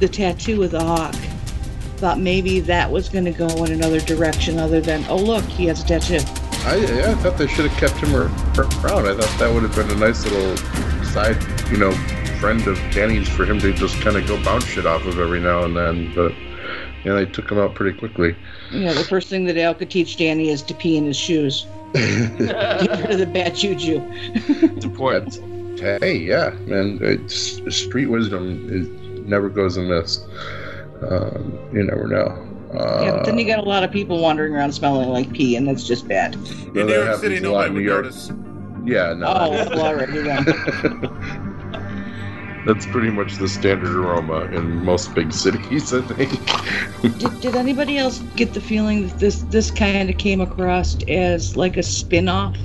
the 0.00 0.08
tattoo 0.08 0.62
of 0.62 0.70
the 0.70 0.80
hawk. 0.80 1.14
Thought 1.96 2.20
maybe 2.20 2.60
that 2.60 2.90
was 2.90 3.08
going 3.08 3.24
to 3.24 3.32
go 3.32 3.46
in 3.64 3.72
another 3.72 4.00
direction 4.00 4.58
other 4.58 4.82
than 4.82 5.04
oh 5.08 5.16
look 5.16 5.44
he 5.44 5.66
has 5.66 5.82
a 5.82 5.86
tattoo. 5.86 6.20
I, 6.66 6.76
yeah, 6.76 7.10
I 7.10 7.14
thought 7.14 7.38
they 7.38 7.46
should 7.46 7.70
have 7.70 7.78
kept 7.78 7.94
him 7.94 8.14
around. 8.14 9.06
I 9.06 9.14
thought 9.14 9.38
that 9.38 9.50
would 9.52 9.62
have 9.62 9.74
been 9.74 9.90
a 9.90 10.00
nice 10.00 10.24
little 10.26 10.56
side, 11.04 11.40
you 11.70 11.78
know, 11.78 11.92
friend 12.40 12.66
of 12.66 12.76
Danny's 12.92 13.28
for 13.28 13.44
him 13.44 13.58
to 13.60 13.72
just 13.72 14.00
kind 14.00 14.16
of 14.16 14.26
go 14.26 14.42
bounce 14.42 14.66
shit 14.66 14.84
off 14.84 15.06
of 15.06 15.18
every 15.18 15.40
now 15.40 15.64
and 15.64 15.76
then. 15.76 16.12
But 16.14 16.32
yeah, 17.06 17.14
they 17.14 17.24
took 17.24 17.48
him 17.50 17.58
out 17.58 17.76
pretty 17.76 17.96
quickly. 17.96 18.34
Yeah, 18.72 18.92
the 18.92 19.04
first 19.04 19.28
thing 19.28 19.44
that 19.44 19.56
Al 19.56 19.74
could 19.74 19.90
teach 19.90 20.16
Danny 20.16 20.48
is 20.48 20.60
to 20.62 20.74
pee 20.74 20.96
in 20.96 21.04
his 21.06 21.16
shoes. 21.16 21.64
Get 21.94 22.40
rid 22.40 23.10
of 23.12 23.18
the 23.20 23.30
bad 23.32 23.54
juju. 23.54 24.02
It's 24.34 24.84
important. 24.84 25.36
hey, 25.78 26.16
yeah, 26.16 26.50
man, 26.62 26.98
it's, 27.00 27.60
street 27.74 28.06
wisdom 28.06 28.68
is, 28.68 28.88
never 29.24 29.48
goes 29.48 29.76
amiss. 29.76 30.18
Um, 31.08 31.56
you 31.72 31.84
never 31.84 32.08
know. 32.08 32.42
Uh, 32.76 33.02
yeah, 33.04 33.12
but 33.12 33.24
then 33.24 33.38
you 33.38 33.46
got 33.46 33.60
a 33.60 33.68
lot 33.68 33.84
of 33.84 33.92
people 33.92 34.20
wandering 34.20 34.52
around 34.52 34.72
smelling 34.72 35.08
like 35.08 35.32
pee, 35.32 35.54
and 35.54 35.68
that's 35.68 35.86
just 35.86 36.08
bad. 36.08 36.34
In 36.34 36.72
New 36.72 36.92
York 36.92 37.20
City, 37.20 37.38
nobody 37.38 37.72
would 37.72 37.84
York. 37.84 38.04
notice. 38.06 38.32
Yeah, 38.84 39.12
no. 39.14 39.26
Oh, 39.28 39.50
well, 39.50 39.80
already 39.86 40.18
then. 40.22 40.44
That's 42.66 42.84
pretty 42.84 43.10
much 43.10 43.36
the 43.36 43.48
standard 43.48 43.94
aroma 43.94 44.46
in 44.46 44.84
most 44.84 45.14
big 45.14 45.32
cities, 45.32 45.94
I 45.94 46.00
think. 46.00 47.18
Did, 47.18 47.40
did 47.40 47.54
anybody 47.54 47.96
else 47.96 48.18
get 48.34 48.54
the 48.54 48.60
feeling 48.60 49.06
that 49.06 49.20
this 49.20 49.42
this 49.42 49.70
kind 49.70 50.10
of 50.10 50.18
came 50.18 50.40
across 50.40 51.00
as 51.04 51.56
like 51.56 51.76
a 51.76 51.82
spin-off 51.84 52.56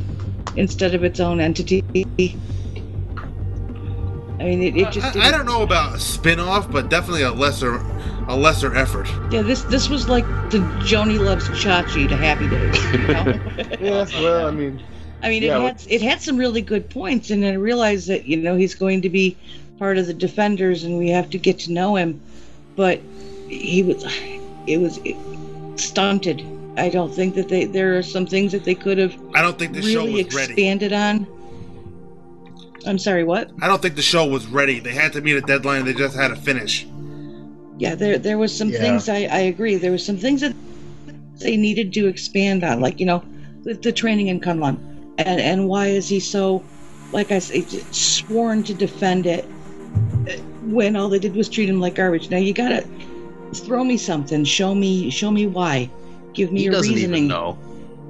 instead 0.56 0.95
of 0.95 1.03
its 1.03 1.19
own 1.19 1.40
entity? 1.40 1.84
I 4.40 4.45
mean, 4.45 4.64
it, 4.64 4.76
it 4.76 4.88
uh, 4.88 4.91
just 4.91 5.15
I, 5.15 5.28
I 5.28 5.32
don't 5.32 5.45
know 5.45 5.61
about 5.61 5.95
a 5.95 5.99
spin-off, 5.99 6.72
but 6.72 6.90
definitely 6.90 7.22
a 7.22 7.32
lesser, 7.32 7.76
a 8.28 8.36
lesser 8.36 8.76
effort. 8.76 9.07
Yeah, 9.32 9.44
this 9.44 9.61
this 9.65 9.88
was 9.88 10.10
like 10.10 10.26
the 10.49 10.68
Joanie 10.84 11.19
loves 11.19 11.48
Chachi 11.49 12.10
to 12.10 12.18
Happy 12.18 12.49
Days. 12.49 12.84
You 12.91 13.07
know? 13.07 13.40
yeah, 13.80 14.06
well, 14.19 14.48
I 14.48 14.52
mean, 14.52 14.82
I 15.22 15.30
mean, 15.30 15.44
Yeah, 15.44 15.60
it 15.60 15.61
had 15.61 15.86
it 15.88 16.02
had 16.02 16.22
some 16.22 16.38
really 16.38 16.61
good 16.61 16.90
points, 16.90 17.30
and 17.30 17.45
I 17.45 17.53
realized 17.53 18.07
that 18.07 18.26
you 18.26 18.38
know 18.38 18.56
he's 18.56 18.73
going 18.73 19.02
to 19.03 19.10
be 19.10 19.38
part 19.82 19.98
of 19.98 20.06
the 20.06 20.14
Defenders, 20.14 20.84
and 20.84 20.99
we 20.99 21.10
have 21.10 21.32
to 21.32 21.40
get 21.40 21.58
to 21.58 21.72
know 21.72 21.95
him. 21.95 22.22
But 22.76 23.02
he 23.48 23.82
was, 23.82 24.06
it 24.68 24.78
was 24.78 24.99
stunted. 25.84 26.45
I 26.78 26.88
don't 26.90 27.12
think 27.12 27.34
that 27.34 27.49
they 27.49 27.66
there 27.66 27.98
are 27.98 28.03
some 28.03 28.28
things 28.28 28.52
that 28.52 28.64
they 28.64 28.76
could 28.76 28.99
have 28.99 29.14
I 29.34 29.41
don't 29.41 29.58
think 29.58 29.74
the 29.74 29.82
show 29.82 30.06
really 30.06 30.24
was 30.24 30.36
ready. 30.36 30.53
expanded 30.53 30.94
on. 30.94 31.26
I'm 32.86 32.99
sorry, 32.99 33.24
what? 33.24 33.49
I 33.60 33.68
don't 33.68 33.82
think 33.82 33.95
the 33.95 34.03
show 34.03 34.26
was 34.26 34.45
ready. 34.45 34.80
They 34.80 34.94
had 34.94 35.14
to 35.14 35.22
meet 35.22 35.36
a 35.36 35.41
deadline. 35.41 35.84
They 35.86 35.94
just 35.94 36.16
had 36.16 36.28
to 36.28 36.36
finish. 36.36 36.86
Yeah, 37.80 37.95
there 37.95 38.20
there 38.20 38.38
was 38.38 38.56
some 38.56 38.70
Yeah. 38.70 38.80
things 38.82 39.10
I, 39.10 39.24
I 39.24 39.40
agree. 39.53 39.78
There 39.78 39.91
was 39.91 40.06
some 40.06 40.18
things 40.18 40.41
that 40.41 40.53
they 41.40 41.58
needed 41.58 41.91
to 41.94 42.06
expand 42.06 42.64
on, 42.64 42.82
like 42.82 42.99
you 42.99 43.08
know, 43.08 43.24
the, 43.64 43.74
the 43.74 43.91
training 43.91 44.28
in 44.28 44.40
Kunlun, 44.41 44.78
and 45.18 45.41
and 45.41 45.68
why 45.68 45.88
is 45.88 46.08
he 46.08 46.20
so, 46.20 46.64
like 47.12 47.32
I 47.32 47.40
say, 47.40 47.64
sworn 47.91 48.62
to 48.66 48.76
defend 48.76 49.26
it 49.26 49.49
when 50.64 50.96
all 50.96 51.10
they 51.10 51.20
did 51.20 51.36
was 51.36 51.50
treat 51.50 51.70
him 51.70 51.80
like 51.80 51.96
garbage. 51.96 52.30
Now 52.30 52.38
you 52.38 52.54
gotta 52.54 52.86
throw 53.54 53.84
me 53.84 53.98
something, 53.98 54.44
show 54.46 54.74
me 54.76 55.10
show 55.10 55.32
me 55.32 55.48
why, 55.48 55.90
give 56.34 56.52
me 56.52 56.62
He 56.62 56.68
a 56.68 56.72
doesn't 56.72 56.94
reasoning. 56.94 57.16
even 57.24 57.28
know. 57.28 57.58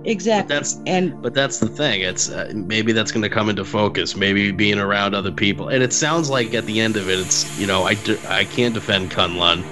Exactly. 0.03 0.47
But 0.55 0.59
that's 0.59 0.79
and 0.87 1.21
But 1.21 1.33
that's 1.35 1.59
the 1.59 1.67
thing. 1.67 2.01
It's 2.01 2.29
uh, 2.29 2.51
maybe 2.55 2.91
that's 2.91 3.11
going 3.11 3.21
to 3.21 3.29
come 3.29 3.49
into 3.49 3.63
focus. 3.63 4.15
Maybe 4.15 4.51
being 4.51 4.79
around 4.79 5.13
other 5.13 5.31
people, 5.31 5.69
and 5.69 5.83
it 5.83 5.93
sounds 5.93 6.27
like 6.29 6.53
at 6.55 6.65
the 6.65 6.79
end 6.79 6.97
of 6.97 7.07
it, 7.07 7.19
it's 7.19 7.59
you 7.59 7.67
know 7.67 7.83
I 7.83 7.95
I 8.27 8.45
can't 8.45 8.73
defend 8.73 9.11
Kunlun, 9.11 9.63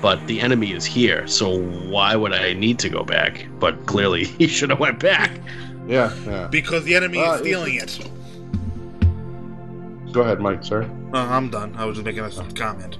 but 0.00 0.26
the 0.26 0.40
enemy 0.40 0.72
is 0.72 0.86
here. 0.86 1.26
So 1.26 1.58
why 1.60 2.16
would 2.16 2.32
I 2.32 2.54
need 2.54 2.78
to 2.80 2.88
go 2.88 3.04
back? 3.04 3.46
But 3.58 3.84
clearly 3.84 4.24
he 4.38 4.46
should 4.46 4.70
have 4.70 4.80
went 4.80 5.00
back. 5.00 5.32
yeah, 5.86 6.14
yeah. 6.26 6.48
Because 6.50 6.84
the 6.84 6.94
enemy 6.94 7.18
Uh, 7.18 7.34
is 7.34 7.40
stealing 7.40 7.74
it. 7.74 7.98
Go 10.12 10.22
ahead, 10.22 10.40
Mike, 10.40 10.64
sir. 10.64 10.82
Uh, 11.12 11.18
I'm 11.18 11.50
done. 11.50 11.74
I 11.76 11.84
was 11.84 11.96
just 11.96 12.04
making 12.04 12.24
a 12.24 12.30
comment. 12.54 12.98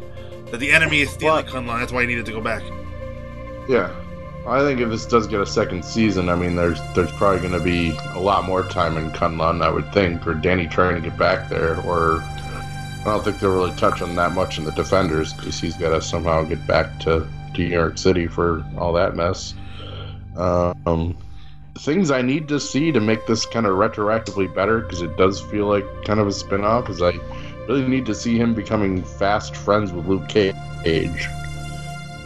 That 0.51 0.59
the 0.59 0.71
enemy 0.71 1.01
is 1.01 1.11
stealing 1.11 1.45
What? 1.45 1.47
Kunlun. 1.47 1.79
That's 1.81 1.93
why 1.93 2.03
he 2.03 2.07
needed 2.07 2.27
to 2.27 2.33
go 2.33 2.41
back. 2.41 2.63
Yeah. 3.69 3.95
I 4.47 4.61
think 4.61 4.81
if 4.81 4.89
this 4.89 5.05
does 5.05 5.27
get 5.27 5.41
a 5.41 5.47
second 5.47 5.85
season, 5.85 6.31
I 6.31 6.35
mean, 6.35 6.57
there's 6.57 6.81
there's 6.95 7.13
probably 7.13 7.41
going 7.41 7.53
to 7.53 7.61
be 7.61 7.91
a 8.15 8.21
lot 8.21 8.45
more 8.45 8.63
time 8.63 8.97
in 8.97 9.11
Kunlun, 9.11 9.63
I 9.63 9.69
would 9.69 9.93
think, 9.93 10.23
for 10.23 10.33
Danny 10.33 10.67
trying 10.67 10.95
to 10.95 11.07
get 11.07 11.19
back 11.19 11.51
there. 11.51 11.79
Or 11.81 12.23
I 12.23 13.03
don't 13.05 13.23
think 13.25 13.41
they'll 13.41 13.53
really 13.53 13.77
touch 13.77 14.01
on 14.01 14.17
that 14.17 14.33
much 14.33 14.57
in 14.59 14.65
the 14.65 14.73
Defenders 14.73 15.35
because 15.35 15.61
he's 15.61 15.77
got 15.77 15.91
to 15.91 16.01
somehow 16.01 16.45
get 16.45 16.67
back 16.67 16.99
to 17.01 17.29
to 17.55 17.61
New 17.61 17.69
York 17.69 17.99
City 17.99 18.27
for 18.27 18.65
all 18.79 18.93
that 18.95 19.17
mess. 19.17 19.55
Um, 20.37 21.17
things 21.79 22.11
I 22.11 22.23
need 22.23 22.49
to 22.49 22.61
see 22.61 22.93
to 22.93 23.01
make 23.01 23.27
this 23.27 23.47
kind 23.47 23.67
of 23.67 23.77
retroactively 23.77 24.53
better 24.53 24.81
because 24.81 25.03
it 25.03 25.17
does 25.17 25.41
feel 25.41 25.67
like 25.67 25.85
kind 26.05 26.21
of 26.21 26.27
a 26.27 26.33
spin-off 26.33 26.89
is 26.91 27.01
I 27.01 27.13
really 27.69 27.87
need 27.87 28.07
to 28.07 28.15
see 28.15 28.37
him 28.37 28.55
becoming 28.55 29.03
fast 29.03 29.57
friends 29.57 29.93
with 29.93 30.07
Luke 30.07 30.29
Cage. 30.29 31.29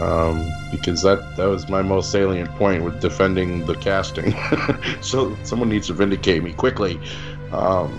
Um, 0.00 0.50
because 0.70 1.02
that 1.02 1.36
that 1.36 1.44
was 1.44 1.68
my 1.68 1.82
most 1.82 2.10
salient 2.10 2.50
point 2.56 2.82
with 2.82 3.00
defending 3.00 3.66
the 3.66 3.74
casting. 3.76 4.34
so 5.00 5.36
someone 5.44 5.68
needs 5.68 5.88
to 5.88 5.92
vindicate 5.92 6.42
me 6.42 6.52
quickly. 6.54 6.98
Um, 7.52 7.96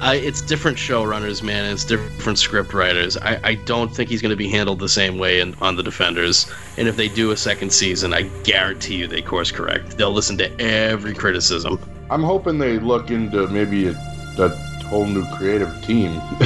I, 0.00 0.16
it's 0.16 0.42
different 0.42 0.76
showrunners, 0.76 1.42
man. 1.42 1.64
It's 1.64 1.84
different 1.84 2.38
script 2.38 2.74
writers. 2.74 3.16
I, 3.16 3.40
I 3.42 3.54
don't 3.54 3.94
think 3.94 4.10
he's 4.10 4.20
going 4.20 4.30
to 4.30 4.36
be 4.36 4.48
handled 4.48 4.78
the 4.78 4.88
same 4.88 5.18
way 5.18 5.40
in, 5.40 5.54
on 5.60 5.76
the 5.76 5.82
Defenders. 5.82 6.50
And 6.76 6.86
if 6.86 6.96
they 6.96 7.08
do 7.08 7.30
a 7.30 7.36
second 7.36 7.72
season, 7.72 8.12
I 8.12 8.22
guarantee 8.44 8.96
you 8.96 9.06
they 9.06 9.22
course 9.22 9.50
correct. 9.50 9.96
They'll 9.96 10.12
listen 10.12 10.36
to 10.38 10.60
every 10.60 11.14
criticism. 11.14 11.78
I'm 12.10 12.22
hoping 12.22 12.58
they 12.58 12.78
look 12.78 13.10
into 13.10 13.46
maybe 13.48 13.88
a, 13.88 13.92
a 14.38 14.48
whole 14.86 15.06
new 15.06 15.24
creative 15.36 15.70
team. 15.82 16.12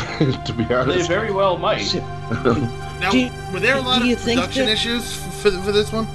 to 0.46 0.54
be 0.56 0.64
honest, 0.72 1.08
They 1.08 1.14
very 1.14 1.32
well 1.32 1.58
might. 1.58 1.94
Now, 3.00 3.12
Do 3.12 3.30
were 3.50 3.60
there 3.60 3.76
a 3.76 3.80
lot 3.80 4.02
of 4.02 4.18
production 4.22 4.66
that- 4.66 4.72
issues 4.72 5.14
for, 5.40 5.50
for 5.50 5.72
this 5.72 5.90
one? 5.90 6.06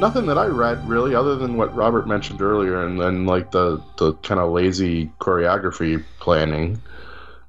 Nothing 0.00 0.26
that 0.26 0.38
I 0.38 0.46
read 0.46 0.86
really, 0.88 1.14
other 1.14 1.36
than 1.36 1.56
what 1.56 1.74
Robert 1.74 2.06
mentioned 2.06 2.42
earlier, 2.42 2.84
and 2.84 3.00
then 3.00 3.26
like 3.26 3.50
the 3.50 3.82
the 3.96 4.14
kind 4.14 4.40
of 4.40 4.50
lazy 4.50 5.06
choreography 5.20 6.04
planning. 6.20 6.80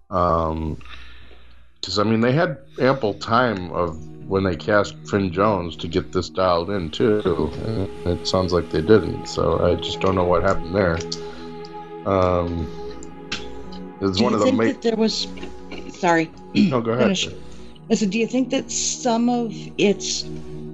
Um, 0.10 0.82
because 1.80 2.00
I 2.00 2.04
mean 2.04 2.22
they 2.22 2.32
had 2.32 2.58
ample 2.80 3.14
time 3.16 3.72
of 3.72 3.98
when 4.28 4.44
they 4.44 4.56
cast 4.56 4.96
Finn 5.08 5.32
Jones 5.32 5.76
to 5.78 5.88
get 5.88 6.12
this 6.12 6.30
dialed 6.30 6.72
in 6.72 6.90
too. 6.90 7.52
And 7.66 8.20
it 8.20 8.28
sounds 8.28 8.54
like 8.54 8.72
they 8.72 8.82
didn't, 8.82 9.28
so 9.28 9.60
I 9.60 9.76
just 9.76 10.00
don't 10.02 10.16
know 10.16 10.24
what 10.24 10.42
happened 10.42 10.76
there. 10.76 10.98
Um, 12.12 12.68
it's 14.02 14.18
Do 14.18 14.24
one 14.24 14.34
of 14.34 14.40
the 14.40 14.46
think 14.46 14.58
ma- 14.58 14.64
that 14.66 14.82
there 14.82 14.96
was? 14.96 15.28
Sorry. 15.90 16.32
no, 16.56 16.82
go 16.82 16.92
ahead. 16.92 17.18
Finish. 17.18 17.30
I 17.90 17.94
said, 17.94 18.10
do 18.10 18.18
you 18.18 18.26
think 18.26 18.50
that 18.50 18.72
some 18.72 19.30
of 19.30 19.54
its 19.78 20.26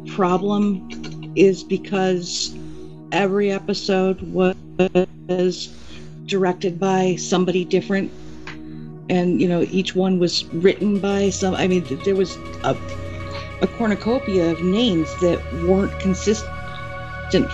problem 0.08 1.21
is 1.36 1.64
because 1.64 2.56
every 3.12 3.52
episode 3.52 4.22
was 4.34 5.76
directed 6.26 6.80
by 6.80 7.16
somebody 7.16 7.66
different, 7.66 8.12
and 9.10 9.42
you 9.42 9.48
know 9.48 9.62
each 9.72 9.96
one 9.96 10.20
was 10.20 10.46
written 10.54 11.00
by 11.00 11.30
some? 11.30 11.56
I 11.56 11.68
mean, 11.68 11.86
there 12.06 12.16
was 12.16 12.36
a, 12.64 12.78
a 13.62 13.68
cornucopia 13.68 14.52
of 14.52 14.62
names 14.62 15.10
that 15.22 15.42
weren't 15.68 15.98
consistent 16.00 16.50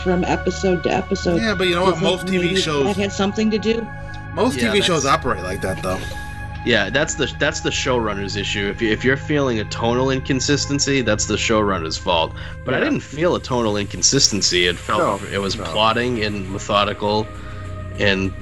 from 0.03 0.23
episode 0.23 0.83
to 0.83 0.91
episode. 0.91 1.41
Yeah, 1.41 1.55
but 1.55 1.67
you 1.67 1.75
know 1.75 1.85
what? 1.85 2.01
Most 2.01 2.25
TV 2.27 2.57
shows, 2.57 2.85
that 2.85 2.97
had 2.97 3.11
something 3.11 3.51
to 3.51 3.57
do. 3.57 3.87
most 4.33 4.57
Yeah, 4.57 4.73
TV 4.73 4.83
shows 4.83 5.05
operate 5.05 5.43
like 5.43 5.61
that, 5.61 5.81
though. 5.83 5.99
Yeah, 6.65 6.89
that's 6.89 7.15
the 7.15 7.33
that's 7.39 7.61
the 7.61 7.69
showrunner's 7.69 8.35
issue. 8.35 8.67
If 8.69 8.81
you, 8.81 8.91
if 8.91 9.03
you're 9.03 9.15
feeling 9.15 9.59
a 9.59 9.65
tonal 9.65 10.11
inconsistency, 10.11 11.01
that's 11.01 11.25
the 11.25 11.35
showrunner's 11.35 11.97
fault. 11.97 12.33
But 12.65 12.73
I 12.73 12.79
didn't 12.79 12.99
feel 12.99 13.35
a 13.35 13.39
tonal 13.41 13.77
inconsistency. 13.77 14.67
It 14.67 14.75
felt 14.77 15.21
No, 15.21 15.27
it 15.29 15.37
was 15.37 15.55
no. 15.57 15.63
plotting 15.63 16.23
and 16.23 16.49
methodical 16.51 17.25
and 17.99 18.33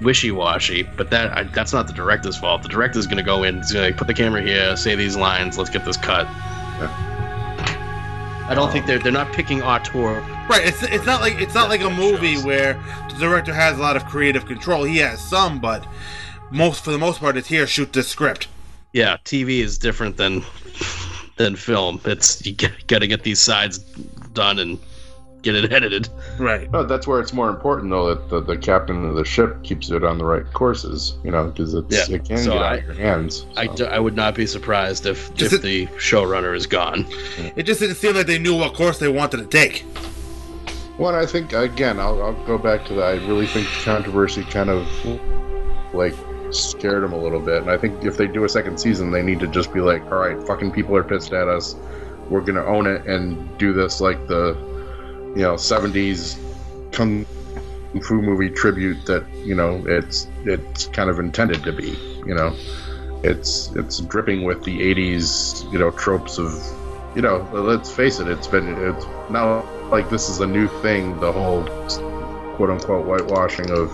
wishy-washy. 0.00 0.84
But 0.96 1.10
that 1.10 1.36
I, 1.36 1.42
that's 1.44 1.72
not 1.72 1.86
the 1.86 1.92
director's 1.92 2.36
fault. 2.38 2.62
The 2.62 2.68
director's 2.68 3.06
going 3.06 3.18
to 3.18 3.22
go 3.22 3.42
in, 3.42 3.58
he's 3.58 3.72
going 3.72 3.92
to 3.92 3.98
put 3.98 4.06
the 4.06 4.14
camera 4.14 4.40
here, 4.42 4.76
say 4.76 4.94
these 4.94 5.16
lines, 5.16 5.58
let's 5.58 5.70
get 5.70 5.84
this 5.84 5.96
cut. 5.98 6.26
I 8.46 8.52
don't 8.54 8.70
think 8.70 8.86
they're 8.86 8.98
they're 8.98 9.12
not 9.12 9.32
picking 9.32 9.62
auteur. 9.62 10.20
Right. 10.50 10.66
It's 10.66 10.82
it's 10.82 11.06
not 11.06 11.20
like 11.22 11.40
it's 11.40 11.54
not 11.54 11.70
like 11.70 11.80
a 11.80 11.88
movie 11.90 12.36
where 12.36 12.74
the 13.08 13.16
director 13.18 13.54
has 13.54 13.78
a 13.78 13.80
lot 13.80 13.96
of 13.96 14.04
creative 14.04 14.44
control. 14.44 14.84
He 14.84 14.98
has 14.98 15.20
some, 15.20 15.60
but 15.60 15.86
most 16.54 16.84
for 16.84 16.90
the 16.90 16.98
most 16.98 17.20
part, 17.20 17.36
it's 17.36 17.48
here. 17.48 17.66
Shoot 17.66 17.92
this 17.92 18.08
script. 18.08 18.48
Yeah, 18.92 19.16
TV 19.24 19.58
is 19.60 19.76
different 19.78 20.16
than 20.16 20.42
than 21.36 21.56
film. 21.56 22.00
It's 22.04 22.44
you 22.46 22.54
got 22.86 23.00
to 23.00 23.06
get 23.08 23.24
these 23.24 23.40
sides 23.40 23.78
done 23.78 24.58
and 24.60 24.78
get 25.42 25.54
it 25.56 25.72
edited. 25.72 26.08
Right. 26.38 26.70
No, 26.70 26.84
that's 26.84 27.06
where 27.06 27.20
it's 27.20 27.32
more 27.32 27.50
important 27.50 27.90
though 27.90 28.14
that 28.14 28.30
the, 28.30 28.40
the 28.40 28.56
captain 28.56 29.04
of 29.04 29.14
the 29.16 29.24
ship 29.24 29.62
keeps 29.62 29.90
it 29.90 30.02
on 30.04 30.16
the 30.18 30.24
right 30.24 30.44
courses. 30.52 31.16
You 31.24 31.32
know, 31.32 31.48
because 31.48 31.74
it's 31.74 32.08
Yeah, 32.08 32.16
it 32.16 32.24
can 32.24 32.38
so 32.38 32.52
get 32.52 32.62
out 32.62 32.78
of 32.78 32.84
your 32.84 32.94
hands. 32.94 33.46
I, 33.56 33.66
so. 33.66 33.74
d- 33.74 33.84
I 33.86 33.98
would 33.98 34.14
not 34.16 34.34
be 34.34 34.46
surprised 34.46 35.06
if, 35.06 35.34
Just 35.34 35.52
if 35.54 35.60
a- 35.60 35.62
the 35.62 35.86
showrunner 35.98 36.54
is 36.56 36.66
gone. 36.66 37.04
It 37.56 37.64
just 37.64 37.80
didn't 37.80 37.96
seem 37.96 38.14
like 38.14 38.26
they 38.26 38.38
knew 38.38 38.56
what 38.56 38.74
course 38.74 38.98
they 38.98 39.08
wanted 39.08 39.38
to 39.38 39.46
take. 39.46 39.84
Well, 40.98 41.14
I 41.16 41.26
think 41.26 41.52
again, 41.52 41.98
I'll, 41.98 42.22
I'll 42.22 42.46
go 42.46 42.56
back 42.56 42.84
to 42.86 42.94
that. 42.94 43.04
I 43.04 43.26
really 43.26 43.48
think 43.48 43.66
controversy 43.82 44.44
kind 44.44 44.70
of 44.70 44.86
like 45.92 46.14
scared 46.54 47.02
them 47.02 47.12
a 47.12 47.18
little 47.18 47.40
bit, 47.40 47.62
and 47.62 47.70
I 47.70 47.76
think 47.76 48.04
if 48.04 48.16
they 48.16 48.26
do 48.26 48.44
a 48.44 48.48
second 48.48 48.78
season, 48.78 49.10
they 49.10 49.22
need 49.22 49.40
to 49.40 49.46
just 49.46 49.72
be 49.72 49.80
like, 49.80 50.02
"All 50.10 50.18
right, 50.18 50.40
fucking 50.46 50.72
people 50.72 50.96
are 50.96 51.04
pissed 51.04 51.32
at 51.32 51.48
us. 51.48 51.76
We're 52.30 52.40
gonna 52.40 52.64
own 52.64 52.86
it 52.86 53.06
and 53.06 53.58
do 53.58 53.72
this 53.72 54.00
like 54.00 54.26
the, 54.26 54.56
you 55.36 55.42
know, 55.42 55.54
'70s 55.54 56.38
kung 56.92 57.26
fu 58.02 58.20
movie 58.20 58.50
tribute 58.50 59.04
that 59.06 59.24
you 59.44 59.54
know 59.54 59.82
it's 59.86 60.26
it's 60.44 60.86
kind 60.86 61.10
of 61.10 61.18
intended 61.18 61.62
to 61.64 61.72
be. 61.72 61.96
You 62.26 62.34
know, 62.34 62.54
it's 63.22 63.70
it's 63.76 64.00
dripping 64.00 64.44
with 64.44 64.64
the 64.64 64.80
'80s 64.80 65.70
you 65.72 65.78
know 65.78 65.90
tropes 65.90 66.38
of, 66.38 66.52
you 67.14 67.22
know, 67.22 67.48
let's 67.52 67.90
face 67.92 68.20
it, 68.20 68.28
it's 68.28 68.46
been 68.46 68.68
it's 68.68 69.06
not 69.30 69.64
like 69.90 70.10
this 70.10 70.28
is 70.28 70.40
a 70.40 70.46
new 70.46 70.68
thing. 70.82 71.18
The 71.20 71.32
whole 71.32 71.64
quote 72.56 72.70
unquote 72.70 73.06
whitewashing 73.06 73.70
of 73.70 73.90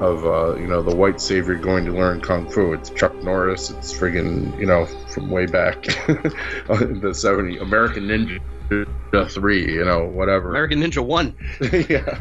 of 0.00 0.24
uh, 0.26 0.56
you 0.56 0.66
know 0.66 0.82
the 0.82 0.94
white 0.94 1.20
savior 1.20 1.54
going 1.56 1.84
to 1.86 1.92
learn 1.92 2.20
kung 2.20 2.48
fu. 2.48 2.72
It's 2.72 2.90
Chuck 2.90 3.22
Norris. 3.22 3.70
It's 3.70 3.98
friggin' 3.98 4.58
you 4.58 4.66
know 4.66 4.86
from 5.14 5.30
way 5.30 5.46
back 5.46 5.86
in 6.08 7.00
the 7.00 7.12
'70s. 7.14 7.60
American 7.60 8.04
Ninja 8.08 9.30
Three. 9.30 9.72
You 9.72 9.84
know 9.84 10.04
whatever. 10.04 10.50
American 10.50 10.80
Ninja 10.80 11.04
One. 11.04 11.34
yeah. 11.88 12.18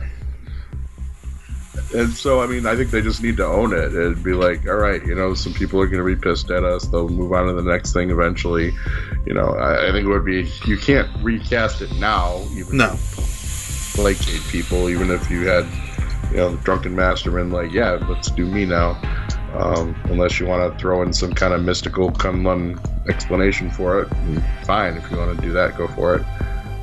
And 1.94 2.12
so, 2.12 2.42
I 2.42 2.48
mean, 2.48 2.66
I 2.66 2.76
think 2.76 2.92
they 2.92 3.02
just 3.02 3.22
need 3.22 3.38
to 3.38 3.46
own 3.46 3.72
it 3.74 3.94
and 3.94 4.22
be 4.24 4.34
like, 4.34 4.66
all 4.68 4.76
right, 4.76 5.06
you 5.06 5.14
know, 5.16 5.34
some 5.34 5.54
people 5.54 5.80
are 5.80 5.88
going 5.88 6.06
to 6.06 6.16
be 6.16 6.20
pissed 6.20 6.50
at 6.50 6.64
us. 6.64 6.86
They'll 6.88 7.08
move 7.08 7.32
on 7.32 7.48
to 7.48 7.54
the 7.54 7.62
next 7.62 7.94
thing 7.94 8.10
eventually. 8.10 8.74
You 9.26 9.34
know, 9.34 9.50
I, 9.52 9.90
I 9.90 9.92
think 9.92 10.06
it 10.06 10.10
would 10.10 10.26
be, 10.26 10.50
you 10.66 10.78
can't 10.78 11.08
recast 11.22 11.82
it 11.82 11.92
now, 11.94 12.44
even 12.52 12.78
No. 12.78 12.98
placate 13.94 14.42
people, 14.50 14.90
even 14.90 15.10
if 15.10 15.30
you 15.30 15.48
had, 15.48 15.66
you 16.32 16.38
know, 16.38 16.56
the 16.56 16.62
drunken 16.64 16.96
masterman, 16.96 17.52
like, 17.52 17.72
yeah, 17.72 17.94
let's 18.10 18.30
do 18.32 18.46
me 18.46 18.66
now. 18.66 19.00
Um, 19.54 19.96
unless 20.06 20.40
you 20.40 20.48
want 20.48 20.72
to 20.72 20.78
throw 20.80 21.02
in 21.02 21.14
some 21.14 21.34
kind 21.34 21.54
of 21.54 21.64
mystical 21.64 22.12
Kunlun 22.12 22.78
explanation 23.08 23.70
for 23.70 24.02
it, 24.02 24.10
fine. 24.66 24.96
If 24.96 25.10
you 25.10 25.18
want 25.18 25.38
to 25.38 25.42
do 25.42 25.54
that, 25.54 25.78
go 25.78 25.88
for 25.88 26.16
it. 26.16 26.26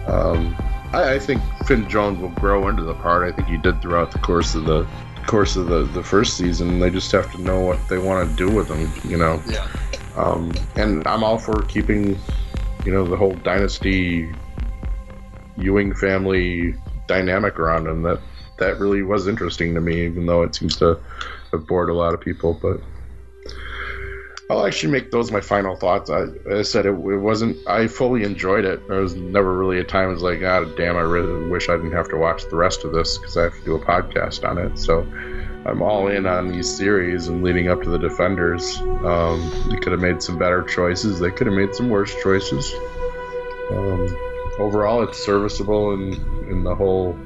Um, 0.09 0.57
I, 0.93 1.15
I 1.15 1.19
think 1.19 1.43
Finn 1.67 1.89
Jones 1.89 2.21
will 2.21 2.31
grow 2.31 2.69
into 2.69 2.83
the 2.83 2.95
part. 2.95 3.31
I 3.31 3.35
think 3.35 3.49
he 3.49 3.59
did 3.59 3.83
throughout 3.83 4.11
the 4.11 4.19
course 4.19 4.55
of 4.55 4.65
the 4.65 4.87
course 5.27 5.55
of 5.57 5.67
the, 5.67 5.85
the 5.85 6.03
first 6.03 6.37
season. 6.37 6.81
They 6.81 6.91
just 6.91 7.13
have 7.13 7.31
to 7.33 7.41
know 7.41 7.61
what 7.61 7.79
they 7.89 7.99
want 7.99 8.29
to 8.29 8.37
do 8.37 8.51
with 8.51 8.69
him, 8.69 8.91
you 9.09 9.17
know. 9.17 9.43
Yeah. 9.47 9.69
Um, 10.17 10.53
and 10.77 11.07
I'm 11.07 11.23
all 11.23 11.39
for 11.39 11.63
keeping, 11.63 12.19
you 12.85 12.93
know, 12.93 13.07
the 13.07 13.17
whole 13.17 13.35
dynasty 13.35 14.35
Ewing 15.57 15.95
family 15.95 16.75
dynamic 17.07 17.59
around 17.59 17.87
him. 17.87 18.03
That 18.03 18.21
that 18.63 18.79
really 18.79 19.03
was 19.03 19.27
interesting 19.27 19.75
to 19.75 19.81
me, 19.81 20.07
even 20.07 20.27
though 20.27 20.43
it 20.43 20.55
seems 20.55 20.77
to 20.77 20.99
have 21.51 21.67
bored 21.67 21.91
a 21.91 21.95
lot 21.95 22.15
of 22.15 22.21
people. 22.21 22.55
But 22.55 22.81
I'll 24.51 24.67
actually 24.67 24.93
make 24.93 25.11
those 25.11 25.33
my 25.33 25.41
final 25.41 25.77
thoughts. 25.77 26.11
I, 26.11 26.27
I 26.51 26.63
said 26.63 26.87
it, 26.87 26.91
it 26.91 27.19
wasn't. 27.19 27.57
I 27.67 27.87
fully 27.87 28.23
enjoyed 28.23 28.65
it. 28.65 28.87
There 28.89 29.01
was 29.01 29.15
never 29.15 29.57
really 29.57 29.79
a 29.79 29.85
time 29.85 30.11
I 30.11 30.13
was 30.13 30.23
like, 30.23 30.41
God 30.41 30.77
damn, 30.77 30.97
I 30.97 31.01
really 31.01 31.49
wish 31.49 31.69
I 31.69 31.77
didn't 31.77 31.93
have 31.93 32.09
to 32.11 32.17
watch 32.17 32.45
the 32.51 32.57
rest 32.57 32.85
of 32.85 32.93
this 32.93 33.19
because 33.19 33.37
I 33.37 33.45
have 33.45 33.55
to 33.55 33.65
do 33.65 33.75
a 33.77 33.81
podcast 33.81 34.49
on 34.49 34.59
it. 34.59 34.79
So 34.79 35.07
I'm 35.65 35.81
all 35.81 36.09
in 36.09 36.27
on 36.27 36.49
these 36.49 36.69
series 36.69 37.29
and 37.29 37.43
leading 37.43 37.69
up 37.69 37.83
to 37.83 37.91
the 37.91 37.99
Defenders. 37.99 38.79
Um, 38.79 39.69
they 39.71 39.77
could 39.77 39.93
have 39.93 40.01
made 40.01 40.23
some 40.23 40.39
better 40.39 40.63
choices. 40.63 41.19
They 41.19 41.31
could 41.31 41.47
have 41.47 41.57
made 41.57 41.75
some 41.75 41.89
worse 41.89 42.15
choices. 42.23 42.73
Um, 43.71 44.17
overall, 44.59 45.03
it's 45.03 45.25
serviceable 45.25 45.95
in 45.95 46.15
in 46.51 46.65
the 46.65 46.75
whole 46.75 47.17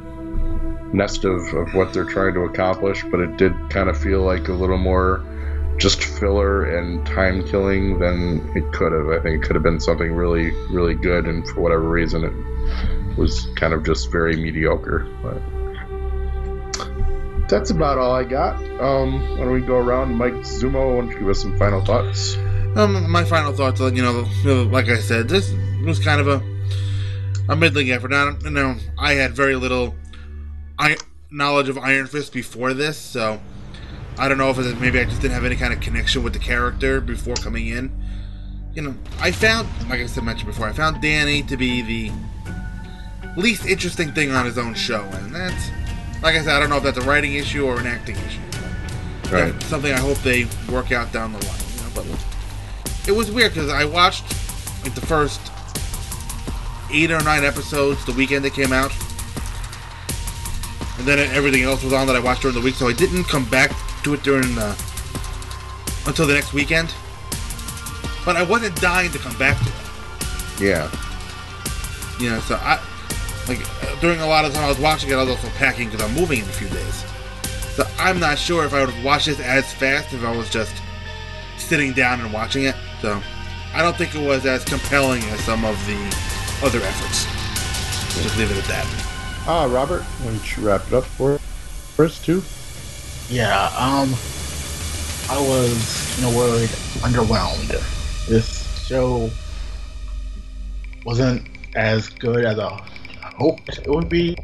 nest 0.93 1.25
of, 1.25 1.41
of 1.55 1.75
what 1.75 1.93
they're 1.93 2.05
trying 2.05 2.35
to 2.35 2.41
accomplish, 2.41 3.05
but 3.11 3.21
it 3.21 3.37
did 3.37 3.53
kind 3.71 3.89
of 3.89 3.99
feel 3.99 4.23
like 4.23 4.49
a 4.49 4.53
little 4.53 4.79
more 4.79 5.23
just 5.79 6.03
filler 6.03 6.65
and 6.65 7.07
time 7.07 7.47
killing 7.49 7.99
than 7.99 8.51
it 8.57 8.73
could 8.73 8.93
have. 8.93 9.09
I 9.09 9.21
think 9.23 9.43
it 9.43 9.47
could 9.47 9.57
have 9.57 9.63
been 9.63 9.81
something 9.81 10.13
really, 10.13 10.51
really 10.71 10.95
good, 10.95 11.27
and 11.27 11.47
for 11.49 11.61
whatever 11.61 11.89
reason, 11.89 12.25
it 12.25 13.19
was 13.19 13.47
kind 13.57 13.75
of 13.75 13.85
just 13.85 14.11
very 14.11 14.37
mediocre. 14.37 15.07
But 15.23 15.43
that's 17.49 17.71
about 17.71 17.99
all 17.99 18.13
I 18.13 18.25
got. 18.25 18.57
Um, 18.81 19.21
why 19.33 19.45
don't 19.45 19.53
we 19.53 19.61
go 19.61 19.77
around? 19.77 20.15
Mike 20.15 20.33
Zummo, 20.33 20.99
don't 20.99 21.11
give 21.11 21.29
us 21.29 21.43
some 21.43 21.59
final 21.59 21.85
thoughts? 21.85 22.37
Um, 22.77 23.11
my 23.11 23.25
final 23.25 23.53
thoughts, 23.53 23.81
you 23.81 24.03
know, 24.03 24.27
like 24.71 24.89
I 24.89 24.99
said, 24.99 25.29
this 25.29 25.53
was 25.85 25.99
kind 25.99 26.21
of 26.21 26.29
a 26.29 26.43
a 27.49 27.57
middling 27.57 27.91
effort. 27.91 28.11
Now, 28.11 28.37
you 28.43 28.51
know, 28.51 28.77
I 28.99 29.15
had 29.15 29.33
very 29.33 29.57
little 29.57 29.95
I, 30.79 30.97
knowledge 31.31 31.69
of 31.69 31.79
Iron 31.79 32.07
Fist 32.07 32.33
before 32.33 32.75
this, 32.75 32.99
so 32.99 33.41
I 34.19 34.29
don't 34.29 34.39
know 34.39 34.51
if 34.51 34.59
it's, 34.59 34.79
maybe 34.81 35.01
I 35.01 35.05
just 35.05 35.21
didn't 35.21 35.35
have 35.35 35.45
any 35.45 35.57
kind 35.57 35.73
of 35.73 35.81
connection 35.81 36.23
with 36.23 36.33
the 36.33 36.39
character 36.39 37.01
before 37.01 37.35
coming 37.37 37.69
in. 37.69 37.91
You 38.75 38.83
know, 38.83 38.95
I 39.21 39.33
found, 39.33 39.69
like 39.89 40.01
I 40.01 40.07
said 40.07 40.25
mentioned 40.25 40.49
before, 40.49 40.69
I 40.69 40.73
found 40.73 41.01
Danny 41.01 41.43
to 41.45 41.57
be 41.57 41.83
the 41.83 42.13
least 43.41 43.67
interesting 43.67 44.13
thing 44.13 44.31
on 44.31 44.45
his 44.45 44.59
own 44.59 44.75
show, 44.75 45.03
and 45.03 45.35
that's, 45.35 45.71
like 46.23 46.35
I 46.35 46.43
said, 46.43 46.57
I 46.57 46.61
don't 46.61 46.71
know 46.71 46.77
if 46.77 46.83
that's 46.83 46.99
a 46.99 47.03
writing 47.03 47.35
issue 47.35 47.65
or 47.65 47.79
an 47.79 47.87
acting 47.87 48.17
issue. 48.17 48.41
Right. 49.31 49.53
yeah, 49.53 49.59
something 49.61 49.93
I 49.93 49.99
hope 49.99 50.19
they 50.19 50.47
work 50.71 50.93
out 50.93 51.13
down 51.13 51.33
the 51.33 51.45
line. 51.47 51.59
You 51.75 51.83
know, 51.83 51.89
but 51.95 53.09
it 53.09 53.13
was 53.13 53.31
weird 53.31 53.53
because 53.55 53.71
I 53.71 53.85
watched 53.85 54.25
like 54.85 54.95
the 54.95 55.05
first 55.05 55.41
eight 56.93 57.11
or 57.11 57.21
nine 57.23 57.45
episodes 57.45 58.05
the 58.05 58.13
weekend 58.13 58.45
they 58.45 58.51
came 58.51 58.73
out, 58.73 58.93
and 60.99 61.07
then 61.07 61.19
everything 61.35 61.63
else 61.63 61.83
was 61.83 61.93
on 61.93 62.07
that 62.07 62.17
I 62.17 62.21
watched 62.21 62.43
during 62.43 62.55
the 62.55 62.63
week, 62.63 62.75
so 62.75 62.89
I 62.89 62.93
didn't 62.93 63.25
come 63.25 63.45
back 63.49 63.73
to 64.03 64.15
it 64.15 64.23
during 64.23 64.55
the 64.55 64.77
until 66.07 66.27
the 66.27 66.35
next 66.35 66.53
weekend. 66.53 66.95
But 68.25 68.37
I 68.37 68.43
wasn't 68.43 68.81
dying 68.81 69.11
to 69.13 69.19
come 69.19 69.37
back 69.39 69.59
to 69.59 69.69
it. 69.69 70.61
Yeah. 70.61 70.91
You 72.19 72.31
know, 72.31 72.41
so 72.41 72.57
I 72.57 72.81
like 73.49 73.61
uh, 73.83 74.01
during 74.01 74.21
a 74.21 74.27
lot 74.27 74.45
of 74.45 74.53
the 74.53 74.57
time 74.57 74.67
I 74.67 74.69
was 74.69 74.79
watching 74.79 75.11
it, 75.11 75.15
I 75.15 75.23
was 75.23 75.31
also 75.31 75.49
packing 75.57 75.91
because 75.91 76.05
I'm 76.05 76.15
moving 76.15 76.41
in 76.41 76.49
a 76.49 76.53
few 76.53 76.69
days. 76.69 77.05
So 77.75 77.87
I'm 77.99 78.19
not 78.19 78.39
sure 78.39 78.65
if 78.65 78.73
I 78.73 78.81
would 78.81 78.91
have 78.91 79.05
watched 79.05 79.27
this 79.27 79.39
as 79.39 79.73
fast 79.75 80.15
if 80.15 80.25
I 80.25 80.35
was 80.35 80.49
just 80.49 80.75
sitting 81.59 81.93
down 81.93 82.21
and 82.21 82.33
watching 82.33 82.65
it. 82.65 82.75
So 83.03 83.21
I 83.75 83.83
don't 83.83 83.97
think 83.97 84.15
it 84.15 84.27
was 84.27 84.47
as 84.47 84.65
compelling 84.65 85.23
as 85.25 85.41
some 85.41 85.65
of 85.65 85.77
the 85.87 85.99
other 86.65 86.81
efforts. 86.81 87.27
Just 88.23 88.39
leave 88.39 88.51
it 88.51 88.57
at 88.57 88.65
that. 88.65 89.06
Ah, 89.49 89.65
Robert, 89.71 90.03
why 90.03 90.33
don't 90.33 90.57
you 90.57 90.67
wrap 90.67 90.85
it 90.89 90.93
up 90.93 91.05
for, 91.05 91.39
us 92.05 92.21
too? 92.21 92.43
Yeah, 93.33 93.67
um, 93.79 94.13
I 95.31 95.41
was, 95.41 96.19
in 96.19 96.25
a 96.25 96.37
word, 96.37 96.69
underwhelmed. 96.99 97.69
This 98.27 98.85
show 98.85 99.31
wasn't 101.05 101.47
as 101.77 102.09
good 102.09 102.45
as 102.45 102.59
I 102.59 102.85
hoped 103.39 103.69
it 103.69 103.87
would 103.87 104.09
be 104.09 104.37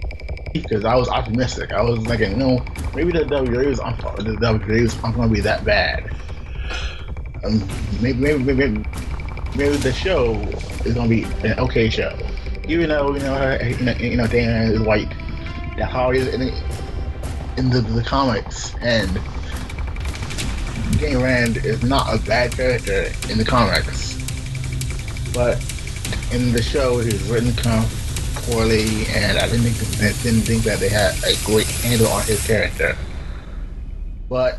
because 0.53 0.85
I 0.85 0.95
was 0.95 1.09
optimistic. 1.09 1.73
I 1.73 1.83
was 1.83 2.07
like, 2.07 2.21
you 2.21 2.37
know, 2.37 2.65
maybe 2.95 3.11
the 3.11 3.25
WWE 3.25 3.67
is 3.67 3.79
the 3.79 4.37
WWE 4.41 4.71
is 4.71 5.03
not 5.03 5.17
going 5.17 5.29
to 5.29 5.35
be 5.35 5.41
that 5.41 5.65
bad. 5.65 6.15
Um, 7.43 7.69
maybe, 8.01 8.21
maybe, 8.21 8.55
maybe, 8.55 8.85
maybe 9.57 9.77
the 9.79 9.93
show 9.93 10.35
is 10.85 10.95
going 10.95 11.09
to 11.09 11.17
be 11.17 11.25
an 11.49 11.59
okay 11.59 11.91
show. 11.91 12.17
Even 12.69 12.89
though 12.89 13.15
you 13.15 13.21
know, 13.21 13.35
her- 13.35 13.65
you 13.65 13.85
know, 13.85 13.93
you 13.93 14.17
know, 14.17 14.27
Dana 14.27 14.73
is 14.73 14.81
white. 14.81 15.13
How 15.81 16.11
it 16.11 16.17
is 16.19 16.29
in 16.35 16.41
the, 16.41 16.63
in 17.57 17.71
the, 17.71 17.81
the 17.81 18.03
comics, 18.03 18.75
and 18.81 19.11
Danny 20.99 21.17
Rand 21.17 21.57
is 21.59 21.83
not 21.83 22.15
a 22.15 22.19
bad 22.27 22.53
character 22.53 23.07
in 23.31 23.39
the 23.39 23.45
comics, 23.45 24.15
but 25.35 25.57
in 26.33 26.53
the 26.53 26.63
show, 26.63 26.99
he's 27.01 27.23
written 27.29 27.53
kind 27.55 27.83
of 27.85 27.91
poorly, 28.47 29.07
and 29.15 29.39
I 29.39 29.47
didn't 29.49 29.63
think 29.65 30.23
didn't 30.23 30.43
think 30.43 30.63
that 30.65 30.79
they 30.79 30.89
had 30.89 31.15
a 31.25 31.35
great 31.45 31.67
handle 31.67 32.09
on 32.09 32.23
his 32.27 32.47
character. 32.47 32.97
But 34.29 34.59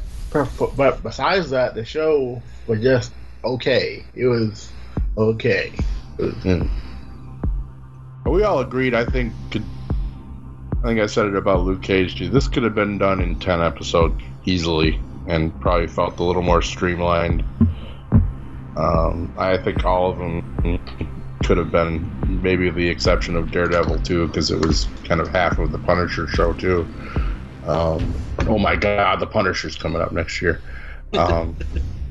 but 0.75 1.03
besides 1.03 1.51
that, 1.51 1.75
the 1.75 1.85
show 1.85 2.41
was 2.67 2.81
just 2.81 3.11
okay. 3.45 4.03
It 4.15 4.25
was 4.25 4.69
okay. 5.17 5.71
It 6.17 6.21
was- 6.23 6.34
Hmm. 6.43 6.67
We 8.25 8.43
all 8.43 8.59
agreed. 8.59 8.93
I 8.93 9.05
think. 9.05 9.33
I 9.53 10.87
think 10.87 10.99
I 10.99 11.05
said 11.05 11.27
it 11.27 11.35
about 11.35 11.61
Luke 11.61 11.81
Cage 11.81 12.17
too. 12.17 12.29
This 12.29 12.47
could 12.47 12.63
have 12.63 12.75
been 12.75 12.97
done 12.97 13.21
in 13.21 13.39
ten 13.39 13.61
episodes 13.61 14.21
easily, 14.45 14.99
and 15.27 15.57
probably 15.61 15.87
felt 15.87 16.19
a 16.19 16.23
little 16.23 16.41
more 16.41 16.61
streamlined. 16.61 17.43
Um, 18.75 19.33
I 19.37 19.57
think 19.57 19.85
all 19.85 20.11
of 20.11 20.17
them 20.17 20.79
could 21.43 21.57
have 21.57 21.71
been, 21.71 22.41
maybe 22.41 22.69
the 22.69 22.87
exception 22.87 23.35
of 23.35 23.51
Daredevil 23.51 23.99
too, 23.99 24.27
because 24.27 24.49
it 24.51 24.65
was 24.65 24.87
kind 25.03 25.21
of 25.21 25.27
half 25.27 25.59
of 25.59 25.71
the 25.71 25.77
Punisher 25.79 26.27
show 26.27 26.53
too. 26.53 26.87
Um, 27.65 28.13
oh 28.47 28.57
my 28.57 28.75
God, 28.75 29.19
the 29.19 29.27
Punisher's 29.27 29.75
coming 29.75 30.01
up 30.01 30.11
next 30.11 30.41
year. 30.41 30.61
Um, 31.13 31.55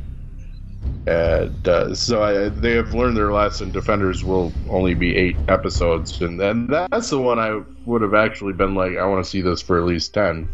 and 1.06 1.66
uh, 1.66 1.94
so 1.94 2.22
I, 2.22 2.48
they 2.48 2.72
have 2.72 2.94
learned 2.94 3.16
their 3.16 3.32
lesson. 3.32 3.70
Defenders 3.72 4.24
will 4.24 4.52
only 4.70 4.94
be 4.94 5.16
eight 5.16 5.36
episodes, 5.48 6.20
and 6.20 6.38
then 6.38 6.66
that's 6.68 7.10
the 7.10 7.18
one 7.18 7.38
I 7.38 7.62
would 7.86 8.02
have 8.02 8.14
actually 8.14 8.52
been 8.52 8.74
like, 8.74 8.96
I 8.96 9.06
want 9.06 9.24
to 9.24 9.28
see 9.28 9.40
this 9.40 9.60
for 9.60 9.78
at 9.78 9.84
least 9.84 10.14
ten. 10.14 10.48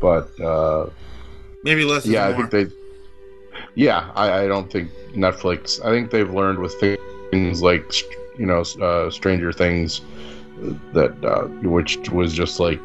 But 0.00 0.28
uh, 0.40 0.90
Maybe 1.64 1.84
less 1.84 2.06
yeah, 2.06 2.26
I 2.26 2.32
more. 2.32 2.48
think 2.48 2.50
they. 2.50 2.74
Yeah, 3.74 4.10
I, 4.14 4.44
I 4.44 4.46
don't 4.46 4.70
think 4.70 4.90
Netflix. 5.14 5.84
I 5.84 5.90
think 5.90 6.10
they've 6.10 6.32
learned 6.32 6.58
with 6.58 6.74
things 7.30 7.62
like 7.62 7.92
you 8.38 8.46
know 8.46 8.60
uh, 8.80 9.10
Stranger 9.10 9.52
Things 9.52 10.00
that 10.92 11.14
uh, 11.24 11.44
which 11.68 12.10
was 12.10 12.34
just 12.34 12.60
like 12.60 12.80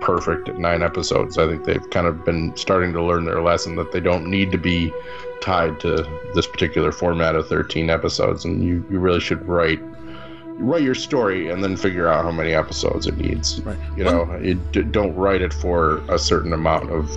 perfect 0.00 0.48
at 0.48 0.58
nine 0.58 0.82
episodes. 0.82 1.38
I 1.38 1.46
think 1.48 1.64
they've 1.64 1.90
kind 1.90 2.06
of 2.06 2.24
been 2.24 2.54
starting 2.56 2.92
to 2.92 3.02
learn 3.02 3.24
their 3.24 3.40
lesson 3.42 3.76
that 3.76 3.92
they 3.92 4.00
don't 4.00 4.26
need 4.28 4.52
to 4.52 4.58
be 4.58 4.92
tied 5.40 5.78
to 5.80 6.06
this 6.34 6.46
particular 6.46 6.92
format 6.92 7.34
of 7.34 7.46
13 7.48 7.90
episodes 7.90 8.44
and 8.44 8.62
you, 8.64 8.84
you 8.90 8.98
really 8.98 9.20
should 9.20 9.46
write 9.46 9.80
write 10.58 10.82
your 10.82 10.94
story 10.94 11.50
and 11.50 11.62
then 11.62 11.76
figure 11.76 12.08
out 12.08 12.24
how 12.24 12.30
many 12.30 12.54
episodes 12.54 13.06
it 13.06 13.16
needs 13.18 13.60
Right. 13.60 13.76
you 13.94 14.04
know 14.04 14.22
it, 14.40 14.72
d- 14.72 14.82
don't 14.84 15.14
write 15.14 15.42
it 15.42 15.52
for 15.52 15.98
a 16.08 16.18
certain 16.18 16.54
amount 16.54 16.90
of 16.90 17.10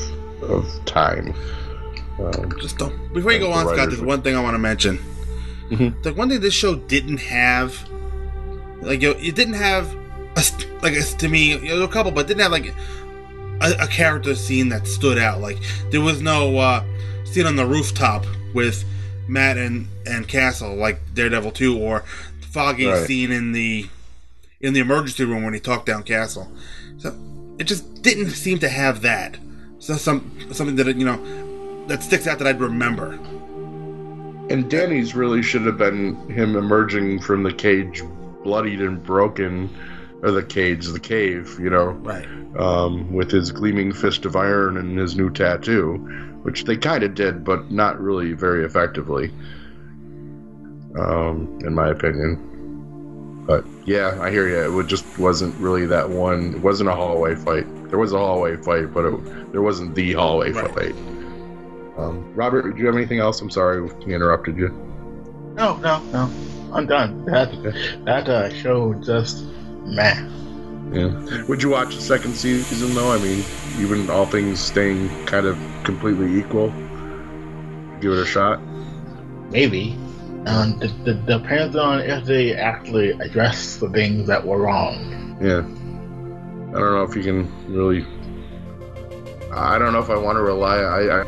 of 0.43 0.67
time 0.85 1.33
um, 2.19 2.51
Just 2.59 2.77
don't. 2.77 3.13
Before 3.13 3.31
you 3.31 3.39
go 3.39 3.47
The 3.47 3.53
on, 3.53 3.65
Scott, 3.67 3.77
there's 3.87 3.99
would- 3.99 4.07
one 4.07 4.21
thing 4.21 4.35
I 4.35 4.41
want 4.43 4.55
to 4.55 4.59
mention. 4.59 4.99
Mhm. 5.69 6.03
The 6.03 6.13
one 6.13 6.27
thing 6.27 6.41
this 6.41 6.53
show 6.53 6.75
didn't 6.75 7.19
have, 7.21 7.87
like, 8.81 9.01
you 9.01 9.13
know, 9.13 9.19
it 9.21 9.35
didn't 9.35 9.53
have, 9.53 9.95
a, 10.35 10.43
like, 10.81 10.93
a, 10.93 11.01
to 11.01 11.27
me, 11.27 11.51
you 11.57 11.69
know, 11.75 11.83
a 11.83 11.87
couple, 11.87 12.11
but 12.11 12.27
didn't 12.27 12.41
have 12.41 12.51
like 12.51 12.73
a, 13.61 13.83
a 13.83 13.87
character 13.87 14.35
scene 14.35 14.69
that 14.69 14.87
stood 14.87 15.17
out. 15.17 15.41
Like, 15.41 15.57
there 15.91 16.01
was 16.01 16.21
no 16.21 16.57
uh, 16.57 16.83
scene 17.25 17.45
on 17.45 17.55
the 17.55 17.65
rooftop 17.65 18.25
with 18.53 18.83
Matt 19.27 19.57
and 19.57 19.87
and 20.05 20.27
Castle, 20.27 20.75
like 20.75 20.99
Daredevil 21.13 21.51
two, 21.51 21.77
or 21.77 22.03
Foggy 22.41 22.85
Right. 22.87 23.05
scene 23.05 23.31
in 23.31 23.51
the 23.51 23.87
in 24.61 24.73
the 24.73 24.79
emergency 24.79 25.23
room 25.23 25.43
when 25.43 25.53
he 25.53 25.59
talked 25.59 25.85
down 25.85 26.03
Castle. 26.03 26.51
So 26.97 27.15
it 27.59 27.65
just 27.65 28.01
didn't 28.01 28.31
seem 28.31 28.59
to 28.59 28.69
have 28.69 29.01
that. 29.01 29.37
So 29.79 29.95
some 29.95 30.31
something 30.51 30.75
that 30.77 30.87
you 30.95 31.05
know 31.05 31.85
that 31.87 32.01
sticks 32.03 32.27
out 32.27 32.39
that 32.39 32.47
I'd 32.47 32.59
remember. 32.59 33.13
and 34.49 34.69
danny's 34.69 35.15
really 35.15 35.41
should 35.43 35.61
have 35.65 35.77
been 35.77 36.15
him 36.29 36.55
emerging 36.55 37.19
from 37.21 37.43
the 37.43 37.53
cage 37.53 38.01
bloodied 38.43 38.81
and 38.81 39.03
broken 39.03 39.69
or 40.21 40.31
the 40.31 40.43
cage 40.43 40.85
the 40.87 40.99
cave 40.99 41.57
you 41.59 41.69
know 41.69 41.87
Right. 41.91 42.27
um, 42.57 43.13
with 43.13 43.31
his 43.31 43.51
gleaming 43.51 43.93
fist 43.93 44.25
of 44.25 44.35
iron 44.35 44.77
and 44.77 44.97
his 44.97 45.15
new 45.15 45.29
tattoo, 45.29 45.95
which 46.43 46.65
they 46.65 46.77
kind 46.77 47.03
of 47.03 47.15
did, 47.15 47.43
but 47.43 47.71
not 47.71 47.99
really 48.01 48.33
very 48.33 48.65
effectively, 48.65 49.31
um, 50.97 51.59
in 51.63 51.73
my 51.73 51.89
opinion. 51.89 53.43
But 53.45 53.65
yeah, 53.85 54.17
I 54.21 54.29
hear 54.29 54.47
you. 54.47 54.79
It 54.79 54.87
just 54.87 55.05
wasn't 55.17 55.55
really 55.55 55.85
that 55.87 56.09
one. 56.09 56.53
It 56.55 56.61
wasn't 56.61 56.89
a 56.89 56.93
hallway 56.95 57.35
fight. 57.35 57.65
There 57.89 57.97
was 57.97 58.13
a 58.13 58.17
hallway 58.17 58.57
fight, 58.57 58.93
but 58.93 59.05
it, 59.05 59.51
there 59.51 59.61
wasn't 59.61 59.95
the 59.95 60.13
hallway 60.13 60.51
Right. 60.51 60.71
fight. 60.73 60.95
Um, 61.97 62.31
Robert, 62.35 62.71
do 62.75 62.79
you 62.79 62.85
have 62.85 62.95
anything 62.95 63.19
else? 63.19 63.41
I'm 63.41 63.49
sorry 63.49 63.81
we 63.81 64.13
interrupted 64.13 64.55
you. 64.57 64.69
No, 65.55 65.77
no, 65.77 65.99
no. 66.13 66.29
I'm 66.71 66.85
done. 66.85 67.25
That 67.25 67.51
that 68.05 68.29
uh, 68.29 68.49
show 68.53 68.93
just 68.93 69.43
man. 69.95 70.91
Yeah. 70.93 71.43
Would 71.45 71.61
you 71.61 71.69
watch 71.69 71.95
the 71.95 72.01
second 72.01 72.35
season 72.35 72.95
though? 72.95 73.11
I 73.11 73.17
mean, 73.17 73.43
even 73.79 74.09
all 74.09 74.25
things 74.25 74.59
staying 74.59 75.25
kind 75.25 75.45
of 75.45 75.57
completely 75.83 76.39
equal, 76.39 76.69
give 78.01 78.11
it 78.13 78.19
a 78.19 78.25
shot. 78.25 78.59
Maybe. 79.51 79.97
Um, 80.45 80.79
d- 80.79 80.87
d- 81.03 81.19
depends 81.27 81.75
on 81.75 81.99
if 81.99 82.25
they 82.25 82.55
actually 82.55 83.11
address 83.11 83.77
the 83.77 83.89
things 83.89 84.25
that 84.27 84.45
were 84.45 84.57
wrong. 84.57 85.37
Yeah. 85.41 85.59
I 86.75 86.79
don't 86.79 86.93
know 86.93 87.03
if 87.03 87.15
you 87.15 87.23
can 87.23 87.73
really. 87.73 88.05
I 89.51 89.77
don't 89.77 89.93
know 89.93 89.99
if 89.99 90.09
I 90.09 90.17
want 90.17 90.37
to 90.37 90.41
rely. 90.41 90.77
I, 90.77 91.21
I 91.21 91.25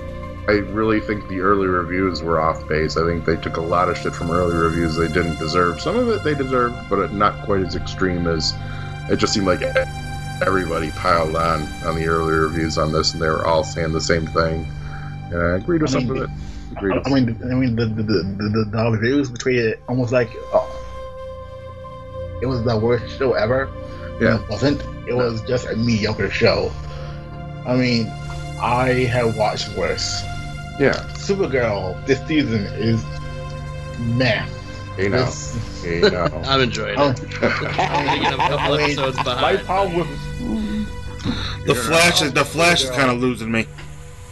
I 0.47 0.53
really 0.53 0.99
think 0.99 1.27
the 1.27 1.41
early 1.41 1.67
reviews 1.67 2.23
were 2.23 2.39
off 2.39 2.67
base. 2.67 2.97
I 2.97 3.05
think 3.05 3.25
they 3.25 3.35
took 3.35 3.57
a 3.57 3.61
lot 3.61 3.89
of 3.89 3.97
shit 3.97 4.15
from 4.15 4.31
early 4.31 4.55
reviews 4.55 4.95
they 4.95 5.07
didn't 5.07 5.37
deserve. 5.37 5.79
Some 5.79 5.95
of 5.95 6.09
it 6.09 6.23
they 6.23 6.33
deserved, 6.33 6.75
but 6.89 7.13
not 7.13 7.45
quite 7.45 7.61
as 7.61 7.75
extreme 7.75 8.27
as 8.27 8.53
it 9.09 9.17
just 9.17 9.33
seemed 9.33 9.45
like 9.45 9.61
everybody 10.41 10.89
piled 10.91 11.35
on 11.35 11.61
on 11.85 11.95
the 11.95 12.07
early 12.07 12.33
reviews 12.33 12.77
on 12.77 12.91
this, 12.91 13.13
and 13.13 13.21
they 13.21 13.27
were 13.27 13.45
all 13.45 13.63
saying 13.63 13.93
the 13.93 14.01
same 14.01 14.25
thing. 14.27 14.65
And 15.31 15.41
I 15.41 15.55
agreed 15.57 15.83
with 15.83 15.91
I 15.91 15.99
some 15.99 16.07
mean, 16.07 16.23
of 16.23 16.29
it. 16.29 16.35
Agreed. 16.75 17.01
I 17.05 17.09
mean, 17.09 17.39
I 17.43 17.55
mean, 17.55 17.75
the 17.75 17.85
the, 17.85 18.03
the, 18.03 18.23
the, 18.23 18.69
the 18.71 18.91
reviews 18.91 19.29
between 19.29 19.59
it 19.59 19.79
almost 19.87 20.11
like 20.11 20.31
uh, 20.53 20.65
it 22.41 22.47
was 22.47 22.63
the 22.63 22.77
worst 22.77 23.17
show 23.17 23.33
ever. 23.33 23.69
Yeah. 24.19 24.41
It 24.41 24.49
wasn't. 24.49 24.81
It 25.07 25.13
was 25.13 25.41
just 25.43 25.67
a 25.67 25.75
mediocre 25.75 26.31
show. 26.31 26.71
I 27.65 27.75
mean, 27.75 28.07
I 28.59 29.05
have 29.09 29.37
watched 29.37 29.75
worse. 29.77 30.23
Yeah. 30.81 30.93
Supergirl 31.13 32.03
this 32.07 32.19
season 32.27 32.65
is 32.89 33.03
meh. 33.99 34.45
You 34.97 35.09
know. 35.09 35.25
This- 35.25 35.57
Hey 35.83 35.99
now. 36.01 36.25
I'm 36.45 36.61
enjoying 36.61 36.95
Oh, 36.99 37.09
it. 37.09 37.19
I'm 37.41 38.05
thinking 38.07 38.27
I'm 38.27 38.33
a 38.33 38.49
couple 38.49 38.73
I 38.73 38.77
mean, 38.77 38.81
episodes 38.81 39.17
my 39.17 39.23
behind. 39.23 39.59
problem 39.65 39.97
with 39.97 41.65
The 41.65 41.73
Flash 41.75 42.21
is 42.21 42.33
the 42.33 42.45
Flash 42.45 42.83
is 42.83 42.89
kind 42.91 43.09
of 43.09 43.17
losing 43.19 43.51
me. 43.51 43.65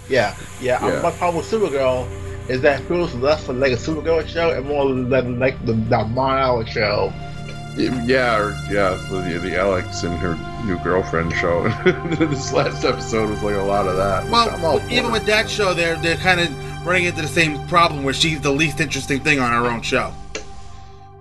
yeah, 0.10 0.36
yeah, 0.62 0.86
Yeah. 0.86 1.02
My 1.02 1.10
problem 1.12 1.38
with 1.38 1.52
Supergirl 1.52 2.08
is 2.50 2.62
that 2.62 2.82
it 2.82 2.84
feels 2.86 3.14
less 3.16 3.48
like 3.48 3.72
a 3.72 3.76
Supergirl 3.78 4.28
show 4.28 4.52
and 4.52 4.68
more 4.68 4.86
like, 4.86 5.26
like 5.26 5.66
the, 5.66 5.74
the 5.74 6.04
Mon-El 6.06 6.66
show. 6.66 7.12
Yeah, 7.80 8.38
or 8.38 8.52
yeah, 8.70 8.96
the, 9.10 9.40
the 9.42 9.58
Alex 9.58 10.04
and 10.04 10.18
her 10.20 10.36
new 10.66 10.78
girlfriend 10.84 11.34
show. 11.34 11.64
this 12.18 12.52
last 12.52 12.84
episode 12.84 13.30
was 13.30 13.42
like 13.42 13.56
a 13.56 13.62
lot 13.62 13.88
of 13.88 13.96
that. 13.96 14.30
Well, 14.30 14.82
even 14.92 15.12
with 15.12 15.26
that 15.28 15.50
show, 15.50 15.74
they're 15.74 15.96
they're 15.98 16.18
kind 16.18 16.42
of 16.42 16.86
running 16.86 17.06
into 17.06 17.22
the 17.22 17.28
same 17.28 17.66
problem 17.68 18.04
where 18.04 18.14
she's 18.14 18.42
the 18.42 18.52
least 18.52 18.82
interesting 18.82 19.22
thing 19.22 19.40
on 19.40 19.52
her 19.52 19.70
own 19.70 19.82
show. 19.82 20.14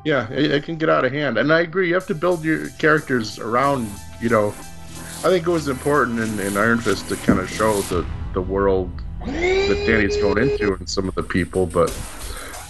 yeah, 0.05 0.29
it, 0.31 0.51
it 0.51 0.65
can 0.65 0.77
get 0.77 0.89
out 0.89 1.05
of 1.05 1.13
hand, 1.13 1.39
and 1.39 1.53
I 1.53 1.61
agree. 1.61 1.89
You 1.89 1.95
have 1.95 2.07
to 2.09 2.15
build 2.15 2.45
your 2.45 2.71
characters 2.71 3.39
around. 3.39 3.89
You 4.21 4.29
know, 4.29 4.49
I 4.49 5.29
think 5.29 5.47
it 5.47 5.51
was 5.51 5.69
important 5.69 6.19
in, 6.19 6.41
in 6.41 6.57
Iron 6.57 6.79
Fist 6.79 7.09
to 7.11 7.17
kind 7.17 7.39
of 7.39 7.49
show 7.49 7.83
the 7.83 8.05
the 8.35 8.43
world 8.43 8.91
that 9.25 9.85
Danny's 9.87 10.17
going 10.17 10.39
into 10.39 10.75
and 10.75 10.89
some 10.89 11.07
of 11.07 11.15
the 11.15 11.23
people, 11.23 11.67
but 11.67 11.97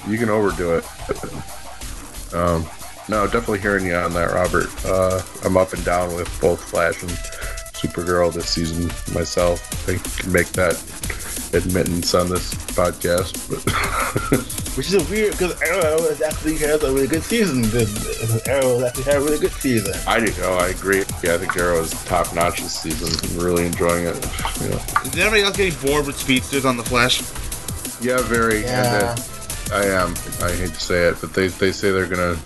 you 0.06 0.18
can 0.18 0.28
overdo 0.28 0.74
it. 0.74 0.84
Um, 2.34 2.68
no, 3.08 3.24
definitely 3.26 3.60
hearing 3.60 3.86
you 3.86 3.94
on 3.94 4.12
that, 4.14 4.32
Robert. 4.32 4.68
Uh, 4.84 5.22
I'm 5.44 5.56
up 5.56 5.72
and 5.72 5.84
down 5.84 6.14
with 6.14 6.28
both 6.40 6.62
Flash 6.62 7.02
and 7.02 7.10
Supergirl 7.72 8.32
this 8.32 8.48
season 8.48 8.86
myself. 9.14 9.60
I 9.88 9.96
think 9.96 10.18
can 10.18 10.32
make 10.32 10.48
that 10.52 10.74
admittance 11.54 12.12
on 12.14 12.28
this 12.28 12.52
podcast. 12.74 13.32
But 13.48 13.64
Which 14.76 14.92
is 14.92 15.08
weird 15.10 15.32
because 15.32 15.60
Arrow 15.62 15.96
is 16.04 16.20
actually 16.20 16.56
has 16.58 16.82
a 16.82 16.92
really 16.92 17.06
good 17.06 17.22
season. 17.22 17.62
The- 17.62 18.42
Arrow 18.46 18.78
has 18.78 18.84
actually 18.88 19.02
had 19.04 19.16
a 19.16 19.20
really 19.24 19.38
good 19.38 19.52
season. 19.52 19.94
I 20.06 20.20
do 20.24 20.30
know, 20.40 20.52
I 20.54 20.68
agree. 20.68 21.04
Yeah, 21.22 21.34
I 21.34 21.38
think 21.38 21.56
Arrow 21.56 21.80
is 21.80 21.90
top 22.04 22.34
notch 22.34 22.60
this 22.60 22.78
season. 22.80 23.08
I'm 23.30 23.44
really 23.44 23.64
enjoying 23.66 24.04
it. 24.06 24.14
Yeah, 24.60 25.02
Is 25.06 25.16
anybody 25.16 25.42
else 25.42 25.56
getting 25.56 25.80
bored 25.88 26.06
with 26.06 26.16
speedsters 26.18 26.64
on 26.64 26.76
the 26.76 26.84
Flash? 26.84 27.22
yeah 28.00 28.20
very. 28.22 28.60
Yeah. 28.62 29.10
And, 29.10 29.18
uh, 29.18 29.22
I 29.72 29.84
am. 29.86 30.14
I 30.42 30.52
hate 30.52 30.70
to 30.70 30.80
say 30.80 31.08
it, 31.08 31.16
but 31.20 31.34
they, 31.34 31.48
they 31.48 31.72
say 31.72 31.90
they're 31.90 32.06
gonna 32.06 32.36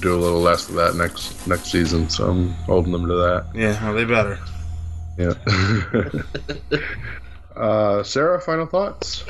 do 0.00 0.14
a 0.14 0.20
little 0.20 0.40
less 0.40 0.68
of 0.68 0.74
that 0.76 0.94
next 0.94 1.46
next 1.46 1.70
season, 1.70 2.08
so 2.08 2.28
I'm 2.28 2.52
holding 2.66 2.92
them 2.92 3.06
to 3.08 3.14
that. 3.14 3.46
Yeah, 3.54 3.82
well, 3.82 3.94
they 3.94 4.04
better. 4.04 4.38
Yeah. 5.16 5.34
uh, 7.56 8.02
Sara, 8.02 8.40
final 8.40 8.66
thoughts? 8.66 9.24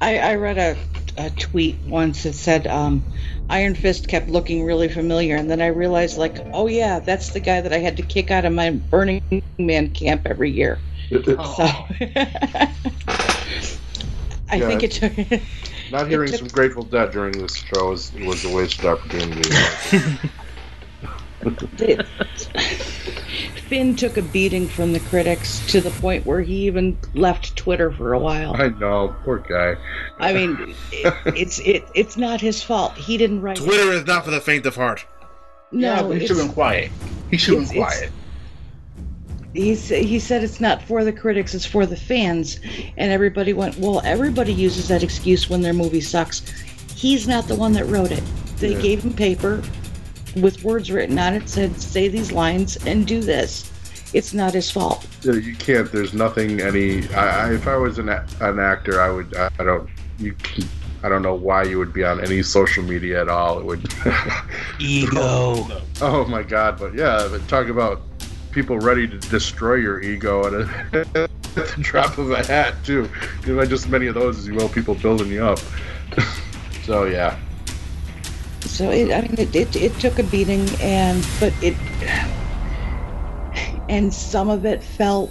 I, 0.00 0.18
I 0.18 0.34
read 0.36 0.58
a, 0.58 0.76
a 1.16 1.30
tweet 1.30 1.78
once 1.86 2.22
that 2.22 2.34
said 2.34 2.66
um, 2.68 3.02
Iron 3.50 3.74
Fist 3.74 4.06
kept 4.08 4.28
looking 4.28 4.64
really 4.64 4.88
familiar, 4.88 5.36
and 5.36 5.50
then 5.50 5.60
I 5.60 5.66
realized, 5.68 6.18
like, 6.18 6.36
oh 6.52 6.68
yeah, 6.68 7.00
that's 7.00 7.30
the 7.30 7.40
guy 7.40 7.60
that 7.60 7.72
I 7.72 7.78
had 7.78 7.96
to 7.96 8.02
kick 8.02 8.30
out 8.30 8.44
of 8.44 8.52
my 8.52 8.70
Burning 8.70 9.22
Man 9.58 9.90
camp 9.90 10.26
every 10.26 10.50
year. 10.50 10.78
So 11.10 11.64
I 14.48 14.56
Yeah. 14.56 14.66
think 14.66 14.82
it 14.82 14.92
took. 14.92 15.12
Not 15.92 16.08
hearing 16.08 16.30
took- 16.30 16.38
some 16.38 16.48
Grateful 16.52 16.84
Dead 16.84 17.12
during 17.12 17.32
this 17.32 17.54
show 17.54 17.90
was, 17.90 18.12
was 18.14 18.44
a 18.46 18.54
wasted 18.54 18.86
opportunity. 18.86 19.50
Finn 23.68 23.94
took 23.96 24.16
a 24.16 24.22
beating 24.22 24.68
from 24.68 24.92
the 24.92 25.00
critics 25.00 25.64
to 25.66 25.80
the 25.80 25.90
point 25.90 26.24
where 26.24 26.40
he 26.40 26.66
even 26.66 26.96
left 27.14 27.56
Twitter 27.56 27.90
for 27.92 28.14
a 28.14 28.18
while. 28.18 28.54
I 28.54 28.68
know, 28.68 29.14
poor 29.24 29.38
guy. 29.38 29.76
I 30.18 30.32
mean, 30.32 30.74
it, 30.92 31.14
it's 31.36 31.58
it 31.58 31.84
it's 31.94 32.16
not 32.16 32.40
his 32.40 32.62
fault. 32.62 32.94
He 32.94 33.18
didn't 33.18 33.42
write. 33.42 33.56
Twitter 33.56 33.92
is 33.92 34.06
not 34.06 34.24
for 34.24 34.30
the 34.30 34.40
faint 34.40 34.64
of 34.66 34.76
heart. 34.76 35.04
No, 35.72 36.08
but 36.08 36.20
he 36.20 36.26
should 36.26 36.36
have 36.36 36.46
been 36.46 36.54
quiet. 36.54 36.90
He 37.30 37.36
should 37.36 37.58
have 37.58 37.68
been 37.68 37.82
quiet. 37.82 38.10
He 39.54 39.74
said 39.74 40.04
he 40.04 40.18
said 40.18 40.42
it's 40.42 40.60
not 40.60 40.82
for 40.82 41.04
the 41.04 41.12
critics, 41.12 41.54
it's 41.54 41.66
for 41.66 41.86
the 41.86 41.96
fans, 41.96 42.58
and 42.96 43.12
everybody 43.12 43.52
went, 43.52 43.76
well, 43.78 44.00
everybody 44.04 44.52
uses 44.52 44.88
that 44.88 45.02
excuse 45.02 45.50
when 45.50 45.60
their 45.60 45.74
movie 45.74 46.00
sucks. 46.00 46.40
He's 46.94 47.26
not 47.28 47.48
the 47.48 47.54
one 47.56 47.72
that 47.74 47.86
wrote 47.86 48.12
it. 48.12 48.22
They 48.58 48.72
Yeah. 48.74 48.80
gave 48.80 49.02
him 49.04 49.12
paper 49.12 49.62
with 50.36 50.62
words 50.64 50.90
written 50.90 51.18
on 51.18 51.34
it, 51.34 51.48
said 51.48 51.80
say 51.80 52.08
these 52.08 52.32
lines 52.32 52.76
and 52.86 53.06
do 53.06 53.20
this. 53.20 53.70
It's 54.14 54.34
not 54.34 54.52
his 54.54 54.70
fault. 54.70 55.06
Yeah, 55.22 55.32
You 55.32 55.54
can't. 55.54 55.90
There's 55.90 56.12
nothing. 56.12 56.60
Any. 56.60 57.08
I, 57.14 57.48
I, 57.48 57.54
if 57.54 57.66
I 57.66 57.76
was 57.76 57.98
an, 57.98 58.08
an 58.08 58.58
actor, 58.58 59.00
I 59.00 59.10
would. 59.10 59.34
I, 59.36 59.48
I 59.58 59.64
don't. 59.64 59.88
You. 60.18 60.32
Can, 60.34 60.64
I 61.02 61.08
don't 61.08 61.22
know 61.22 61.34
why 61.34 61.64
you 61.64 61.78
would 61.78 61.92
be 61.92 62.04
on 62.04 62.20
any 62.20 62.42
social 62.42 62.84
media 62.84 63.20
at 63.22 63.28
all. 63.28 63.58
It 63.58 63.64
would. 63.64 63.92
Ego. 64.78 65.66
oh 66.00 66.24
my 66.28 66.42
god! 66.42 66.78
But 66.78 66.94
yeah, 66.94 67.26
but 67.30 67.46
talk 67.48 67.68
about 67.68 68.02
people 68.52 68.78
ready 68.78 69.08
to 69.08 69.18
destroy 69.18 69.74
your 69.74 70.00
ego 70.00 70.46
at, 70.46 70.52
a, 70.52 71.06
at 71.22 71.30
the 71.54 71.74
drop 71.80 72.18
of 72.18 72.30
a 72.30 72.44
hat 72.46 72.74
too. 72.84 73.08
You 73.46 73.56
know, 73.56 73.64
just 73.64 73.88
many 73.88 74.06
of 74.06 74.14
those 74.14 74.38
as 74.38 74.46
you 74.46 74.54
will 74.54 74.68
people 74.68 74.94
building 74.94 75.28
you 75.28 75.44
up. 75.44 75.60
so 76.84 77.04
yeah. 77.04 77.38
So 78.60 78.90
it, 78.90 79.12
I 79.12 79.22
mean, 79.22 79.34
it, 79.38 79.54
it 79.54 79.76
it 79.76 79.98
took 79.98 80.18
a 80.18 80.22
beating, 80.22 80.68
and 80.80 81.26
but 81.40 81.52
it 81.62 81.76
and 83.88 84.12
some 84.12 84.48
of 84.48 84.64
it 84.64 84.82
felt 84.82 85.30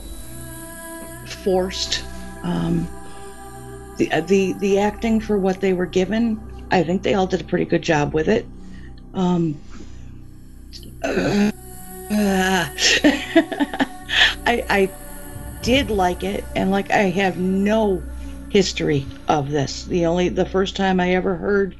forced. 1.43 2.03
Um, 2.43 2.88
the 3.98 4.11
uh, 4.11 4.22
the 4.22 4.53
the 4.53 4.80
acting 4.80 5.19
for 5.19 5.38
what 5.38 5.61
they 5.61 5.73
were 5.73 5.85
given, 5.85 6.39
I 6.72 6.84
think 6.84 7.03
they 7.03 7.14
all 7.14 7.27
did 7.27 7.41
a 7.41 7.43
pretty 7.43 7.65
good 7.65 7.81
job 7.81 8.14
with 8.14 8.27
it. 8.27 8.45
Um, 9.14 9.60
uh, 11.03 11.52
I 14.45 14.65
I 14.69 14.89
did 15.61 15.89
like 15.89 16.23
it, 16.23 16.43
and 16.55 16.71
like 16.71 16.91
I 16.91 17.03
have 17.03 17.38
no 17.38 18.01
history 18.49 19.05
of 19.27 19.49
this. 19.49 19.85
The 19.85 20.05
only 20.05 20.29
the 20.29 20.45
first 20.45 20.75
time 20.75 20.99
I 20.99 21.11
ever 21.11 21.35
heard 21.35 21.75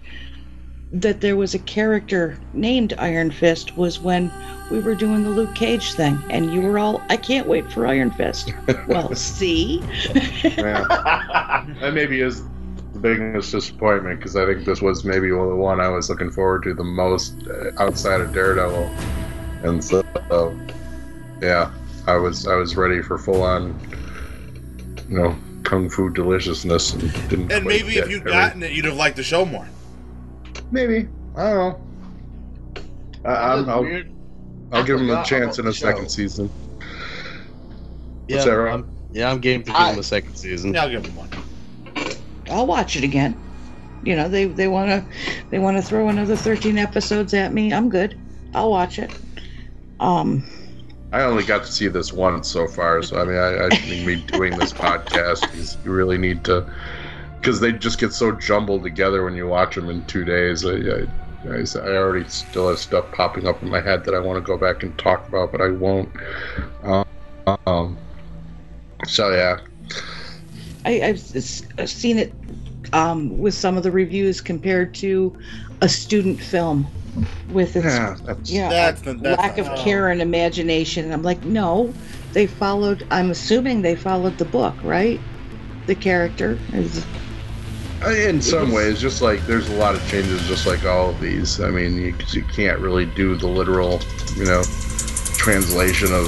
that 0.94 1.22
there 1.22 1.36
was 1.36 1.54
a 1.54 1.60
character 1.60 2.38
named 2.54 2.94
Iron 2.98 3.32
Fist 3.32 3.78
was 3.78 4.00
when 4.00 4.32
we 4.70 4.80
were 4.80 4.96
doing 4.96 5.24
the 5.24 5.30
Luke 5.30 5.56
Cage 5.56 5.94
thing, 5.94 6.22
and 6.30 6.54
you 6.54 6.62
were 6.62 6.80
all, 6.80 7.02
I 7.10 7.18
can't 7.18 7.48
wait 7.48 7.72
for 7.72 7.88
Iron 7.88 8.12
Fist. 8.12 8.54
well, 8.88 9.14
see? 9.16 9.82
Yeah. 10.44 10.86
that 11.80 11.94
maybe 11.94 12.22
is 12.22 12.44
the 12.94 13.00
biggest 13.00 13.52
disappointment 13.52 14.20
because 14.20 14.36
I 14.36 14.46
think 14.46 14.66
this 14.66 14.82
was 14.82 15.06
maybe 15.06 15.30
the 15.30 15.38
one 15.38 15.80
I 15.80 15.88
was 15.88 16.10
looking 16.10 16.32
forward 16.32 16.64
to 16.64 16.74
the 16.74 16.84
most 16.84 17.36
uh, 17.48 17.72
outside 17.82 18.20
of 18.20 18.34
Daredevil, 18.34 18.90
and 19.64 19.84
so 19.84 20.04
uh, 20.32 20.52
yeah, 21.42 21.72
I 22.08 22.16
was 22.18 22.48
I 22.48 22.56
was 22.56 22.76
ready 22.76 23.02
for 23.02 23.18
full 23.18 23.42
on, 23.44 23.80
you 25.10 25.18
know, 25.18 25.36
kung 25.64 25.90
fu 25.90 26.10
deliciousness 26.10 26.94
and 26.94 27.12
didn't. 27.30 27.52
And 27.52 27.66
maybe 27.66 27.98
if 27.98 28.10
you'd 28.10 28.22
every- 28.22 28.32
gotten 28.32 28.64
it, 28.64 28.72
you'd 28.72 28.86
have 28.86 28.96
liked 28.96 29.16
the 29.18 29.24
show 29.24 29.46
more. 29.46 29.68
maybe 30.72 31.08
I 31.36 31.50
don't 31.52 31.56
know. 31.58 31.82
I, 33.24 33.54
I'm, 33.54 33.70
I'll, 33.70 34.04
I'll 34.74 34.84
give 34.84 35.00
him 35.00 35.10
a 35.12 35.24
chance 35.24 35.60
in 35.60 35.66
a 35.66 35.70
the 35.70 35.74
second 35.76 36.04
show. 36.06 36.10
season. 36.10 36.50
Yeah, 38.28 38.44
that, 38.46 38.52
Rob? 38.52 38.80
I'm, 38.82 38.96
yeah, 39.12 39.30
I'm 39.30 39.40
game 39.40 39.62
to 39.64 39.68
give 39.68 39.76
I- 39.76 39.94
him 39.94 40.00
a 40.00 40.04
second 40.04 40.36
season. 40.36 40.74
Yeah, 40.74 40.84
I'll 40.84 40.90
give 40.90 41.06
him 41.06 41.16
one. 41.16 41.30
I'll 42.50 42.66
watch 42.68 42.96
it 42.96 43.04
again. 43.04 43.38
You 44.04 44.16
know, 44.16 44.28
they 44.28 44.46
they 44.46 44.68
want 44.68 44.90
to 44.90 45.06
they 45.52 45.60
want 45.60 45.78
to 45.78 45.84
throw 45.84 46.08
another 46.08 46.36
13 46.36 46.78
episodes 46.80 47.34
at 47.36 47.54
me. 47.54 47.72
I'm 47.72 47.90
good. 47.90 48.18
I'll 48.56 48.72
watch 48.72 48.98
it. 48.98 49.12
Um, 50.02 50.44
I 51.14 51.22
only 51.22 51.44
got 51.44 51.64
to 51.64 51.72
see 51.72 51.88
this 51.88 52.12
once 52.12 52.48
so 52.48 52.68
far, 52.68 53.04
so 53.04 53.22
I 53.22 53.26
mean, 53.26 53.38
I, 53.38 53.68
I 53.68 53.70
think 53.70 54.06
me 54.06 54.16
doing 54.16 54.58
this 54.58 54.74
podcast 54.74 55.54
is 55.56 55.78
you 55.86 55.92
really 55.92 56.18
need 56.18 56.44
to, 56.46 56.66
because 57.40 57.60
they 57.60 57.72
just 57.72 58.00
get 58.00 58.12
so 58.12 58.32
jumbled 58.32 58.84
together 58.84 59.24
when 59.24 59.36
you 59.36 59.48
watch 59.48 59.76
them 59.76 59.90
in 59.90 60.04
two 60.06 60.26
days. 60.26 60.66
I, 60.66 61.06
I 61.46 61.96
already 61.98 62.28
still 62.30 62.70
have 62.70 62.80
stuff 62.80 63.12
popping 63.12 63.48
up 63.48 63.62
in 63.62 63.70
my 63.70 63.82
head 63.82 64.04
that 64.06 64.16
I 64.16 64.20
want 64.20 64.38
to 64.38 64.42
go 64.42 64.58
back 64.58 64.84
and 64.84 64.98
talk 64.98 65.28
about, 65.28 65.52
but 65.52 65.62
I 65.62 65.70
won't. 65.70 66.10
Um, 67.66 67.98
so 69.06 69.32
yeah, 69.32 69.60
I, 70.86 71.02
I've 71.04 71.20
seen 71.20 72.18
it 72.18 72.34
um, 72.94 73.38
with 73.38 73.54
some 73.54 73.78
of 73.78 73.84
the 73.84 73.92
reviews 73.92 74.42
compared 74.42 74.96
to 74.96 75.38
a 75.82 75.90
student 75.90 76.42
film 76.42 76.88
with 77.52 77.76
its 77.76 77.86
yeah, 77.86 78.16
that's, 78.26 78.52
yeah, 78.52 78.70
That's 78.70 79.02
the- 79.02 79.14
that's 79.14 79.38
lack 79.42 79.56
the- 79.58 79.72
of 79.72 79.78
care 79.80 80.10
and 80.10 80.22
imagination. 80.22 81.06
And 81.06 81.14
I'm 81.14 81.24
like, 81.24 81.44
no, 81.46 81.94
they 82.34 82.48
followed. 82.48 83.06
I'm 83.12 83.32
assuming 83.32 83.82
they 83.82 83.96
followed 83.96 84.38
the 84.38 84.46
book, 84.46 84.76
right? 84.84 85.20
The 85.88 85.96
character 85.96 86.58
is. 86.74 87.06
In 88.08 88.42
some 88.42 88.72
ways, 88.72 89.00
just 89.00 89.22
like 89.22 89.46
there's 89.46 89.70
a 89.70 89.76
lot 89.76 89.94
of 89.94 90.08
changes, 90.08 90.48
just 90.48 90.66
like 90.66 90.86
all 90.86 91.10
of 91.12 91.20
these. 91.20 91.60
I 91.62 91.70
mean, 91.70 91.98
you, 91.98 92.16
you 92.32 92.44
can't 92.44 92.80
really 92.80 93.06
do 93.06 93.36
the 93.36 93.48
literal, 93.48 94.00
you 94.36 94.46
know, 94.46 94.64
translation 95.38 96.12
of 96.12 96.28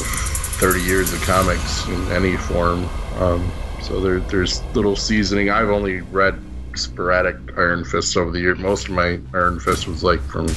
30 0.60 0.82
years 0.82 1.12
of 1.14 1.22
comics 1.22 1.88
in 1.88 2.12
any 2.12 2.38
form. 2.38 2.88
Um, 3.18 3.52
so 3.82 4.00
there, 4.00 4.20
there's 4.20 4.62
little 4.76 4.96
seasoning. 4.96 5.50
I've 5.50 5.70
only 5.70 6.02
read 6.02 6.40
sporadic 6.76 7.36
Iron 7.58 7.84
Fists 7.86 8.16
over 8.18 8.32
the 8.32 8.40
year. 8.40 8.54
Most 8.56 8.88
of 8.90 8.94
my 8.94 9.20
Iron 9.34 9.60
Fist 9.60 9.88
was 9.88 10.04
like 10.04 10.22
from 10.22 10.48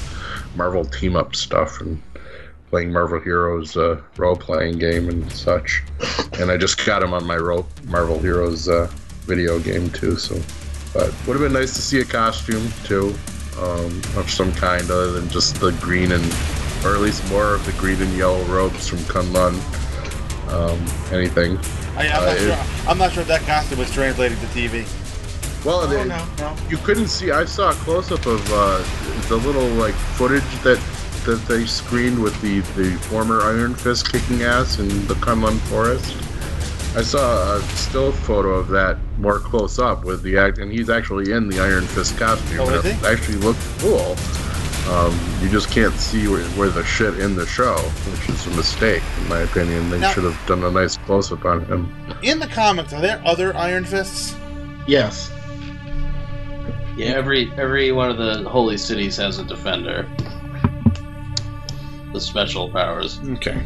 Marvel 0.57 0.85
team 0.85 1.17
up 1.17 1.37
stuff 1.37 1.81
and 1.81 2.01
playing 2.71 2.93
Marvel 2.93 3.21
Heroes 3.21 3.77
uh, 3.77 4.01
role 4.17 4.37
playing 4.37 4.79
game 4.79 5.09
and 5.09 5.31
such. 5.33 5.83
And 6.41 6.51
I 6.51 6.57
just 6.57 6.85
got 6.85 7.03
him 7.03 7.13
on 7.15 7.25
my 7.27 7.37
ro- 7.37 7.67
Marvel 7.85 8.19
Heroes 8.19 8.69
uh, 8.69 8.91
video 9.23 9.59
game 9.61 9.91
too. 9.91 10.17
So, 10.17 10.35
but 10.93 11.13
would 11.27 11.35
have 11.35 11.41
been 11.41 11.53
nice 11.53 11.75
to 11.75 11.83
see 11.83 12.01
a 12.01 12.05
costume 12.05 12.69
too 12.85 13.15
um, 13.59 14.03
of 14.17 14.29
some 14.31 14.53
kind 14.53 14.91
other 14.91 15.13
than 15.13 15.29
just 15.29 15.57
the 15.61 15.71
green 15.81 16.13
and, 16.13 16.25
or 16.85 16.95
at 16.95 17.01
least 17.01 17.29
more 17.31 17.55
of 17.55 17.65
the 17.67 17.73
green 17.73 18.01
and 18.03 18.13
yellow 18.17 18.43
robes 18.45 18.89
from 18.89 18.99
Kunlun. 19.01 19.55
Um, 20.53 21.15
anything. 21.15 21.59
I, 21.97 22.09
I'm, 22.09 22.23
Uh, 22.23 22.27
not 22.27 22.37
it- 22.37 22.41
sure, 22.41 22.89
I'm 22.89 22.99
not 22.99 23.13
sure 23.13 23.23
if 23.23 23.29
that 23.29 23.41
costume 23.43 23.79
was 23.79 23.91
translated 23.93 24.39
to 24.41 24.47
TV. 24.47 24.85
Well, 25.65 25.81
Oh, 25.81 25.87
they, 25.87 26.05
no, 26.05 26.25
no. 26.39 26.57
you 26.69 26.77
couldn't 26.79 27.09
see. 27.09 27.31
I 27.33 27.45
saw 27.45 27.71
a 27.71 27.75
close 27.75 28.13
up 28.13 28.25
of 28.27 28.41
uh, 28.53 28.83
the 29.29 29.37
little 29.37 29.67
like 29.71 29.95
footage 29.95 30.45
that 30.63 30.81
that 31.25 31.45
they 31.49 31.67
screened 31.67 32.21
with 32.23 32.41
the 32.41 32.61
the 32.81 32.93
former 33.09 33.41
Iron 33.43 33.75
Fist 33.75 34.13
kicking 34.13 34.43
ass 34.43 34.79
in 34.79 34.89
the 35.09 35.15
Kunlun 35.15 35.59
Forest. 35.69 36.15
I 36.97 37.03
saw 37.03 37.57
a 37.57 37.61
still 37.75 38.13
photo 38.13 38.51
of 38.51 38.69
that 38.69 38.97
more 39.19 39.39
close 39.41 39.79
up 39.79 40.05
with 40.05 40.23
the 40.23 40.39
act, 40.39 40.59
and 40.59 40.71
he's 40.73 40.89
actually 40.89 41.33
in 41.33 41.49
the 41.49 41.61
Iron 41.61 41.85
Fist 41.85 42.17
costume. 42.17 42.61
Oh, 42.61 42.71
is 42.71 42.85
he? 42.85 42.91
it 42.91 43.05
actually 43.05 43.39
looked 43.39 43.61
cool. 43.81 44.17
Um, 44.89 45.19
you 45.43 45.49
just 45.51 45.69
can't 45.69 45.93
see 45.95 46.29
where, 46.29 46.45
where 46.51 46.69
the 46.71 46.85
shit 46.85 47.19
in 47.19 47.35
the 47.35 47.45
show, 47.45 47.75
which 47.77 48.29
is 48.29 48.47
a 48.47 48.51
mistake, 48.51 49.03
in 49.21 49.29
my 49.29 49.41
opinion. 49.41 49.91
They 49.91 49.99
Now- 49.99 50.13
should 50.13 50.23
have 50.25 50.41
done 50.47 50.63
a 50.63 50.71
nice 50.71 50.97
close 50.97 51.33
up 51.33 51.45
on 51.45 51.65
him. 51.65 51.93
In 52.23 52.39
the 52.39 52.47
comics, 52.47 52.93
are 52.93 53.01
there 53.01 53.21
other 53.27 53.55
Iron 53.57 53.85
Fists? 53.85 54.37
Yes. 54.87 55.29
Yeah, 56.97 57.09
every 57.09 57.53
every 57.57 57.93
one 57.93 58.11
of 58.11 58.17
the 58.17 58.49
holy 58.49 58.79
cities 58.79 59.17
has 59.19 59.39
a 59.39 59.45
defender. 59.45 60.09
The 62.13 62.21
special 62.21 62.71
powers. 62.71 63.21
Okay. 63.23 63.63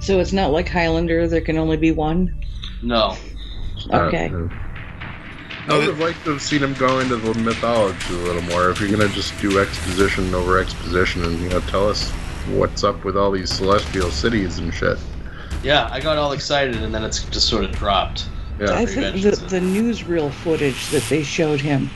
So 0.00 0.20
it's 0.20 0.32
not 0.32 0.52
like 0.52 0.68
Highlander, 0.68 1.26
there 1.28 1.40
can 1.40 1.58
only 1.58 1.76
be 1.76 1.90
one? 1.90 2.42
No. 2.82 3.16
Okay. 3.92 4.26
Uh, 4.32 4.48
I 5.68 5.76
would 5.76 5.88
have 5.88 5.98
liked 5.98 6.22
to 6.24 6.30
have 6.30 6.42
seen 6.42 6.62
him 6.62 6.74
go 6.74 7.00
into 7.00 7.16
the 7.16 7.34
mythology 7.40 8.14
a 8.14 8.18
little 8.18 8.42
more. 8.42 8.70
If 8.70 8.80
you're 8.80 8.90
gonna 8.90 9.08
just 9.08 9.38
do 9.40 9.58
exposition 9.58 10.32
over 10.32 10.58
exposition 10.58 11.24
and 11.24 11.40
you 11.40 11.48
know 11.48 11.60
tell 11.60 11.88
us 11.88 12.10
what's 12.50 12.84
up 12.84 13.04
with 13.04 13.16
all 13.16 13.32
these 13.32 13.50
celestial 13.50 14.10
cities 14.10 14.58
and 14.58 14.72
shit. 14.72 14.96
Yeah, 15.62 15.88
I 15.90 16.00
got 16.00 16.18
all 16.18 16.32
excited 16.32 16.76
and 16.76 16.94
then 16.94 17.02
it's 17.02 17.24
just 17.24 17.48
sort 17.48 17.64
of 17.64 17.72
dropped. 17.72 18.28
Yeah, 18.60 18.72
I 18.72 18.86
think 18.86 19.22
the, 19.22 19.30
the 19.30 19.60
newsreel 19.60 20.32
footage 20.32 20.88
that 20.90 21.02
they 21.10 21.22
showed 21.24 21.60
him, 21.60 21.90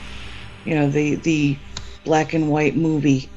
you 0.65 0.75
know, 0.75 0.89
the 0.89 1.15
the 1.15 1.57
black 2.05 2.33
and 2.33 2.49
white 2.49 2.75
movie, 2.75 3.29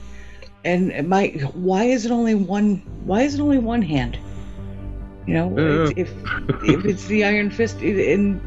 and 0.64 1.08
my 1.08 1.28
why 1.54 1.84
is 1.84 2.04
it 2.06 2.10
only 2.12 2.34
one? 2.34 2.82
Why 3.04 3.22
is 3.22 3.34
it 3.34 3.40
only 3.40 3.58
one 3.58 3.82
hand? 3.82 4.18
You 5.26 5.34
know, 5.34 5.58
Yeah. 5.58 5.92
if 5.96 6.12
if 6.64 6.84
it's 6.84 7.06
the 7.06 7.24
Iron 7.24 7.50
Fist, 7.50 7.80
in 7.82 8.40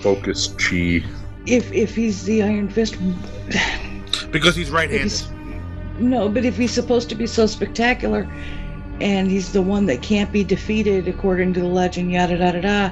focus 0.00 0.54
chi. 0.58 1.02
if 1.46 1.70
if 1.72 1.94
he's 1.94 2.24
the 2.24 2.42
Iron 2.42 2.68
Fist, 2.68 2.96
Because 4.30 4.56
he's 4.56 4.70
right-handed. 4.70 5.06
It's- 5.06 5.28
no, 6.00 6.28
but 6.28 6.44
if 6.44 6.56
he's 6.56 6.70
supposed 6.72 7.08
to 7.10 7.14
be 7.14 7.26
so 7.26 7.46
spectacular, 7.46 8.26
and 9.00 9.30
he's 9.30 9.52
the 9.52 9.60
one 9.60 9.84
that 9.86 10.00
can't 10.00 10.32
be 10.32 10.42
defeated 10.42 11.06
according 11.06 11.52
to 11.54 11.60
the 11.60 11.66
legend, 11.66 12.10
yada 12.12 12.38
da 12.38 12.52
da 12.52 12.60
da. 12.60 12.90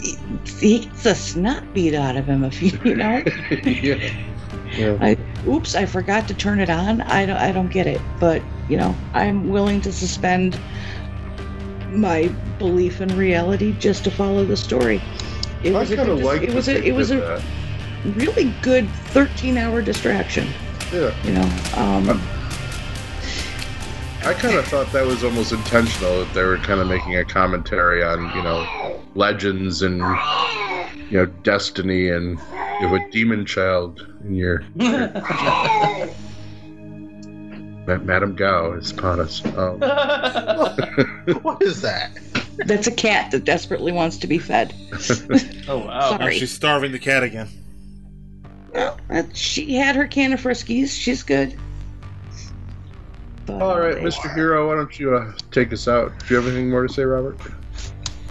He, 0.00 0.80
gets 0.80 1.02
the 1.02 1.14
snot 1.14 1.72
beat 1.72 1.94
out 1.94 2.16
of 2.16 2.26
him 2.26 2.44
if 2.44 2.62
you, 2.62 2.78
you 2.84 2.94
know. 2.96 3.22
yeah. 3.64 4.12
Yeah. 4.76 4.98
I 5.00 5.16
oops, 5.46 5.74
I 5.74 5.86
forgot 5.86 6.26
to 6.28 6.34
turn 6.34 6.58
it 6.58 6.70
on. 6.70 7.00
I 7.02 7.26
don't 7.26 7.36
I 7.36 7.52
don't 7.52 7.70
get 7.70 7.86
it, 7.86 8.00
but 8.18 8.42
you 8.68 8.76
know, 8.76 8.94
I'm 9.12 9.48
willing 9.48 9.80
to 9.82 9.92
suspend 9.92 10.58
my 11.90 12.28
belief 12.58 13.00
in 13.00 13.16
reality 13.16 13.72
just 13.78 14.04
to 14.04 14.10
follow 14.10 14.44
the 14.44 14.56
story. 14.56 15.00
It 15.62 15.74
I 15.74 15.80
was 15.80 15.94
kind 15.94 16.08
of 16.08 16.20
like. 16.20 16.42
it 16.42 16.52
was 16.52 16.68
a 16.68 16.82
it 16.82 16.92
was 16.92 17.10
a 17.10 17.42
really 18.16 18.52
good 18.62 18.88
13 18.88 19.56
hour 19.56 19.80
distraction. 19.80 20.48
Yeah. 20.92 21.14
You 21.24 21.32
know, 21.32 21.76
um, 21.76 22.20
I 24.26 24.32
kind 24.32 24.56
of 24.56 24.66
thought 24.66 24.90
that 24.92 25.06
was 25.06 25.22
almost 25.22 25.52
intentional 25.52 26.24
that 26.24 26.32
they 26.34 26.42
were 26.44 26.56
kind 26.58 26.80
of 26.80 26.86
making 26.86 27.16
a 27.16 27.24
commentary 27.24 28.02
on 28.02 28.34
you 28.34 28.42
know 28.42 29.00
legends 29.14 29.82
and 29.82 29.98
you 31.10 31.18
know 31.18 31.26
destiny 31.42 32.08
and 32.08 32.38
you 32.80 32.88
have 32.88 32.92
a 32.92 33.10
demon 33.10 33.44
child 33.44 34.06
in 34.24 34.34
your. 34.34 34.62
Ma- 37.86 37.98
Madame 37.98 38.34
Gao 38.34 38.72
is 38.72 38.92
upon 38.92 39.20
us. 39.20 39.44
Um, 39.44 39.78
what 41.42 41.60
is 41.60 41.82
that? 41.82 42.18
that's 42.66 42.86
a 42.86 42.92
cat 42.92 43.30
that 43.32 43.44
desperately 43.44 43.92
wants 43.92 44.16
to 44.18 44.26
be 44.26 44.38
fed. 44.38 44.72
Oh 45.66 45.78
wow. 45.78 46.00
Oh, 46.02 46.18
Sorry. 46.18 46.38
she's 46.38 46.50
starving 46.52 46.92
the 46.92 46.98
cat 46.98 47.22
again. 47.22 47.48
Well, 48.74 48.98
she 49.32 49.74
had 49.74 49.96
her 49.96 50.06
can 50.06 50.34
of 50.34 50.40
Friskies. 50.42 50.90
She's 50.90 51.22
good. 51.22 51.58
But, 53.46 53.60
All 53.60 53.78
right, 53.78 53.96
Mr. 53.96 54.34
Hero, 54.34 54.68
why 54.68 54.74
don't 54.74 54.98
you 54.98 55.16
uh, 55.16 55.32
take 55.50 55.72
us 55.72 55.86
out? 55.86 56.12
Do 56.20 56.26
you 56.34 56.36
have 56.36 56.46
anything 56.46 56.70
more 56.70 56.86
to 56.86 56.92
say, 56.92 57.02
Robert? 57.04 57.38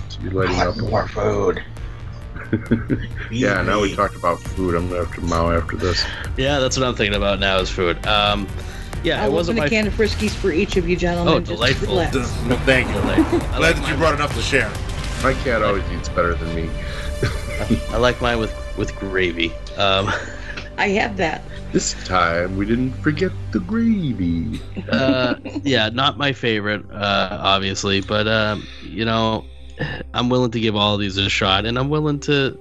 So 0.09 0.21
you're 0.21 0.31
lighting 0.31 0.59
up. 0.59 0.77
more 0.77 1.07
food. 1.07 1.63
yeah, 3.31 3.61
now 3.61 3.81
we 3.81 3.95
talked 3.95 4.15
about 4.15 4.39
food. 4.39 4.75
I'm 4.75 4.89
gonna 4.89 5.05
have 5.05 5.15
to 5.15 5.21
mow 5.21 5.51
after 5.51 5.75
this. 5.75 6.03
Yeah, 6.37 6.59
that's 6.59 6.77
what 6.77 6.87
I'm 6.87 6.95
thinking 6.95 7.15
about 7.15 7.39
now 7.39 7.57
is 7.59 7.69
food. 7.69 8.05
Um, 8.07 8.47
yeah, 9.03 9.21
I'll 9.21 9.29
it 9.29 9.33
wasn't 9.33 9.59
open 9.59 9.71
my 9.71 9.77
a 9.77 9.81
can 9.81 9.87
of 9.87 9.93
Friskies 9.93 10.31
for 10.31 10.51
each 10.51 10.77
of 10.77 10.87
you 10.87 10.95
gentlemen. 10.95 11.33
Oh, 11.33 11.39
delightful. 11.39 11.89
relax. 11.89 12.15
No, 12.45 12.55
thank 12.57 12.87
you. 12.89 12.95
I 12.95 13.01
Glad 13.01 13.59
like, 13.59 13.75
that 13.75 13.75
you 13.77 13.81
mine, 13.83 13.97
brought 13.97 14.13
enough 14.15 14.33
to 14.35 14.41
share. 14.41 14.71
My 15.21 15.33
cat 15.43 15.61
always 15.61 15.83
eats 15.91 16.09
better 16.09 16.35
than 16.35 16.55
me. 16.55 16.69
I 17.89 17.97
like 17.97 18.21
mine 18.21 18.39
with 18.39 18.53
with 18.77 18.95
gravy. 18.95 19.51
Um, 19.77 20.11
I 20.77 20.89
have 20.89 21.17
that. 21.17 21.43
This 21.73 21.93
time 22.05 22.55
we 22.55 22.67
didn't 22.67 22.93
forget 22.93 23.31
the 23.51 23.59
gravy. 23.59 24.61
uh, 24.91 25.35
yeah, 25.63 25.89
not 25.89 26.19
my 26.19 26.31
favorite, 26.31 26.85
uh, 26.91 27.39
obviously, 27.41 27.99
but 27.99 28.27
um, 28.27 28.67
you 28.83 29.03
know, 29.03 29.43
I'm 30.13 30.29
willing 30.29 30.51
to 30.51 30.59
give 30.59 30.75
all 30.75 30.97
these 30.97 31.17
a 31.17 31.29
shot, 31.29 31.65
and 31.65 31.79
I'm 31.79 31.89
willing 31.89 32.19
to 32.21 32.55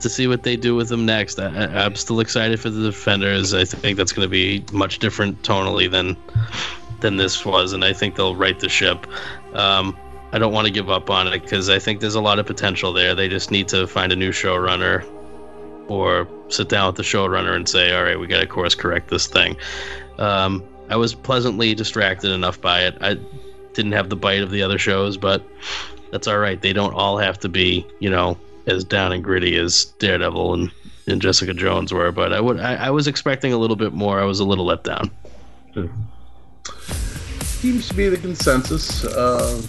to 0.00 0.08
see 0.10 0.26
what 0.26 0.42
they 0.42 0.56
do 0.56 0.74
with 0.74 0.90
them 0.90 1.06
next. 1.06 1.40
I, 1.40 1.46
I'm 1.48 1.94
still 1.94 2.20
excited 2.20 2.60
for 2.60 2.68
the 2.68 2.82
Defenders. 2.82 3.54
I 3.54 3.64
think 3.64 3.96
that's 3.96 4.12
going 4.12 4.26
to 4.26 4.30
be 4.30 4.62
much 4.72 4.98
different 4.98 5.42
tonally 5.42 5.90
than 5.90 6.14
than 7.00 7.16
this 7.16 7.46
was, 7.46 7.72
and 7.72 7.82
I 7.82 7.94
think 7.94 8.16
they'll 8.16 8.36
right 8.36 8.60
the 8.60 8.68
ship. 8.68 9.06
Um, 9.54 9.96
I 10.32 10.38
don't 10.38 10.52
want 10.52 10.66
to 10.66 10.72
give 10.72 10.90
up 10.90 11.08
on 11.08 11.28
it 11.28 11.42
because 11.42 11.70
I 11.70 11.78
think 11.78 12.00
there's 12.00 12.14
a 12.14 12.20
lot 12.20 12.38
of 12.38 12.44
potential 12.44 12.92
there. 12.92 13.14
They 13.14 13.28
just 13.28 13.50
need 13.50 13.68
to 13.68 13.86
find 13.86 14.12
a 14.12 14.16
new 14.16 14.32
showrunner 14.32 15.02
or 15.92 16.28
sit 16.48 16.68
down 16.68 16.86
with 16.86 16.96
the 16.96 17.02
showrunner 17.02 17.54
and 17.54 17.68
say, 17.68 17.94
all 17.94 18.02
right, 18.02 18.18
we 18.18 18.26
got 18.26 18.40
to 18.40 18.46
course 18.46 18.74
correct 18.74 19.10
this 19.10 19.26
thing. 19.26 19.56
Um, 20.18 20.62
I 20.88 20.96
was 20.96 21.14
pleasantly 21.14 21.74
distracted 21.74 22.30
enough 22.32 22.60
by 22.60 22.82
it. 22.82 22.96
I 23.00 23.18
didn't 23.74 23.92
have 23.92 24.08
the 24.08 24.16
bite 24.16 24.42
of 24.42 24.50
the 24.50 24.62
other 24.62 24.78
shows, 24.78 25.16
but 25.16 25.42
that's 26.10 26.26
all 26.26 26.38
right. 26.38 26.60
They 26.60 26.72
don't 26.72 26.94
all 26.94 27.18
have 27.18 27.38
to 27.40 27.48
be, 27.48 27.86
you 28.00 28.10
know, 28.10 28.38
as 28.66 28.84
down 28.84 29.12
and 29.12 29.24
gritty 29.24 29.56
as 29.56 29.86
Daredevil 29.98 30.54
and, 30.54 30.72
and 31.06 31.20
Jessica 31.20 31.54
Jones 31.54 31.92
were. 31.92 32.12
But 32.12 32.32
I 32.32 32.40
would, 32.40 32.60
I, 32.60 32.74
I 32.74 32.90
was 32.90 33.06
expecting 33.06 33.52
a 33.52 33.58
little 33.58 33.76
bit 33.76 33.92
more. 33.92 34.20
I 34.20 34.24
was 34.24 34.40
a 34.40 34.44
little 34.44 34.64
let 34.64 34.84
down. 34.84 35.10
Seems 37.42 37.88
to 37.88 37.94
be 37.94 38.08
the 38.08 38.18
consensus. 38.18 39.04
Uh, 39.04 39.62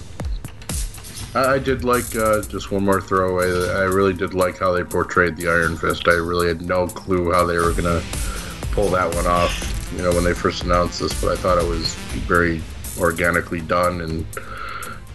I, 1.35 1.57
did 1.57 1.83
like 1.83 2.15
uh, 2.15 2.41
just 2.43 2.71
one 2.71 2.85
more 2.85 3.01
throwaway. 3.01 3.47
I 3.71 3.83
really 3.83 4.13
did 4.13 4.33
like 4.33 4.59
how 4.59 4.71
they 4.71 4.83
portrayed 4.83 5.35
the 5.35 5.47
Iron 5.47 5.77
Fist. 5.77 6.07
I 6.07 6.13
really 6.13 6.47
had 6.47 6.61
no 6.61 6.87
clue 6.87 7.31
how 7.31 7.45
they 7.45 7.57
were 7.57 7.73
gonna 7.73 8.03
pull 8.71 8.89
that 8.89 9.13
one 9.15 9.25
off. 9.25 9.69
You 9.95 10.03
know, 10.03 10.11
when 10.11 10.23
they 10.23 10.33
first 10.33 10.63
announced 10.63 10.99
this, 10.99 11.19
but 11.19 11.31
I 11.31 11.35
thought 11.35 11.57
it 11.57 11.67
was 11.67 11.95
very 12.27 12.61
organically 12.99 13.61
done 13.61 14.01
and. 14.01 14.25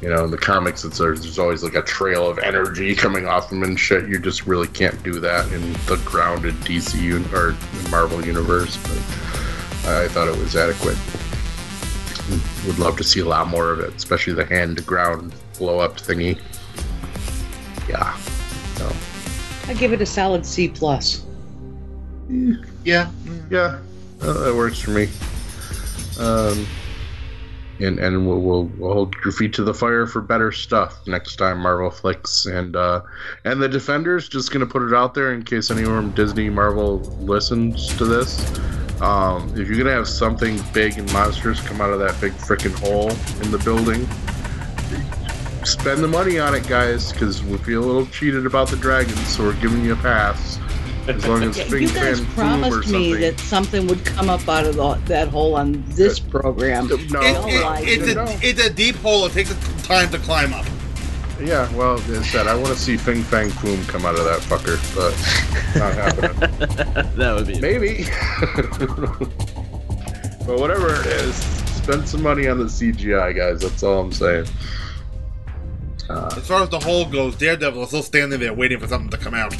You 0.00 0.08
know, 0.08 0.22
in 0.22 0.30
the 0.30 0.38
comics, 0.38 0.84
it's 0.84 0.98
there's, 0.98 1.22
there's 1.22 1.40
always 1.40 1.64
like 1.64 1.74
a 1.74 1.82
trail 1.82 2.30
of 2.30 2.38
energy 2.38 2.94
coming 2.94 3.26
off 3.26 3.50
them 3.50 3.64
and 3.64 3.76
shit. 3.76 4.08
You 4.08 4.20
just 4.20 4.46
really 4.46 4.68
can't 4.68 5.02
do 5.02 5.18
that 5.18 5.52
in 5.52 5.72
the 5.86 6.00
grounded 6.04 6.54
DC 6.60 6.94
un- 7.16 7.28
or 7.34 7.56
Marvel 7.90 8.24
universe. 8.24 8.76
But 8.76 9.90
I 9.90 10.06
thought 10.06 10.28
it 10.28 10.38
was 10.38 10.54
adequate 10.54 10.96
would 12.66 12.78
love 12.78 12.96
to 12.96 13.04
see 13.04 13.20
a 13.20 13.24
lot 13.24 13.48
more 13.48 13.70
of 13.70 13.80
it, 13.80 13.94
especially 13.94 14.34
the 14.34 14.44
hand 14.44 14.76
to 14.76 14.82
ground 14.82 15.32
blow 15.58 15.80
up 15.80 15.96
thingy. 15.96 16.38
Yeah. 17.88 18.16
So, 18.76 18.90
I 19.66 19.74
give 19.74 19.92
it 19.92 20.00
a 20.00 20.06
solid 20.06 20.46
C 20.46 20.68
plus. 20.68 21.24
Yeah. 22.84 23.10
Yeah, 23.50 23.78
uh, 24.20 24.32
that 24.34 24.54
works 24.54 24.78
for 24.78 24.90
me. 24.90 25.08
Um, 26.20 26.66
and 27.80 27.98
and 27.98 28.26
we'll, 28.26 28.40
we'll 28.40 28.64
we'll 28.76 28.92
hold 28.92 29.14
your 29.24 29.32
feet 29.32 29.54
to 29.54 29.62
the 29.62 29.72
fire 29.72 30.06
for 30.06 30.20
better 30.20 30.52
stuff 30.52 30.98
next 31.06 31.36
time 31.36 31.60
Marvel 31.60 31.90
flicks 31.90 32.46
and 32.46 32.76
uh, 32.76 33.00
and 33.44 33.62
the 33.62 33.68
Defenders. 33.68 34.28
Just 34.28 34.52
gonna 34.52 34.66
put 34.66 34.82
it 34.82 34.94
out 34.94 35.14
there 35.14 35.32
in 35.32 35.44
case 35.44 35.70
anyone 35.70 35.94
from 35.94 36.10
Disney 36.12 36.50
Marvel 36.50 36.98
listens 37.20 37.96
to 37.96 38.04
this. 38.04 38.58
Um, 39.00 39.48
if 39.56 39.68
you're 39.68 39.78
gonna 39.78 39.92
have 39.92 40.08
something 40.08 40.60
big 40.74 40.98
and 40.98 41.10
monstrous 41.12 41.60
come 41.66 41.80
out 41.80 41.90
of 41.90 42.00
that 42.00 42.20
big 42.20 42.32
freaking 42.32 42.76
hole 42.80 43.10
in 43.42 43.50
the 43.50 43.58
building, 43.64 44.06
spend 45.72 46.02
the 46.02 46.08
money 46.08 46.38
on 46.38 46.54
it, 46.54 46.66
guys, 46.66 47.12
because 47.12 47.42
we 47.42 47.58
feel 47.58 47.84
a 47.84 47.86
little 47.86 48.06
cheated 48.06 48.46
about 48.46 48.68
the 48.68 48.76
dragons, 48.76 49.26
so 49.28 49.44
we're 49.44 49.60
giving 49.60 49.84
you 49.84 49.92
a 49.92 49.96
pass. 49.96 50.58
As 51.06 51.26
long 51.26 51.42
as 51.42 51.56
Yeah, 51.68 51.68
Big 51.70 51.82
you 51.82 51.88
guys 51.88 52.20
Fan 52.20 52.60
Boom 52.60 52.64
or 52.64 52.68
promised 52.70 52.90
me 52.90 53.14
that 53.14 53.38
something 53.40 53.86
would 53.86 54.04
come 54.04 54.28
up 54.28 54.46
out 54.48 54.66
of 54.66 54.76
the, 54.76 54.94
that 55.06 55.28
hole 55.28 55.54
on 55.56 55.82
this 55.88 56.18
program. 56.18 56.88
No, 56.88 56.94
It- 56.96 57.00
it- 57.00 57.12
oh, 57.64 57.76
it's, 57.80 58.08
a, 58.08 58.14
know. 58.14 58.26
it's 58.42 58.64
a 58.64 58.70
deep 58.70 58.96
hole. 58.96 59.24
It 59.26 59.32
takes 59.32 59.54
time 59.86 60.10
to 60.10 60.18
climb 60.18 60.52
up. 60.52 60.66
Yeah, 61.40 61.72
well, 61.76 61.94
as 62.00 62.10
I 62.18 62.22
said, 62.24 62.46
I 62.48 62.54
want 62.56 62.66
to 62.68 62.76
see 62.76 62.96
Fing 62.96 63.22
Fang 63.22 63.48
Foom 63.50 63.86
come 63.88 64.04
out 64.04 64.18
of 64.18 64.24
that 64.24 64.40
fucker, 64.40 64.76
but 64.92 65.14
not 65.78 65.94
happening. 65.94 67.14
that 67.16 67.32
would 67.34 67.46
be 67.46 67.60
Maybe. 67.60 68.04
but 70.46 70.58
whatever 70.58 71.00
it 71.00 71.06
is, 71.06 71.36
spend 71.36 72.08
some 72.08 72.22
money 72.24 72.48
on 72.48 72.58
the 72.58 72.64
CGI, 72.64 73.36
guys. 73.36 73.60
That's 73.60 73.84
all 73.84 74.00
I'm 74.00 74.10
saying. 74.12 74.46
Uh, 76.08 76.30
As 76.36 76.46
far 76.46 76.62
as 76.62 76.68
the 76.70 76.78
hole 76.78 77.04
goes, 77.04 77.36
Daredevil 77.36 77.82
is 77.82 77.88
still 77.88 78.02
standing 78.02 78.40
there 78.40 78.52
waiting 78.54 78.80
for 78.80 78.86
something 78.86 79.10
to 79.10 79.18
come 79.18 79.34
out. 79.34 79.54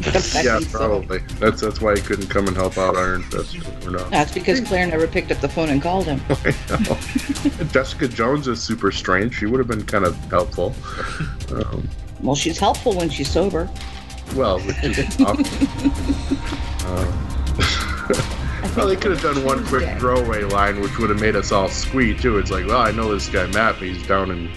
yeah, 0.42 0.58
probably. 0.72 1.18
That's 1.38 1.60
that's 1.60 1.80
why 1.80 1.94
he 1.94 2.00
couldn't 2.02 2.26
come 2.28 2.48
and 2.48 2.56
help 2.56 2.76
out 2.78 2.96
Iron 2.96 3.22
Fist. 3.24 3.56
Or 3.86 3.90
not. 3.92 4.10
That's 4.10 4.32
because 4.32 4.60
Claire 4.60 4.86
never 4.88 5.06
picked 5.06 5.30
up 5.30 5.38
the 5.40 5.48
phone 5.48 5.68
and 5.68 5.80
called 5.80 6.06
him. 6.06 6.20
Jessica 7.70 8.08
Jones 8.08 8.48
is 8.48 8.60
super 8.60 8.90
strange. 8.90 9.36
She 9.38 9.46
would 9.46 9.58
have 9.58 9.68
been 9.68 9.84
kind 9.84 10.04
of 10.04 10.16
helpful. 10.30 10.74
Um, 11.52 11.88
Well, 12.22 12.34
she's 12.34 12.58
helpful 12.58 12.94
when 12.96 13.08
she's 13.08 13.30
sober. 13.30 13.68
well, 14.34 14.58
which 14.60 14.98
is 14.98 15.20
awesome. 15.20 15.44
Uh, 16.86 17.12
well, 18.76 18.88
they 18.88 18.96
could 18.96 19.12
have 19.12 19.22
done 19.22 19.44
one 19.44 19.64
quick 19.66 19.98
throwaway 20.00 20.42
line, 20.42 20.80
which 20.80 20.98
would 20.98 21.10
have 21.10 21.20
made 21.20 21.36
us 21.36 21.52
all 21.52 21.68
squee 21.68 22.16
too. 22.16 22.38
It's 22.38 22.50
like, 22.50 22.66
well, 22.66 22.80
I 22.80 22.90
know 22.90 23.12
this 23.14 23.28
guy 23.28 23.46
Matt. 23.48 23.74
but 23.78 23.86
He's 23.88 24.04
down 24.08 24.30
in 24.32 24.50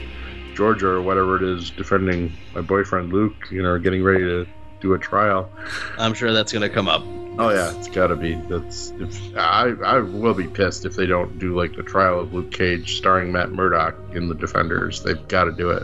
Georgia 0.57 0.87
or 0.87 1.01
whatever 1.01 1.37
it 1.37 1.43
is, 1.43 1.69
defending 1.69 2.33
my 2.55 2.61
boyfriend 2.61 3.13
Luke. 3.13 3.35
You 3.51 3.61
know, 3.61 3.77
getting 3.77 4.03
ready 4.03 4.23
to 4.23 4.47
do 4.81 4.93
a 4.93 4.99
trial. 4.99 5.49
I'm 5.97 6.13
sure 6.15 6.33
that's 6.33 6.51
gonna 6.51 6.69
come 6.69 6.87
up. 6.89 7.03
Oh 7.39 7.49
yeah, 7.51 7.77
it's 7.77 7.87
got 7.87 8.07
to 8.07 8.15
be. 8.15 8.33
That's 8.49 8.91
if 8.99 9.37
I 9.37 9.69
I 9.85 9.99
will 9.99 10.33
be 10.33 10.47
pissed 10.47 10.85
if 10.85 10.95
they 10.95 11.05
don't 11.05 11.37
do 11.37 11.55
like 11.55 11.75
the 11.75 11.83
trial 11.83 12.19
of 12.19 12.33
Luke 12.33 12.51
Cage 12.51 12.97
starring 12.97 13.31
Matt 13.31 13.51
Murdock 13.51 13.95
in 14.13 14.27
the 14.27 14.35
Defenders. 14.35 15.03
They've 15.03 15.27
got 15.27 15.43
to 15.43 15.51
do 15.51 15.69
it. 15.69 15.83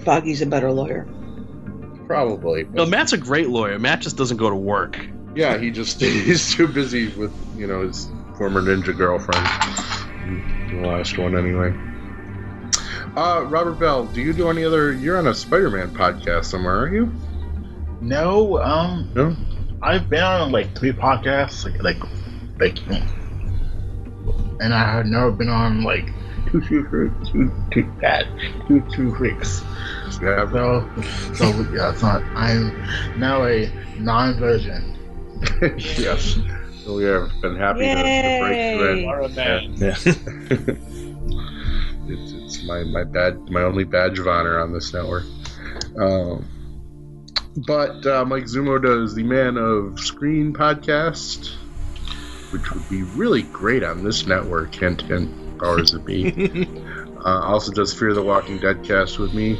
Foggy's 0.00 0.42
a 0.42 0.46
better 0.46 0.72
lawyer. 0.72 1.06
Probably. 2.08 2.64
No, 2.64 2.84
Matt's 2.86 3.12
a 3.12 3.18
great 3.18 3.48
lawyer. 3.48 3.78
Matt 3.78 4.00
just 4.00 4.16
doesn't 4.16 4.36
go 4.36 4.50
to 4.50 4.56
work. 4.56 4.98
Yeah, 5.36 5.58
he 5.58 5.70
just 5.70 6.00
he's 6.00 6.52
too 6.52 6.66
busy 6.66 7.08
with 7.14 7.32
you 7.56 7.68
know 7.68 7.86
his 7.86 8.08
former 8.36 8.60
ninja 8.60 8.96
girlfriend. 8.96 9.46
The 10.70 10.88
last 10.88 11.16
one, 11.18 11.38
anyway. 11.38 11.72
Uh, 13.16 13.44
Robert 13.46 13.78
Bell, 13.78 14.06
do 14.06 14.20
you 14.20 14.32
do 14.32 14.50
any 14.50 14.64
other? 14.64 14.92
You're 14.92 15.18
on 15.18 15.28
a 15.28 15.34
Spider-Man 15.34 15.94
podcast 15.94 16.46
somewhere, 16.46 16.78
aren't 16.78 16.94
you? 16.94 17.12
No, 18.00 18.60
um, 18.60 19.08
No. 19.14 19.36
I've 19.80 20.10
been 20.10 20.24
on 20.24 20.50
like 20.50 20.76
three 20.76 20.90
podcasts, 20.92 21.64
like 21.64 21.80
like, 21.82 21.98
like, 22.58 22.78
and 24.60 24.74
I 24.74 24.78
have 24.78 25.06
never 25.06 25.30
been 25.30 25.48
on 25.48 25.84
like 25.84 26.10
two 26.50 26.60
two 26.62 26.82
two 26.90 27.12
two 27.30 27.52
two 27.70 27.84
bad 28.00 28.26
two 28.66 28.80
two 28.92 29.14
freaks. 29.14 29.62
Yeah. 30.20 30.50
So, 30.50 30.90
so 31.34 31.44
yeah, 31.72 31.92
it's 31.92 32.02
not. 32.02 32.22
I'm 32.34 32.72
now 33.18 33.44
a 33.44 33.70
non-virgin. 33.98 34.90
yes. 35.78 36.38
So 36.84 36.94
we 36.96 37.04
have 37.04 37.30
been 37.40 37.56
happy 37.56 37.80
to, 37.80 37.94
to 37.94 38.40
break 38.40 38.78
through. 38.78 38.96
Yay. 38.96 39.24
it. 39.24 39.36
man. 39.36 39.74
it's 42.08 42.08
it's 42.08 42.33
my 42.66 42.84
my 42.84 43.04
bad 43.04 43.50
my 43.50 43.62
only 43.62 43.84
badge 43.84 44.18
of 44.18 44.28
honor 44.28 44.58
on 44.58 44.72
this 44.72 44.92
network. 44.92 45.24
Um, 45.98 46.46
but 47.56 48.04
uh, 48.06 48.24
Mike 48.24 48.44
Zummo 48.44 48.82
does 48.82 49.14
the 49.14 49.22
Man 49.22 49.56
of 49.56 50.00
Screen 50.00 50.52
podcast, 50.52 51.54
which 52.50 52.72
would 52.72 52.88
be 52.88 53.02
really 53.02 53.42
great 53.42 53.84
on 53.84 54.02
this 54.02 54.26
network. 54.26 54.74
Hint, 54.74 55.02
hint, 55.02 55.58
powers 55.58 55.92
that 55.92 56.04
be. 56.04 56.32
uh, 57.24 57.40
also 57.42 57.70
does 57.72 57.94
Fear 57.94 58.14
the 58.14 58.22
Walking 58.22 58.58
Dead 58.58 58.82
cast 58.82 59.18
with 59.18 59.34
me. 59.34 59.58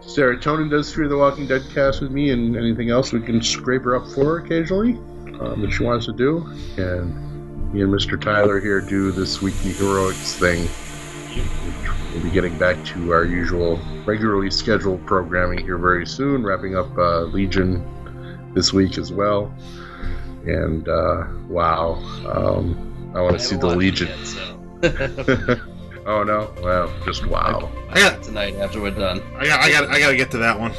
Sara 0.00 0.36
Tonin 0.38 0.70
does 0.70 0.92
Fear 0.92 1.08
the 1.08 1.18
Walking 1.18 1.46
Dead 1.46 1.62
cast 1.72 2.00
with 2.00 2.10
me, 2.10 2.30
and 2.30 2.56
anything 2.56 2.90
else 2.90 3.12
we 3.12 3.20
can 3.20 3.42
scrape 3.42 3.82
her 3.82 3.94
up 3.94 4.08
for 4.08 4.38
occasionally 4.38 4.94
um, 5.40 5.60
that 5.60 5.70
she 5.70 5.84
wants 5.84 6.06
to 6.06 6.12
do. 6.12 6.38
And 6.78 7.72
me 7.72 7.82
and 7.82 7.92
Mr. 7.92 8.20
Tyler 8.20 8.58
here 8.60 8.80
do 8.80 9.12
this 9.12 9.40
weekly 9.40 9.72
heroics 9.72 10.34
thing. 10.34 10.68
Which 11.36 11.88
We'll 12.12 12.22
be 12.22 12.30
getting 12.30 12.56
back 12.58 12.82
to 12.86 13.12
our 13.12 13.24
usual 13.24 13.78
regularly 14.06 14.50
scheduled 14.50 15.04
programming 15.06 15.60
here 15.60 15.76
very 15.76 16.06
soon, 16.06 16.42
wrapping 16.42 16.74
up 16.74 16.96
uh, 16.96 17.20
Legion 17.22 17.84
this 18.54 18.72
week 18.72 18.96
as 18.96 19.12
well. 19.12 19.54
And 20.46 20.88
uh, 20.88 21.26
wow, 21.48 21.94
um, 22.26 23.12
I 23.14 23.20
want 23.20 23.38
to 23.38 23.44
see 23.44 23.56
the 23.56 23.66
Legion. 23.66 24.08
oh 26.06 26.22
no, 26.24 26.52
well, 26.62 26.90
just 27.04 27.26
wow. 27.26 27.70
I 27.90 28.00
got, 28.00 28.22
tonight 28.22 28.54
after 28.54 28.80
we're 28.80 28.90
done. 28.90 29.22
I 29.36 29.44
got, 29.44 29.60
I 29.60 29.70
got, 29.70 29.88
I 29.90 30.00
got 30.00 30.10
to 30.10 30.16
get 30.16 30.30
to 30.30 30.38
that 30.38 30.58
one. 30.58 30.72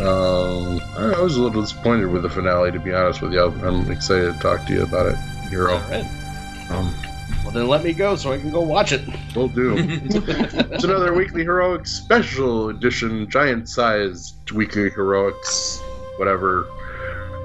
Um, 0.00 0.80
I 0.96 1.14
I 1.16 1.20
was 1.20 1.36
a 1.36 1.42
little 1.42 1.62
disappointed 1.62 2.06
with 2.06 2.22
the 2.22 2.30
finale, 2.30 2.72
to 2.72 2.80
be 2.80 2.92
honest 2.92 3.22
with 3.22 3.32
you. 3.32 3.42
I'm 3.42 3.90
excited 3.90 4.34
to 4.34 4.38
talk 4.40 4.66
to 4.66 4.72
you 4.72 4.82
about 4.82 5.06
it, 5.06 5.16
Hero. 5.50 5.74
All 5.74 5.90
right. 5.90 6.70
Um, 6.70 6.94
Well, 7.42 7.52
then 7.52 7.68
let 7.68 7.84
me 7.84 7.92
go 7.92 8.16
so 8.16 8.32
I 8.32 8.38
can 8.38 8.50
go 8.50 8.60
watch 8.60 8.92
it. 8.92 9.02
Will 9.34 9.48
do. 9.48 9.74
it's 9.78 10.84
another 10.84 11.14
weekly 11.14 11.42
heroics 11.42 11.90
special 11.92 12.68
edition, 12.68 13.28
giant 13.30 13.68
sized 13.68 14.50
weekly 14.50 14.90
heroics, 14.90 15.80
whatever 16.16 16.66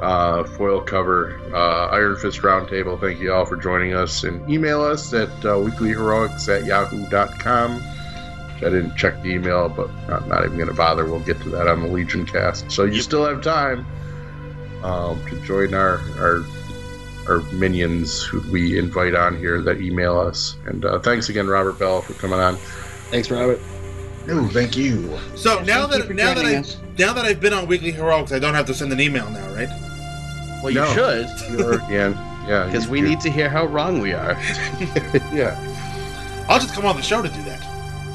uh, 0.01 0.43
foil 0.43 0.81
cover, 0.81 1.39
uh, 1.53 1.87
Iron 1.87 2.17
Fist 2.17 2.41
Roundtable. 2.41 2.99
Thank 2.99 3.19
you 3.19 3.33
all 3.33 3.45
for 3.45 3.55
joining 3.55 3.93
us 3.93 4.23
and 4.23 4.47
email 4.49 4.81
us 4.81 5.13
at 5.13 5.29
uh, 5.29 5.55
weeklyheroics 5.55 6.49
at 6.49 6.65
yahoo.com. 6.65 7.81
I 8.57 8.59
didn't 8.59 8.95
check 8.95 9.21
the 9.21 9.29
email, 9.29 9.69
but 9.69 9.89
not, 10.07 10.27
not 10.27 10.45
even 10.45 10.57
going 10.57 10.69
to 10.69 10.75
bother. 10.75 11.05
We'll 11.05 11.19
get 11.19 11.41
to 11.41 11.49
that 11.49 11.67
on 11.67 11.81
the 11.81 11.87
Legion 11.87 12.25
cast. 12.25 12.71
So 12.71 12.83
you 12.83 13.01
still 13.01 13.25
have 13.25 13.41
time 13.41 13.85
um, 14.83 15.23
to 15.29 15.41
join 15.41 15.73
our, 15.73 15.99
our 16.19 16.45
our 17.27 17.39
minions 17.53 18.23
who 18.23 18.39
we 18.51 18.77
invite 18.77 19.15
on 19.15 19.37
here 19.37 19.61
that 19.61 19.81
email 19.81 20.19
us. 20.19 20.55
And 20.65 20.85
uh, 20.85 20.99
thanks 20.99 21.29
again, 21.29 21.47
Robert 21.47 21.77
Bell, 21.79 22.01
for 22.01 22.13
coming 22.13 22.39
on. 22.39 22.55
Thanks, 23.09 23.29
Robert. 23.31 23.59
No, 24.27 24.47
thank 24.47 24.75
you. 24.75 25.17
So 25.35 25.61
now 25.63 25.85
that 25.87 26.09
now 26.09 26.33
that 26.33 26.41
joining 26.43 26.55
I 26.57 26.59
us. 26.59 26.77
now 26.97 27.13
that 27.13 27.25
I've 27.25 27.39
been 27.39 27.53
on 27.53 27.67
Weekly 27.67 27.91
Heroics, 27.91 28.31
I 28.31 28.39
don't 28.39 28.55
have 28.55 28.65
to 28.67 28.73
send 28.73 28.91
an 28.91 28.99
email 28.99 29.29
now, 29.29 29.47
right? 29.53 29.69
Well, 30.63 30.71
you 30.71 30.81
No. 30.81 30.93
should, 30.93 31.27
You're, 31.59 31.79
yeah, 31.91 32.45
yeah, 32.47 32.65
because 32.65 32.87
we 32.87 32.99
you- 33.01 33.07
need 33.09 33.19
to 33.21 33.29
hear 33.29 33.49
how 33.49 33.65
wrong 33.67 33.99
we 34.01 34.13
are. 34.13 34.33
Yeah. 35.31 35.55
I'll 36.49 36.59
just 36.59 36.73
come 36.73 36.85
on 36.85 36.95
the 36.95 37.01
show 37.03 37.21
to 37.21 37.27
do 37.29 37.41
that. 37.43 37.61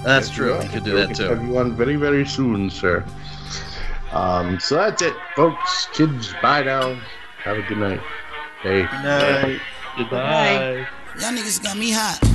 That's 0.04 0.30
true. 0.30 0.58
We 0.58 0.66
could 0.68 0.84
do 0.84 0.92
that 0.96 1.08
We'll 1.08 1.16
too. 1.16 1.24
Have 1.24 1.44
you 1.44 1.58
on 1.58 1.74
very, 1.76 1.96
very 1.96 2.24
soon, 2.26 2.70
sir. 2.70 3.04
Um, 4.12 4.58
so 4.58 4.76
that's 4.76 5.02
it, 5.02 5.14
folks. 5.36 5.86
Kids, 5.92 6.32
bye 6.42 6.62
now. 6.62 6.94
Have 7.44 7.58
a 7.58 7.62
good 7.62 7.78
night. 7.78 8.00
Hey. 8.62 8.82
No. 9.02 9.58
Bye. 10.10 10.86
Y'all 11.18 11.32
niggas 11.32 11.62
got 11.62 11.78
me 11.78 11.92
hot. 11.92 12.29